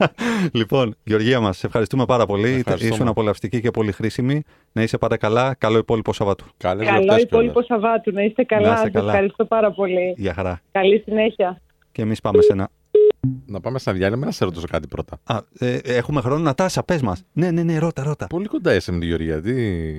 λοιπόν, 0.58 0.96
Γεωργία 1.04 1.40
μας, 1.40 1.64
ευχαριστούμε 1.64 2.04
πάρα 2.04 2.26
πολύ. 2.26 2.48
Ευχαριστούμε. 2.48 2.94
Ήσουν 2.94 3.08
απολαυστική 3.08 3.60
και 3.60 3.70
πολύ 3.70 3.92
χρήσιμη. 3.92 4.42
Να 4.72 4.82
είσαι 4.82 4.98
πάντα 4.98 5.16
καλά. 5.16 5.54
Καλό 5.54 5.78
υπόλοιπο 5.78 6.12
Σαββάτου. 6.12 6.44
Καλές 6.56 6.86
καλό 6.86 7.02
γιορτές 7.02 7.22
υπόλοιπο 7.22 7.60
κιόλας. 7.62 7.66
Σαββάτου. 7.82 8.12
Να 8.12 8.22
είστε 8.22 8.42
καλά. 8.42 8.66
Να 8.66 8.72
είστε 8.72 8.82
Σας 8.84 8.92
καλά. 8.92 9.12
ευχαριστώ 9.12 9.44
πάρα 9.44 9.72
πολύ. 9.72 10.14
Γεια 10.16 10.34
χαρά. 10.34 10.60
Καλή 10.72 11.02
συνέχεια. 11.06 11.60
Και 11.92 12.02
εμείς 12.02 12.20
πάμε 12.20 12.42
σε 12.42 12.52
ένα. 12.52 12.68
Να 13.46 13.60
πάμε 13.60 13.78
στα 13.78 13.92
διάλειμμα 13.92 14.24
να 14.26 14.32
σε 14.32 14.44
ρωτήσω 14.44 14.66
κάτι 14.70 14.86
πρώτα. 14.88 15.18
Α, 15.24 15.38
ε, 15.58 15.76
έχουμε 15.84 16.20
χρόνο 16.20 16.42
να 16.42 16.54
τάσα, 16.54 16.82
πες 16.82 17.02
μας. 17.02 17.22
Ναι, 17.32 17.50
ναι, 17.50 17.62
ναι, 17.62 17.78
ρώτα, 17.78 18.02
ρώτα. 18.02 18.26
Πολύ 18.26 18.46
κοντά 18.46 18.74
είσαι 18.74 18.92
με 18.92 18.98
τη 18.98 19.06
Γεωργία. 19.06 19.40
Τι... 19.40 19.52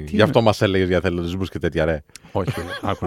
Γι' 0.04 0.14
είναι; 0.14 0.24
αυτό 0.24 0.42
μας 0.42 0.62
έλεγες 0.62 0.88
για 0.88 1.00
θελοντισμούς 1.00 1.50
και 1.50 1.60
τέτοια, 1.60 1.86
ρε. 1.86 2.04
Όχι, 2.32 2.52
άκου 2.82 3.06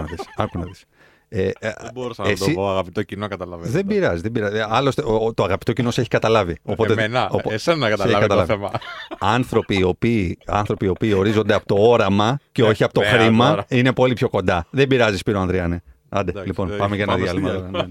να 0.59 0.63
δεις. 0.65 0.85
Άκου 1.33 1.41
να 1.41 1.49
δεις. 1.49 1.53
Ε, 1.61 1.67
ε, 1.67 1.73
Δεν 1.81 1.89
μπορούσα 1.93 2.23
να 2.23 2.29
εσύ- 2.29 2.45
το 2.45 2.51
πω, 2.53 2.69
αγαπητό 2.69 3.03
κοινό, 3.03 3.27
καταλαβαίνω. 3.27 3.71
Δεν 3.71 3.85
πειράζει, 3.85 4.21
δεν 4.21 4.31
πειράζει. 4.31 4.57
Ε, 4.57 4.65
Άλλωστε, 4.69 5.01
ο- 5.05 5.25
ο- 5.25 5.33
το 5.33 5.43
αγαπητό 5.43 5.73
κοινό 5.73 5.91
σε 5.91 5.99
έχει 5.99 6.09
καταλάβει. 6.09 6.57
Οπότε, 6.63 6.91
Εμένα, 6.93 7.29
οπο- 7.31 7.51
εσένα 7.51 7.77
να 7.77 7.85
σε 7.85 7.91
έχει 7.93 8.01
καταλάβει 8.01 8.27
το 8.27 8.27
καταλάβει. 8.27 8.51
θέμα. 8.51 8.71
Άνθρωποι 9.19 9.77
οι, 9.79 9.83
οποίοι, 9.83 10.37
άνθρωποι 10.45 10.85
οι 10.85 10.89
οποίοι 10.89 11.13
ορίζονται 11.17 11.53
από 11.53 11.65
το 11.65 11.75
όραμα 11.77 12.39
και 12.51 12.61
Ναι, 12.61 12.67
όχι 12.67 12.83
από 12.83 12.93
το 12.93 12.99
ναι, 12.99 13.07
χρήμα 13.07 13.49
τώρα. 13.49 13.65
είναι 13.69 13.93
πολύ 13.93 14.13
πιο 14.13 14.29
κοντά. 14.29 14.65
Δεν 14.69 14.87
πειράζει, 14.87 15.17
Σπύρο 15.17 15.39
Ανδριάνε. 15.39 15.83
Άντε, 16.09 16.29
Εντάξει, 16.29 16.47
λοιπόν, 16.47 16.71
ε, 16.71 16.75
πάμε 16.75 16.95
για 16.95 17.03
ένα 17.03 17.13
πάμε 17.13 17.25
στο 17.27 17.35
διάλειμμα. 17.39 17.59
διάλειμμα. 17.69 17.81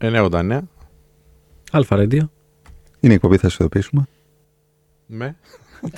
Ναι, 0.00 0.10
ναι. 0.10 0.18
989 0.20 0.60
Αλφα 1.72 1.96
Radio. 1.96 2.22
Είναι 3.00 3.12
η 3.12 3.14
εκπομπή, 3.14 3.36
θα 3.36 3.48
σα 3.48 3.64
ειδοποιήσουμε. 3.64 4.08
με 5.06 5.36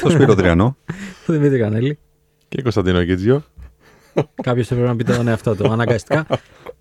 το 0.03 0.11
Σπύρο 0.11 0.35
Δριανό. 0.35 0.77
Το 1.27 1.33
Δημήτρη 1.33 1.59
Κανέλη. 1.59 1.99
και 2.49 2.63
Κωνσταντίνο 2.63 3.05
Κίτζιο. 3.05 3.43
Κάποιος 4.43 4.71
έπρεπε 4.71 4.89
να 4.89 4.97
πει 4.97 5.05
τον 5.05 5.29
εαυτό 5.29 5.55
του. 5.57 5.73
Αναγκαστικά. 5.73 6.27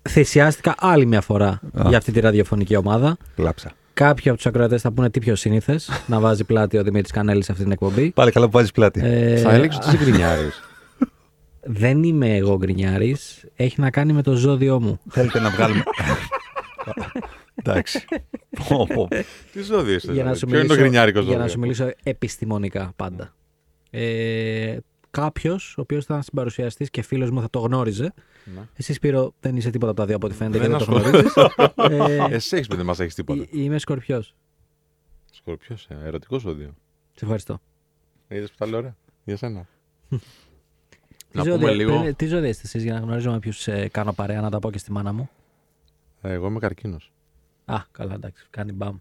Θυσιάστηκα 0.08 0.74
άλλη 0.78 1.06
μια 1.06 1.20
φορά 1.20 1.60
για 1.88 1.96
αυτή 1.98 2.12
τη 2.12 2.20
ραδιοφωνική 2.20 2.76
ομάδα. 2.76 3.16
Κλάψα. 3.36 3.72
Κάποιοι 3.94 4.28
από 4.28 4.36
τους 4.36 4.46
ακροατές 4.46 4.80
θα 4.80 4.92
πούνε 4.92 5.10
τι 5.10 5.18
πιο 5.18 5.34
σύνηθες 5.34 5.90
να 6.06 6.20
βάζει 6.20 6.44
πλάτη 6.44 6.78
ο 6.78 6.82
Δημήτρης 6.82 7.12
Κανέλης 7.12 7.44
σε 7.44 7.52
αυτή 7.52 7.64
την 7.64 7.72
εκπομπή. 7.72 8.10
Πάλι 8.10 8.30
καλά 8.30 8.44
που 8.46 8.52
βάζεις 8.52 8.70
πλάτη. 8.72 9.00
Ε, 9.04 9.36
Θα 9.36 9.52
έλεγες 9.52 9.76
ότι 9.76 9.86
είσαι 9.86 9.96
γκρινιάρης. 10.04 10.62
δεν 11.62 12.02
είμαι 12.02 12.36
εγώ 12.36 12.56
γκρινιάρης. 12.56 13.44
Έχει 13.56 13.80
να 13.80 13.90
κάνει 13.90 14.12
με 14.12 14.22
το 14.22 14.34
ζώδιό 14.34 14.80
μου. 14.80 15.00
Θέλετε 15.10 15.40
να 15.40 15.50
βγάλουμε. 15.50 15.82
Εντάξει. 17.54 18.04
Πω, 18.68 18.86
πω. 18.94 19.08
Τι 19.52 19.62
ζώδιο 19.62 19.94
είσαι. 19.94 20.12
για 20.12 20.24
να 20.24 20.32
δηλαδή; 20.32 20.38
σου 20.38 20.46
Ποιο 20.46 20.58
είναι 20.58 20.66
το 20.66 20.72
μιλήσω, 20.74 20.80
γκρινιάρικο 20.88 21.20
για 21.20 21.28
να 21.28 21.34
ζώδιο; 21.36 21.52
σου 21.52 21.58
μιλήσω 21.58 21.90
επιστημονικά 22.02 22.92
πάντα. 22.96 23.34
Ε, 25.14 25.20
Κάποιος, 25.20 25.74
ο 25.78 25.80
οποίος 25.80 26.04
ήταν 26.04 26.22
συμπαρουσιαστής 26.22 26.90
και 26.90 27.02
φίλος 27.02 27.30
μου, 27.30 27.40
θα 27.40 27.50
το 27.50 27.58
γνώριζε. 27.58 28.14
Ναι. 28.54 28.60
Εσύ, 28.76 28.92
Σπύρο, 28.92 29.34
δεν 29.40 29.56
είσαι 29.56 29.70
τίποτα 29.70 29.90
από 29.90 30.00
τα 30.00 30.06
δύο 30.06 30.16
από 30.16 30.26
ό,τι 30.26 30.34
φαίνεται 30.34 30.58
και 30.58 30.68
Δεν 30.68 30.78
δεν 30.78 30.86
το 30.86 30.94
ασχολούμαι. 30.96 31.18
γνωρίζεις. 31.76 32.28
ε, 32.30 32.34
Εσύ 32.34 32.56
έχεις 32.56 32.68
πει 32.68 32.76
δεν 32.76 32.84
μας 32.86 33.00
έχεις 33.00 33.14
τίποτα. 33.14 33.46
είμαι 33.50 33.78
σκορπιός. 33.78 34.34
Σκορπιός, 35.32 35.86
ερωτικός 35.90 36.40
ζώδιο. 36.42 36.74
Σε 37.14 37.24
ευχαριστώ. 37.24 37.60
Είδες 38.28 38.50
που 38.50 38.56
τα 38.58 38.66
λέω 38.66 38.78
ωραία. 38.78 38.96
Για 39.24 39.36
σένα. 39.36 39.66
Τι 40.08 41.38
να 41.38 41.42
ζώδια- 41.44 41.58
πούμε 41.58 41.72
λίγο. 41.72 42.00
πριν- 42.00 42.16
Τι 42.16 42.26
ζώδια 42.26 42.48
είστε 42.48 42.62
εσείς 42.66 42.82
για 42.82 42.92
να 42.92 42.98
γνωρίζω 43.00 43.30
με 43.30 43.38
ποιου 43.38 43.52
κάνω 43.90 44.12
παρέα, 44.12 44.40
να 44.40 44.50
τα 44.50 44.58
πω 44.58 44.70
και 44.70 44.78
στη 44.78 44.92
μάνα 44.92 45.12
μου. 45.12 45.30
Ε, 46.22 46.32
Εγώ 46.32 46.46
είμαι 46.46 46.58
καρκίνος. 46.58 47.12
Α, 47.64 47.76
καλά, 47.92 48.14
εντάξει. 48.14 48.46
Κάνει 48.50 48.72
μπαμ. 48.72 48.96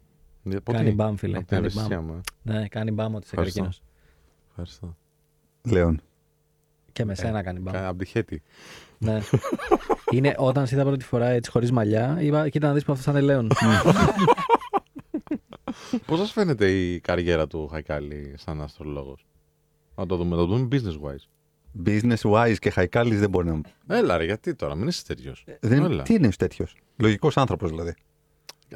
Ε, 0.52 0.58
Κάνει 0.72 0.92
μπαμ, 0.92 1.16
φίλε. 1.16 1.38
Από 1.38 1.48
την 1.48 1.56
Κάνει 1.56 1.68
ευαισθησία 1.68 2.02
μπαμ. 2.02 2.06
μου. 2.06 2.22
ε. 2.46 2.52
Ναι, 2.60 2.68
κάνει 2.68 2.92
μπαμ 2.92 3.16
ότι 3.16 3.24
είσαι 3.26 3.30
Ευχαριστώ. 3.36 3.60
καρκίνος. 3.62 3.84
Ευχαριστώ. 4.50 4.96
Λέων. 5.64 6.02
Και 6.92 7.06
με 7.06 7.16
σένα 7.16 7.44
κάνει 7.44 7.60
μπαμ. 7.60 7.76
Από 7.76 7.98
τη 7.98 8.06
χέτη. 8.06 8.42
ναι. 8.98 9.20
Είναι 10.12 10.34
όταν 10.38 10.68
σε 10.68 10.76
είδα 10.76 10.84
πρώτη 10.84 11.04
φορά 11.04 11.28
έτσι 11.28 11.52
χωρίς 11.52 11.72
μαλλιά, 11.72 12.18
είπα, 12.20 12.50
κοίτα 12.50 12.68
να 12.68 12.74
δεις 12.74 12.84
που 12.84 12.92
αυτό 12.92 13.04
θα 13.04 13.12
είναι 13.12 13.22
Λέων. 13.22 13.48
Πώς 16.06 16.20
σας 16.20 16.32
φαίνεται 16.32 16.72
η 16.72 17.00
καριέρα 17.00 17.48
του 17.48 17.68
Χαϊκάλη 17.68 18.34
σαν 18.38 18.62
αστρολόγος; 18.62 19.26
Να 19.96 20.06
το 20.06 20.16
δούμε, 20.16 20.30
να 20.30 20.42
το 20.42 20.46
δούμε 20.46 20.68
business 20.72 21.00
wise. 21.08 21.28
Business 21.86 22.32
wise 22.32 22.56
και 22.60 22.70
χαϊκάλης 22.70 23.20
δεν 23.20 23.30
μπορεί 23.30 23.48
να. 23.48 23.62
Έλα, 23.98 24.18
ρε, 24.18 24.26
γιατί 24.26 24.56
τώρα, 24.56 24.76
μην 24.76 24.88
είσαι 24.88 25.06
τέτοιος. 25.06 25.46
Δεν... 25.60 25.84
Έλα. 25.84 26.04
Τι 26.04 26.14
είναι 26.14 26.30
τέτοιος; 26.38 26.76
Λογικός 26.98 27.38
άνθρωπος 27.38 27.70
δηλαδή. 27.70 27.94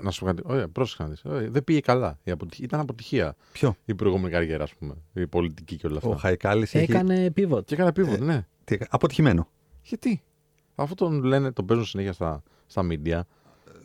Να 0.01 0.11
σου 0.11 0.19
πω 0.19 0.25
κάτι. 0.25 0.41
Ωραία, 0.45 0.67
πρόσεχε 0.67 1.03
να 1.03 1.09
δεις. 1.09 1.21
Ωραία, 1.25 1.49
Δεν 1.49 1.63
πήγε 1.63 1.79
καλά. 1.79 2.19
Η 2.23 2.31
αποτυχία- 2.31 2.65
Ήταν 2.65 2.79
αποτυχία 2.79 3.35
Ποιο; 3.51 3.75
η 3.85 3.95
προηγούμενη 3.95 4.29
καριέρα, 4.33 4.63
ας 4.63 4.73
πούμε. 4.79 4.93
Η 5.13 5.27
πολιτική 5.27 5.75
και 5.75 5.87
όλα 5.87 5.97
αυτά. 5.97 6.09
Ο 6.09 6.15
Χαϊκάλης 6.15 6.75
έχει. 6.75 6.91
Έκανε 6.91 7.33
pivot. 7.37 7.65
Και 7.65 7.73
έκανε 7.73 7.91
pivot, 7.95 8.19
ναι. 8.19 8.45
τι- 8.63 8.77
Αποτυχημένο. 8.89 9.47
Γιατί; 9.81 10.21
Αφού 10.75 10.95
τον 10.95 11.23
λένε, 11.23 11.51
τον 11.51 11.65
παίζουν 11.65 11.85
συνέχεια 11.85 12.13
στα, 12.13 12.43
στα 12.65 12.87
media. 12.89 13.19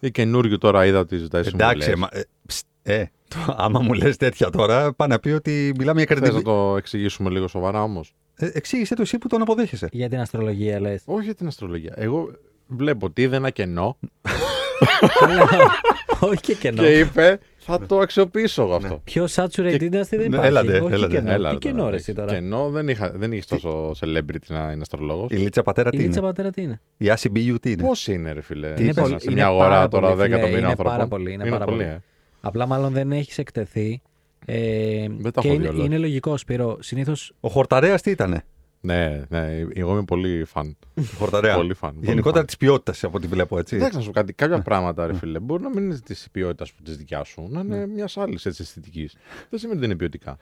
Ή 0.01 0.11
καινούριο 0.11 0.59
τώρα 0.59 0.87
είδα 0.87 0.99
ότι 0.99 1.17
ζητάει 1.17 1.43
Εντάξει, 1.47 1.83
συμβουλές. 1.83 1.95
μα, 2.13 2.19
ε, 2.19 2.23
ψ, 2.47 2.63
ε, 2.83 3.05
το- 3.29 3.55
άμα 3.57 3.81
μου 3.81 3.93
λες 3.93 4.17
τέτοια 4.17 4.51
τώρα, 4.51 4.93
πάει 4.93 5.09
να 5.09 5.19
πει 5.19 5.31
ότι 5.31 5.73
μιλάμε 5.79 6.03
για 6.03 6.17
Θες 6.17 6.29
να 6.31 6.39
κρedibility. 6.39 6.43
το 6.45 6.77
εξηγήσουμε 6.77 7.31
λίγο 7.31 7.49
σοβαρά 7.49 7.83
όμως; 7.83 8.15
Ε, 8.35 8.51
εξήγησε 8.53 8.95
το 8.95 9.03
εσύ 9.03 9.19
που 9.19 9.29
τον 9.29 9.41
αποδέχεσαι. 9.43 9.89
Για 9.93 10.09
την 10.09 10.21
αστρολογία 10.21 10.81
λες. 10.81 11.03
Όχι 11.07 11.25
για 11.25 11.35
την 11.35 11.47
αστρολογία. 11.47 11.93
Εγώ 11.97 12.31
βλέπω 12.67 13.07
ότι 13.07 13.23
είδε 13.23 13.37
ένα 13.37 13.51
κενό 13.51 13.99
Όχι 16.21 16.41
και 16.41 16.55
κενό. 16.55 16.83
και 16.83 16.99
είπε 16.99 17.39
θα 17.59 17.87
το 17.87 17.99
αξιοποιήσω 17.99 18.63
εγώ 18.63 18.75
αυτό. 18.75 19.01
Πιο 19.05 19.27
saturated 19.35 19.81
industry 19.81 19.91
δεν 20.11 20.19
Ναι, 20.19 20.25
υπάρχει. 20.25 20.47
έλατε, 20.47 20.79
Όχι 20.81 20.93
έλατε. 20.95 21.15
κενό. 21.15 21.31
Έλα, 21.33 21.51
Τι 21.51 21.57
κενό 21.59 21.77
τώρα, 21.79 21.91
ρε 21.91 21.97
εσύ 21.97 22.13
τώρα. 22.15 22.33
Κενό 22.33 22.71
δεν, 22.71 22.89
είχα, 22.89 23.13
δεν 23.15 23.33
είχες 23.33 23.47
τόσο 23.47 23.91
celebrity 24.01 24.47
να 24.49 24.59
είναι 24.73 24.81
αστρολόγος. 24.81 25.31
Η 25.31 25.37
Λίτσα 25.37 25.63
πατέρα 25.63 25.89
Η 25.93 25.97
τι 25.97 26.03
Λίτσα 26.03 26.19
είναι; 26.19 26.29
πατέρα 26.29 26.51
τι 26.51 26.63
είναι; 26.63 26.81
Η 26.97 27.11
Άση 27.11 27.29
Μπιου 27.29 27.59
τι 27.61 27.71
είναι; 27.71 27.83
Πώς 27.83 28.07
είναι, 28.07 28.33
ρε 28.33 28.41
φιλέ, 28.43 28.75
Είναι 28.79 28.93
σε 28.93 29.01
πολύ- 29.01 29.13
μια 29.15 29.31
είναι 29.31 29.43
αγορά 29.43 29.69
πάρα 29.69 29.89
τώρα 29.89 30.07
πολύ, 30.09 30.19
10 30.21 30.23
φίλε, 30.23 30.35
εκατομμύρια 30.35 30.59
είναι 30.59 30.69
ανθρώπων. 30.69 30.93
πάρα 30.93 31.07
πολύ, 31.09 31.33
είναι 31.33 31.49
πάρα 31.51 31.65
πολύ. 31.65 31.83
ε. 31.83 31.99
Απλά 32.41 32.67
μάλλον 32.67 32.93
δεν 32.93 33.13
έχεις 33.13 33.39
εκτεθεί. 33.39 34.03
Ε, 34.47 35.07
Δεν 35.19 35.33
τα 35.33 35.41
και 35.41 35.47
έχω 35.49 35.57
είναι, 35.57 35.69
δει 35.69 35.75
όλα. 35.77 35.85
είναι 35.85 35.99
λογικό, 35.99 36.37
Σπύρο. 36.37 36.77
Συνήθω 36.81 37.13
Ο 37.41 37.49
Χορταρέας 37.49 38.03
τι 38.03 38.11
ήταν. 38.11 38.43
Ναι, 38.83 39.23
ναι, 39.29 39.67
εγώ 39.75 39.93
είμαι 39.93 40.05
πολύ 40.05 40.45
φαν. 40.45 40.77
Χορταρέα. 41.17 41.55
Πολύ 41.57 41.75
φαν. 41.75 41.95
πολύ 41.95 42.07
Γενικότερα 42.07 42.37
φαν. 42.37 42.47
της 42.47 42.57
ποιότητας 42.57 43.05
από 43.05 43.17
ό,τι 43.17 43.27
βλέπω 43.27 43.59
έτσι. 43.59 43.77
Εντάξει, 43.77 43.97
να 43.97 44.01
σου 44.03 44.07
πω 44.09 44.13
κάτι. 44.15 44.33
Κάποια 44.33 44.57
Ναι. 44.57 44.63
πράγματα, 44.63 45.07
ρε 45.07 45.15
φίλε, 45.15 45.39
μπορεί 45.39 45.63
να 45.63 45.69
μην 45.69 45.85
είναι 45.85 45.99
της 45.99 46.29
ποιότητας 46.33 46.73
που 46.73 46.83
της 46.83 46.97
δικιάς 46.97 47.29
σου, 47.29 47.47
να 47.51 47.61
είναι 47.61 47.87
μιας 47.87 48.17
άλλης 48.17 48.47
έτσι 48.47 48.63
αισθητικής. 48.63 49.17
Δεν 49.51 49.59
σημαίνει 49.59 49.79
ότι 49.79 49.87
είναι 49.87 49.97
ποιοτικά. 49.97 50.37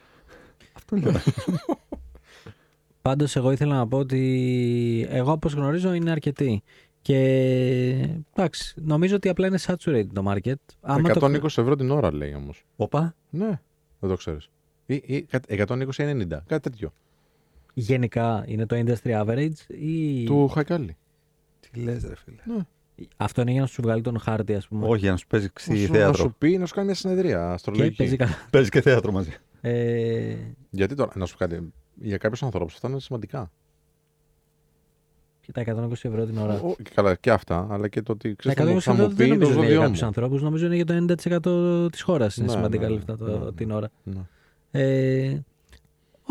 Αυτό 0.73 0.95
λέω. 0.95 1.11
Πάντως, 3.01 3.35
εγώ 3.35 3.51
ήθελα 3.51 3.75
να 3.75 3.87
πω 3.87 3.97
ότι 3.97 5.07
εγώ 5.09 5.31
όπως 5.31 5.53
γνωρίζω 5.53 5.93
είναι 5.93 6.11
αρκετή. 6.11 6.63
Και 7.01 7.17
εντάξει, 8.35 8.73
νομίζω 8.85 9.15
ότι 9.15 9.29
απλά 9.29 9.47
είναι 9.47 9.59
saturated 9.65 10.05
το 10.13 10.23
market. 10.31 10.53
Άμα 10.81 11.09
120 11.13 11.39
το... 11.39 11.61
ευρώ 11.61 11.75
την 11.75 11.91
ώρα 11.91 12.13
λέει 12.13 12.33
όμως. 12.33 12.63
Όπα. 12.75 13.15
Ναι, 13.29 13.59
δεν 13.99 14.09
το 14.09 14.15
ξέρεις. 14.15 14.49
Ή, 14.85 15.01
ή 15.05 15.21
κα- 15.21 15.41
120 15.47 15.79
ή 15.97 16.03
90, 16.03 16.27
κάτι 16.47 16.69
τέτοιο. 16.69 16.93
Γενικά 17.79 18.43
είναι 18.47 18.65
το 18.65 18.75
industry 18.85 19.23
average 19.25 19.73
ή 19.79 20.23
Του 20.23 20.47
Χαϊκάλη. 20.47 20.97
Τι 21.71 21.79
λες, 21.79 22.03
ρε 22.03 22.13
φίλε. 22.15 22.63
αυτό 23.17 23.41
είναι 23.41 23.51
για 23.51 23.61
να 23.61 23.67
σου 23.67 23.81
βγάλει 23.81 24.01
τον 24.01 24.19
χάρτη, 24.19 24.55
ας 24.55 24.67
πούμε. 24.67 24.87
Όχι, 24.87 24.99
για 25.01 25.11
να 25.11 25.17
σου 25.17 25.27
παίζει 25.27 25.47
Να 25.67 25.75
σου, 25.75 25.81
να 25.91 25.97
θέατρο. 25.97 26.13
σου 26.23 26.35
πει 26.37 26.57
να 26.57 26.65
σου 26.65 26.73
κάνει 26.73 26.85
μια 26.85 26.95
συνεδρία 26.95 27.37
και 27.37 27.53
αστρολογική. 27.53 27.95
παίζει 27.95 28.15
καλά. 28.15 28.31
Παίζει 28.51 28.69
και 28.69 28.81
θέατρο 28.81 29.11
μαζί. 29.11 29.33
Ε, 29.61 30.35
Γιατί 30.69 30.95
τώρα, 30.95 31.11
να 31.15 31.25
σου 31.25 31.37
πω 31.37 31.45
κάτι. 31.45 31.73
Για 32.01 32.17
κάποιους 32.17 32.43
ανθρώπους 32.43 32.73
αυτά 32.73 32.89
είναι 32.89 32.99
σημαντικά. 32.99 33.51
και 35.41 35.51
τα 35.51 35.61
120 35.61 35.91
ευρώ 35.91 36.25
την 36.25 36.37
ώρα. 36.37 36.53
Ο, 36.61 36.75
και 36.83 36.91
καλά, 36.95 37.15
και 37.15 37.31
αυτά, 37.31 37.67
αλλά 37.71 37.87
και 37.87 38.01
το 38.01 38.11
ότι 38.11 38.35
Τα 38.35 38.53
ξέρεις 38.53 38.73
120 38.75 38.79
θα 38.79 38.91
ευρώ 38.91 39.03
μου 39.07 39.13
δεν 39.13 39.17
πει 39.17 39.27
το 39.27 39.33
νομίζω 39.33 39.51
είναι 39.51 39.59
για 39.59 39.63
ζώδιό 39.63 39.79
κάποιους 39.81 39.99
μου. 40.01 40.07
ανθρώπους, 40.07 40.41
νομίζω 40.41 40.65
είναι 40.65 40.75
για 40.75 40.85
το 40.85 40.93
90% 41.87 41.91
της 41.91 42.01
χώρας. 42.01 42.37
Είναι 42.37 42.45
Ναι, 42.47 42.51
σημαντικά 42.51 42.87
ναι, 42.87 42.93
λεφτά 42.93 43.17
το, 43.17 43.25
ναι, 43.25 43.45
ναι. 43.45 43.51
την 43.51 43.71
ώρα. 43.71 43.89
Ναι. 44.03 44.21
Ε, 44.71 45.41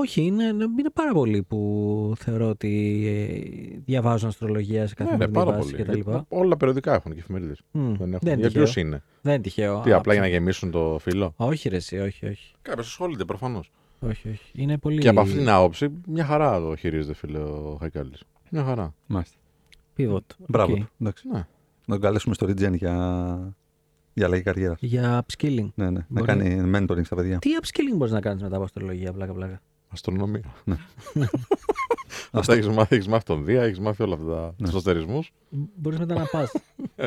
όχι, 0.01 0.23
είναι, 0.23 0.45
είναι 0.45 0.91
πάρα 0.95 1.13
πολλοί 1.13 1.43
που 1.43 2.13
θεωρώ 2.19 2.49
ότι 2.49 3.03
ε, 3.07 3.79
διαβάζουν 3.85 4.29
αστρολογία 4.29 4.87
σε 4.87 4.95
Ναι, 4.99 5.05
ρε, 5.05 5.11
καθημερινή 5.11 5.37
πάρα 5.37 5.53
βάση 5.57 5.71
πολύ. 5.71 5.83
κτλ. 5.83 5.93
Γιατί 6.11 6.25
όλα 6.29 6.57
περιοδικά 6.57 6.95
έχουν 6.95 7.13
και 7.13 7.19
εφημερίδες. 7.19 7.61
Μμ, 7.71 7.81
Δεν 7.95 8.13
έχουν. 8.13 8.19
δεν 8.23 8.33
είναι 8.33 8.41
Για 8.41 8.49
τυχαίο. 8.49 8.65
ποιου 8.65 8.81
είναι; 8.83 9.03
Δεν 9.23 9.33
είναι 9.35 9.43
τυχαίο. 9.43 9.81
Τι, 9.81 9.93
απλά 9.93 10.13
για 10.13 10.21
να 10.23 10.27
Άψε. 10.29 10.39
γεμίσουν 10.39 10.71
το 10.71 10.99
φύλλο; 11.01 11.33
Όχι, 11.37 11.69
ρε, 11.69 11.77
εσύ, 11.77 11.99
όχι, 11.99 12.27
όχι. 12.27 12.53
Κάποιος 12.63 12.87
ασχολείται 12.87 13.25
προφανώς. 13.25 13.71
όχι, 14.01 14.29
όχι. 14.29 14.51
Είναι 14.53 14.79
πολύ. 14.79 14.99
Και 15.01 15.09
από 15.09 15.21
αυτήν 15.21 15.39
την 15.39 15.49
άποψη, 15.49 15.89
μια 16.07 16.25
χαρά 16.25 16.61
το 16.61 16.77
χειρίζεται, 16.77 17.15
φίλε, 17.15 17.39
ο 17.39 17.77
Χαϊκάλης. 17.81 18.23
Μια 18.51 18.65
χαρά. 18.65 18.95
Μάλιστα. 19.07 19.37
Pivot. 19.97 20.19
Μπράβο. 20.47 20.73
Οκ. 20.73 20.79
του. 20.79 20.89
Εντάξει. 21.01 21.29
Ναι. 21.29 21.39
Να 21.87 21.95
τον 21.95 22.01
καλέσουμε 22.01 22.35
στο 22.35 22.47
Regen 22.47 22.73
για, 22.77 23.57
για 24.15 24.27
αλλαγή 24.27 24.43
καριέρα. 24.43 24.77
Για 24.81 25.25
upskilling. 25.27 25.69
Ναι, 25.75 25.91
ναι. 25.91 25.91
Να 25.91 26.05
Μπορεί. 26.09 26.27
κάνει 26.27 26.71
mentoring 26.75 27.05
στα 27.05 27.17
παιδιά. 27.17 27.39
Τι 27.39 27.51
upskilling 27.63 27.97
μπορείς 27.97 28.13
να 28.13 28.21
κάνεις 28.21 28.43
μετά 28.43 28.55
από 28.57 28.65
αστρολογία, 28.65 29.13
πλάκα-πλάκα. 29.13 29.61
Αστρονομία. 29.89 30.55
Ναι. 30.65 30.77
Αυτά 32.31 32.53
έχεις 32.53 32.69
μάθει, 32.69 32.95
έχεις 32.95 33.09
μάθει 33.09 33.25
τον 33.25 33.45
Δία, 33.45 33.63
έχεις 33.63 33.81
μάθει 33.81 34.03
όλα 34.03 34.15
αυτά 34.15 34.55
Ναι. 34.57 34.69
του 34.71 34.77
αστερισμού. 34.77 35.23
Μπορείς 35.75 35.99
μετά 35.99 36.15
να 36.15 36.25
πας. 36.25 36.53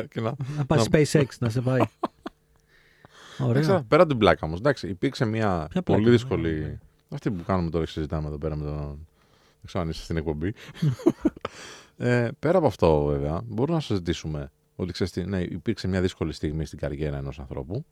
και 0.08 0.20
να. 0.20 0.34
να 0.56 0.64
πας 0.66 0.88
Να- 0.88 0.98
SpaceX 0.98 1.26
να 1.38 1.48
σε 1.48 1.60
πάει. 1.60 1.80
Εντάξει, 3.40 3.70
Ωραία. 3.70 3.82
πέρα 3.88 4.02
από 4.02 4.10
την 4.10 4.18
πλάκα 4.20 4.46
όμως, 4.46 4.58
εντάξει, 4.58 4.88
υπήρξε 4.88 5.24
μια 5.24 5.66
Ποια 5.70 5.82
πλάκα; 5.82 6.00
πολύ 6.02 6.10
δύσκολη. 6.10 6.78
Αυτή 7.08 7.30
που 7.30 7.44
κάνουμε 7.44 7.70
τώρα 7.70 7.84
και 7.84 7.90
συζητάμε 7.90 8.26
εδώ 8.28 8.38
πέρα 8.38 8.56
με 8.56 8.64
τον. 8.64 8.76
Δεν 8.76 9.64
ξέρω 9.66 9.84
αν 9.84 9.90
είσαι 9.90 10.02
στην 10.02 10.16
εκπομπή. 10.16 10.54
ε, 11.96 12.28
πέρα 12.38 12.58
από 12.58 12.66
αυτό, 12.66 13.04
βέβαια, 13.04 13.40
μπορούμε 13.46 13.76
να 13.76 13.82
συζητήσουμε 13.82 14.50
ότι 14.76 14.92
ξέρεις 14.92 15.12
τι, 15.12 15.24
ναι, 15.24 15.40
υπήρξε 15.40 15.88
μια 15.88 16.00
δύσκολη 16.00 16.32
στιγμή 16.32 16.64
στην 16.64 16.78
καριέρα 16.78 17.16
ενός 17.16 17.38
ανθρώπου 17.38 17.84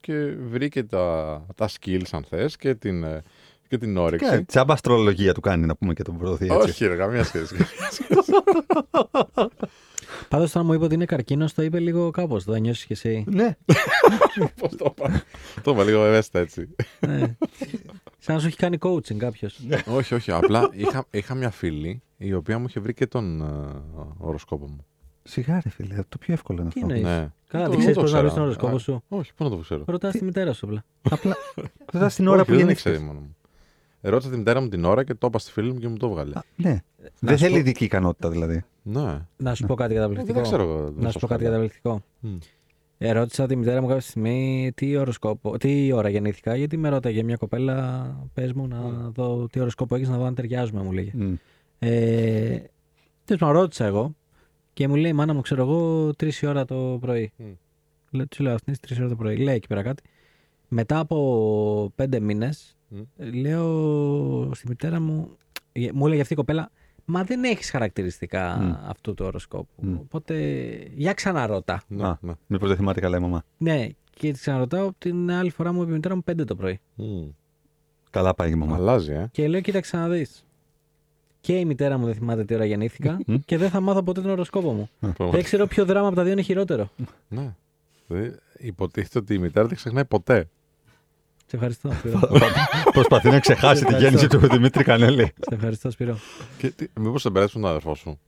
και 0.00 0.30
βρήκε 0.30 0.84
τα, 0.84 1.46
τα 1.54 1.68
skills, 1.68 2.08
αν 2.10 2.24
θες, 2.24 2.56
και 2.56 2.74
την, 2.74 3.04
ε, 3.04 3.22
και 3.68 3.78
την 3.78 3.96
όρεξη. 3.96 4.30
Και 4.30 4.40
Τσάμπα 4.44 4.72
αστρολογία 4.72 5.34
του 5.34 5.40
κάνει 5.40 5.66
να 5.66 5.76
πούμε 5.76 5.92
και 5.94 6.02
τον 6.02 6.18
προωθεί 6.18 6.44
έτσι. 6.44 6.68
Όχι, 6.68 6.86
ρε, 6.86 6.96
καμία 6.96 7.24
σχέση. 7.24 7.56
Πάντως 10.28 10.50
τώρα 10.52 10.66
μου 10.66 10.72
είπε 10.72 10.84
ότι 10.84 10.94
είναι 10.94 11.04
καρκίνος, 11.04 11.54
το 11.54 11.62
είπε 11.62 11.78
λίγο 11.78 12.10
κάπως. 12.10 12.44
Το 12.44 12.54
νιώσεις 12.54 12.84
κι 12.84 12.92
εσύ. 12.92 13.24
Ναι. 13.28 13.56
Πώς 14.60 14.76
το 14.76 14.94
είπα. 14.96 15.22
Το 15.62 15.70
είπα 15.70 15.84
λίγο 15.84 16.04
ευαίσθητα 16.04 16.38
έτσι. 16.38 16.68
ναι. 17.00 17.36
Σαν 18.18 18.34
να 18.34 18.40
σου 18.40 18.46
έχει 18.46 18.56
κάνει 18.56 18.78
coaching 18.80 19.16
κάποιος. 19.16 19.60
όχι, 19.86 20.14
όχι. 20.14 20.30
Απλά 20.32 20.68
είχα, 20.72 21.04
είχα 21.10 21.34
μια 21.34 21.50
φίλη 21.50 22.02
η 22.16 22.32
οποία 22.34 22.58
μου 22.58 22.64
είχε 22.68 22.80
βρει 22.80 22.94
και 22.94 23.06
τον 23.06 23.40
ε, 23.40 23.44
οροσκόπο 24.18 24.66
μου. 24.66 24.84
Σιγά 25.22 25.60
ρε 25.64 25.68
φίλε, 25.70 25.94
το 26.08 26.18
πιο 26.18 26.32
εύκολο 26.34 26.60
είναι 26.62 26.70
Τι 26.70 26.80
αυτό. 26.82 26.94
εννοείς; 26.94 27.16
Ναι. 27.18 27.28
Καλά, 27.48 27.64
Το- 27.64 27.70
δεν 27.70 27.78
ξέρεις 27.78 27.96
το 27.96 28.02
πώς 28.02 28.12
να 28.12 28.18
βρει 28.18 28.28
ξέρα. 28.28 28.40
τον 28.40 28.50
οροσκόπο 28.50 28.76
Α, 28.76 28.78
σου. 28.78 29.02
Όχι, 29.08 29.34
πού 29.34 29.44
να 29.44 29.50
το 29.50 29.56
ξέρω. 29.56 29.84
Ρωτάς 29.86 30.12
τη 30.12 30.24
μητέρα 30.24 30.52
σου 30.52 30.66
απλά. 30.66 30.84
Απλά 31.10 31.36
ρωτάς 31.92 32.14
την 32.14 32.26
ώρα 32.28 32.36
Όχι, 32.40 32.44
που 32.44 32.50
δεν 32.50 32.60
γεννήθηκες. 32.60 33.00
Ήξερε 34.06 34.10
μόνο 34.10 34.10
μου. 34.10 34.10
Ρώτησα 34.10 34.30
τη 34.30 34.36
μητέρα 34.36 34.60
μου 34.60 34.68
την 34.68 34.84
ώρα 34.84 35.04
και 35.04 35.14
το 35.14 35.26
είπα 35.26 35.38
στη 35.38 35.52
φίλη 35.52 35.72
μου 35.72 35.78
και 35.78 35.88
μου 35.88 35.96
το 35.96 36.06
έβγαλε. 36.06 36.32
Ναι. 36.56 36.70
Να 36.70 36.80
Δεν 37.20 37.36
σου 37.36 37.42
θέλει 37.44 37.52
πω- 37.54 37.60
ειδική 37.60 37.84
ικανότητα 37.84 38.30
δηλαδή. 38.30 38.64
Ναι. 38.82 39.18
Να 39.36 39.54
σου 39.54 39.66
πω 39.66 39.74
κάτι 39.74 39.92
Ε, 39.92 39.96
καταπληκτικό. 39.96 40.32
Δεν 40.34 40.42
ξέρω. 40.42 40.92
Να 40.96 41.10
σου 41.10 41.18
πω 41.18 41.26
κάτι 41.26 41.44
καταπληκτικό. 41.44 42.02
Μμ. 42.20 42.36
Ε, 42.98 43.12
ρώτησα 43.12 43.46
τη 43.46 43.56
μητέρα 43.56 43.80
μου 43.80 43.86
κάποια 43.86 44.02
στιγμή 44.02 44.70
τι, 44.74 44.96
οροσκόπο, 44.96 45.58
τι 45.58 45.92
ώρα 45.92 46.08
γεννήθηκα, 46.08 46.56
γιατί 46.56 46.76
με 46.76 46.88
ρώταγε 46.88 47.22
μια 47.22 47.36
κοπέλα, 47.36 48.06
πες 48.34 48.52
μου 48.52 48.66
να 48.66 49.10
δω 49.14 49.46
τι 49.50 49.60
οροσκόπο 49.60 49.94
έχεις, 49.94 50.08
να 50.08 50.16
δω 50.18 50.24
αν 50.24 50.34
ταιριάζουμε, 50.34 50.82
μου 50.82 50.92
λέγε. 50.92 51.10
Μμ. 51.14 51.34
Ε, 51.78 52.62
Τέλος 53.24 53.40
πάντων, 53.40 53.56
ρώτησα 53.60 53.84
εγώ 53.84 54.14
και 54.72 54.88
μου 54.88 54.94
λέει: 54.94 55.12
Μάνα 55.12 55.34
μου, 55.34 55.40
ξέρω 55.40 55.62
εγώ, 55.62 56.10
τρεις 56.14 56.40
η 56.42 56.46
ώρα 56.46 56.64
το 56.64 56.98
πρωί. 57.00 57.32
Μμ. 57.36 57.44
Λέω, 58.10 58.26
του 58.26 58.42
λέω 58.42 58.54
αυτή 58.54 58.64
είναι 58.70 58.78
τρεις 58.80 58.98
ώρα 58.98 59.08
το 59.08 59.16
πρωί. 59.16 59.36
Λέει 59.36 59.54
εκεί 59.54 59.66
πέρα 59.66 59.82
κάτι. 59.82 60.02
Μετά 60.68 60.98
από 60.98 61.92
πέντε 61.94 62.20
μήνες, 62.20 62.75
Μμ. 62.88 63.00
λέω 63.42 64.50
στη 64.54 64.68
μητέρα 64.68 65.00
μου, 65.00 65.36
ε, 65.72 65.88
μου 65.92 66.06
έλεγε 66.06 66.20
αυτή 66.20 66.32
η 66.32 66.36
κοπέλα, 66.36 66.70
Μα 67.08 67.24
δεν 67.24 67.44
έχεις 67.44 67.70
χαρακτηριστικά 67.70 68.58
Μμ. 68.60 68.88
αυτού 68.88 69.14
του 69.14 69.24
οροσκόπου. 69.26 69.72
Μμ. 69.76 69.94
Οπότε, 69.98 70.34
για 70.94 71.12
ξαναρώτα. 71.12 71.82
Ναι, 71.88 72.06
Α, 72.06 72.18
ναι. 72.20 72.32
Μήπως 72.46 72.68
δεν 72.68 72.76
θυμάται 72.76 73.00
καλά 73.00 73.16
η 73.16 73.20
μαμά. 73.20 73.42
Ναι, 73.58 73.86
και 74.10 74.32
τη 74.32 74.38
ξαναρωτάω 74.38 74.90
την 74.98 75.30
άλλη 75.30 75.50
φορά 75.50 75.72
μου 75.72 75.82
είπε 75.82 75.90
η 75.90 75.94
μητέρα 75.94 76.14
μου 76.14 76.22
5 76.30 76.44
το 76.46 76.54
πρωί. 76.54 76.80
Μμ. 76.94 77.26
Καλά 78.10 78.34
πάει 78.34 78.50
η 78.50 78.54
μαμά. 78.54 78.74
Αλλάζει, 78.74 79.12
ε. 79.12 79.28
Και 79.32 79.48
λέω, 79.48 79.60
κοίταξε 79.60 79.96
να 79.96 80.08
δει. 80.08 80.26
Και 81.40 81.58
η 81.58 81.64
μητέρα 81.64 81.98
μου 81.98 82.04
δεν 82.04 82.14
θυμάται 82.14 82.44
τι 82.44 82.54
ώρα 82.54 82.64
γεννήθηκα 82.64 83.18
Μμ. 83.26 83.34
και 83.44 83.56
δεν 83.56 83.70
θα 83.70 83.80
μάθω 83.80 84.02
ποτέ 84.02 84.20
τον 84.20 84.30
οροσκόπο 84.30 84.72
μου. 84.72 84.88
Πραγματικά. 85.00 85.30
δεν 85.30 85.42
ξέρω 85.42 85.66
ποιο 85.66 85.84
δράμα 85.84 86.06
από 86.06 86.16
τα 86.16 86.22
δύο 86.22 86.32
είναι 86.32 86.42
χειρότερο. 86.42 86.90
Ναι. 87.28 87.54
Δηλαδή, 88.06 88.36
υποτίθεται 88.58 89.18
ότι 89.18 89.34
η 89.34 89.38
μητέρα 89.38 89.66
δεν 89.66 89.76
ξεχνάει 89.76 90.04
ποτέ. 90.04 90.48
Σε 91.46 91.56
ευχαριστώ, 91.56 91.92
Σπύρο. 91.92 92.20
Προσπαθεί 92.92 93.28
να 93.30 93.40
ξεχάσει 93.40 93.84
τη 93.84 93.94
γέννηση 93.94 94.26
του 94.26 94.38
Δημήτρη 94.38 94.84
Κανέλη. 94.84 95.24
Σε 95.24 95.54
ευχαριστώ, 95.54 95.90
Σπύρο. 95.90 96.18
Και 96.58 96.70
τι, 96.70 96.86
μήπως 97.00 97.22
δεν 97.22 97.32
περάσει 97.32 97.52
τον 97.52 97.66
αδερφό 97.66 97.94
σου; 97.94 98.18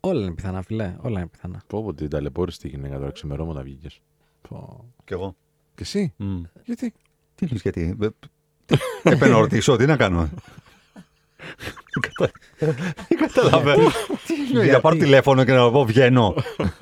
Όλα 0.00 0.22
είναι 0.22 0.34
πιθανά, 0.34 0.62
φιλέ. 0.62 0.96
Όλα 1.00 1.18
είναι 1.18 1.28
πιθανά. 1.28 1.62
Πω 1.66 1.82
πω 1.82 1.94
την 1.94 2.08
ταλαιπώρηση 2.08 2.58
τη 2.58 2.68
γυναίκα 2.68 2.98
τώρα 2.98 3.10
ξημερώματα 3.10 3.62
βγήκες. 3.62 4.00
Πω. 4.48 4.84
Κι 5.04 5.12
εγώ. 5.12 5.36
Και 5.74 5.82
εσύ, 5.82 6.14
γιατί; 6.64 6.92
Τι 7.34 7.44
εννοείς 7.44 7.62
γιατί; 7.62 7.96
Ε, 8.00 8.08
Έπρεπε 9.02 9.28
να 9.28 9.38
ρωτήσω, 9.38 9.76
τι 9.76 9.86
να 9.86 9.96
κάνω. 9.96 10.28
Δεν 13.08 13.18
καταλαβαίνω. 13.18 13.88
Τι 14.26 14.34
εννοεί, 14.48 14.64
Για 14.66 14.80
πάρω 14.80 14.96
τηλέφωνο 14.96 15.44
και 15.44 15.52
να 15.52 15.70
πω 15.70 15.84
βγαίνω. 15.84 16.34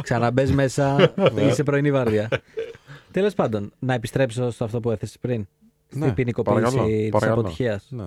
Ξαναμπες 0.03 0.53
μέσα, 0.53 1.15
είσαι 1.49 1.63
πρωινή 1.63 1.91
βάρδια. 1.93 2.29
Τέλος 3.17 3.35
πάντων, 3.35 3.73
να 3.79 3.95
επιστρέψω 3.95 4.51
σε 4.51 4.65
αυτό 4.65 4.81
που 4.81 4.91
έθεσε 4.91 5.19
πριν. 5.21 5.47
Στην 5.89 6.01
Ναι, 6.01 6.13
ποινικοποίηση 6.13 6.61
παρακαλώ, 6.61 6.87
της 6.87 7.09
παρακαλώ. 7.11 7.41
αποτυχίας. 7.41 7.87
Ναι. 7.91 8.07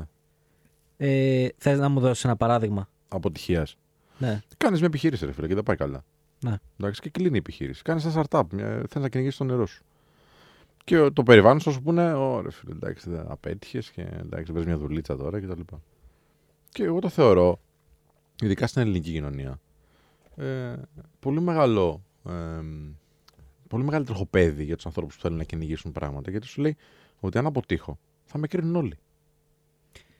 Ε, 0.98 1.48
Θες 1.58 1.80
να 1.80 1.90
μου 1.90 2.00
δώσεις 2.00 2.24
ένα 2.24 2.36
παράδειγμα; 2.36 2.90
Αποτυχίας. 3.08 3.78
Ναι. 4.18 4.42
Κάνεις 4.58 4.80
μια 4.80 4.88
επιχείρηση, 4.88 5.26
ρε 5.26 5.32
φίλε, 5.32 5.48
και 5.48 5.54
δεν 5.56 5.64
πάει 5.64 5.76
καλά. 5.76 6.04
Ναι. 6.44 6.56
Εντάξει, 6.80 7.02
και 7.02 7.10
κλείνει 7.10 7.36
η 7.36 7.38
επιχείρηση. 7.38 7.82
Κάνεις 7.82 8.06
ένα 8.06 8.26
startup. 8.30 8.42
Θες 8.90 9.02
να 9.02 9.10
κυνηγήσεις 9.10 9.38
το 9.38 9.44
νερό 9.44 9.66
σου. 9.66 9.84
Και 10.84 11.00
ο- 11.00 11.14
το 11.14 11.24
περιβάλλον 11.24 11.60
σου 11.60 11.70
θα 11.70 11.76
σου 11.76 11.82
πούνε, 11.84 12.14
Ωραία, 12.14 12.52
φίλε, 12.52 12.74
εντάξει, 12.74 13.10
δεν 13.10 13.26
απέτυχες 13.28 13.92
και 13.92 14.02
εντάξει, 14.20 14.52
πες 14.54 14.66
μια 14.66 14.78
δουλίτσα 14.78 15.18
τώρα 15.18 15.40
κτλ. 15.40 15.52
Και, 15.62 15.76
και 16.70 16.84
εγώ 16.84 17.00
το 17.00 17.10
θεωρώ, 17.10 17.60
ειδικά 18.42 18.68
στην 18.68 18.82
ελληνική 18.82 19.12
κοινωνία, 19.12 19.60
ε, 20.36 20.74
πολύ 21.20 21.42
μεγάλο. 21.42 22.04
Ε, 22.30 22.34
πολύ 23.70 23.84
μεγάλη 23.84 24.06
τροχοπέδη 24.06 24.64
για 24.64 24.76
τους 24.76 24.86
ανθρώπους 24.86 25.16
που 25.16 25.22
θέλουν 25.22 25.38
να 25.38 25.44
κυνηγήσουν 25.44 25.92
πράγματα. 25.92 26.32
Γιατί 26.32 26.48
σου 26.48 26.62
λέει 26.62 26.76
ότι 27.20 27.38
αν 27.38 27.46
αποτύχω, 27.46 28.00
θα 28.26 28.38
με 28.38 28.48
κρίνουν 28.48 28.76
όλοι. 28.76 28.98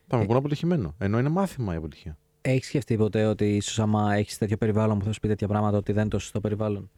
Θα 0.08 0.18
με 0.18 0.24
Ε. 0.24 0.26
πούν 0.26 0.36
αποτυχημένο. 0.36 0.96
Ενώ 0.98 1.20
είναι 1.20 1.30
μάθημα 1.30 1.74
η 1.74 1.78
αποτυχία. 1.78 2.18
Έχεις 2.42 2.68
σκεφτεί 2.68 2.98
ποτέ 2.98 3.26
ότι 3.26 3.56
ίσως 3.56 3.80
άμα 3.80 4.14
έχεις 4.14 4.38
τέτοιο 4.38 4.58
περιβάλλον 4.58 5.00
που 5.00 5.06
θα 5.06 5.12
σου 5.12 5.20
πει 5.20 5.28
τέτοια 5.28 5.48
πράγματα, 5.48 5.78
ότι 5.78 5.92
δεν 5.92 6.02
είναι 6.02 6.10
το 6.10 6.20
σωστό 6.20 6.40
περιβάλλον; 6.42 6.90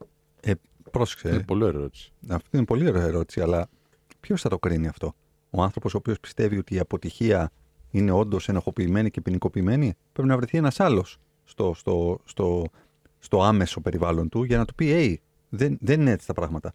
Ε, 0.42 0.52
πρόσεξε. 0.92 1.30
Είναι 1.30 1.44
πολύ 1.44 1.64
ωραία 1.64 1.80
ερώτηση. 1.80 2.12
Αυτή 2.28 2.58
είναι 2.58 2.66
πολύ 2.66 2.88
ωραία 2.88 3.04
ερώτηση, 3.04 3.42
αλλά 3.42 3.68
ποιος 4.20 4.42
θα 4.42 4.50
το 4.50 4.60
κρίνει 4.60 4.88
αυτό; 4.88 5.14
Ο 5.50 5.62
άνθρωπος 5.62 5.94
ο 5.94 5.98
οποίος 5.98 6.20
πιστεύει 6.20 6.58
ότι 6.58 6.76
η 6.76 6.80
αποτυχία 6.80 7.52
είναι 7.92 8.12
όντως 8.12 8.50
ενοχοποιημένη 8.50 9.12
και 9.12 9.22
ποινικοποιημένη, 9.22 9.94
πρέπει 10.14 10.28
να 10.28 10.38
βρεθεί 10.38 10.58
ένας 10.58 10.80
άλλος 10.80 11.18
στο, 11.44 11.74
στο, 11.74 12.20
στο, 12.26 12.66
στο 13.20 13.44
άμεσο 13.44 13.82
περιβάλλον 13.82 14.30
του 14.30 14.44
για 14.44 14.58
να 14.58 14.66
του 14.66 14.76
πει: 14.76 14.88
Hey, 14.90 15.16
δεν, 15.52 15.78
δεν 15.82 16.02
είναι 16.02 16.12
έτσι 16.12 16.28
τα 16.28 16.34
πράγματα. 16.34 16.74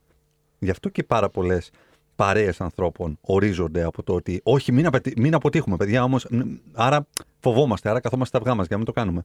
Γι' 0.59 0.71
αυτό 0.71 0.89
και 0.89 1.05
πάρα 1.05 1.29
πολλές 1.29 1.71
παρέες 2.17 2.61
ανθρώπων 2.61 3.19
ορίζονται 3.21 3.83
από 3.83 4.03
το 4.03 4.15
ότι 4.15 4.41
όχι, 4.43 4.73
μην, 4.73 4.87
απαιτή- 4.87 5.19
μην 5.19 5.35
αποτύχουμε, 5.35 5.77
παιδιά, 5.77 6.03
όμως. 6.05 6.27
Άρα 6.73 7.07
φοβόμαστε, 7.41 7.89
άρα 7.91 8.01
καθόμαστε 8.01 8.37
στα 8.37 8.45
αυγά 8.47 8.57
μας 8.59 8.67
για 8.67 8.77
να 8.77 8.83
μην 8.85 8.95
το 8.95 9.01
κάνουμε. 9.01 9.25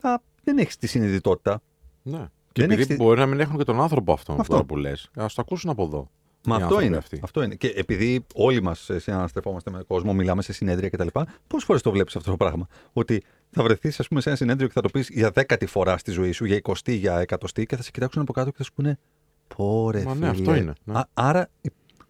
Α, 0.00 0.18
δεν 0.44 0.58
έχεις 0.58 0.76
τη 0.76 0.86
συνειδητότητα. 0.86 1.62
Ναι. 2.02 2.18
Και 2.52 2.60
Δεν 2.60 2.64
επειδή 2.70 2.82
έχεις 2.82 2.86
τη- 2.96 3.02
μπορεί 3.02 3.18
να 3.20 3.26
μην 3.26 3.40
έχουν 3.40 3.56
και 3.58 3.64
τον 3.64 3.80
άνθρωπο 3.80 4.12
αυτόν 4.12 4.40
Αυτό. 4.40 4.52
τώρα 4.52 4.64
που 4.64 4.76
λες, 4.76 5.10
ας 5.16 5.34
το 5.34 5.42
ακούσουν 5.42 5.70
από 5.70 5.82
εδώ. 5.84 6.10
Μα 6.46 6.54
οι 6.54 6.56
αυτό 6.62 6.64
άνθρωποι 6.66 6.86
είναι. 6.86 6.96
αυτοί. 6.96 7.20
αυτό 7.22 7.42
είναι. 7.42 7.54
Και 7.54 7.66
επειδή 7.76 8.24
όλοι 8.34 8.62
μας 8.62 8.90
συναναστρεφόμαστε 8.96 9.70
με 9.70 9.82
κόσμο, 9.86 10.12
μιλάμε 10.14 10.42
σε 10.42 10.52
συνέδρια 10.52 10.88
κτλ., 10.88 11.06
πόσες 11.46 11.64
φορές 11.66 11.82
το 11.82 11.90
βλέπεις 11.90 12.16
αυτό 12.16 12.30
το 12.30 12.36
πράγμα. 12.36 12.66
Ότι 12.92 13.22
θα 13.54 13.62
βρεθείς, 13.62 14.00
ας 14.00 14.08
πούμε, 14.08 14.20
σε 14.20 14.28
ένα 14.28 14.38
συνέδριο 14.38 14.66
και 14.66 14.72
θα 14.72 14.80
το 14.80 14.88
πεις 14.88 15.08
για 15.08 15.30
δέκατη 15.30 15.66
φορά 15.66 15.98
στη 15.98 16.10
ζωή 16.10 16.32
σου, 16.32 16.44
για 16.44 16.56
εικοστή, 16.56 16.94
για 16.94 17.18
εκατοστή 17.18 17.66
και 17.66 17.76
θα 17.76 17.82
σε 17.82 17.90
κοιτάξουν 17.90 18.22
από 18.22 18.32
κάτω 18.32 18.50
και 18.50 18.56
θα 18.56 18.64
σου 18.64 18.72
πούνε. 18.72 18.98
Πόρε, 19.56 20.02
Μα 20.02 20.12
φίλε. 20.12 20.24
ναι, 20.24 20.30
αυτό 20.30 20.54
είναι, 20.54 20.72
ναι. 20.84 20.98
Α, 20.98 21.08
άρα 21.14 21.50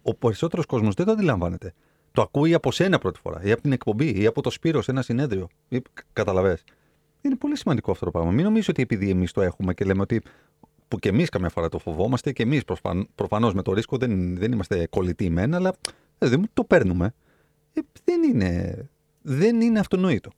ο 0.01 0.13
περισσότερος 0.13 0.65
κόσμος 0.65 0.93
δεν 0.93 1.05
το 1.05 1.11
αντιλαμβάνεται. 1.11 1.73
Το 2.11 2.21
ακούει 2.21 2.53
από 2.53 2.71
σένα 2.71 2.97
πρώτη 2.97 3.19
φορά, 3.19 3.43
ή 3.43 3.51
από 3.51 3.61
την 3.61 3.71
εκπομπή, 3.71 4.21
ή 4.21 4.25
από 4.25 4.41
το 4.41 4.49
Σπύρο 4.49 4.81
σε 4.81 4.91
ένα 4.91 5.01
συνέδριο. 5.01 5.47
Ή, 5.67 5.81
καταλαβες. 6.13 6.63
Είναι 7.21 7.35
πολύ 7.35 7.57
σημαντικό 7.57 7.91
αυτό 7.91 8.05
το 8.05 8.11
πράγμα. 8.11 8.31
Μην 8.31 8.43
νομίζεις 8.43 8.67
ότι 8.67 8.81
επειδή 8.81 9.09
εμείς 9.09 9.31
το 9.31 9.41
έχουμε 9.41 9.73
και 9.73 9.85
λέμε 9.85 10.01
ότι. 10.01 10.21
που 10.87 10.99
και 10.99 11.09
εμείς 11.09 11.29
καμιά 11.29 11.49
φορά 11.49 11.69
το 11.69 11.79
φοβόμαστε 11.79 12.31
και 12.31 12.43
εμείς 12.43 12.63
προφανώς 13.15 13.53
με 13.53 13.61
το 13.61 13.73
ρίσκο 13.73 13.97
δεν, 13.97 14.37
δεν 14.37 14.51
είμαστε 14.51 14.87
κολλητοί 14.87 15.29
μεν, 15.29 15.53
αλλά 15.53 15.75
ε, 16.17 16.27
δεν 16.27 16.49
το 16.53 16.63
παίρνουμε. 16.63 17.13
Ε, 17.73 17.81
δεν, 18.03 18.23
είναι, 18.23 18.85
δεν 19.21 19.61
είναι 19.61 19.79
αυτονόητο. 19.79 20.29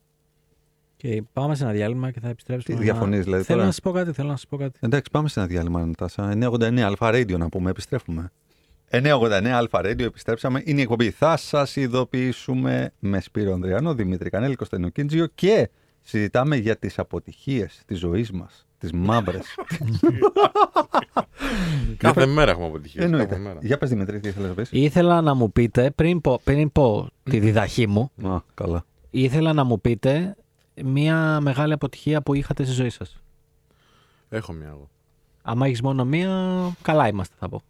Και 0.97 1.23
πάμε 1.33 1.55
σε 1.55 1.63
ένα 1.63 1.71
διάλειμμα 1.71 2.11
και 2.11 2.19
θα 2.19 2.29
επιστρέψουμε. 2.29 2.77
Τι 2.79 2.85
να- 2.85 2.91
διαφωνείς, 2.91 3.23
δηλαδή, 3.23 3.43
Θέλω 3.43 3.57
τώρα; 3.57 3.67
να 3.69 3.73
σα 3.73 3.81
πω 3.81 3.91
κάτι. 3.91 4.11
Θέλω 4.11 4.27
να 4.27 4.35
σας 4.35 4.47
πω 4.47 4.57
κάτι. 4.57 4.79
Εντάξει, 4.81 5.11
πάμε 5.11 5.27
σε 5.29 5.39
ένα 5.39 5.47
διάλειμμα, 5.47 5.85
Νατάσα. 5.85 6.23
989 6.35 6.79
Αλφα 6.85 7.09
Radio 7.13 7.37
να 7.37 7.49
πούμε, 7.49 7.69
επιστρέφουμε. 7.69 8.31
989 8.89 9.57
Αλφα 9.57 9.79
Radio, 9.83 9.99
επιστρέψαμε. 10.01 10.61
Είναι 10.65 10.79
η 10.79 10.81
εκπομπή. 10.81 11.09
Θα 11.11 11.37
σας 11.37 11.75
ειδοποιήσουμε 11.75 12.91
με 12.99 13.19
Σπύρο 13.21 13.53
Ανδριανό, 13.53 13.93
Δημήτρη 13.93 14.29
Κανέλη, 14.29 14.55
Κωνσταντινό 14.55 14.89
Κίντζιο 14.89 15.27
και 15.35 15.69
συζητάμε 16.01 16.55
για 16.55 16.77
τις 16.77 16.99
αποτυχίες 16.99 17.81
της 17.85 17.99
ζωής 17.99 18.31
μας. 18.31 18.65
Τις 18.77 18.91
μαύρες. 18.93 19.45
Κάθε 21.97 22.25
μέρα 22.25 22.51
έχουμε 22.51 22.65
αποτυχία. 22.67 23.01
Κάθε 23.01 23.13
Εννοείται. 23.13 23.37
μέρα. 23.37 23.59
Για 23.61 23.77
πες 23.77 23.89
Δημήτρη, 23.89 24.19
τι 24.19 24.27
ήθελες 24.27 24.49
να 24.49 24.55
πεις. 24.55 24.69
Ήθελα 24.71 25.21
να 25.21 25.33
μου 25.33 25.51
πείτε, 25.51 25.91
πριν 25.91 26.21
πω, 26.21 26.39
πριν 26.43 26.71
πω 26.71 27.07
τη 27.23 27.39
διδαχή 27.39 27.87
μου, 27.87 28.11
Α, 28.23 28.37
καλά. 28.53 28.85
ήθελα 29.09 29.53
να 29.53 29.63
μου 29.63 29.81
πείτε 29.81 30.35
μια 30.85 31.39
μεγάλη 31.41 31.73
αποτυχία 31.73 32.21
που 32.21 32.33
είχατε 32.33 32.63
στη 32.63 32.73
ζωή 32.73 32.89
σας. 32.89 33.15
Έχω 34.29 34.53
μια 34.53 34.67
εγώ. 34.67 34.89
Αν 35.41 35.61
έχεις 35.61 35.81
μόνο 35.81 36.05
μία, 36.05 36.29
καλά 36.81 37.07
είμαστε 37.07 37.35
θα 37.39 37.49
πω. 37.49 37.61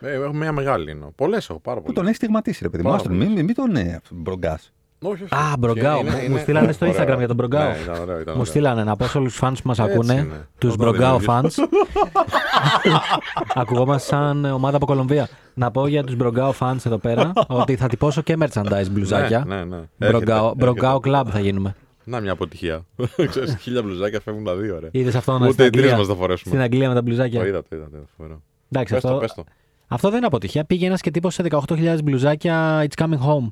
Ε, 0.00 0.12
έχω 0.12 0.32
μια 0.32 0.52
μεγάλη 0.52 0.90
εννοώ. 0.90 1.10
Πολλές 1.14 1.48
έχω, 1.50 1.58
πάρα 1.58 1.76
Που 1.76 1.82
πολλές. 1.82 1.96
τον 1.96 2.04
έχεις 2.06 2.16
στιγματίσει, 2.16 2.62
ρε 2.62 2.68
παιδί 2.68 2.82
μου. 2.82 2.88
Πάρα 2.88 3.00
Άστον, 3.02 3.16
πολύ. 3.16 3.24
Μην, 3.26 3.36
μην, 3.36 3.44
μην 3.44 3.54
τον 3.54 3.76
ε, 3.76 4.00
μπρογκάς. 4.10 4.72
Όχι, 5.04 5.22
όχι. 5.22 5.34
Α, 5.34 5.56
Μπρογκάο. 5.58 6.00
Είναι- 6.00 6.10
Μου- 6.10 6.18
είναι- 6.18 6.28
μου 6.28 6.38
στείλανε 6.38 6.66
ναι, 6.66 6.72
στο 6.72 6.86
ωραίο. 6.88 7.02
Instagram 7.14 7.18
για 7.18 7.26
τον 7.26 7.36
Μπρογκάο. 7.36 7.70
Ναι, 7.70 7.76
ήταν 7.82 7.94
ωραίο, 8.00 8.14
ήταν 8.14 8.24
Μου 8.26 8.30
ωραίο. 8.32 8.44
στείλανε 8.44 8.84
να 8.84 8.96
πω 8.96 9.06
σε 9.06 9.18
όλους 9.18 9.32
τους 9.38 9.40
fans 9.48 9.52
που 9.62 9.68
μας 9.68 9.78
Έτσι 9.78 9.92
ακούνε, 9.92 10.12
είναι. 10.14 10.48
τους 10.58 10.72
Όταν 10.72 10.86
Μπρογκάο 10.86 11.16
fans. 11.16 11.20
δημιουργείς- 11.20 11.58
Ακουγόμαστε 13.54 14.14
σαν 14.16 14.44
ομάδα 14.44 14.76
από 14.76 14.86
Κολομβία. 14.86 15.28
Να 15.54 15.70
πω 15.70 15.86
για 15.86 16.04
τους 16.04 16.16
Μπρογκάο 16.16 16.52
fans 16.60 16.76
εδώ 16.86 16.98
πέρα 16.98 17.32
ότι 17.46 17.76
θα 17.76 17.88
τυπώσω 17.88 18.22
και 18.22 18.36
merchandise 18.40 18.86
μπλουζάκια. 18.90 19.44
Ναι, 19.46 19.54
ναι, 19.56 19.64
ναι. 19.64 20.08
Μπρογκάο- 20.10 20.44
Έρχεται, 20.44 20.54
Μπρογκάο 20.64 20.96
έρχεται. 21.04 21.20
Club 21.20 21.26
θα 21.32 21.40
γίνουμε. 21.40 21.74
Να 22.04 22.20
μια 22.20 22.32
αποτυχία. 22.32 22.86
Ξέρεις, 23.28 23.56
χίλια 23.60 23.82
μπλουζάκια 23.82 24.20
φεύγουν 24.20 24.44
τα 24.44 24.56
δύο, 24.56 24.78
ρε. 24.80 24.88
Είδες 24.92 25.14
αυτό 25.14 25.32
να 25.38 25.44
Ούτε 25.46 25.52
στην 25.52 25.64
οι 25.64 25.70
τρεις 25.70 25.82
Αγγλία. 25.82 25.98
μας 25.98 26.06
τα 26.06 26.14
φορέσουμε. 26.14 26.50
Στην 26.54 26.60
Αγγλία 26.64 26.88
με 26.88 26.94
τα 26.94 27.00
Το 27.00 27.06
μπλουζάκια. 27.06 27.46
είδα, 27.46 27.62
το 27.62 27.76
είδα. 27.76 27.88
το 27.90 27.96
είδα, 27.96 28.06
φοβερό. 28.16 28.42
Εντάξει, 28.70 28.92
Πες 28.94 29.02
το, 29.02 29.08
αυτό, 29.08 29.20
πες 29.20 29.32
το. 29.34 29.44
αυτό 29.86 30.08
δεν 30.08 30.16
είναι 30.16 30.26
αποτυχία. 30.26 30.64
Πήγε 30.64 30.86
ένας 30.86 31.00
και 31.00 31.10
τύπωσε 31.10 31.42
18.000 31.50 31.98
μπλουζάκια 32.04 32.86
It's 32.88 33.02
coming 33.04 33.18
home. 33.28 33.48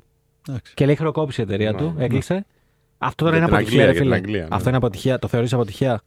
Εντάξει. 0.49 0.73
Και 0.73 0.85
λέει 0.85 0.95
χρεοκόπησε 0.95 1.41
η 1.41 1.43
εταιρεία 1.43 1.71
Ναι, 1.71 1.77
του. 1.77 1.93
ναι. 1.97 2.03
Έκλεισε. 2.03 2.45
Αυτό 2.97 3.25
τώρα 3.25 3.37
Για 3.37 3.45
είναι 3.47 3.55
την 3.55 3.55
αποτυχία, 3.55 3.81
Αγγλία, 3.81 3.85
ρε 3.85 3.91
για 3.91 4.01
φίλε. 4.01 4.15
την 4.15 4.23
Αγγλία, 4.25 4.41
ναι. 4.49 4.55
Αυτό 4.55 4.67
είναι 4.69 4.77
αποτυχία. 4.77 5.19
Το 5.19 5.27
θεωρείς 5.27 5.53
αποτυχία; 5.53 6.01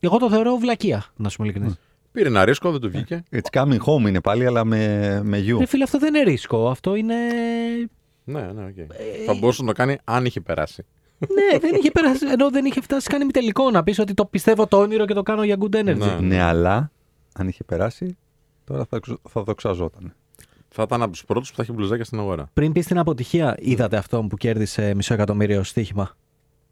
Εγώ 0.00 0.18
το 0.18 0.30
θεωρώ 0.30 0.56
βλακεία, 0.56 1.04
να 1.16 1.28
σου 1.28 1.36
είμαι 1.42 1.48
ειλικρινής. 1.50 1.78
Πήρε 2.12 2.28
ένα 2.28 2.44
ρίσκο, 2.44 2.70
δεν 2.70 2.80
του 2.80 2.90
βγήκε. 2.90 3.22
It's 3.32 3.60
coming 3.60 3.78
home 3.78 4.08
είναι 4.08 4.20
πάλι, 4.20 4.46
αλλά 4.46 4.64
με, 4.64 5.20
με 5.24 5.38
you. 5.46 5.58
Ρε 5.58 5.66
φίλε, 5.66 5.82
αυτό 5.82 5.98
δεν 5.98 6.14
είναι 6.14 6.24
ρίσκο. 6.30 6.68
Αυτό 6.70 6.94
είναι. 6.94 7.14
Ναι, 8.24 8.40
ναι, 8.40 8.64
οκ. 8.64 8.76
Ε, 8.76 8.86
Θα 9.26 9.34
μπορούσε 9.34 9.62
να 9.62 9.66
το 9.68 9.72
κάνει 9.74 9.98
αν 10.04 10.24
είχε 10.24 10.40
περάσει. 10.40 10.84
Ναι, 11.18 11.58
δεν 11.58 11.74
είχε 11.74 11.90
περάσει. 11.90 12.26
Ενώ 12.26 12.50
δεν 12.50 12.64
είχε 12.64 12.80
φτάσει 12.80 13.08
καν 13.08 13.30
τελικό 13.30 13.70
να 13.70 13.82
πεις 13.82 13.98
ότι 13.98 14.14
το 14.14 14.24
πιστεύω 14.24 14.66
το 14.66 14.78
όνειρο 14.78 15.06
και 15.06 15.14
το 15.14 15.22
κάνω 15.22 15.44
για 15.44 15.56
good 15.60 15.76
energy. 15.76 15.96
Ναι. 15.96 16.18
Ναι, 16.20 16.40
αλλά 16.40 16.90
αν 17.32 17.48
είχε 17.48 17.64
περάσει, 17.64 18.16
τώρα 18.64 18.84
θα, 18.84 18.98
ξο- 18.98 19.20
θα 19.28 19.42
δοξαζόταν. 19.42 20.14
Θα 20.68 20.82
ήταν 20.82 21.02
από 21.02 21.12
τους 21.12 21.24
πρώτους 21.24 21.50
που 21.50 21.56
θα 21.56 21.62
έχει 21.62 21.72
μπλουζάκια 21.72 22.04
στην 22.04 22.18
αγορά. 22.18 22.50
Πριν 22.52 22.72
πεις 22.72 22.86
την 22.86 22.98
αποτυχία, 22.98 23.56
είδατε 23.58 23.96
αυτόν 23.96 24.28
που 24.28 24.36
κέρδισε 24.36 24.94
μισό 24.94 25.14
εκατομμύριο 25.14 25.62
στοίχημα; 25.62 26.16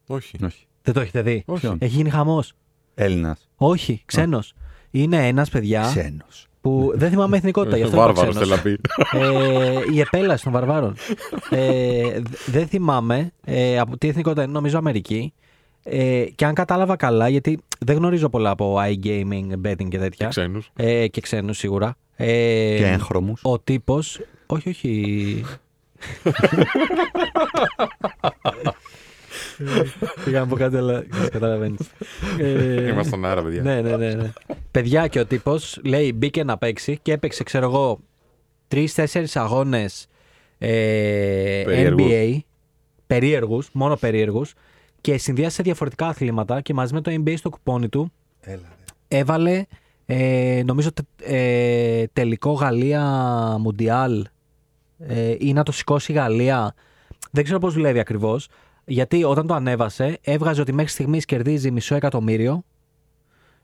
Όχι. 0.07 0.39
Όχι. 0.45 0.67
Δεν 0.83 0.95
το 0.95 1.01
έχετε 1.01 1.23
δει; 1.23 1.43
Όχι. 1.47 1.61
Ποιον; 1.61 1.77
Έχει 1.81 1.97
γίνει 1.97 2.11
χαμός; 2.11 2.53
Έλληνας. 2.95 3.49
Όχι, 3.57 4.03
ξένος. 4.05 4.55
Είναι 4.91 5.29
ένας 5.29 5.51
παιδιά 5.51 5.83
Ξένος. 5.83 6.49
Που 6.65 6.93
δεν 6.95 7.11
θυμάμαι 7.11 7.37
εθνικότητα, 7.37 7.77
γι' 7.77 7.83
αυτό 7.83 7.97
είπα 7.97 8.05
Βάρβαρος 8.07 8.37
ξένος. 8.37 8.59
θέλει 8.61 8.73
να 8.73 8.73
πει. 8.77 8.81
ε, 9.27 9.93
η 9.95 10.01
επέλαση 10.01 10.45
των 10.45 10.53
βαρβάρων. 10.53 10.97
ε, 11.51 12.21
δ- 12.21 12.35
δεν 12.47 12.67
θυμάμαι 12.67 13.33
ε, 13.45 13.79
από 13.79 13.99
τι 13.99 14.09
εθνικότητα 14.09 14.43
είναι, 14.43 14.53
νομίζω 14.53 14.79
Αμερική. 14.79 15.33
Ε, 15.83 16.25
και 16.35 16.45
αν 16.45 16.55
κατάλαβα 16.55 16.97
καλά, 16.97 17.29
γιατί 17.29 17.59
δεν 17.79 17.97
γνωρίζω 17.97 18.29
πολλά 18.29 18.51
από 18.51 18.77
iGaming, 18.79 19.67
betting 19.67 19.89
και 19.89 19.99
τέτοια. 19.99 20.29
Ξένους. 20.29 20.71
Ε, 20.77 21.09
και 21.09 21.21
ξένους 21.21 21.59
σίγουρα. 21.59 21.97
Ε, 22.17 22.27
Και 22.77 22.87
έγχρωμους. 22.87 23.41
Ο 23.45 23.59
τύπος... 23.59 24.21
Όχι, 24.47 24.69
όχι. 24.69 25.45
Πήγα 30.25 30.41
να 30.41 30.47
πω 30.47 30.57
κάτι, 30.57 30.77
αλλά 30.77 31.05
καταλαβαίνεις. 31.31 31.81
Ε, 32.39 32.89
Είμαστε 32.89 33.03
στον 33.09 33.25
αέρα, 33.25 33.43
παιδιά. 33.43 33.63
ναι, 33.63 33.81
ναι, 33.81 33.97
ναι, 33.97 34.15
ναι. 34.15 34.33
Παιδιά 34.71 35.07
και 35.07 35.21
ο 35.21 35.27
τύπος 35.27 35.81
λέει 35.85 36.13
μπήκε 36.15 36.45
να 36.45 36.59
παίξει 36.59 36.99
και 37.03 37.13
έπαιξε, 37.13 37.43
ξέρω 37.43 37.65
εγώ, 37.67 37.99
τρει-τέσσερι 38.69 39.27
αγώνες 39.35 40.07
ε, 40.59 41.63
Περίεργους. 41.65 42.07
NBA. 42.11 42.39
Περίεργους, 43.07 43.69
μόνο 43.73 43.97
περίεργους. 43.97 44.55
Και 45.01 45.19
συνδυάσε 45.19 45.63
διαφορετικά 45.63 46.07
αθλήματα 46.07 46.61
και 46.61 46.75
μαζί 46.75 46.95
με 46.95 47.01
το 47.01 47.11
NBA 47.25 47.35
στο 47.37 47.51
κουπόνι 47.51 47.89
του 47.89 48.13
Έλα, 48.41 48.57
ρε. 48.57 49.19
έβαλε 49.19 49.65
ε, 50.07 50.63
νομίζω 50.65 50.93
τε- 50.93 51.31
ε, 51.33 52.05
τελικό 52.13 52.53
Γαλλία 52.53 53.03
Μουντιάλ 53.61 54.27
ε, 54.99 55.35
ή 55.39 55.53
να 55.53 55.63
το 55.63 55.73
σηκώσει 55.73 56.13
η 56.13 56.15
Γαλλία. 56.15 56.75
Δεν 57.31 57.45
ξέρω 57.45 57.59
πώς 57.59 57.75
δουλεύει 57.75 57.99
ακριβώς. 57.99 58.49
Γιατί 58.87 59.25
όταν 59.25 59.47
το 59.47 59.55
ανέβασε 59.55 60.19
έβγαζε 60.23 60.61
ότι 60.61 60.73
μέχρι 60.73 60.91
στιγμής 60.91 61.25
κερδίζει 61.25 61.71
μισό 61.71 61.95
εκατομμύριο 61.95 62.65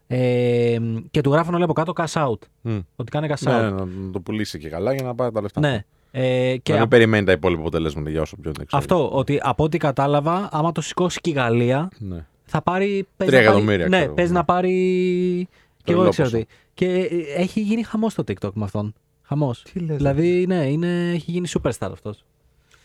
ε, 0.07 0.77
και 1.11 1.21
του 1.21 1.31
γράφουν 1.33 1.55
όλοι 1.55 1.62
από 1.62 1.73
κάτω 1.73 1.93
cash 1.97 2.27
out. 2.29 2.39
Μμ. 2.61 2.79
Ότι 2.97 3.11
κάνει 3.11 3.29
cash 3.31 3.49
out. 3.49 3.61
Ναι, 3.62 3.71
να 3.71 3.87
το 4.12 4.21
πουλήσει 4.21 4.59
και 4.59 4.68
καλά 4.68 4.93
για 4.95 5.03
να 5.03 5.14
πάρει 5.14 5.33
τα 5.33 5.41
λεφτά. 5.41 5.61
Ναι. 5.61 5.85
Ε, 6.11 6.53
και 6.53 6.59
Και 6.62 6.71
να 6.73 6.77
α- 6.79 6.81
μην 6.81 6.89
περιμένει 6.89 7.25
τα 7.27 7.33
υπόλοιπα 7.33 7.61
αποτελέσματα 7.61 8.11
για 8.11 8.21
όσο 8.21 8.37
πιο 8.37 8.53
δεν 8.57 8.66
ξέρει. 8.66 8.83
αυτό, 8.83 9.11
ότι 9.11 9.39
από 9.43 9.64
ό,τι 9.64 9.79
κατάλαβα, 9.79 10.49
άμα 10.53 10.73
το 10.73 10.81
σηκώσει 10.81 11.21
και 11.21 11.31
η 11.31 11.33
Γαλλία, 11.33 11.89
Ναι. 11.99 12.27
θα 12.45 12.62
πάρει. 12.62 12.87
παίζει 12.87 13.07
Τρία 13.16 13.27
να 13.27 13.33
πάρει- 13.37 13.47
εκατομμύρια, 13.47 13.89
Ναι, 13.89 13.99
ξέρω. 13.99 14.12
παίζει 14.14 14.33
να 14.33 14.45
πάρει. 14.45 15.49
Και 15.85 15.93
εγώ 15.93 16.03
δεν 16.03 16.11
ξέρω 16.11 16.29
ποσό. 16.31 16.43
τι. 16.43 16.51
Και 16.75 16.87
ε, 16.87 17.41
έχει 17.43 17.61
γίνει 17.61 17.83
χαμός 17.83 18.12
στο 18.12 18.23
TikTok 18.27 18.53
με 18.55 18.64
αυτόν. 18.64 18.95
Χαμός. 19.23 19.62
Τι 19.73 19.79
λες, 19.81 19.97
Δηλαδή, 19.97 20.45
ναι, 20.47 20.64
είναι, 20.66 21.11
έχει 21.11 21.31
γίνει 21.31 21.49
superstar 21.59 21.89
αυτός. 21.93 22.25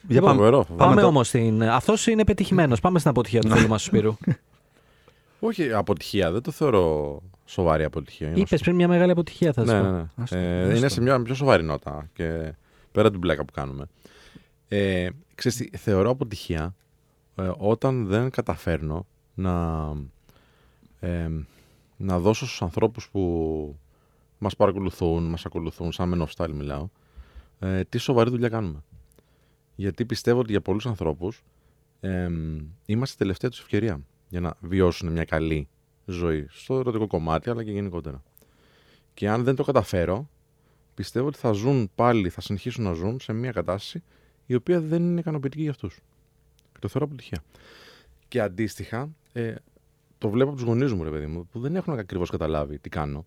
Για 0.08 0.16
Λοιπόν, 0.16 0.22
πάμε. 0.30 0.36
Φοβερό, 0.38 0.64
φοβερό. 0.64 0.88
Πάμε 0.90 1.02
το- 1.02 1.08
όμως 1.08 1.28
στην. 1.28 1.64
Αυτός 1.64 2.08
είναι 2.08 2.24
πετυχημένος. 2.26 2.80
Πάμε 2.80 3.00
στην 3.00 3.10
αποτυχία 3.12 3.42
του 3.42 3.50
φίλου 3.50 3.68
μα 3.68 3.76
του 3.78 3.84
Σπύρου. 3.84 4.16
Όχι, 5.40 5.74
αποτυχία. 5.74 6.32
Δεν 6.32 6.42
το 6.42 6.52
θεωρώ 6.52 7.22
σοβαρή 7.46 7.84
αποτυχία. 7.84 8.28
Είναι 8.28 8.40
Είπες 8.40 8.62
πριν 8.62 8.76
μια 8.76 8.88
μεγάλη 8.88 9.12
αποτυχία, 9.12 9.54
θα 9.54 9.66
σου 9.66 9.72
Ναι, 9.72 9.80
πω. 9.82 9.86
ναι, 9.86 9.92
ναι. 9.98 10.06
Άστο, 10.16 10.38
Ε, 10.38 10.62
άστο. 10.64 10.76
είναι 10.78 10.88
σε 10.88 11.02
μια 11.02 11.22
πιο 11.22 11.34
σοβαρή 11.34 11.64
νότα 11.64 12.10
και 12.14 12.26
πέρα 12.92 13.08
από 13.08 13.10
την 13.12 13.20
πλάκα 13.20 13.46
που 13.46 13.54
κάνουμε. 13.54 13.86
Ε, 14.68 15.08
ξέρεις 15.36 15.58
τι, 15.58 15.78
θεωρώ 15.78 16.10
αποτυχία 16.10 16.76
ε, 17.36 17.52
όταν 17.58 18.06
δεν 18.06 18.30
καταφέρνω 18.30 19.06
να, 19.34 19.88
ε, 21.00 21.30
να 21.98 22.20
δώσω 22.20 22.46
στους 22.46 22.62
ανθρώπους 22.62 23.10
που 23.10 23.76
μας 24.38 24.56
παρακολουθούν, 24.56 25.24
μας 25.30 25.46
ακολουθούν, 25.46 25.92
σαν 25.92 26.14
men 26.16 26.26
of 26.28 26.46
style 26.46 26.54
μιλάω, 26.54 26.88
ε, 27.60 27.84
τι 27.84 27.98
σοβαρή 27.98 28.30
δουλειά 28.30 28.50
κάνουμε. 28.50 28.84
Γιατί 29.76 30.06
πιστεύω 30.06 30.40
ότι 30.40 30.52
για 30.52 30.62
πολλούς 30.62 30.86
ανθρώπους 30.86 31.44
ε, 32.00 32.30
είμαστε 32.86 33.16
τελευταία 33.18 33.50
τους 33.50 33.60
ευκαιρία 33.60 34.02
για 34.30 34.40
να 34.40 34.58
βιώσουν 34.60 35.12
μια 35.12 35.24
καλή 35.24 35.68
ζωή 36.06 36.48
στο 36.50 36.80
ερωτικό 36.80 37.08
κομμάτι, 37.08 37.50
αλλά 37.50 37.64
και 37.64 37.72
γενικότερα. 37.72 38.24
Και 39.14 39.30
αν 39.30 39.44
δεν 39.44 39.56
το 39.56 39.64
καταφέρω, 39.64 40.30
πιστεύω 40.94 41.28
ότι 41.28 41.38
θα 41.38 41.52
ζουν 41.52 41.90
πάλι, 41.96 42.30
θα 42.30 42.42
συνεχίσουν 42.42 42.84
να 42.84 42.94
ζουν 42.94 43.20
σε 43.20 43.34
μια 43.34 43.52
κατάσταση 43.52 44.04
η 44.46 44.56
οποία 44.56 44.82
δεν 44.82 45.04
είναι 45.04 45.20
ικανοποιητική 45.20 45.62
για 45.62 45.72
αυτούς. 45.72 46.00
Και 46.74 46.80
το 46.80 46.88
θεωρώ 46.88 47.06
αποτυχία. 47.06 47.44
Και 48.28 48.42
αντίστοιχα, 48.42 49.10
ε, 49.34 49.56
το 50.18 50.30
βλέπω 50.30 50.50
από 50.50 50.58
τους 50.58 50.68
γονείς 50.68 50.94
μου, 50.94 51.04
ρε 51.04 51.10
παιδί 51.10 51.26
μου, 51.26 51.48
που 51.52 51.60
δεν 51.60 51.76
έχουν 51.76 51.94
ακριβώς 52.00 52.30
καταλάβει 52.30 52.80
τι 52.80 52.90
κάνω. 52.90 53.26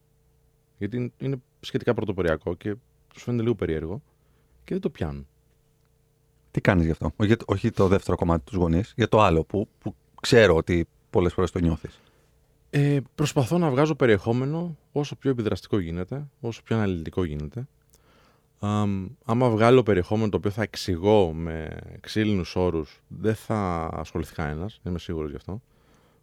Γιατί 0.79 1.13
είναι 1.19 1.43
σχετικά 1.61 1.95
πρωτοποριακό 1.95 2.55
και 2.55 2.77
τους 3.09 3.23
φαίνεται 3.23 3.43
λίγο 3.43 3.55
περίεργο 3.55 4.03
και 4.65 4.73
δεν 4.73 4.81
το 4.81 4.91
πιάνουν. 4.91 5.27
Τι 6.51 6.61
κάνεις 6.61 6.85
γι' 6.85 6.91
αυτό, 6.91 7.13
όχι, 7.17 7.37
όχι 7.47 7.71
το 7.71 7.87
δεύτερο 7.87 8.17
κομμάτι 8.17 8.45
τους 8.45 8.57
γονείς, 8.57 8.93
για 8.97 9.09
το 9.09 9.21
άλλο 9.21 9.45
που, 9.45 9.69
που 9.79 9.95
ξέρω 10.21 10.57
ότι 10.57 10.89
πολλές 11.11 11.33
φορές 11.33 11.51
το 11.51 11.59
νιώθεις. 11.59 12.01
Ε, 12.71 12.99
προσπαθώ 13.15 13.59
να 13.59 13.71
βγάζω 13.71 13.95
περιεχόμενο 13.95 14.77
όσο 14.93 15.17
πιο 15.17 15.31
επιδραστικό 15.31 15.79
γίνεται, 15.79 16.27
όσο 16.41 16.63
πιο 16.63 16.77
αναλυτικό 16.77 17.25
γίνεται. 17.25 17.69
Α, 18.59 18.85
άμα 19.25 19.51
βγάλω 19.51 19.83
περιεχόμενο 19.83 20.29
το 20.29 20.37
οποίο 20.37 20.51
θα 20.51 20.63
εξηγώ 20.63 21.33
με 21.33 21.79
ξύλινους 22.01 22.57
όρους, 22.57 23.01
δεν 23.09 23.35
θα 23.35 23.91
ασχοληθεί 23.93 24.35
κανένας, 24.35 24.81
είμαι 24.87 24.99
σίγουρος 24.99 25.31
γι' 25.31 25.37
αυτό. 25.37 25.63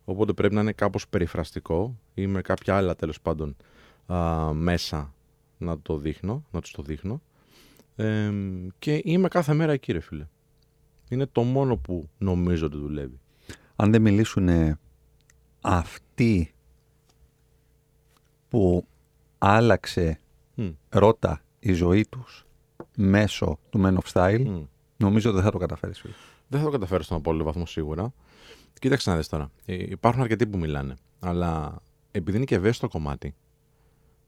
Οπότε 0.06 0.34
πρέπει 0.34 0.54
να 0.54 0.62
είναι 0.62 0.72
κάπως 0.72 1.08
περιφραστικό 1.08 2.00
ή 2.14 2.28
με 2.28 2.42
κάποια 2.42 2.76
άλλα 2.76 2.96
τέλος 2.96 3.22
πάντων 3.22 3.56
α, 4.06 4.54
μέσα 4.54 5.14
να 5.58 5.80
το 5.80 5.98
δείχνω, 5.98 6.46
να 6.52 6.62
τους 6.62 6.72
το 6.72 6.82
δείχνω. 6.82 7.22
Ε, 7.96 8.32
και 8.80 9.02
είμαι 9.04 9.28
κάθε 9.28 9.54
μέρα 9.54 9.72
εκεί, 9.72 9.92
ρε 9.92 10.00
φίλε. 10.00 10.28
Είναι 11.10 11.26
το 11.26 11.44
μόνο 11.44 11.78
που 11.78 12.10
νομίζω 12.18 12.66
ότι 12.66 12.78
δουλεύει. 12.78 13.20
Αν 13.76 13.92
δεν 13.92 14.02
μιλήσουν 14.02 14.78
αυτοί 15.62 16.54
που 18.50 18.88
άλλαξε 19.38 20.20
mm. 20.58 20.74
ρότα 20.90 21.42
η 21.60 21.74
ζωή 21.74 22.06
τους 22.10 22.46
μέσω 22.96 23.60
του 23.70 23.82
Men 23.84 23.96
of 23.96 24.12
Style, 24.14 24.66
νομίζω 24.98 25.30
ότι 25.30 25.38
δεν 25.38 25.46
θα 25.46 25.52
το 25.52 25.58
καταφέρεις. 25.58 26.02
Δεν 26.48 26.60
θα 26.60 26.66
το 26.66 26.72
καταφέρω 26.72 27.04
στον 27.04 27.18
απόλυτο 27.18 27.44
βαθμό 27.44 27.66
σίγουρα. 27.66 28.14
Κοίταξε 28.80 29.10
να 29.10 29.16
δεις 29.16 29.28
τώρα. 29.28 29.52
Ε, 29.66 29.74
υπάρχουν 29.74 30.22
αρκετοί 30.22 30.48
που 30.48 30.58
μιλάνε. 30.58 30.96
Αλλά 31.20 31.82
επειδή 32.12 32.38
είναι 32.38 32.46
και 32.46 32.56
ευαίσθητο 32.56 32.88
κομμάτι, 32.88 33.36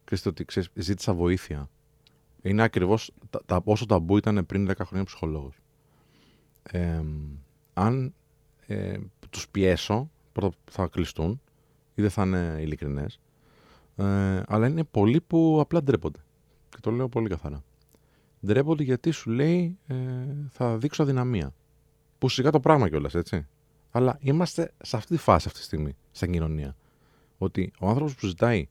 ξέρεις 0.04 0.26
ότι 0.26 0.46
ξέρεις, 0.46 0.70
ζήτησα 0.74 1.14
βοήθεια. 1.14 1.70
Είναι 2.48 2.64
ακριβώς 2.64 3.12
τα, 3.30 3.42
τα, 3.46 3.62
όσο 3.64 3.86
ταμπού 3.86 4.18
ήταν 4.18 4.46
πριν 4.46 4.70
10 4.70 4.74
χρόνια 4.86 5.06
ψυχολόγος. 5.06 5.56
Ε, 6.64 7.02
αν 7.74 8.14
ε, 8.68 8.98
τους 9.30 9.50
πιέσω, 9.50 10.10
πρώτα 10.32 10.56
θα 10.72 10.88
κλειστούν 10.88 11.42
ή 11.96 12.02
δεν 12.02 12.10
θα 12.10 12.24
είναι 12.24 12.58
ειλικρινές. 12.60 13.20
Ε, 13.96 14.42
αλλά 14.48 14.68
είναι 14.68 14.84
πολλοί 14.84 15.22
που 15.22 15.58
απλά 15.62 15.84
ντρέπονται. 15.84 16.20
Και 16.70 16.78
το 16.82 16.92
λέω 16.92 17.10
πολύ 17.10 17.30
καθαρά. 17.30 17.64
Ντρέπονται 18.46 18.84
γιατί 18.84 19.12
σου 19.12 19.30
λέει 19.30 19.78
ε, 19.88 19.96
θα 20.50 20.78
δείξω 20.78 21.04
αδυναμία. 21.04 21.54
Που 22.18 22.30
σιγά 22.30 22.52
το 22.52 22.60
πράγμα 22.60 22.90
κιόλας, 22.90 23.16
έτσι. 23.16 23.48
Αλλά 23.92 24.18
είμαστε 24.22 24.74
σε 24.84 24.96
αυτή 24.96 25.16
τη 25.16 25.22
φάση 25.22 25.48
αυτή 25.48 25.60
τη 25.60 25.66
στιγμή, 25.66 25.96
στην 26.12 26.32
κοινωνία. 26.32 26.76
Ότι 27.38 27.72
ο 27.80 27.88
άνθρωπος 27.88 28.16
που 28.16 28.26
ζητάει 28.26 28.68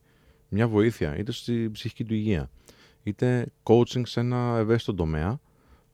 μια 0.49 0.67
βοήθεια, 0.67 1.17
είτε 1.17 1.31
στη 1.31 1.69
ψυχική 1.71 2.03
του 2.03 2.13
υγεία, 2.13 2.49
είτε 3.07 3.51
coaching 3.63 4.07
σε 4.07 4.19
ένα 4.19 4.57
ευαίσθητο 4.57 4.93
τομέα, 4.93 5.39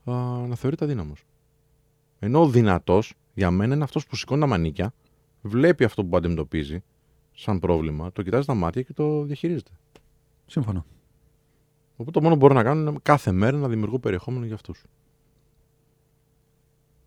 α, 0.04 0.12
να 0.46 0.54
θεωρείται 0.54 0.84
αδύναμος. 0.84 1.24
Ενώ 2.18 2.42
ο 2.42 2.48
δυνατός 2.48 3.14
για 3.34 3.50
μένα 3.50 3.74
είναι 3.74 3.84
αυτός 3.84 4.06
που 4.06 4.16
σηκώνει 4.16 4.40
τα 4.40 4.46
μανίκια, 4.46 4.94
βλέπει 5.42 5.84
αυτό 5.84 6.04
που 6.04 6.16
αντιμετωπίζει 6.16 6.82
σαν 7.32 7.58
πρόβλημα, 7.58 8.12
το 8.12 8.22
κοιτάζει 8.22 8.46
τα 8.46 8.54
μάτια 8.54 8.82
και 8.82 8.92
το 8.92 9.22
διαχειρίζεται. 9.22 9.70
Σύμφωνα. 10.46 10.84
Οπότε 11.92 12.10
το 12.10 12.20
μόνο 12.20 12.34
που 12.34 12.40
μπορώ 12.40 12.54
να 12.54 12.62
κάνω 12.62 12.90
είναι 12.90 12.98
κάθε 13.02 13.32
μέρα 13.32 13.56
να 13.56 13.68
δημιουργώ 13.68 13.98
περιεχόμενο 13.98 14.44
για 14.44 14.54
αυτούς. 14.54 14.84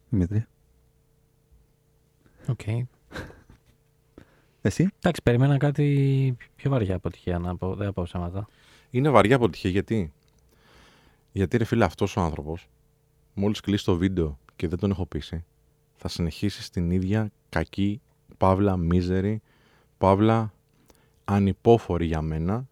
Δημήτρη. 0.10 0.46
OK. 2.48 2.60
Okay. 2.66 2.82
Εσύ. 4.62 4.90
Εντάξει, 4.98 5.22
περίμενα 5.24 5.58
κάτι 5.58 6.38
πιο 6.56 6.70
βαριά 6.70 6.96
αποτυχία 6.96 7.40
να 7.40 7.58
πω. 7.58 7.76
Δεν 7.76 7.86
θα 7.86 7.94
πω 7.94 8.04
ψέματα. 8.04 8.48
Είναι 8.90 9.10
βαριά 9.10 9.36
αποτυχία 9.36 9.70
γιατί; 9.70 10.14
Γιατί 11.32 11.58
ρε 11.58 11.64
φίλε, 11.64 11.86
αυτός 11.86 12.16
ο 12.18 12.22
άνθρωπος, 12.22 12.70
μόλις 13.34 13.60
κλείσει 13.60 13.86
το 13.86 13.96
βίντεο 13.96 14.40
και 14.56 14.68
δεν 14.68 14.80
τον 14.80 14.92
έχω 14.92 15.06
πείσει, 15.06 15.46
θα 15.96 16.08
συνεχίσει 16.08 16.64
στην 16.64 16.92
ίδια 16.92 17.32
κακή, 17.50 18.02
παύλα, 18.38 18.78
μίζερη, 18.78 19.42
παύλα, 19.98 20.54
ανυπόφορη 21.26 22.06
για 22.06 22.22
μένα, 22.22 22.68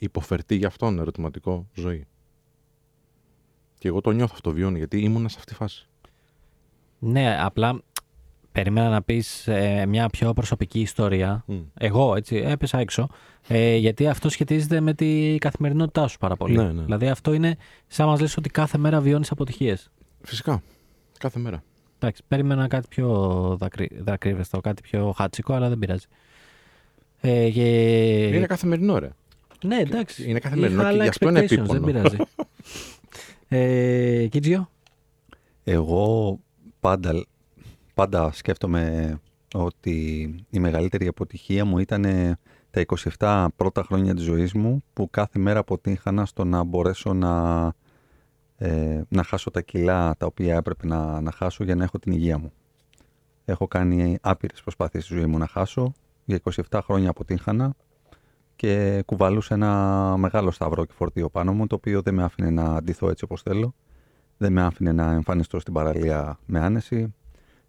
υποφερτή 0.00 0.54
για 0.54 0.66
αυτόν 0.66 0.98
ερωτηματικό 0.98 1.68
ζωή. 1.74 2.06
Και 3.78 3.88
εγώ 3.88 4.00
το 4.00 4.10
νιώθω 4.10 4.32
αυτό, 4.34 4.52
βιώνω, 4.52 4.76
γιατί 4.76 5.00
ήμουνα 5.00 5.28
σε 5.28 5.36
αυτή 5.38 5.50
τη 5.50 5.56
φάση. 5.56 5.88
Ναι, 6.98 7.42
απλά 7.42 7.82
περίμενα 8.52 8.88
να 8.88 9.02
πεις 9.02 9.48
ε, 9.48 9.86
μια 9.86 10.08
πιο 10.08 10.32
προσωπική 10.32 10.80
ιστορία. 10.80 11.44
Εγώ, 11.74 12.16
έτσι, 12.16 12.36
έπεσα 12.36 12.78
έξω. 12.78 13.08
Ε, 13.48 13.76
γιατί 13.76 14.08
αυτό 14.08 14.28
σχετίζεται 14.28 14.80
με 14.80 14.94
τη 14.94 15.36
καθημερινότητά 15.38 16.08
σου 16.08 16.18
πάρα 16.18 16.36
πολύ. 16.36 16.56
Ναι, 16.56 16.72
ναι. 16.72 16.82
Δηλαδή 16.82 17.08
αυτό 17.08 17.32
είναι 17.32 17.56
σαν 17.86 18.06
να 18.06 18.12
μας 18.12 18.20
λες 18.20 18.36
ότι 18.36 18.48
κάθε 18.48 18.78
μέρα 18.78 19.00
βιώνεις 19.00 19.30
αποτυχίες. 19.30 19.90
Φυσικά. 20.22 20.62
Κάθε 21.18 21.38
μέρα. 21.38 21.62
Εντάξει, 21.98 22.22
περίμενα 22.28 22.68
κάτι 22.68 22.86
πιο 22.88 23.08
δακρύ, 23.60 23.90
δακρύβεστο, 23.98 24.60
κάτι 24.60 24.82
πιο 24.82 25.12
χάτσικο, 25.16 25.54
αλλά 25.54 25.68
δεν 25.68 25.78
πειράζει. 25.78 26.06
Ε, 27.20 27.50
και... 27.50 27.66
Είναι 28.26 28.46
καθημερινό, 28.46 28.98
ρε. 28.98 29.10
Ναι, 29.64 29.76
εντάξει. 29.76 30.30
Είναι 30.30 30.38
καθημερινό 30.38 30.80
Είχα 30.80 30.90
και 30.90 30.94
άλλα 30.94 31.02
γι' 31.02 31.08
αυτό 31.08 31.28
είναι 31.28 31.40
expectations, 31.40 31.52
επίπονο. 31.52 31.80
Δεν 31.80 31.92
πειράζει. 31.92 32.16
ε, 33.48 34.26
Κίτζιο; 34.26 34.70
Εγώ 35.64 36.38
πάντα, 36.80 37.26
πάντα 37.94 38.32
σκέφτομαι 38.32 39.16
ότι 39.54 39.94
η 40.50 40.58
μεγαλύτερη 40.58 41.06
αποτυχία 41.06 41.64
μου 41.64 41.78
ήταν 41.78 42.04
τα 42.70 42.84
27 43.18 43.46
πρώτα 43.56 43.82
χρόνια 43.82 44.14
της 44.14 44.24
ζωής 44.24 44.52
μου 44.52 44.82
που 44.92 45.10
κάθε 45.10 45.38
μέρα 45.38 45.58
αποτύχανα 45.58 46.26
στο 46.26 46.44
να 46.44 46.62
μπορέσω 46.62 47.12
να, 47.12 47.64
ε, 48.56 49.02
να 49.08 49.22
χάσω 49.22 49.50
τα 49.50 49.60
κιλά 49.60 50.14
τα 50.18 50.26
οποία 50.26 50.56
έπρεπε 50.56 50.86
να, 50.86 51.20
να 51.20 51.30
χάσω 51.30 51.64
για 51.64 51.74
να 51.74 51.84
έχω 51.84 51.98
την 51.98 52.12
υγεία 52.12 52.38
μου. 52.38 52.52
Έχω 53.44 53.68
κάνει 53.68 54.18
άπειρες 54.20 54.60
προσπάθειες 54.62 55.04
στη 55.04 55.14
ζωή 55.14 55.26
μου 55.26 55.38
να 55.38 55.46
χάσω. 55.46 55.92
Για 56.24 56.40
27 56.70 56.80
χρόνια 56.82 57.10
αποτύχανα 57.10 57.74
και 58.56 59.02
κουβαλούσα 59.06 59.54
ένα 59.54 60.14
μεγάλο 60.16 60.50
σταυρό 60.50 60.84
και 60.84 60.92
φορτίο 60.92 61.28
πάνω 61.28 61.52
μου 61.52 61.66
το 61.66 61.74
οποίο 61.74 62.02
δεν 62.02 62.14
με 62.14 62.22
άφηνε 62.22 62.50
να 62.50 62.64
αντιθώ 62.64 63.08
έτσι 63.08 63.24
όπως 63.24 63.42
θέλω. 63.42 63.74
Δεν 64.36 64.52
με 64.52 64.62
άφηνε 64.62 64.92
να 64.92 65.12
εμφανιστώ 65.12 65.60
στην 65.60 65.72
παραλία 65.72 66.38
με 66.46 66.60
άνεση. 66.60 67.14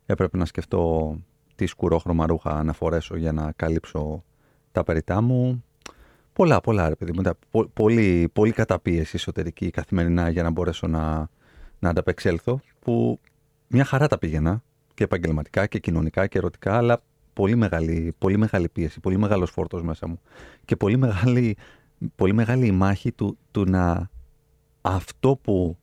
Έπρεπε 0.05 0.37
να 0.37 0.45
σκεφτώ 0.45 1.15
τι 1.55 1.65
σκουρόχρωμα 1.65 2.25
ρούχα 2.25 2.63
να 2.63 2.73
φορέσω 2.73 3.17
για 3.17 3.31
να 3.31 3.51
καλύψω 3.51 4.23
τα 4.71 4.83
περιτά 4.83 5.21
μου. 5.21 5.63
Πολλά, 6.33 6.61
πολλά 6.61 6.89
ρε 6.89 6.95
παιδί 6.95 7.11
μου. 7.15 7.21
Τα- 7.21 7.35
πο- 7.51 7.67
Πολύ, 7.73 8.29
πολύ 8.33 8.51
καταπίεση 8.51 9.11
εσωτερική 9.15 9.69
καθημερινά 9.69 10.29
για 10.29 10.43
να 10.43 10.49
μπορέσω 10.49 10.87
να, 10.87 11.29
να 11.79 11.89
ανταπεξέλθω. 11.89 12.59
Που 12.79 13.19
μια 13.67 13.85
χαρά 13.85 14.07
τα 14.07 14.17
πήγαινα 14.17 14.63
και 14.93 15.03
επαγγελματικά 15.03 15.67
και 15.67 15.79
κοινωνικά 15.79 16.27
και 16.27 16.37
ερωτικά, 16.37 16.77
αλλά 16.77 17.03
πολύ 17.33 17.55
μεγάλη, 17.55 18.15
πολύ 18.17 18.37
μεγάλη 18.37 18.69
πίεση, 18.69 18.99
πολύ 18.99 19.17
μεγάλος 19.17 19.51
φόρτος 19.51 19.83
μέσα 19.83 20.07
μου. 20.07 20.19
Και 20.65 20.75
πολύ 20.75 20.97
μεγάλη, 20.97 21.57
πολύ 22.15 22.33
μεγάλη 22.33 22.65
η 22.65 22.71
μάχη 22.71 23.11
του, 23.11 23.37
του 23.51 23.63
να 23.69 24.09
αυτό 24.81 25.35
που, 25.41 25.77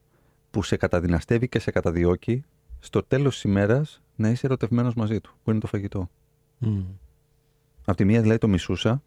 που 0.51 0.63
σε 0.63 0.77
καταδυναστεύει 0.77 1.47
και 1.49 1.59
σε 1.59 1.71
καταδιώκει, 1.71 2.43
στο 2.79 3.03
τέλος 3.03 3.33
της 3.33 3.43
ημέρας 3.43 4.00
να 4.15 4.29
είσαι 4.29 4.45
ερωτευμένος 4.45 4.93
μαζί 4.93 5.19
του, 5.21 5.35
που 5.43 5.51
είναι 5.51 5.59
το 5.59 5.67
φαγητό. 5.67 6.09
Μμ. 6.57 6.81
Απ' 7.85 7.95
τη 7.95 8.05
μία 8.05 8.21
δηλαδή 8.21 8.39
το 8.39 8.47
μισούσα, 8.47 9.03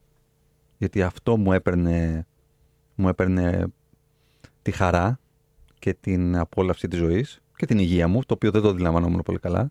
γιατί 0.79 1.03
αυτό 1.03 1.37
μου 1.37 1.53
έπαιρνε, 1.53 2.27
μου 2.95 3.09
έπαιρνε 3.09 3.67
τη 4.63 4.71
χαρά 4.71 5.19
και 5.79 5.95
την 5.95 6.37
απόλαυση 6.37 6.89
της 6.89 6.99
ζωής 6.99 7.41
και 7.57 7.67
την 7.67 7.79
υγεία 7.79 8.09
μου, 8.09 8.25
το 8.25 8.35
οποίο 8.35 8.51
δεν 8.51 8.63
το 8.63 8.69
αντιλαμβανόμουν 8.69 9.23
πολύ 9.23 9.39
καλά. 9.39 9.71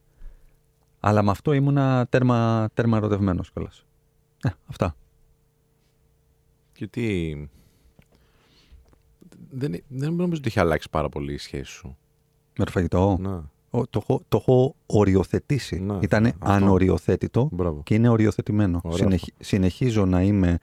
Αλλά 1.00 1.22
με 1.24 1.32
αυτό 1.32 1.54
ήμουνα 1.54 2.08
τέρμα, 2.10 2.70
τέρμα 2.74 2.98
ερωτευμένος 2.98 3.52
κιόλας. 3.52 3.86
Ε, 4.44 4.50
αυτά. 4.66 4.96
Γιατί 6.78 7.50
δεν, 9.50 9.84
δεν 9.88 10.14
νομίζω 10.14 10.38
ότι 10.40 10.48
έχει 10.48 10.60
αλλάξει 10.60 10.90
πάρα 10.90 11.10
πολύ 11.10 11.34
η 11.34 11.38
σχέση 11.38 11.72
σου. 11.72 11.98
Με 12.58 12.66
το 12.66 12.72
φαγητό. 12.72 13.18
Να, 13.20 13.36
Ο- 13.36 13.52
το, 13.90 14.00
έχω, 14.04 14.22
το 14.28 14.38
έχω 14.42 14.76
οριοθετήσει. 14.86 15.80
Ναι, 15.80 15.98
Ήταν 16.02 16.26
αυτό. 16.26 16.38
ανοριοθέτητο 16.42 17.50
μπράβο. 17.52 17.82
και 17.84 17.94
είναι 17.94 18.10
οριοθετημένο. 18.10 18.80
Ωραίο 18.84 18.98
Συνεχ- 18.98 19.34
συνεχίζω 19.40 20.06
να 20.06 20.22
είμαι 20.22 20.58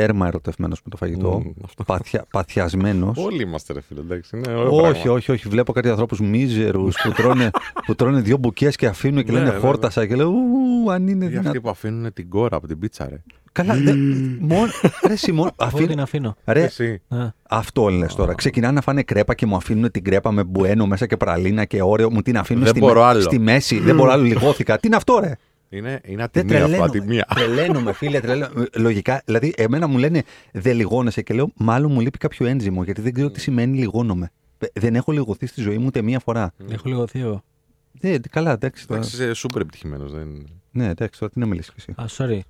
τέρμα 0.00 0.26
ερωτευμένος 0.26 0.80
με 0.84 0.90
το 0.90 0.96
φαγητό. 0.96 1.30
Μμμ, 1.44 1.50
αυτό. 1.64 1.84
Παθια, 1.84 2.24
παθιασμένος. 2.30 3.18
Όλοι 3.18 3.42
είμαστε, 3.42 3.72
ρε 3.72 3.80
φίλε. 3.80 4.00
Εντάξει, 4.00 4.36
είναι 4.36 4.50
ωραίο 4.54 4.74
Όχι, 4.76 4.92
πράγμα. 4.92 5.12
όχι, 5.12 5.32
όχι. 5.32 5.48
Βλέπω 5.48 5.72
κάτι 5.72 5.88
ανθρώπους 5.88 6.20
μίζερους 6.20 6.96
που, 7.02 7.12
τρώνε, 7.12 7.50
που 7.86 7.94
τρώνε 7.94 8.20
δύο 8.20 8.36
μπουκέ 8.36 8.68
και 8.68 8.86
αφήνουν 8.86 9.24
και 9.24 9.30
Ναι, 9.32 9.38
λένε 9.38 9.50
ναι, 9.50 9.54
ναι. 9.56 9.60
χόρτασα 9.60 10.06
και 10.06 10.14
λέω 10.16 10.28
Ου, 10.28 10.90
αν 10.92 11.08
είναι 11.08 11.24
Ή 11.24 11.28
δυνατόν. 11.28 11.46
αυτοί 11.46 11.60
που 11.60 11.68
αφήνουν 11.70 12.12
την 12.12 12.28
κόρα 12.28 12.56
από 12.56 12.66
την 12.66 12.78
πίτσα, 12.78 13.08
ρε. 13.08 13.22
Καλά, 13.52 13.74
δε, 13.74 13.92
μόνο, 14.40 14.70
ρε, 15.06 15.16
Σιμών, 15.16 15.46
Εγώ 15.56 15.68
αφήνουν, 15.68 15.88
την 15.88 16.00
αφήνω. 16.00 16.36
ρε, 16.46 16.62
Εσύ. 16.62 17.02
Ε. 17.08 17.16
αυτό 17.48 17.88
λες 17.88 18.14
τώρα. 18.14 18.34
Ξεκινάνε 18.34 18.72
να 18.74 18.80
φάνε 18.80 19.02
κρέπα 19.02 19.34
και 19.34 19.46
μου 19.46 19.56
αφήνουν 19.56 19.90
την 19.90 20.04
κρέπα 20.04 20.30
με 20.32 20.44
μπουένο 20.44 20.86
μέσα 20.86 21.06
και 21.06 21.16
πραλίνα 21.16 21.64
και 21.64 21.82
όρεο. 21.82 22.10
Μου 22.12 22.22
την 22.22 22.38
αφήνουν 22.38 22.62
Δεν 22.62 22.70
στη, 22.70 22.80
μπορώ 22.80 23.02
άλλο. 23.04 23.20
στη 23.20 23.38
μέση. 23.38 23.78
Δεν 23.78 23.96
μπορώ 23.96 24.10
άλλο, 24.10 24.22
λιγώθηκα. 24.22 24.78
Τι 24.78 24.86
είναι 24.86 24.96
αυτό, 24.96 25.18
ρε; 25.22 25.32
Είναι, 25.76 26.00
είναι 26.04 26.28
Δεν 26.32 26.44
ατιμία 26.44 26.64
αυτό, 26.64 26.68
τρελαίνομαι. 26.76 26.84
ατιμία. 26.98 27.26
Τρελαίνομαι, 27.34 27.92
φίλε. 27.92 28.20
Τρελαίνομαι. 28.20 28.66
Λογικά, 28.74 29.22
δηλαδή, 29.24 29.54
εμένα 29.56 29.86
μου 29.86 29.98
λένε 29.98 30.22
δεν 30.52 30.76
λιγώνεσαι 30.76 31.22
και 31.22 31.34
λέω 31.34 31.50
μάλλον 31.56 31.92
μου 31.92 32.00
λείπει 32.00 32.18
κάποιο 32.18 32.46
ένζυμο 32.46 32.84
γιατί 32.84 33.00
δεν 33.00 33.12
ξέρω 33.12 33.30
τι 33.30 33.40
σημαίνει 33.40 33.78
λιγώνομαι. 33.78 34.30
Ε, 34.58 34.66
Δεν 34.80 34.94
έχω 34.94 35.12
λιγωθεί 35.12 35.46
στη 35.46 35.60
ζωή 35.60 35.78
μου 35.78 35.86
ούτε 35.86 36.02
μία 36.02 36.18
φορά. 36.18 36.52
Έχω 36.70 36.88
λιγωθεί 36.88 37.20
εγώ. 37.20 37.42
Ε, 38.00 38.16
καλά, 38.30 38.52
εντάξει. 38.52 38.86
Τώρα, 38.86 39.00
Εντάξει, 39.00 39.16
είσαι 39.22 39.34
σούπερ 39.34 39.60
επιτυχημένος. 39.62 40.12
Δεν... 40.12 40.46
ναι, 40.70 40.88
εντάξει, 40.88 41.20
τώρα 41.20 41.32
τι 41.32 41.38
να 41.38 41.46
μιλήσεις 41.46 41.72
εσύ. 41.76 41.94
Α, 41.96 42.04
sorry. 42.18 42.40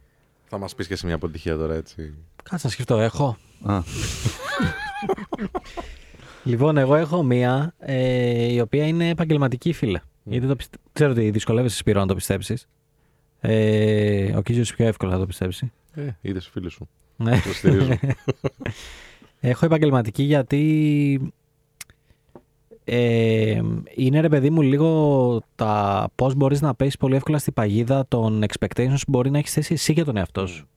Θα 0.48 0.58
μας 0.58 0.74
πεις 0.74 0.86
και 0.86 0.96
σε 0.96 1.06
μια 1.06 1.14
αποτυχία 1.14 1.56
τώρα, 1.56 1.74
έτσι. 1.74 2.14
Κάτσε 2.42 2.66
να 2.66 2.72
σκεφτώ. 2.72 2.98
Έχω. 2.98 3.36
Α, 3.62 3.80
Λοιπόν, 6.44 6.76
εγώ 6.76 6.94
έχω 6.94 7.22
μία 7.22 7.74
ε, 7.78 8.52
η 8.52 8.60
οποία 8.60 8.86
είναι 8.86 9.08
επαγγελματική 9.08 9.72
φίλε. 9.72 10.00
Γιατί 10.24 10.46
το 10.46 10.56
πιστε... 10.56 10.78
ξέρω 10.92 11.10
ότι 11.10 11.30
δυσκολεύεσαι 11.30 11.76
Σπύρο 11.76 12.00
να 12.00 12.06
το 12.06 12.14
πιστέψεις. 12.14 12.68
Ε, 13.48 14.36
ο 14.36 14.42
Κίζος 14.42 14.74
πιο 14.74 14.86
εύκολα 14.86 15.12
θα 15.12 15.18
το 15.18 15.26
πιστέψει. 15.26 15.72
Ε, 15.94 16.08
είδες 16.20 16.48
φίλοι 16.48 16.70
σου. 16.70 16.88
Ναι. 17.16 17.30
Το 17.30 17.52
στηρίζω. 17.52 17.92
Έχω 19.40 19.64
επαγγελματική 19.66 20.22
γιατί 20.22 21.32
ε, 22.84 23.60
είναι 23.94 24.20
ρε 24.20 24.28
παιδί 24.28 24.50
μου 24.50 24.62
λίγο 24.62 25.40
τα 25.54 26.08
πώς 26.14 26.34
μπορείς 26.34 26.60
να 26.60 26.74
πέσει 26.74 26.96
πολύ 26.98 27.16
εύκολα 27.16 27.38
στην 27.38 27.52
παγίδα 27.52 28.04
των 28.08 28.44
expectations 28.44 28.98
που 28.98 29.10
μπορεί 29.10 29.30
να 29.30 29.38
έχεις 29.38 29.52
θέσει 29.52 29.72
εσύ 29.72 29.92
για 29.92 30.04
τον 30.04 30.16
εαυτό 30.16 30.46
σου. 30.46 30.68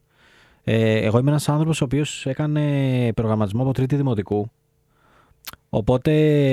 Ε, 0.64 1.00
εγώ 1.00 1.20
είμαι 1.20 1.30
ένας 1.30 1.50
άνθρωπος 1.50 1.82
ο 1.82 1.84
οποίος 1.84 2.26
έκανε 2.26 3.14
προγραμματισμό 3.14 3.62
από 3.62 3.74
τρίτη 3.74 3.96
δημοτικού 3.96 4.52
Οπότε 5.70 6.12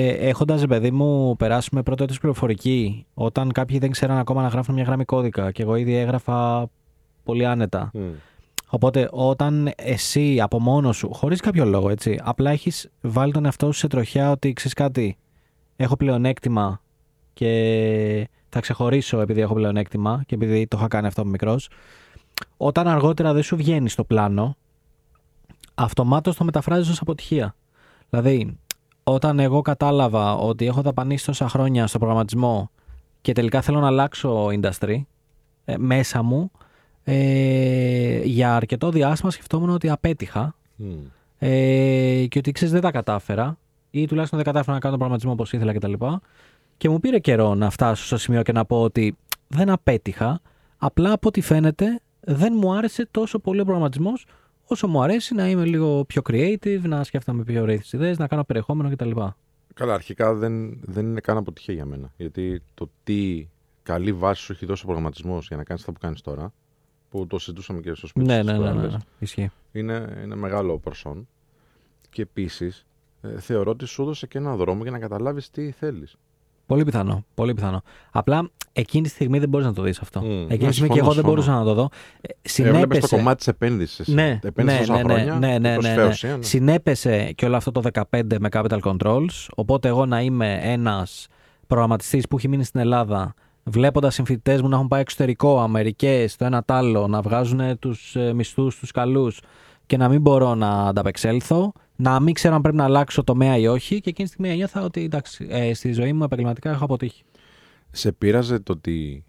έχοντας 0.08 0.60
ρε 0.60 0.66
παιδί 0.66 0.90
μου 0.90 1.36
περάσουμε 1.36 1.82
πρώτο 1.82 2.02
έτος 2.02 2.18
πληροφορική 2.18 3.06
όταν 3.14 3.52
κάποιοι 3.52 3.78
δεν 3.78 3.90
ξέραν 3.90 4.18
ακόμα 4.18 4.42
να 4.42 4.48
γράφουν 4.48 4.74
μια 4.74 4.84
γραμμή 4.84 5.04
κώδικα 5.04 5.50
και 5.50 5.62
εγώ 5.62 5.76
ήδη 5.76 5.94
έγραφα 5.94 6.68
πολύ 7.24 7.46
άνετα 7.46 7.90
Μμ. 7.94 8.00
Οπότε 8.68 9.08
όταν 9.12 9.70
εσύ 9.76 10.40
από 10.40 10.60
μόνος 10.60 10.96
σου, 10.96 11.12
χωρίς 11.12 11.40
κάποιο 11.40 11.64
λόγο 11.64 11.90
έτσι, 11.90 12.20
απλά 12.22 12.50
έχεις 12.50 12.90
βάλει 13.00 13.32
τον 13.32 13.44
εαυτό 13.44 13.72
σου 13.72 13.78
σε 13.78 13.86
τροχιά 13.86 14.30
ότι 14.30 14.52
ξέρεις 14.52 14.72
κάτι, 14.72 15.16
έχω 15.76 15.96
πλεονέκτημα 15.96 16.80
και 17.32 18.28
θα 18.48 18.60
ξεχωρίσω 18.60 19.20
επειδή 19.20 19.40
έχω 19.40 19.54
πλεονέκτημα 19.54 20.22
και 20.26 20.34
επειδή 20.34 20.66
το 20.66 20.76
είχα 20.78 20.88
κάνει 20.88 21.06
αυτό 21.06 21.20
από 21.20 21.30
μικρός. 21.30 21.70
Όταν 22.56 22.88
αργότερα 22.88 23.32
δεν 23.32 23.42
σου 23.42 23.56
βγαίνει 23.56 23.88
στο 23.88 24.04
πλάνο, 24.04 24.56
αυτομάτως 25.74 26.36
το 26.36 26.44
μεταφράζεις 26.44 26.88
ως 26.88 27.00
αποτυχία. 27.00 27.54
Δηλαδή, 28.10 28.58
όταν 29.08 29.38
εγώ 29.38 29.62
κατάλαβα 29.62 30.34
ότι 30.34 30.66
έχω 30.66 30.82
δαπανίσει 30.82 31.26
τόσα 31.26 31.48
χρόνια 31.48 31.86
στο 31.86 31.98
προγραμματισμό 31.98 32.70
και 33.20 33.32
τελικά 33.32 33.60
θέλω 33.60 33.80
να 33.80 33.86
αλλάξω 33.86 34.46
industry 34.46 35.02
ε, 35.64 35.76
μέσα 35.76 36.22
μου, 36.22 36.50
ε, 37.04 38.20
για 38.24 38.56
αρκετό 38.56 38.90
διάστημα 38.90 39.30
σκεφτόμουν 39.30 39.70
ότι 39.70 39.90
απέτυχα 39.90 40.54
Μμ. 40.76 40.86
ε, 41.38 42.26
και 42.28 42.38
ότι 42.38 42.52
ξέρεις 42.52 42.72
δεν 42.72 42.82
τα 42.82 42.90
κατάφερα 42.90 43.58
ή 43.90 44.06
τουλάχιστον 44.06 44.38
δεν 44.38 44.52
κατάφερα 44.52 44.72
να 44.74 44.80
κάνω 44.80 44.96
τον 44.96 45.08
προγραμματισμό 45.08 45.32
όπως 45.32 45.52
ήθελα 45.52 45.72
κτλ. 45.72 45.92
Και, 45.92 46.20
και 46.76 46.88
μου 46.88 47.00
πήρε 47.00 47.18
καιρό 47.18 47.54
να 47.54 47.70
φτάσω 47.70 48.04
στο 48.04 48.16
σημείο 48.16 48.42
και 48.42 48.52
να 48.52 48.64
πω 48.64 48.82
ότι 48.82 49.16
δεν 49.48 49.70
απέτυχα. 49.70 50.40
Απλά 50.76 51.12
από 51.12 51.28
ό,τι 51.28 51.40
φαίνεται 51.40 52.00
δεν 52.20 52.52
μου 52.56 52.74
άρεσε 52.74 53.08
τόσο 53.10 53.38
πολύ 53.38 53.60
ο 53.60 53.64
προγραμματισμός 53.64 54.26
όσο 54.66 54.88
μου 54.88 55.02
αρέσει 55.02 55.34
να 55.34 55.48
είμαι 55.48 55.64
λίγο 55.64 56.04
πιο 56.04 56.22
creative, 56.30 56.80
να 56.82 57.04
σκέφτομαι 57.04 57.44
πιο 57.44 57.62
ωραίε 57.62 57.80
ιδέες, 57.92 58.18
να 58.18 58.26
κάνω 58.26 58.44
περιεχόμενο 58.44 58.90
κτλ. 58.90 59.10
Καλά, 59.74 59.94
αρχικά 59.94 60.34
δεν, 60.34 60.80
δεν 60.82 61.06
είναι 61.06 61.20
καν 61.20 61.36
αποτυχία 61.36 61.74
για 61.74 61.84
μένα. 61.84 62.12
Γιατί 62.16 62.62
το 62.74 62.90
τι 63.04 63.48
καλή 63.82 64.12
βάση 64.12 64.42
σου 64.42 64.52
έχει 64.52 64.66
δώσει 64.66 64.82
ο 64.82 64.86
προγραμματισμός 64.86 65.46
για 65.46 65.56
να 65.56 65.64
κάνεις 65.64 65.82
αυτό 65.82 65.92
που 65.92 66.00
κάνεις 66.00 66.20
τώρα, 66.20 66.52
που 67.10 67.26
το 67.26 67.38
συζητούσαμε 67.38 67.80
και 67.80 67.94
στο 67.94 68.06
σπίτι 68.06 68.26
Ναι, 68.26 68.34
στις 68.34 68.44
ναι, 68.46 68.52
ναι, 68.52 68.58
ναι, 68.58 68.70
προάλλες, 68.70 68.92
ναι. 68.92 68.98
Ισχύει. 69.18 69.50
είναι, 69.72 70.20
είναι 70.24 70.34
μεγάλο 70.34 70.78
προσόν. 70.78 71.28
Και 72.10 72.22
επίσης 72.22 72.86
ε, 73.20 73.40
θεωρώ 73.40 73.70
ότι 73.70 73.86
σου 73.86 74.02
έδωσε 74.02 74.26
και 74.26 74.38
ένα 74.38 74.56
δρόμο 74.56 74.82
για 74.82 74.90
να 74.90 74.98
καταλάβεις 74.98 75.50
τι 75.50 75.70
θέλεις. 75.70 76.16
Πολύ 76.66 76.84
πιθανό. 76.84 77.24
Πολύ 77.34 77.54
πιθανό. 77.54 77.82
Απλά 78.10 78.50
εκείνη 78.72 79.02
τη 79.02 79.08
στιγμή 79.08 79.38
δεν 79.38 79.48
μπορείς 79.48 79.66
να 79.66 79.72
το 79.72 79.82
δεις 79.82 79.98
αυτό. 80.00 80.20
Μμ. 80.20 80.24
Εκείνη 80.24 80.40
Ναι, 80.42 80.46
τη 80.46 80.54
στιγμή 80.56 80.72
συμφωνώ, 80.72 80.92
και 80.94 80.98
εγώ 80.98 81.06
δεν 81.08 81.14
συμφωνώ. 81.14 81.34
μπορούσα 81.34 81.52
να 81.58 81.64
το 81.64 81.74
δω. 81.74 81.88
Ε, 82.20 82.28
Έβλεπε 82.62 82.78
το 82.78 83.06
Συνέπεσε. 83.06 83.16
κομμάτι 83.16 83.36
της 83.36 83.46
επένδυσης. 83.48 84.08
Ναι, 84.08 84.38
επένδυσης 84.42 84.80
ναι, 84.80 84.86
τόσα 84.86 85.02
ναι, 85.02 85.12
χρόνια. 85.14 85.34
ναι, 85.34 85.58
ναι, 85.58 85.58
και 85.58 85.58
ναι, 85.68 85.74
τόση 85.74 85.88
ναι. 85.88 85.94
φέωση, 85.94 86.26
ναι. 86.26 86.42
Συνέπεσε 86.42 87.32
και 87.32 87.46
όλο 87.46 87.56
αυτό 87.56 87.70
το 87.72 87.82
15 88.10 88.20
με 88.38 88.48
Capital 88.52 88.78
Controls. 88.80 89.46
Οπότε 89.54 89.88
εγώ 89.88 90.06
να 90.06 90.20
είμαι 90.20 90.58
ένας 90.62 91.26
προγραμματιστής 91.66 92.28
που 92.28 92.36
έχει 92.36 92.48
μείνει 92.48 92.64
στην 92.64 92.80
Ελλάδα, 92.80 93.34
βλέποντας 93.64 94.14
συμφοιτητές 94.14 94.62
μου 94.62 94.68
να 94.68 94.76
έχουν 94.76 94.88
πάει 94.88 95.00
εξωτερικό, 95.00 95.60
Αμερικές, 95.60 96.36
το 96.36 96.44
ένα 96.44 96.62
τ' 96.62 96.70
άλλο, 96.70 97.06
να 97.06 97.20
βγάζουν 97.20 97.78
τους 97.78 98.16
μισθούς 98.34 98.78
τους 98.78 98.90
καλούς 98.90 99.40
και 99.86 99.96
να 99.96 100.08
μην 100.08 100.20
μπορώ 100.20 100.54
να 100.54 100.68
ανταπεξέλθω, 100.70 101.72
να 101.96 102.20
μην 102.20 102.34
ξέρω 102.34 102.54
αν 102.54 102.60
πρέπει 102.60 102.76
να 102.76 102.84
αλλάξω 102.84 103.24
τομέα 103.24 103.56
ή 103.56 103.66
όχι. 103.66 104.00
Και 104.00 104.10
εκείνη 104.10 104.28
τη 104.28 104.34
στιγμή 104.34 104.52
ένιωθα 104.52 104.82
ότι 104.82 105.02
εντάξει, 105.02 105.46
ε, 105.50 105.74
στη 105.74 105.92
ζωή 105.92 106.12
μου 106.12 106.24
επαγγελματικά 106.24 106.70
έχω 106.70 106.84
αποτύχει. 106.84 107.24
Σε 107.90 108.12
πείραζε 108.12 108.58
το 108.58 108.72
ότι. 108.72 109.24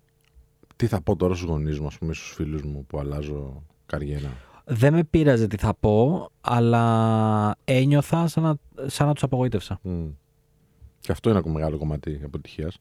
Τι 0.76 0.88
θα 0.88 1.02
πω 1.02 1.16
τώρα 1.16 1.36
στους 1.36 1.48
γονείς 1.48 1.80
μου, 1.80 1.88
ας 1.88 1.98
πούμε, 1.98 2.14
στους 2.14 2.34
φίλους 2.34 2.62
μου 2.64 2.86
που 2.86 3.00
αλλάζω 3.00 3.64
καριέρα; 3.86 4.34
Δεν 4.66 4.94
με 4.94 5.04
πείραζε 5.04 5.48
τι 5.48 5.58
θα 5.58 5.74
πω, 5.74 6.30
αλλά 6.42 7.56
ένιωθα 7.64 8.28
σαν 8.28 8.44
να, 8.44 8.56
σαν 8.88 9.08
να 9.08 9.14
τους 9.14 9.24
απογοήτευσα. 9.24 9.80
Μμ. 9.82 10.08
Και 11.00 11.12
αυτό 11.12 11.30
είναι 11.30 11.38
ακόμα 11.38 11.54
μεγάλο 11.54 11.78
κομμάτι 11.78 12.22
αποτυχίας. 12.24 12.78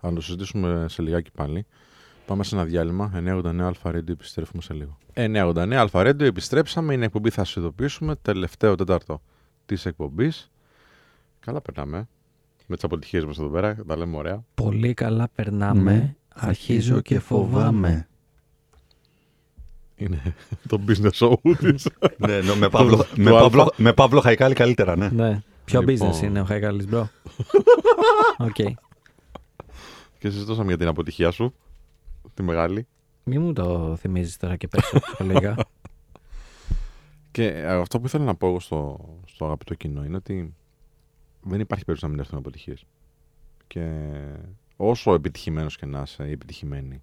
Θα 0.00 0.12
το 0.12 0.20
συζητήσουμε 0.20 0.86
σε 0.88 1.02
λιγάκι 1.02 1.30
πάλι. 1.30 1.66
Πάμε 2.28 2.44
σε 2.44 2.54
ένα 2.54 2.64
διάλειμμα. 2.64 3.12
989 3.14 3.60
Αλφα 3.60 3.90
Radio, 3.90 4.08
επιστρέφουμε 4.08 4.62
σε 4.62 4.74
λίγο. 4.74 4.98
989 5.14 5.72
Αλφα 5.72 6.00
Radio, 6.00 6.20
επιστρέψαμε. 6.20 6.94
Είναι 6.94 7.04
εκπομπή, 7.04 7.30
θα 7.30 7.44
σα 7.44 7.60
ειδοποιήσουμε. 7.60 8.14
Τελευταίο 8.22 8.74
τέταρτο 8.74 9.22
της 9.66 9.86
εκπομπής. 9.86 10.50
Καλά 11.40 11.60
περνάμε. 11.60 11.98
ε. 11.98 12.06
Με 12.66 12.74
τις 12.74 12.84
αποτυχίες 12.84 13.24
μας 13.24 13.38
εδώ 13.38 13.48
πέρα. 13.48 13.76
Τα 13.86 13.96
λέμε 13.96 14.16
ωραία. 14.16 14.44
Πολύ 14.54 14.94
καλά 14.94 15.28
περνάμε. 15.34 15.92
Ναι. 15.92 16.14
Αρχίζω 16.34 17.00
και 17.00 17.18
φοβάμαι. 17.18 18.08
Είναι 19.96 20.34
το 20.68 20.80
business 20.88 21.10
show 21.12 21.32
της. 21.58 21.88
ναι, 22.26 22.40
ναι, 22.40 22.54
με, 22.54 22.68
Παύλο, 22.68 22.96
Το 22.96 23.06
με, 23.16 23.30
Αλφα. 23.30 23.42
Παύλο, 23.42 23.72
με 23.76 23.92
Παύλο 23.92 24.20
Χαϊκάλη 24.20 24.54
καλύτερα, 24.54 24.96
ναι. 24.96 25.08
Ναι. 25.08 25.42
Ποιο 25.64 25.80
Λοιπόν. 25.82 26.10
business 26.10 26.22
είναι 26.22 26.40
ο 26.40 26.44
Χαϊκάλης, 26.44 26.86
bro. 26.88 27.08
Οκ. 28.48 28.54
και 30.18 30.30
συζητούσαμε 30.30 30.68
για 30.68 30.76
την 30.78 30.88
αποτυχία 30.88 31.30
σου. 31.30 31.54
Τη 32.38 32.44
μεγάλη. 32.44 32.86
Μη 33.24 33.38
μου 33.38 33.52
το 33.52 33.96
θυμίζεις 33.96 34.36
τώρα 34.36 34.56
και 34.56 34.68
πες 34.68 34.90
το 34.90 35.00
ψυχολογικά. 35.00 35.56
Και 37.30 37.46
ε, 37.46 37.66
αυτό 37.66 38.00
που 38.00 38.06
ήθελα 38.06 38.24
να 38.24 38.34
πω 38.34 38.46
εγώ 38.46 38.60
στο, 38.60 39.08
στο 39.26 39.44
αγαπητό 39.44 39.74
κοινό 39.74 40.04
είναι 40.04 40.16
ότι 40.16 40.54
δεν 41.42 41.60
υπάρχει 41.60 41.84
περίπτωση 41.84 42.04
να 42.04 42.08
μην 42.08 42.18
έρθουν 42.18 42.38
αποτυχίες. 42.38 42.84
Και 43.66 44.10
όσο 44.76 45.14
επιτυχημένος 45.14 45.76
και 45.76 45.86
να 45.86 46.02
είσαι 46.02 46.28
ή 46.28 46.30
επιτυχημένη, 46.30 47.02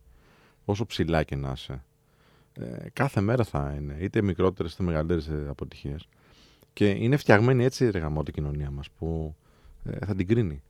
όσο 0.65 0.85
ψηλά 0.85 1.23
και 1.23 1.35
να 1.35 1.51
είσαι, 1.51 1.83
ε, 2.53 2.89
κάθε 2.93 3.21
μέρα 3.21 3.43
θα 3.43 3.73
είναι 3.77 3.97
είτε 3.99 4.21
μικρότερες 4.21 4.73
είτε 4.73 4.83
μεγαλύτερες 4.83 5.29
αποτυχίες. 5.49 6.07
Και 6.73 6.89
είναι 6.89 7.17
φτιαγμένη 7.17 7.63
έτσι 7.63 7.89
ρε 7.89 7.99
γαμώ, 7.99 8.23
η 8.27 8.31
κοινωνία 8.31 8.71
μας 8.71 8.89
που 8.89 9.35
ε, 9.83 10.05
θα 10.05 10.15
την 10.15 10.27
κρίνει 10.27 10.61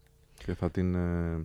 και 0.46 0.54
θα 0.54 0.72
την, 0.72 0.96
ε, 0.96 1.42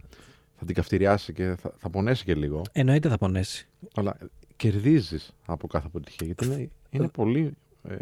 θα 0.61 0.66
την 0.66 0.74
καυτηριάσει 0.74 1.32
και 1.32 1.57
θα, 1.61 1.73
θα 1.78 1.91
πονέσει 1.91 2.24
και 2.24 2.35
λίγο. 2.35 2.62
Εννοείται 2.73 3.09
θα 3.09 3.19
πονέσει. 3.19 3.69
Αλλά 3.95 4.16
κερδίζεις 4.57 5.31
από 5.47 5.66
κάθε 5.66 5.87
αποτυχία 5.87 6.27
γιατί 6.27 6.45
είναι, 6.45 6.69
είναι 6.91 7.09
πολύ 7.09 7.55
ε, 7.82 7.95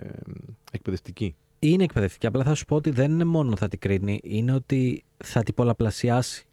εκπαιδευτική. 0.72 1.34
Είναι 1.58 1.84
εκπαιδευτική. 1.84 2.26
Απλά 2.26 2.44
θα 2.44 2.54
σου 2.54 2.64
πω 2.64 2.76
ότι 2.76 2.90
δεν 2.90 3.10
είναι 3.10 3.24
μόνο 3.24 3.56
θα 3.56 3.68
την 3.68 3.78
κρίνει, 3.78 4.20
είναι 4.22 4.52
ότι 4.52 5.04
θα 5.16 5.42
την 5.42 5.54
πολλαπλασιάσει. 5.54 6.46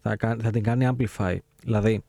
Θα, 0.00 0.16
κα- 0.16 0.36
θα 0.40 0.50
την 0.50 0.62
κάνει 0.62 0.88
amplify. 0.92 1.36
Δηλαδή, 1.62 2.02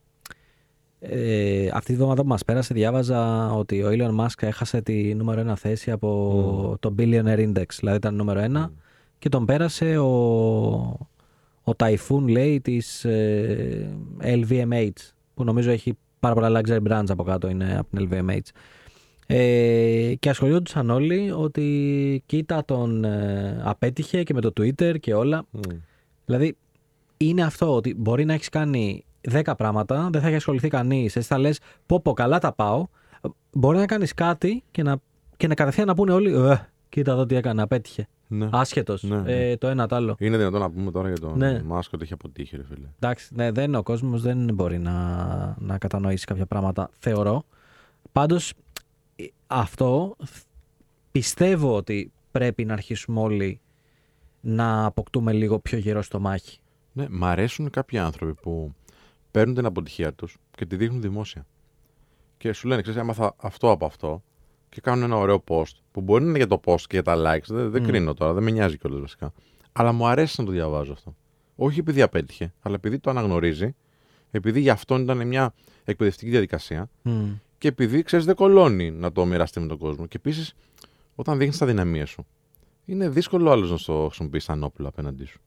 ε, 0.99 1.69
αυτή 1.73 1.91
τη 1.91 1.97
βδομάδα 1.97 2.21
που 2.21 2.27
μας 2.27 2.43
πέρασε 2.45 2.73
διάβαζα 2.73 3.51
ότι 3.53 3.83
ο 3.83 3.89
Elon 3.91 4.19
Musk 4.19 4.33
έχασε 4.39 4.81
τη 4.81 5.15
νούμερο 5.15 5.39
ένα 5.39 5.55
θέση 5.55 5.91
από 5.91 6.77
το 6.79 6.95
Billionaire 6.97 7.51
Index. 7.53 7.65
Δηλαδή 7.79 7.97
ήταν 7.97 8.15
νούμερο 8.15 8.39
ένα 8.39 8.71
και 9.19 9.29
τον 9.29 9.45
πέρασε 9.45 9.97
ο, 9.97 10.07
ο 11.63 11.71
Typhoon 11.77 12.27
λέει 12.27 12.61
της 12.61 13.05
ε, 13.05 13.97
LVMH 14.21 14.89
που 15.33 15.43
νομίζω 15.43 15.71
έχει 15.71 15.97
πάρα 16.19 16.33
πολλά 16.33 16.61
luxury 16.61 16.91
brands 16.91 17.09
από 17.09 17.23
κάτω 17.23 17.49
είναι 17.49 17.77
από 17.77 17.97
την 17.97 18.09
LVMH. 18.09 18.39
Ε, 19.27 20.13
και 20.19 20.29
ασχολιόντουσαν 20.29 20.89
όλοι 20.89 21.31
ότι 21.31 22.23
κοίτα 22.25 22.65
τον 22.65 23.03
ε, 23.03 23.61
απέτυχε 23.63 24.23
και 24.23 24.33
με 24.33 24.41
το 24.41 24.53
Twitter 24.59 24.99
και 24.99 25.13
όλα. 25.13 25.45
Δηλαδή 26.25 26.57
είναι 27.17 27.43
αυτό 27.43 27.75
ότι 27.75 27.93
μπορεί 27.97 28.25
να 28.25 28.33
έχεις 28.33 28.49
κάνει 28.49 29.05
10 29.31 29.53
πράγματα, 29.57 30.09
δεν 30.11 30.21
θα 30.21 30.27
έχει 30.27 30.35
ασχοληθεί 30.35 30.67
κανείς. 30.67 31.15
Εσύ 31.15 31.27
θα 31.27 31.37
λες: 31.37 31.59
Πω, 31.85 32.01
πω, 32.01 32.13
καλά 32.13 32.39
τα 32.39 32.53
πάω. 32.53 32.87
Μπορεί 33.51 33.77
να 33.77 33.85
κάνεις 33.85 34.13
κάτι 34.13 34.63
και 34.71 34.83
να, 34.83 34.97
και 35.37 35.47
να 35.47 35.53
κατευθείαν 35.53 35.87
να 35.87 35.93
πούνε 35.95 36.13
όλοι: 36.13 36.33
ε, 36.33 36.67
Κοίτα 36.89 37.11
εδώ 37.11 37.25
τι 37.25 37.35
έκανε, 37.35 37.61
απέτυχε. 37.61 38.07
Ναι. 38.33 38.49
Άσχετος. 38.51 39.03
Ναι, 39.03 39.21
ναι. 39.21 39.49
Ε, 39.49 39.57
το 39.57 39.67
ένα 39.67 39.87
το 39.87 39.95
άλλο. 39.95 40.15
Είναι 40.19 40.37
δυνατόν 40.37 40.59
να 40.59 40.71
πούμε 40.71 40.91
τώρα 40.91 41.07
για 41.07 41.19
τον 41.19 41.37
Ναι. 41.37 41.63
Μάσκο 41.63 41.91
ότι 41.93 42.03
έχει 42.03 42.13
αποτύχει, 42.13 42.55
ρε 42.55 42.63
φίλε. 42.63 42.87
Εντάξει, 42.99 43.35
ναι, 43.35 43.51
δεν, 43.51 43.75
ο 43.75 43.83
κόσμος 43.83 44.21
δεν 44.21 44.53
μπορεί 44.53 44.79
να, 44.79 45.55
να 45.59 45.77
κατανοήσει 45.77 46.25
κάποια 46.25 46.45
πράγματα, 46.45 46.89
θεωρώ. 46.99 47.45
Πάντως, 48.11 48.53
αυτό 49.47 50.15
πιστεύω 51.11 51.75
ότι 51.75 52.11
πρέπει 52.31 52.65
να 52.65 52.73
αρχίσουμε 52.73 53.19
όλοι 53.19 53.59
να 54.41 54.85
αποκτούμε 54.85 55.33
λίγο 55.33 55.59
πιο 55.59 55.77
γερό 55.77 56.01
στο 56.01 56.19
μάχη. 56.19 56.59
Ναι, 56.93 57.05
μ' 57.09 57.25
αρέσουν 57.25 57.69
κάποιοι 57.69 57.97
άνθρωποι 57.99 58.33
που 58.33 58.73
παίρνουν 59.31 59.55
την 59.55 59.65
αποτυχία 59.65 60.13
τους 60.13 60.37
και 60.51 60.65
τη 60.65 60.75
δείχνουν 60.75 61.01
δημόσια. 61.01 61.45
Και 62.37 62.53
σου 62.53 62.67
λένε, 62.67 62.81
ξέρεις, 62.81 62.99
έμαθα 62.99 63.35
αυτό 63.37 63.71
από 63.71 63.85
αυτό 63.85 64.23
και 64.73 64.81
κάνουν 64.81 65.03
ένα 65.03 65.15
ωραίο 65.17 65.43
post 65.47 65.71
που 65.91 66.01
μπορεί 66.01 66.23
να 66.23 66.29
είναι 66.29 66.37
για 66.37 66.47
το 66.47 66.59
post 66.65 66.79
και 66.81 66.87
για 66.89 67.01
τα 67.03 67.15
likes. 67.15 67.45
Δεν, 67.47 67.69
δεν 67.71 67.81
Μμ. 67.81 67.85
κρίνω 67.85 68.13
τώρα, 68.13 68.33
δεν 68.33 68.43
με 68.43 68.51
νοιάζει 68.51 68.77
κιόλας 68.77 68.99
βασικά. 68.99 69.33
Αλλά 69.71 69.91
μου 69.91 70.07
αρέσει 70.07 70.35
να 70.39 70.45
το 70.45 70.51
διαβάζω 70.51 70.91
αυτό. 70.91 71.15
Όχι 71.55 71.79
επειδή 71.79 72.01
απέτυχε, 72.01 72.53
αλλά 72.61 72.75
επειδή 72.75 72.99
το 72.99 73.09
αναγνωρίζει, 73.09 73.75
επειδή 74.31 74.59
για 74.59 74.73
αυτόν 74.73 75.01
ήταν 75.01 75.27
μια 75.27 75.53
εκπαιδευτική 75.83 76.29
διαδικασία 76.29 76.89
Μμ. 77.01 77.31
και 77.57 77.67
επειδή 77.67 78.03
ξέρεις, 78.03 78.25
δεν 78.25 78.35
κολώνει 78.35 78.91
να 78.91 79.11
το 79.11 79.25
μοιραστεί 79.25 79.59
με 79.59 79.67
τον 79.67 79.77
κόσμο. 79.77 80.05
Και 80.07 80.17
επίσης, 80.17 80.53
όταν 81.15 81.37
δείχνεις 81.37 81.57
τα 81.57 81.65
δυναμία 81.65 82.05
σου, 82.05 82.25
είναι 82.85 83.09
δύσκολο 83.09 83.51
άλλος 83.51 83.71
να 83.71 83.77
στο 83.77 84.03
χρησιμοποιήσει 84.05 84.45
σαν 84.45 84.63
όπλο 84.63 84.87
απέναντί 84.87 85.25
σου. 85.25 85.39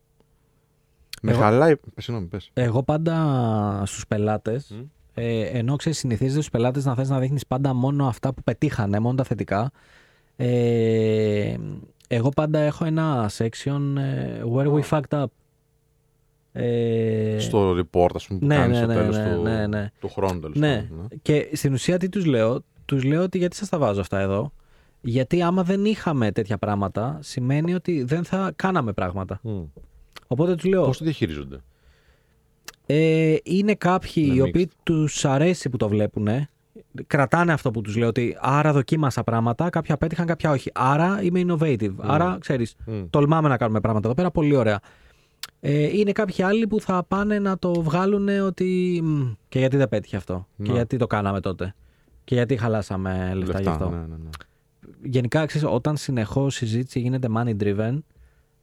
Με 1.22 1.30
Εγώ- 1.30 1.40
χαλάει. 1.40 1.72
ε, 1.72 1.76
Συγγνώμη, 1.96 2.28
πες. 2.28 2.50
Εγώ 2.52 2.82
πάντα 2.82 3.82
στους 3.86 4.06
πελάτες, 4.06 4.70
Μμ. 4.70 4.84
Ε, 5.18 5.40
ενώ 5.40 5.76
ξέρεις 5.76 5.98
συνηθίζεται 5.98 6.40
στους 6.40 6.50
πελάτες 6.50 6.84
να 6.84 6.94
θες 6.94 7.08
να 7.08 7.18
δείχνεις 7.18 7.46
πάντα 7.46 7.74
μόνο 7.74 8.06
αυτά 8.06 8.32
που 8.32 8.42
πετύχανε, 8.42 8.98
μόνο 8.98 9.16
τα 9.16 9.24
θετικά, 9.24 9.70
ε, 10.36 11.56
εγώ 12.08 12.28
πάντα 12.28 12.58
έχω 12.58 12.84
ένα 12.84 13.30
section 13.38 13.94
ε, 13.96 14.42
where 14.54 14.72
we 14.72 14.80
fucked 14.90 15.22
up. 15.22 15.24
Ε, 16.52 17.36
στο 17.38 17.70
report, 17.70 18.10
ας 18.14 18.26
πούμε, 18.26 18.38
που 18.38 18.46
ναι, 18.46 18.56
κάνεις 18.56 18.78
ναι, 18.78 18.84
στο 18.84 18.86
ναι, 18.86 18.94
τέλος 18.94 19.16
ναι, 19.16 19.34
του, 19.34 19.42
ναι, 19.42 19.66
ναι. 19.66 19.90
του 20.00 20.08
χρόνου. 20.08 20.40
Τέλος 20.40 20.56
Ναι. 20.56 20.76
πάντων, 20.76 20.98
ναι. 21.10 21.16
Και 21.22 21.50
στην 21.52 21.72
ουσία 21.72 21.98
τι 21.98 22.08
τους 22.08 22.24
λέω, 22.24 22.60
τους 22.84 23.04
λέω 23.04 23.22
ότι 23.22 23.38
γιατί 23.38 23.56
σας 23.56 23.68
τα 23.68 23.78
βάζω 23.78 24.00
αυτά 24.00 24.18
εδώ, 24.18 24.52
γιατί 25.00 25.42
άμα 25.42 25.62
δεν 25.62 25.84
είχαμε 25.84 26.32
τέτοια 26.32 26.58
πράγματα, 26.58 27.18
σημαίνει 27.22 27.74
ότι 27.74 28.02
δεν 28.02 28.24
θα 28.24 28.52
κάναμε 28.56 28.92
πράγματα. 28.92 29.40
Μμ. 29.42 29.62
Οπότε 30.26 30.54
τους 30.54 30.64
λέω, 30.64 30.84
Πώς 30.84 30.98
το 30.98 31.04
διαχειρίζονται; 31.04 31.56
Ε, 32.86 33.36
είναι 33.42 33.74
κάποιοι 33.74 34.12
Είναι 34.26 34.34
οι 34.34 34.40
mixed. 34.40 34.48
οποίοι 34.48 34.70
τους 34.82 35.24
αρέσει 35.24 35.68
που 35.68 35.76
το 35.76 35.88
βλέπουν. 35.88 36.28
Κρατάνε 37.06 37.52
αυτό 37.52 37.70
που 37.70 37.80
τους 37.80 37.96
λέω 37.96 38.08
ότι 38.08 38.36
άρα 38.40 38.72
δοκίμασα 38.72 39.22
πράγματα, 39.24 39.70
κάποια 39.70 39.96
πέτυχαν, 39.96 40.26
κάποια 40.26 40.50
όχι. 40.50 40.70
Άρα 40.74 41.22
είμαι 41.22 41.44
innovative. 41.48 41.94
Άρα 41.96 42.36
ξέρεις, 42.40 42.74
Μμ. 42.86 43.02
τολμάμε 43.10 43.48
να 43.48 43.56
κάνουμε 43.56 43.80
πράγματα 43.80 44.06
εδώ 44.06 44.16
πέρα. 44.16 44.30
Πολύ 44.30 44.56
ωραία. 44.56 44.80
Ε, 45.60 45.98
είναι 45.98 46.12
κάποιοι 46.12 46.44
άλλοι 46.44 46.66
που 46.66 46.80
θα 46.80 47.04
πάνε 47.08 47.38
να 47.38 47.58
το 47.58 47.82
βγάλουν 47.82 48.28
ότι. 48.28 49.00
«Μ, 49.04 49.32
Και 49.48 49.58
γιατί 49.58 49.76
δεν 49.76 49.88
πέτυχε 49.88 50.16
αυτό; 50.16 50.46
Και 50.56 50.62
Ναι. 50.70 50.72
γιατί 50.72 50.96
το 50.96 51.06
κάναμε 51.06 51.40
τότε; 51.40 51.74
Και 52.24 52.34
γιατί 52.34 52.56
χαλάσαμε 52.56 53.32
λεφτά, 53.34 53.60
γι' 53.60 53.68
αυτό; 53.68 53.88
ναι, 53.88 53.96
ναι, 53.96 54.02
ναι. 54.06 54.28
Γενικά, 55.02 55.46
ξέρεις, 55.46 55.68
όταν 55.70 55.96
συνεχώς 55.96 56.56
η 56.56 56.58
συζήτηση 56.58 57.00
γίνεται 57.00 57.28
money 57.36 57.56
driven, 57.62 57.98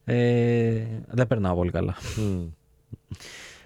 ε, 0.04 0.82
δεν 1.08 1.28
περνάω 1.28 1.56
πολύ 1.56 1.72
καλά. 1.72 1.95
Μμ. 2.18 2.44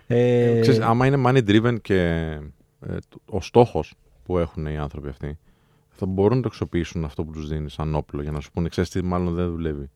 Ε, 0.08 0.60
Ξέρεις, 0.62 0.80
άμα 0.80 1.06
είναι 1.06 1.24
money 1.26 1.50
driven 1.50 1.76
και 1.82 2.00
ε, 2.80 2.98
το- 3.10 3.20
ο 3.26 3.42
στόχος 3.42 3.94
που 4.24 4.38
έχουν 4.38 4.66
οι 4.66 4.78
άνθρωποι 4.78 5.08
αυτοί, 5.08 5.38
θα 5.90 6.06
μπορούν 6.06 6.36
να 6.36 6.42
το 6.42 6.48
αξιοποιήσουν 6.48 7.04
αυτό 7.04 7.24
που 7.24 7.32
τους 7.32 7.48
δίνεις 7.48 7.74
σαν 7.74 7.96
όπλο 7.96 8.22
για 8.22 8.32
να 8.32 8.40
σου 8.40 8.52
πούνε, 8.52 8.70
ξέρεις 8.70 8.90
τι, 8.90 9.04
μάλλον 9.04 9.34
δεν 9.34 9.50
δουλεύει. 9.50 9.90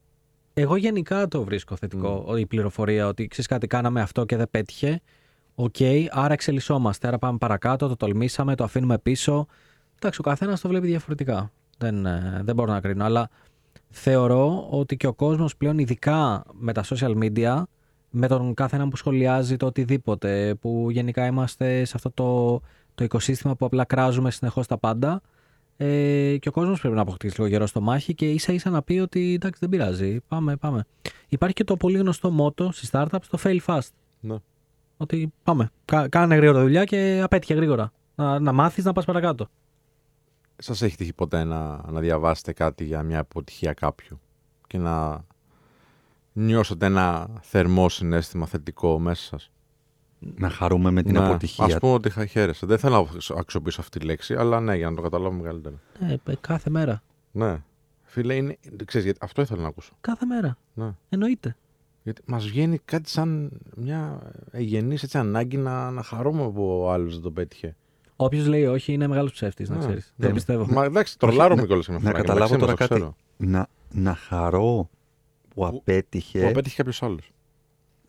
Εγώ 0.53 0.75
γενικά 0.75 1.27
το 1.27 1.43
βρίσκω 1.43 1.75
θετικό 1.75 2.37
η 2.37 2.45
πληροφορία 2.45 3.07
ότι 3.07 3.27
ξέρεις 3.27 3.47
κάτι, 3.47 3.67
κάναμε 3.67 4.01
αυτό 4.01 4.25
και 4.25 4.35
δεν 4.35 4.49
πέτυχε. 4.51 5.01
Οκ, 5.55 5.75
άρα 6.09 6.33
εξελισσόμαστε. 6.33 7.07
Άρα 7.07 7.17
πάμε 7.17 7.37
παρακάτω, 7.37 7.87
το 7.87 7.95
τολμήσαμε, 7.95 8.55
το 8.55 8.63
αφήνουμε 8.63 8.97
πίσω. 8.97 9.45
Εντάξει, 9.95 10.19
ο 10.19 10.23
καθένας 10.23 10.61
το 10.61 10.67
βλέπει 10.69 10.87
διαφορετικά. 10.87 11.51
Δεν, 11.77 12.05
ε, 12.05 12.41
δεν 12.43 12.55
μπορώ 12.55 12.71
να 12.71 12.81
κρίνω. 12.81 13.03
Αλλά 13.05 13.29
θεωρώ 13.89 14.67
ότι 14.69 14.97
και 14.97 15.07
ο 15.07 15.13
κόσμος 15.13 15.57
πλέον, 15.57 15.77
ειδικά 15.77 16.43
με 16.51 16.73
τα 16.73 16.83
social 16.83 17.17
media, 17.17 17.63
με 18.11 18.27
τον 18.27 18.53
κάθε 18.53 18.75
έναν 18.75 18.89
που 18.89 18.95
σχολιάζει 18.95 19.57
το 19.57 19.65
οτιδήποτε, 19.65 20.55
που 20.55 20.87
γενικά 20.89 21.25
είμαστε 21.25 21.85
σε 21.85 21.93
αυτό 21.95 22.11
το, 22.11 22.61
το 22.95 23.03
οικοσύστημα 23.03 23.55
που 23.55 23.65
απλά 23.65 23.85
κράζουμε 23.85 24.31
συνεχώς 24.31 24.67
τα 24.67 24.77
πάντα. 24.77 25.21
Ε, 25.77 26.37
και 26.37 26.47
ο 26.47 26.51
κόσμος 26.51 26.79
πρέπει 26.79 26.95
να 26.95 27.01
αποκτήσει 27.01 27.35
λίγο 27.37 27.49
γερό 27.49 27.65
στομάχι 27.65 28.13
και 28.13 28.31
ίσα 28.31 28.53
ίσα 28.53 28.69
να 28.69 28.81
πει 28.81 28.99
ότι 28.99 29.33
εντάξει 29.33 29.59
δεν 29.59 29.69
πειράζει, 29.69 30.19
πάμε, 30.27 30.55
πάμε. 30.55 30.85
Υπάρχει 31.27 31.55
και 31.55 31.63
το 31.63 31.77
πολύ 31.77 31.97
γνωστό 31.97 32.29
μότο 32.29 32.71
στις 32.71 32.89
startups, 32.91 33.25
το 33.29 33.39
fail 33.43 33.57
fast. 33.65 33.89
Ναι. 34.19 34.35
Ότι 34.97 35.33
πάμε, 35.43 35.71
κα, 35.85 36.07
κάνε 36.07 36.35
γρήγορα 36.35 36.61
δουλειά 36.61 36.83
και 36.83 37.21
απέτυχε 37.23 37.53
γρήγορα. 37.53 37.91
Να, 38.15 38.39
να 38.39 38.51
μάθεις 38.51 38.83
να 38.83 38.93
πας 38.93 39.05
παρακάτω. 39.05 39.47
Σας 40.57 40.81
έχει 40.81 40.95
τύχει 40.95 41.13
ποτέ 41.13 41.43
να, 41.43 41.91
να 41.91 41.99
διαβάσετε 41.99 42.53
κάτι 42.53 42.83
για 42.83 43.03
μια 43.03 43.19
αποτυχία 43.19 43.73
κάποιου 43.73 44.19
και 44.67 44.77
να 44.77 45.25
νιώσετε 46.33 46.85
ένα 46.85 47.29
θερμό 47.41 47.89
συνέστημα 47.89 48.45
θετικό 48.45 48.99
μέσα 48.99 49.23
σας; 49.25 49.51
Να 50.35 50.49
χαρούμε 50.49 50.91
με 50.91 51.03
την 51.03 51.11
Ναι, 51.13 51.25
αποτυχία. 51.25 51.65
Ας 51.65 51.77
πούμε 51.77 51.93
ότι 51.93 52.09
χα- 52.09 52.25
χαίρεσαι. 52.25 52.65
Δεν 52.65 52.77
θέλω 52.77 53.09
να 53.29 53.39
αξιοποιήσω 53.39 53.81
αυτή 53.81 53.99
τη 53.99 54.05
λέξη, 54.05 54.33
αλλά 54.35 54.59
ναι, 54.59 54.75
για 54.75 54.89
να 54.89 54.95
το 54.95 55.01
καταλάβουμε 55.01 55.43
καλύτερα. 55.43 55.75
Ε, 55.99 56.13
ε, 56.31 56.33
κάθε 56.41 56.69
μέρα. 56.69 57.03
Ναι. 57.31 57.61
Φίλε, 58.03 58.33
είναι... 58.35 58.57
ξέρεις, 58.85 59.05
γιατί 59.05 59.19
αυτό 59.21 59.41
ήθελα 59.41 59.61
να 59.61 59.67
ακούσω. 59.67 59.93
Κάθε 60.01 60.25
μέρα. 60.25 60.57
Ναι. 60.73 60.91
Εννοείται. 61.09 61.55
Γιατί 62.03 62.21
μας 62.25 62.45
βγαίνει 62.47 62.79
κάτι 62.85 63.09
σαν 63.09 63.49
μια 63.75 64.19
εγενής 64.51 65.03
έτσι, 65.03 65.17
ανάγκη 65.17 65.57
να, 65.57 65.91
να 65.91 66.03
χαρούμε 66.03 66.51
που 66.51 66.79
ο 66.83 66.91
άλλος 66.91 67.13
δεν 67.13 67.21
το 67.21 67.31
πέτυχε. 67.31 67.75
Όποιος 68.15 68.47
λέει 68.47 68.65
όχι 68.65 68.93
είναι 68.93 69.07
μεγάλος 69.07 69.31
ψεύτης, 69.31 69.69
να 69.69 69.75
Ναι. 69.75 69.81
ξέρεις. 69.81 70.13
Ναι. 70.15 70.25
Δεν 70.25 70.33
πιστεύω. 70.35 70.65
Μα 70.69 70.83
εντάξει, 70.85 71.19
τρολάρουμε 71.19 71.61
να- 71.61 71.67
κιόλας 71.67 71.85
σε 71.85 71.91
μια 71.91 71.99
να 72.03 72.09
φορά. 72.09 72.21
καταλάβω 72.21 72.57
μεταξύ 72.57 72.59
τώρα 72.59 72.71
μας, 72.71 72.87
το 72.87 72.87
κάτι. 72.87 72.99
ξέρω. 73.01 73.15
Να, 73.51 73.67
να 74.01 74.15
χαρώ 74.15 74.89
που 75.55 75.65
απέτυχε 75.65 76.39
Που 76.39 76.47
απέτυχε 76.47 76.75
κάποιος 76.75 77.03
άλλος. 77.03 77.31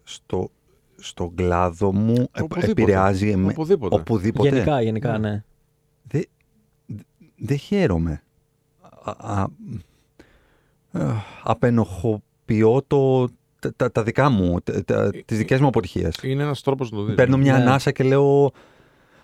στο, 0.02 0.51
στον 0.97 1.35
κλάδο 1.35 1.93
μου, 1.93 2.14
ε, 2.32 2.43
Οπουδήποτε. 2.43 2.70
επηρεάζει 2.82 3.28
εμέ- 3.31 3.51
Οπουδήποτε. 3.51 3.94
οπουδήποτε. 3.94 4.48
Γενικά, 4.48 4.82
γενικά, 4.82 5.19
Ναι. 5.19 5.31
ναι. 5.31 5.43
Δεν 6.02 6.24
δε 7.36 7.55
χαίρομαι. 7.55 8.23
Α, 9.02 9.10
α, 9.40 9.47
α, 10.93 11.14
απενοχοποιώ 11.43 12.82
το, 12.86 13.28
τα, 13.60 13.74
τα- 13.77 13.90
τα 13.93 14.02
δικά 14.02 14.28
μου, 14.31 14.60
τα, 14.60 14.85
τα, 14.85 15.10
τις 15.24 15.39
δικές 15.39 15.60
μου 15.60 15.66
αποτυχίες. 15.66 16.14
Είναι 16.23 16.43
ένας 16.43 16.60
τρόπος 16.62 16.90
να 16.90 16.97
το 16.98 17.05
δεις. 17.05 17.14
Παίρνω 17.14 17.36
μια 17.36 17.56
Ναι. 17.56 17.62
ανάσα 17.62 17.90
και 17.90 18.05
λέω 18.05 18.52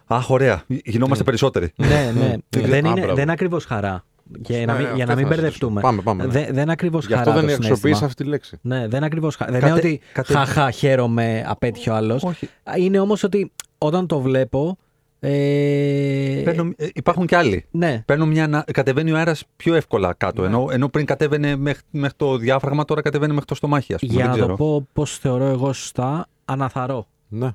«Αχ, 0.06 0.30
ωραία, 0.30 0.62
γινόμαστε 0.66 1.18
Ναι. 1.18 1.24
περισσότεροι». 1.24 1.72
ναι, 1.76 2.12
ναι. 2.14 2.34
δεν, 2.66 2.72
Α, 2.72 2.76
είναι, 2.76 2.92
μπράβο. 2.92 3.14
δεν 3.14 3.22
είναι 3.22 3.32
ακριβώς 3.32 3.64
χαρά. 3.64 4.04
Για 4.40 4.66
να 4.66 4.72
Ναι, 4.72 4.78
μην, 4.78 4.84
αυτό 4.86 4.96
για 4.96 5.06
να 5.06 5.14
μην 5.14 5.24
ήθελα 5.24 5.36
να 5.36 5.42
μπερδευτούμε. 5.42 5.80
συζητήσω. 5.80 5.80
Πάμε, 5.80 6.02
πάμε, 6.02 6.24
ναι. 6.24 6.30
Δεν, 6.44 6.54
δεν 6.54 6.62
είναι 6.62 6.72
ακριβώς 6.72 7.06
Γι' 7.06 7.12
χαρά. 7.12 7.20
αυτό 7.30 7.32
δεν 7.40 7.48
το 7.48 7.54
αξιοποιείς 7.54 7.78
συναίσθημα. 7.80 8.06
αυτή 8.08 8.22
τη 8.24 8.28
λέξη. 8.28 8.58
Ναι, 8.62 8.78
δεν 8.88 8.96
είναι 8.96 9.06
ακριβώς 9.06 9.36
χαρά. 9.36 9.50
Δεν 9.52 9.60
Κατε- 9.60 9.84
είναι 9.84 9.88
ότι 9.94 10.00
κατε- 10.12 10.36
χαχά, 10.36 10.70
χαίρομαι, 10.70 11.44
απέτυχε 11.46 11.90
ο 11.90 11.94
άλλος. 11.94 12.22
Όχι. 12.24 12.48
Είναι 12.78 13.00
όμως 13.00 13.22
ότι 13.22 13.52
όταν 13.78 14.06
το 14.06 14.20
βλέπω. 14.20 14.76
Ε, 15.20 16.40
Παίρνω- 16.44 16.72
ε, 16.76 16.88
υπάρχουν 16.94 17.26
κι 17.26 17.34
άλλοι. 17.34 17.66
ναι, 17.70 18.02
Παίρνω 18.06 18.26
μια, 18.26 18.44
ανα- 18.44 18.64
κατεβαίνει 18.72 19.12
ο 19.12 19.16
αέρας 19.16 19.44
πιο 19.56 19.74
εύκολα 19.74 20.14
κάτω. 20.14 20.40
Ναι. 20.42 20.46
Ενώ, 20.48 20.66
ενώ 20.70 20.88
πριν 20.88 21.06
κατέβαινε 21.06 21.56
μέχρι, 21.56 21.82
μέχρι 21.90 22.16
το 22.16 22.36
διάφραγμα, 22.36 22.84
τώρα 22.84 23.02
κατεβαίνει 23.02 23.30
μέχρι 23.32 23.46
το 23.46 23.54
στομάχι. 23.54 23.94
Ας 23.94 24.00
πούμε. 24.00 24.12
για 24.12 24.22
Δεν 24.22 24.30
να 24.30 24.36
ξέρω. 24.38 24.56
το 24.56 24.64
πω 24.64 24.86
πώς 24.92 25.18
θεωρώ 25.18 25.44
εγώ 25.44 25.72
σωστά, 25.72 26.26
αναθαρώ. 26.44 27.06
Ναι. 27.28 27.50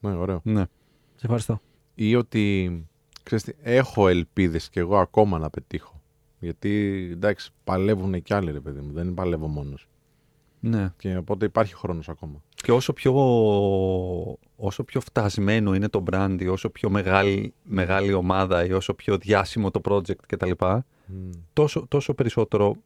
Ναι, 0.00 0.10
ωραίο. 0.14 0.40
Ναι. 0.44 0.60
Σε 1.14 1.22
ευχαριστώ. 1.22 1.60
Ή 1.94 2.16
ότι, 2.16 2.72
ξέρεις 3.36 3.44
τι, 3.44 3.70
έχω 3.70 4.08
ελπίδες 4.08 4.68
κι 4.70 4.78
εγώ 4.78 4.98
ακόμα 4.98 5.38
να 5.38 5.50
πετύχω. 5.50 6.00
Γιατί, 6.38 7.08
εντάξει, 7.12 7.50
παλεύουν 7.64 8.22
κι 8.22 8.34
άλλοι, 8.34 8.50
ρε 8.52 8.60
παιδί 8.60 8.80
μου. 8.80 8.92
Δεν 8.92 9.14
παλεύω 9.14 9.46
μόνος. 9.46 9.88
ναι. 10.60 10.92
Και 10.96 11.16
οπότε 11.16 11.44
υπάρχει 11.44 11.74
χρόνος 11.74 12.08
ακόμα. 12.08 12.42
Και 12.54 12.72
όσο 12.72 12.92
πιο, 12.92 13.12
όσο 14.56 14.84
πιο 14.84 15.00
φτασμένο 15.00 15.74
είναι 15.74 15.88
το 15.88 16.02
brand, 16.10 16.36
ή 16.40 16.48
όσο 16.48 16.70
πιο 16.70 16.90
μεγάλη, 16.90 17.54
μεγάλη 17.62 18.12
ομάδα 18.12 18.64
ή 18.66 18.72
όσο 18.72 18.94
πιο 18.94 19.16
διάσημο 19.16 19.70
το 19.70 19.80
project 19.84 20.16
κτλ. 20.26 20.50
Μμ. 21.06 21.30
Τόσο, 21.52 21.86
τόσο 21.88 22.14
περισσότερο 22.14 22.76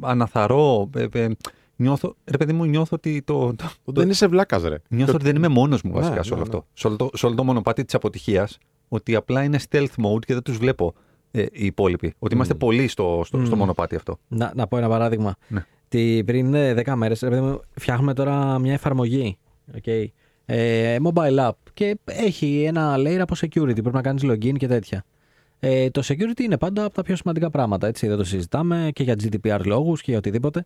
αναθαρώ. 0.00 0.90
ε, 0.94 1.06
ε, 1.12 1.28
νιώθω, 1.76 2.14
ρε 2.24 2.36
παιδί 2.36 2.52
μου, 2.52 2.64
νιώθω 2.64 2.96
ότι 2.96 3.22
το, 3.22 3.54
το, 3.56 3.92
Δεν 3.92 4.10
είσαι 4.10 4.26
βλάκας, 4.26 4.62
ρε. 4.62 4.78
Νιώθω 4.88 5.14
ότι 5.14 5.24
δεν 5.24 5.36
είμαι 5.36 5.48
μόνος 5.48 5.82
μου 5.82 5.92
Ναι, 5.92 6.00
βασικά 6.00 6.22
σε 6.22 6.34
όλο 6.34 6.42
ναι, 6.42 6.48
ναι. 6.48 6.56
αυτό. 6.56 6.68
Σε 6.74 6.86
όλο, 6.86 6.96
το, 6.96 7.10
σε 7.14 7.26
όλο 7.26 7.34
το 7.34 7.44
μονοπάτι 7.44 7.84
της 7.84 7.94
αποτυχίας, 7.94 8.58
ότι 8.94 9.14
απλά 9.14 9.42
είναι 9.42 9.58
stealth 9.70 10.04
mode 10.04 10.24
και 10.26 10.32
δεν 10.32 10.42
τους 10.42 10.56
βλέπω. 10.56 10.94
ε, 11.30 11.40
οι 11.52 11.66
υπόλοιποι. 11.66 12.14
Ότι 12.18 12.34
είμαστε 12.34 12.54
πολλοί 12.54 12.88
στο, 12.88 13.22
στο, 13.24 13.44
στο 13.44 13.54
Μμ. 13.54 13.58
μονοπάτι 13.58 13.96
αυτό. 13.96 14.18
Να, 14.28 14.52
να 14.54 14.66
πω 14.66 14.76
ένα 14.76 14.88
παράδειγμα. 14.88 15.34
Ναι. 15.48 15.64
Τι, 15.88 16.24
πριν 16.24 16.54
ε, 16.54 16.74
10 16.86 16.92
μέρες 16.94 17.24
φτιάχνουμε 17.74 18.14
τώρα 18.14 18.58
μια 18.58 18.72
εφαρμογή. 18.72 19.38
Okay. 19.84 20.04
Ε, 20.46 20.96
mobile 21.04 21.48
app 21.48 21.52
και 21.74 21.98
έχει 22.04 22.62
ένα 22.66 22.94
layer 22.96 23.18
από 23.18 23.34
security. 23.40 23.74
Πρέπει 23.74 23.92
να 23.92 24.02
κάνεις 24.02 24.22
login 24.24 24.56
και 24.56 24.66
τέτοια. 24.66 25.04
Ε, 25.60 25.90
το 25.90 26.02
security 26.04 26.40
είναι 26.40 26.58
πάντα 26.58 26.84
από 26.84 26.94
τα 26.94 27.02
πιο 27.02 27.16
σημαντικά 27.16 27.50
πράγματα. 27.50 27.86
Έτσι, 27.86 28.06
δεν 28.08 28.16
το 28.16 28.24
συζητάμε 28.24 28.90
και 28.92 29.02
για 29.02 29.16
GDPR 29.22 29.60
λόγους 29.64 30.00
και 30.00 30.10
για 30.10 30.18
οτιδήποτε. 30.18 30.64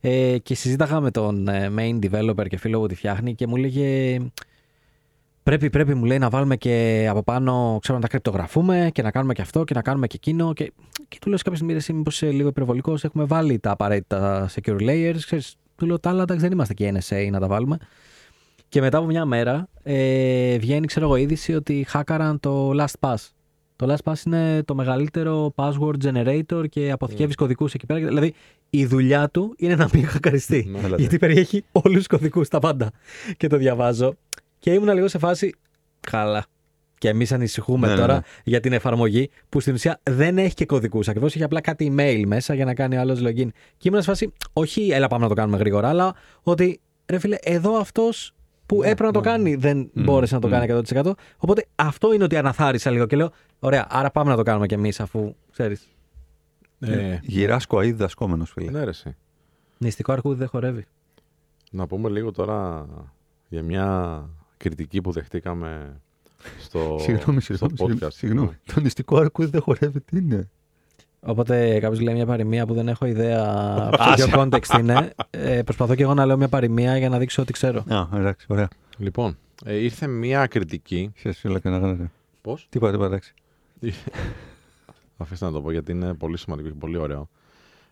Ε, 0.00 0.38
και 0.38 0.54
συζήταγα 0.54 1.00
με 1.00 1.10
τον 1.10 1.48
ε, 1.48 1.72
main 1.78 1.98
developer 2.10 2.46
και 2.48 2.56
φίλο 2.56 2.80
που 2.80 2.86
τη 2.86 2.94
φτιάχνει 2.94 3.34
και 3.34 3.46
μου 3.46 3.56
λέγε 3.56 4.18
Πρέπει, 5.44 5.70
πρέπει, 5.70 5.94
μου 5.94 6.04
λέει 6.04 6.18
να 6.18 6.28
βάλουμε 6.28 6.56
και 6.56 7.06
από 7.10 7.22
πάνω, 7.22 7.78
ξέρω, 7.80 7.96
να 7.96 8.02
τα 8.02 8.08
κρυπτογραφούμε 8.08 8.90
και 8.92 9.02
να 9.02 9.10
κάνουμε 9.10 9.32
και 9.32 9.42
αυτό 9.42 9.64
και 9.64 9.74
να 9.74 9.82
κάνουμε 9.82 10.06
και 10.06 10.16
εκείνο. 10.16 10.52
Και, 10.52 10.72
και 11.08 11.18
του 11.20 11.28
λέω 11.28 11.36
σε 11.36 11.42
κάποια 11.42 11.58
στιγμή, 11.58 11.76
εσύ 11.76 11.92
μήπως 11.92 12.14
είσαι 12.14 12.30
λίγο 12.30 12.48
υπερβολικός. 12.48 13.04
Έχουμε 13.04 13.24
βάλει 13.24 13.58
τα 13.58 13.70
απαραίτητα 13.70 14.50
secure 14.54 14.80
layers. 14.80 15.18
Ξέρεις, 15.24 15.56
του 15.76 15.86
λέω 15.86 15.98
τα 16.00 16.10
άλλα, 16.10 16.22
εντάξει, 16.22 16.42
δεν 16.42 16.52
είμαστε 16.52 16.74
και 16.74 16.92
NSA 16.94 17.28
να 17.30 17.40
τα 17.40 17.46
βάλουμε. 17.46 17.78
Και 18.68 18.80
μετά 18.80 18.98
από 18.98 19.06
μια 19.06 19.24
μέρα 19.24 19.68
ε, 19.82 20.58
βγαίνει, 20.58 20.86
ξέρω 20.86 21.06
εγώ, 21.06 21.16
είδηση 21.16 21.54
ότι 21.54 21.84
χάκαραν 21.88 22.40
το 22.40 22.70
LastPass. 22.70 23.28
Το 23.76 23.94
LastPass 23.94 24.26
είναι 24.26 24.62
το 24.62 24.74
μεγαλύτερο 24.74 25.54
password 25.54 25.96
generator 26.04 26.64
και 26.68 26.90
αποθηκεύεις 26.90 27.34
κωδικούς 27.34 27.74
εκεί 27.74 27.86
πέρα. 27.86 28.06
Δηλαδή 28.06 28.34
η 28.70 28.86
δουλειά 28.86 29.28
του 29.28 29.54
είναι 29.58 29.74
να 29.74 29.88
μην 29.92 30.06
χακαριστεί. 30.12 30.68
Ναι. 30.70 30.78
Έλατε. 30.78 31.00
Γιατί 31.00 31.18
περιέχει 31.18 31.64
όλους 31.72 31.96
τους 31.96 32.06
κωδικούς, 32.06 32.48
τα 32.48 32.58
πάντα. 32.58 32.90
Και 33.36 33.46
το 33.46 33.56
διαβάζω. 33.56 34.14
Και 34.64 34.72
ήμουν 34.72 34.94
λίγο 34.94 35.08
σε 35.08 35.18
φάση. 35.18 35.54
Καλά. 36.00 36.44
Και 36.98 37.08
εμείς 37.08 37.32
ανησυχούμε 37.32 37.86
Ναι, 37.86 37.92
ναι, 37.94 38.00
τώρα 38.00 38.14
ναι. 38.14 38.20
για 38.44 38.60
την 38.60 38.72
εφαρμογή 38.72 39.30
που 39.48 39.60
στην 39.60 39.74
ουσία 39.74 40.00
δεν 40.02 40.38
έχει 40.38 40.54
και 40.54 40.66
κωδικούς. 40.66 41.08
Ακριβώς 41.08 41.34
έχει 41.34 41.42
απλά 41.44 41.60
κάτι 41.60 41.94
email 41.96 42.22
μέσα 42.26 42.54
για 42.54 42.64
να 42.64 42.74
κάνει 42.74 42.96
άλλος 42.96 43.20
login. 43.22 43.48
Και 43.76 43.88
ήμουν 43.88 44.02
σε 44.02 44.08
φάση, 44.08 44.32
όχι, 44.52 44.90
έλα 44.90 45.08
πάμε 45.08 45.22
να 45.22 45.28
το 45.28 45.34
κάνουμε 45.34 45.56
γρήγορα, 45.56 45.88
αλλά 45.88 46.14
ότι 46.42 46.80
ρε 47.06 47.18
φίλε, 47.18 47.36
εδώ 47.42 47.76
αυτός 47.78 48.34
που 48.66 48.76
Ναι, 48.80 48.86
έπρεπε 48.88 49.04
να 49.04 49.12
το 49.12 49.18
ναι. 49.20 49.24
κάνει 49.26 49.54
δεν 49.54 49.78
Μμ, 49.92 50.02
μπόρεσε 50.04 50.34
να 50.34 50.40
το 50.40 50.48
μμ. 50.48 50.50
κάνει 50.50 50.82
100%. 50.88 51.12
Οπότε 51.38 51.66
αυτό 51.74 52.12
είναι 52.14 52.24
ότι 52.24 52.36
αναθάρισα 52.36 52.90
λίγο 52.90 53.06
και 53.06 53.16
λέω, 53.16 53.30
ωραία, 53.58 53.86
άρα 53.90 54.10
πάμε 54.10 54.30
να 54.30 54.36
το 54.36 54.42
κάνουμε 54.42 54.66
κι 54.66 54.74
εμείς 54.74 55.00
αφού 55.00 55.34
ξέρεις. 55.52 55.88
Ε, 56.80 57.18
Γυράσκω 57.22 57.78
αή 57.78 57.90
διδασκόμενο, 57.90 58.44
φίλε. 58.44 58.70
ναι, 58.70 58.84
ρε, 58.84 58.90
εσύ. 58.90 59.16
Νηστικό 59.78 60.12
αρκούδι 60.12 60.38
δεν 60.38 60.48
χορεύει. 60.48 60.84
Να 61.70 61.86
πούμε 61.86 62.08
λίγο 62.08 62.30
τώρα 62.32 62.86
για 63.48 63.62
μια 63.62 64.28
κριτική 64.64 65.00
που 65.00 65.12
δεχτήκαμε 65.12 66.00
στο, 66.60 66.96
Συγγνώμη, 67.00 67.40
στο 67.40 67.54
συγγνώμη. 67.54 67.98
podcast. 68.00 68.12
Συγγνώμη. 68.12 68.56
Το 68.74 68.80
νηστικό 68.80 69.16
αρκούδι 69.16 69.50
δεν 69.50 69.60
χορεύει, 69.60 70.00
τι 70.00 70.16
είναι; 70.18 70.50
Οπότε 71.20 71.78
κάποιος 71.80 72.00
λέει 72.00 72.14
μια 72.14 72.26
παροιμία 72.26 72.66
που 72.66 72.74
δεν 72.74 72.88
έχω 72.88 73.06
ιδέα 73.06 73.44
ποιο 74.16 74.26
context 74.34 74.78
είναι. 74.78 75.12
Ε, 75.30 75.62
προσπαθώ 75.62 75.94
και 75.94 76.02
εγώ 76.02 76.14
να 76.14 76.26
λέω 76.26 76.36
μια 76.36 76.48
παροιμία 76.48 76.98
για 76.98 77.08
να 77.08 77.18
δείξω 77.18 77.42
ότι 77.42 77.52
ξέρω. 77.52 77.84
Α, 77.88 78.08
εντάξει, 78.14 78.46
ωραία. 78.48 78.68
Λοιπόν, 78.98 79.36
ε, 79.64 79.74
ήρθε 79.74 80.06
μια 80.06 80.46
κριτική. 80.46 81.12
Σε 81.16 81.32
φίλε 81.32 81.60
και 81.60 81.68
να 81.68 81.78
γράψει. 81.78 82.10
Πώς; 82.40 82.66
Τι 82.70 82.78
είπα, 82.78 82.88
τι 82.90 82.96
είπα, 82.96 83.06
εντάξει. 83.06 83.34
Αφήστε 85.16 85.44
να 85.44 85.52
το 85.52 85.62
πω 85.62 85.70
γιατί 85.70 85.92
είναι 85.92 86.14
πολύ 86.14 86.38
σημαντικό 86.38 86.68
και 86.68 86.74
πολύ 86.74 86.96
ωραίο. 86.96 87.28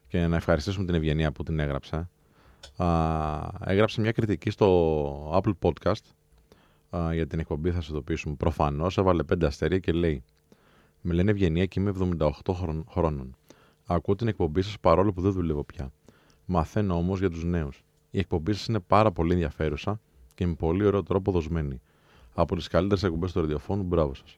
Και 0.08 0.26
να 0.26 0.36
ευχαριστήσουμε 0.36 0.84
την 0.84 0.94
Ευγενία 0.94 1.32
που 1.32 1.42
την 1.42 1.58
έγραψε. 1.58 2.08
Α, 2.76 2.86
έγραψε 3.64 4.00
μια 4.00 4.12
κριτική 4.12 4.50
στο 4.50 5.40
Apple 5.42 5.52
Podcast 5.60 6.02
α, 6.96 7.14
για 7.14 7.26
την 7.26 7.38
εκπομπή, 7.38 7.70
θα 7.70 7.74
σας 7.80 7.88
ειδοποιήσουμε. 7.88 8.34
Προφανώς 8.34 8.98
έβαλε 8.98 9.22
πέντε 9.22 9.46
αστέρια 9.46 9.78
και 9.78 9.92
λέει: 9.92 10.22
Με 11.00 11.14
λένε 11.14 11.30
Ευγενία 11.30 11.66
και 11.66 11.80
είμαι 11.80 11.90
78 11.90 12.30
χρον- 12.54 12.84
χρόνων. 12.90 13.36
Ακούω 13.86 14.14
την 14.14 14.28
εκπομπή 14.28 14.62
σας 14.62 14.78
παρόλο 14.80 15.12
που 15.12 15.20
δεν 15.20 15.32
δουλεύω 15.32 15.64
πια. 15.64 15.92
Μαθαίνω 16.44 16.94
όμως 16.96 17.18
για 17.18 17.30
τους 17.30 17.44
νέους. 17.44 17.84
Η 18.10 18.18
εκπομπή 18.18 18.52
σας 18.52 18.66
είναι 18.66 18.80
πάρα 18.80 19.10
πολύ 19.12 19.32
ενδιαφέρουσα 19.32 20.00
και 20.34 20.46
με 20.46 20.54
πολύ 20.54 20.84
ωραίο 20.84 21.02
τρόπο 21.02 21.32
δοσμένη. 21.32 21.80
Από 22.34 22.56
τις 22.56 22.68
καλύτερες 22.68 23.02
εκπομπές 23.02 23.32
του 23.32 23.40
ραδιοφώνου, 23.40 23.82
μπράβο 23.82 24.14
σας. 24.14 24.36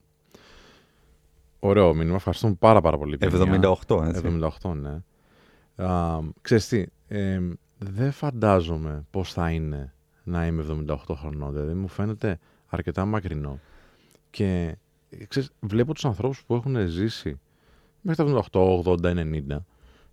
Ωραίο 1.61 1.95
μήνυμα. 1.95 2.15
Ευχαριστούμε 2.17 2.55
πάρα, 2.55 2.81
πάρα 2.81 2.99
πολύ. 2.99 3.17
Ευγενία. 3.21 3.77
78, 3.89 4.03
έτσι. 4.05 4.23
78, 4.63 4.75
ναι. 4.75 5.03
Α, 5.87 6.19
ξέρεις 6.41 6.69
τι, 6.69 6.85
ε, 7.09 7.41
δεν 7.79 8.13
φαντάζομαι 8.13 9.05
πώς 9.11 9.33
θα 9.33 9.51
είναι 9.51 9.95
να 10.25 10.47
είμαι 10.47 10.87
78 10.89 10.97
χρονών. 11.15 11.53
Δηλαδή 11.53 11.75
μου 11.75 11.89
φαίνεται 11.89 12.39
αρκετά 12.67 13.05
μακρινό. 13.05 13.61
Και 14.31 14.77
ε, 15.09 15.25
ξέρεις, 15.25 15.51
βλέπω 15.61 15.95
τους 15.95 16.05
ανθρώπους 16.05 16.45
που 16.45 16.55
έχουν 16.55 16.89
ζήσει 16.89 17.41
μέχρι 18.01 18.25
τα 18.25 18.45
78, 18.51 18.83
80, 18.83 18.97
90 19.01 19.57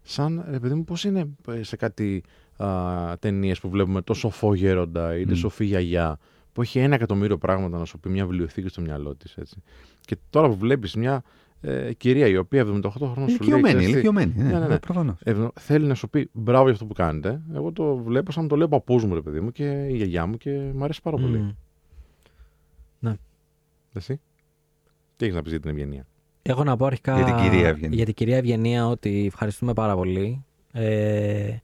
σαν, 0.01 0.45
ρε 0.49 0.59
παιδί 0.59 0.73
μου, 0.73 0.83
πώς 0.83 1.03
είναι 1.03 1.29
ε, 1.47 1.63
σε 1.63 1.75
κάτι 1.75 2.23
α, 2.57 3.17
ταινίες 3.19 3.59
που 3.59 3.69
βλέπουμε 3.69 4.01
το 4.01 4.13
σοφό 4.13 4.53
γέροντα 4.53 5.17
ή 5.17 5.25
τη 5.25 5.31
Μμ. 5.31 5.35
σοφή 5.35 5.65
γιαγιά 5.65 6.19
που 6.53 6.61
έχει 6.61 6.79
ένα 6.79 6.95
εκατομμύριο 6.95 7.38
πράγματα 7.38 7.77
να 7.77 7.85
σου 7.85 7.99
πει 7.99 8.09
μια 8.09 8.25
βιβλιοθήκη 8.25 8.67
στο 8.67 8.81
μυαλό 8.81 9.15
της, 9.15 9.38
έτσι. 9.38 9.63
Και 10.01 10.17
τώρα 10.29 10.47
που 10.47 10.55
βλέπεις 10.55 10.95
μια 10.95 11.23
ε, 11.61 11.93
κυρία 11.93 12.27
η 12.27 12.38
οποία 12.38 12.63
78 12.65 12.69
χρόνων 12.89 13.13
σου 13.13 13.17
λέει, 13.17 13.27
Ηλικιωμένη, 13.27 13.63
ξέρεις 13.67 13.85
τι, 13.85 13.91
ηλικιωμένη. 13.91 14.33
Ναι, 14.35 14.59
ναι, 14.59 14.67
ναι. 14.67 14.79
Προφανώς. 14.79 15.15
ε, 15.23 15.47
θέλει 15.59 15.85
να 15.88 15.93
σου 15.95 16.09
πει 16.09 16.29
μπράβο 16.33 16.63
για 16.63 16.73
αυτό 16.73 16.85
που 16.85 16.93
κάνετε. 16.93 17.41
Εγώ 17.53 17.71
το 17.71 17.95
βλέπω 17.97 18.31
σαν 18.31 18.43
να 18.43 18.49
το 18.49 18.55
λέω 18.55 18.67
παππούς 18.67 19.05
μου, 19.05 19.13
ρε 19.13 19.21
παιδί 19.21 19.39
μου, 19.39 19.51
και 19.51 19.85
η 19.89 19.95
γιαγιά 19.95 20.25
μου 20.25 20.38
και 20.38 20.51
μου 20.51 20.83
αρέσει 20.83 21.01
πάρα 21.01 21.17
πολύ. 21.17 21.38
Μμ. 22.99 23.09
Εσύ; 23.93 24.19
Τι 25.15 25.25
έχεις 25.25 25.35
να 25.35 25.41
πεις 25.41 25.51
για 25.51 25.59
την 25.61 25.69
ευγενία; 25.69 26.05
Έχω 26.41 26.63
να 26.63 26.75
πω 26.77 26.85
αρχικά 26.85 27.15
Για 27.15 27.25
την 27.25 27.35
κυρία 27.35 27.67
Ευγενία. 27.67 27.95
για 27.95 28.05
την 28.05 28.13
κυρία 28.13 28.38
Ευγενία 28.38 28.88
ότι 28.88 29.25
ευχαριστούμε 29.25 29.73
πάρα 29.73 29.95
πολύ. 29.95 30.45
Ε, 30.73 31.55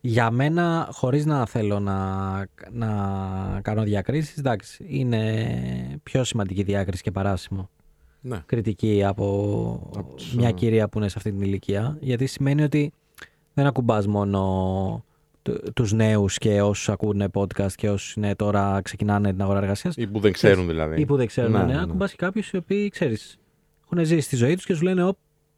για 0.00 0.30
μένα, 0.30 0.88
χωρίς 0.92 1.26
να 1.26 1.46
θέλω 1.46 1.80
να, 1.80 2.36
να 2.72 3.60
κάνω 3.62 3.82
διακρίσεις, 3.82 4.36
εντάξει, 4.36 4.84
είναι 4.88 6.00
πιο 6.02 6.24
σημαντική 6.24 6.62
διάκριση 6.62 7.02
και 7.02 7.10
παράσημο 7.10 7.70
Ναι. 8.24 8.42
κριτική 8.46 9.04
από, 9.04 9.90
Από 9.96 10.14
τους, 10.14 10.34
μια 10.34 10.48
α, 10.48 10.52
κυρία 10.52 10.88
που 10.88 10.98
είναι 10.98 11.08
σε 11.08 11.14
αυτή 11.18 11.30
την 11.32 11.40
ηλικία. 11.40 11.96
Γιατί 12.00 12.26
σημαίνει 12.26 12.62
ότι 12.62 12.92
δεν 13.54 13.66
ακουμπάς 13.66 14.06
μόνο 14.06 15.04
του- 15.42 15.72
τους 15.74 15.92
νέους 15.92 16.38
και 16.38 16.62
όσους 16.62 16.88
ακούνε 16.88 17.28
podcast 17.34 17.72
και 17.72 17.90
όσους 17.90 18.14
είναι 18.14 18.34
τώρα 18.34 18.80
ξεκινάνε 18.82 19.30
την 19.32 19.42
αγορά 19.42 19.58
εργασίας 19.58 19.94
Ή 19.96 20.06
που 20.06 20.20
δεν 20.20 20.32
ξέρουν 20.32 20.66
δηλαδή. 20.66 21.00
ή 21.00 21.06
που 21.06 21.16
δεν 21.16 21.26
ξέρουν. 21.26 21.50
Ναι, 21.52 21.58
Ναι, 21.58 21.64
ναι, 21.64 21.72
ναι. 21.72 21.80
Ακουμπάς 21.82 22.10
και 22.10 22.16
κάποιους 22.16 22.50
οι 22.50 22.56
οποίοι 22.56 22.88
ξέρεις. 22.88 23.38
Έχουν 23.84 24.04
ζήσει 24.04 24.28
τη 24.28 24.36
ζωή 24.36 24.54
τους 24.54 24.64
και 24.64 24.74
σου 24.74 24.82
λένε: 24.82 25.04
Ωπ, 25.04 25.16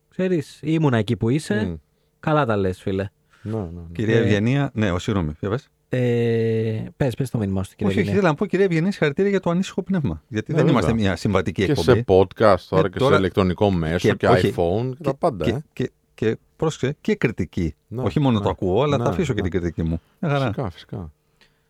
ξέρεις, 0.09 0.59
ήμουνα 0.63 0.97
εκεί 0.97 1.17
που 1.17 1.29
είσαι. 1.29 1.65
Μμ. 1.65 1.75
Καλά 2.21 2.47
τα 2.47 2.57
λες, 2.57 2.81
φίλε. 2.81 3.09
Ναι, 3.43 3.53
ναι, 3.53 3.59
ναι. 3.59 3.81
Κυρία 3.93 4.17
Ε, 4.17 4.21
Ευγενία, 4.21 4.71
ναι, 4.75 4.91
ο 4.91 4.99
συγγνώμη, 4.99 5.33
για 5.41 5.49
πες; 5.49 5.69
Ε, 5.97 6.85
πες, 6.97 7.15
πες 7.15 7.31
το 7.31 7.39
μήνυμά 7.39 7.63
σου, 7.63 7.71
κυρία 7.71 7.87
Όχι, 7.87 7.87
όχι, 7.87 7.99
Ευγενία. 7.99 8.13
ήθελα 8.13 8.29
να 8.29 8.35
πω 8.35 8.47
κυρία 8.47 8.65
Ευγενία, 8.65 8.91
συγχαρητήρια 8.91 9.31
για 9.31 9.41
το 9.41 9.51
ανήσυχο 9.51 9.83
πνεύμα. 9.83 10.23
Γιατί 10.29 10.51
Ναι, 10.53 10.57
δεν 10.59 10.67
βέβαια. 10.67 10.81
είμαστε 10.83 11.03
μια 11.03 11.17
συμβατική 11.17 11.65
Και 11.65 11.71
εκπομπή. 11.73 11.91
σε 11.99 12.05
podcast 12.07 12.61
τώρα 12.69 12.87
Ε, 12.87 12.89
και 12.89 12.99
τώρα- 12.99 13.13
σε 13.15 13.19
ηλεκτρονικό 13.21 13.71
μέσο 13.71 14.09
και- 14.09 14.15
και, 14.15 14.27
όχι. 14.27 14.55
iPhone 14.57 14.89
και, 14.97 15.03
τα 15.03 15.15
πάντα. 15.15 15.45
Και, 15.45 15.51
ε. 15.51 15.63
και, 15.73 15.91
και, 16.15 16.37
πρόσεξε, 16.57 16.97
και 17.01 17.15
κριτική. 17.15 17.75
Ναι, 17.89 18.03
Όχι 18.03 18.21
μόνο 18.21 18.39
ναι. 18.39 18.45
το 18.45 18.51
ακούω, 18.51 18.83
αλλά 18.83 18.97
Ναι, 18.99 19.05
θα 19.05 19.11
αφήσω 19.11 19.33
και 19.35 19.43
ναι. 19.43 19.49
την 19.49 19.61
κριτική 19.61 19.83
μου. 19.83 20.01
Μια 20.21 20.31
χαρά. 20.33 20.45
Φυσικά, 20.45 20.71
φυσικά. 20.71 21.13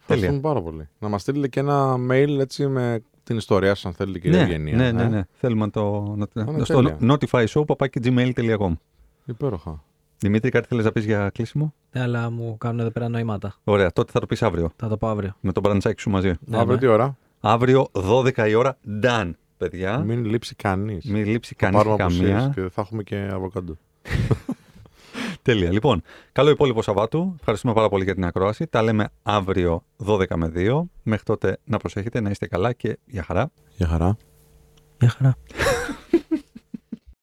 Ευχαριστούμε 0.00 0.40
πάρα 0.40 0.62
πολύ. 0.62 0.88
Να 0.98 1.08
μας 1.08 1.20
στείλετε 1.22 1.48
και 1.48 1.60
ένα 1.60 1.94
mail 2.10 2.38
έτσι 2.40 2.66
με 2.66 3.02
την 3.24 3.36
ιστορία 3.36 3.74
σας, 3.74 3.84
αν 3.86 3.92
θέλετε, 3.92 4.18
κυρία 4.18 4.36
Ναι, 4.38 4.42
Ευγενία. 4.44 4.76
ναι, 4.76 4.92
ναι, 4.92 5.02
ε. 5.02 5.08
ναι. 5.08 5.22
Θέλουμε 5.32 5.64
να 5.64 5.70
το. 5.70 6.14
Να, 6.16 6.26
ναι, 6.44 6.52
να, 6.52 6.64
στο 6.64 6.74
τέλεια. 6.82 6.98
notifyshow.gmail.com 7.00 8.72
Υπέροχα. 9.26 9.82
Δημήτρη, 10.18 10.50
κάτι 10.50 10.66
θέλεις 10.68 10.84
να 10.84 10.92
πεις 10.92 11.04
για 11.04 11.30
κλείσιμο; 11.34 11.74
Ναι, 11.94 12.02
αλλά 12.02 12.30
μου 12.30 12.58
κάνουν 12.58 12.80
εδώ 12.80 12.90
πέρα 12.90 13.08
νοήματα. 13.08 13.54
Ωραία, 13.64 13.92
τότε 13.92 14.12
θα 14.12 14.20
το 14.20 14.26
πεις 14.26 14.42
αύριο. 14.42 14.70
Θα 14.76 14.88
το 14.88 14.96
πω 14.96 15.08
αύριο. 15.08 15.36
Με 15.40 15.52
τον 15.52 15.62
μπραντσάκι 15.62 16.00
σου 16.00 16.10
μαζί. 16.10 16.32
Ναι, 16.40 16.56
Αύριο 16.56 16.74
ναι. 16.74 16.80
τι 16.80 16.86
ώρα; 16.86 17.16
Αύριο 17.40 17.88
12 17.92 18.48
η 18.48 18.54
ώρα, 18.54 18.76
done. 19.02 19.30
Παιδιά, 19.56 19.98
μην, 19.98 20.18
Μην 20.18 20.30
λείψει 20.30 20.54
κανείς. 20.54 21.04
λείψει 21.04 21.54
κανείς 21.54 21.76
Πάρουμε 21.76 21.96
καμία. 21.96 22.36
απουσίες 22.38 22.54
και 22.54 22.70
θα 22.74 22.80
έχουμε 22.80 23.02
και 23.02 23.28
αβοκάντο. 23.32 23.76
Τέλεια. 25.42 25.72
Λοιπόν, 25.72 26.02
καλό 26.32 26.50
υπόλοιπο 26.50 26.82
Σαββάτου. 26.82 27.34
Ευχαριστούμε 27.38 27.72
πάρα 27.74 27.88
πολύ 27.88 28.04
για 28.04 28.14
την 28.14 28.24
ακρόαση. 28.24 28.66
Τα 28.66 28.82
λέμε 28.82 29.08
αύριο 29.22 29.84
12 30.06 30.24
με 30.36 30.52
2. 30.54 30.80
Μέχρι 31.02 31.24
τότε 31.24 31.58
να 31.64 31.76
προσέχετε, 31.78 32.20
να 32.20 32.30
είστε 32.30 32.46
καλά 32.46 32.72
και 32.72 32.98
για 33.04 33.22
χαρά. 33.22 33.50
Γεια 33.76 33.86
χαρά. 33.86 34.16
Γεια 34.98 35.08
χαρά. 35.08 35.36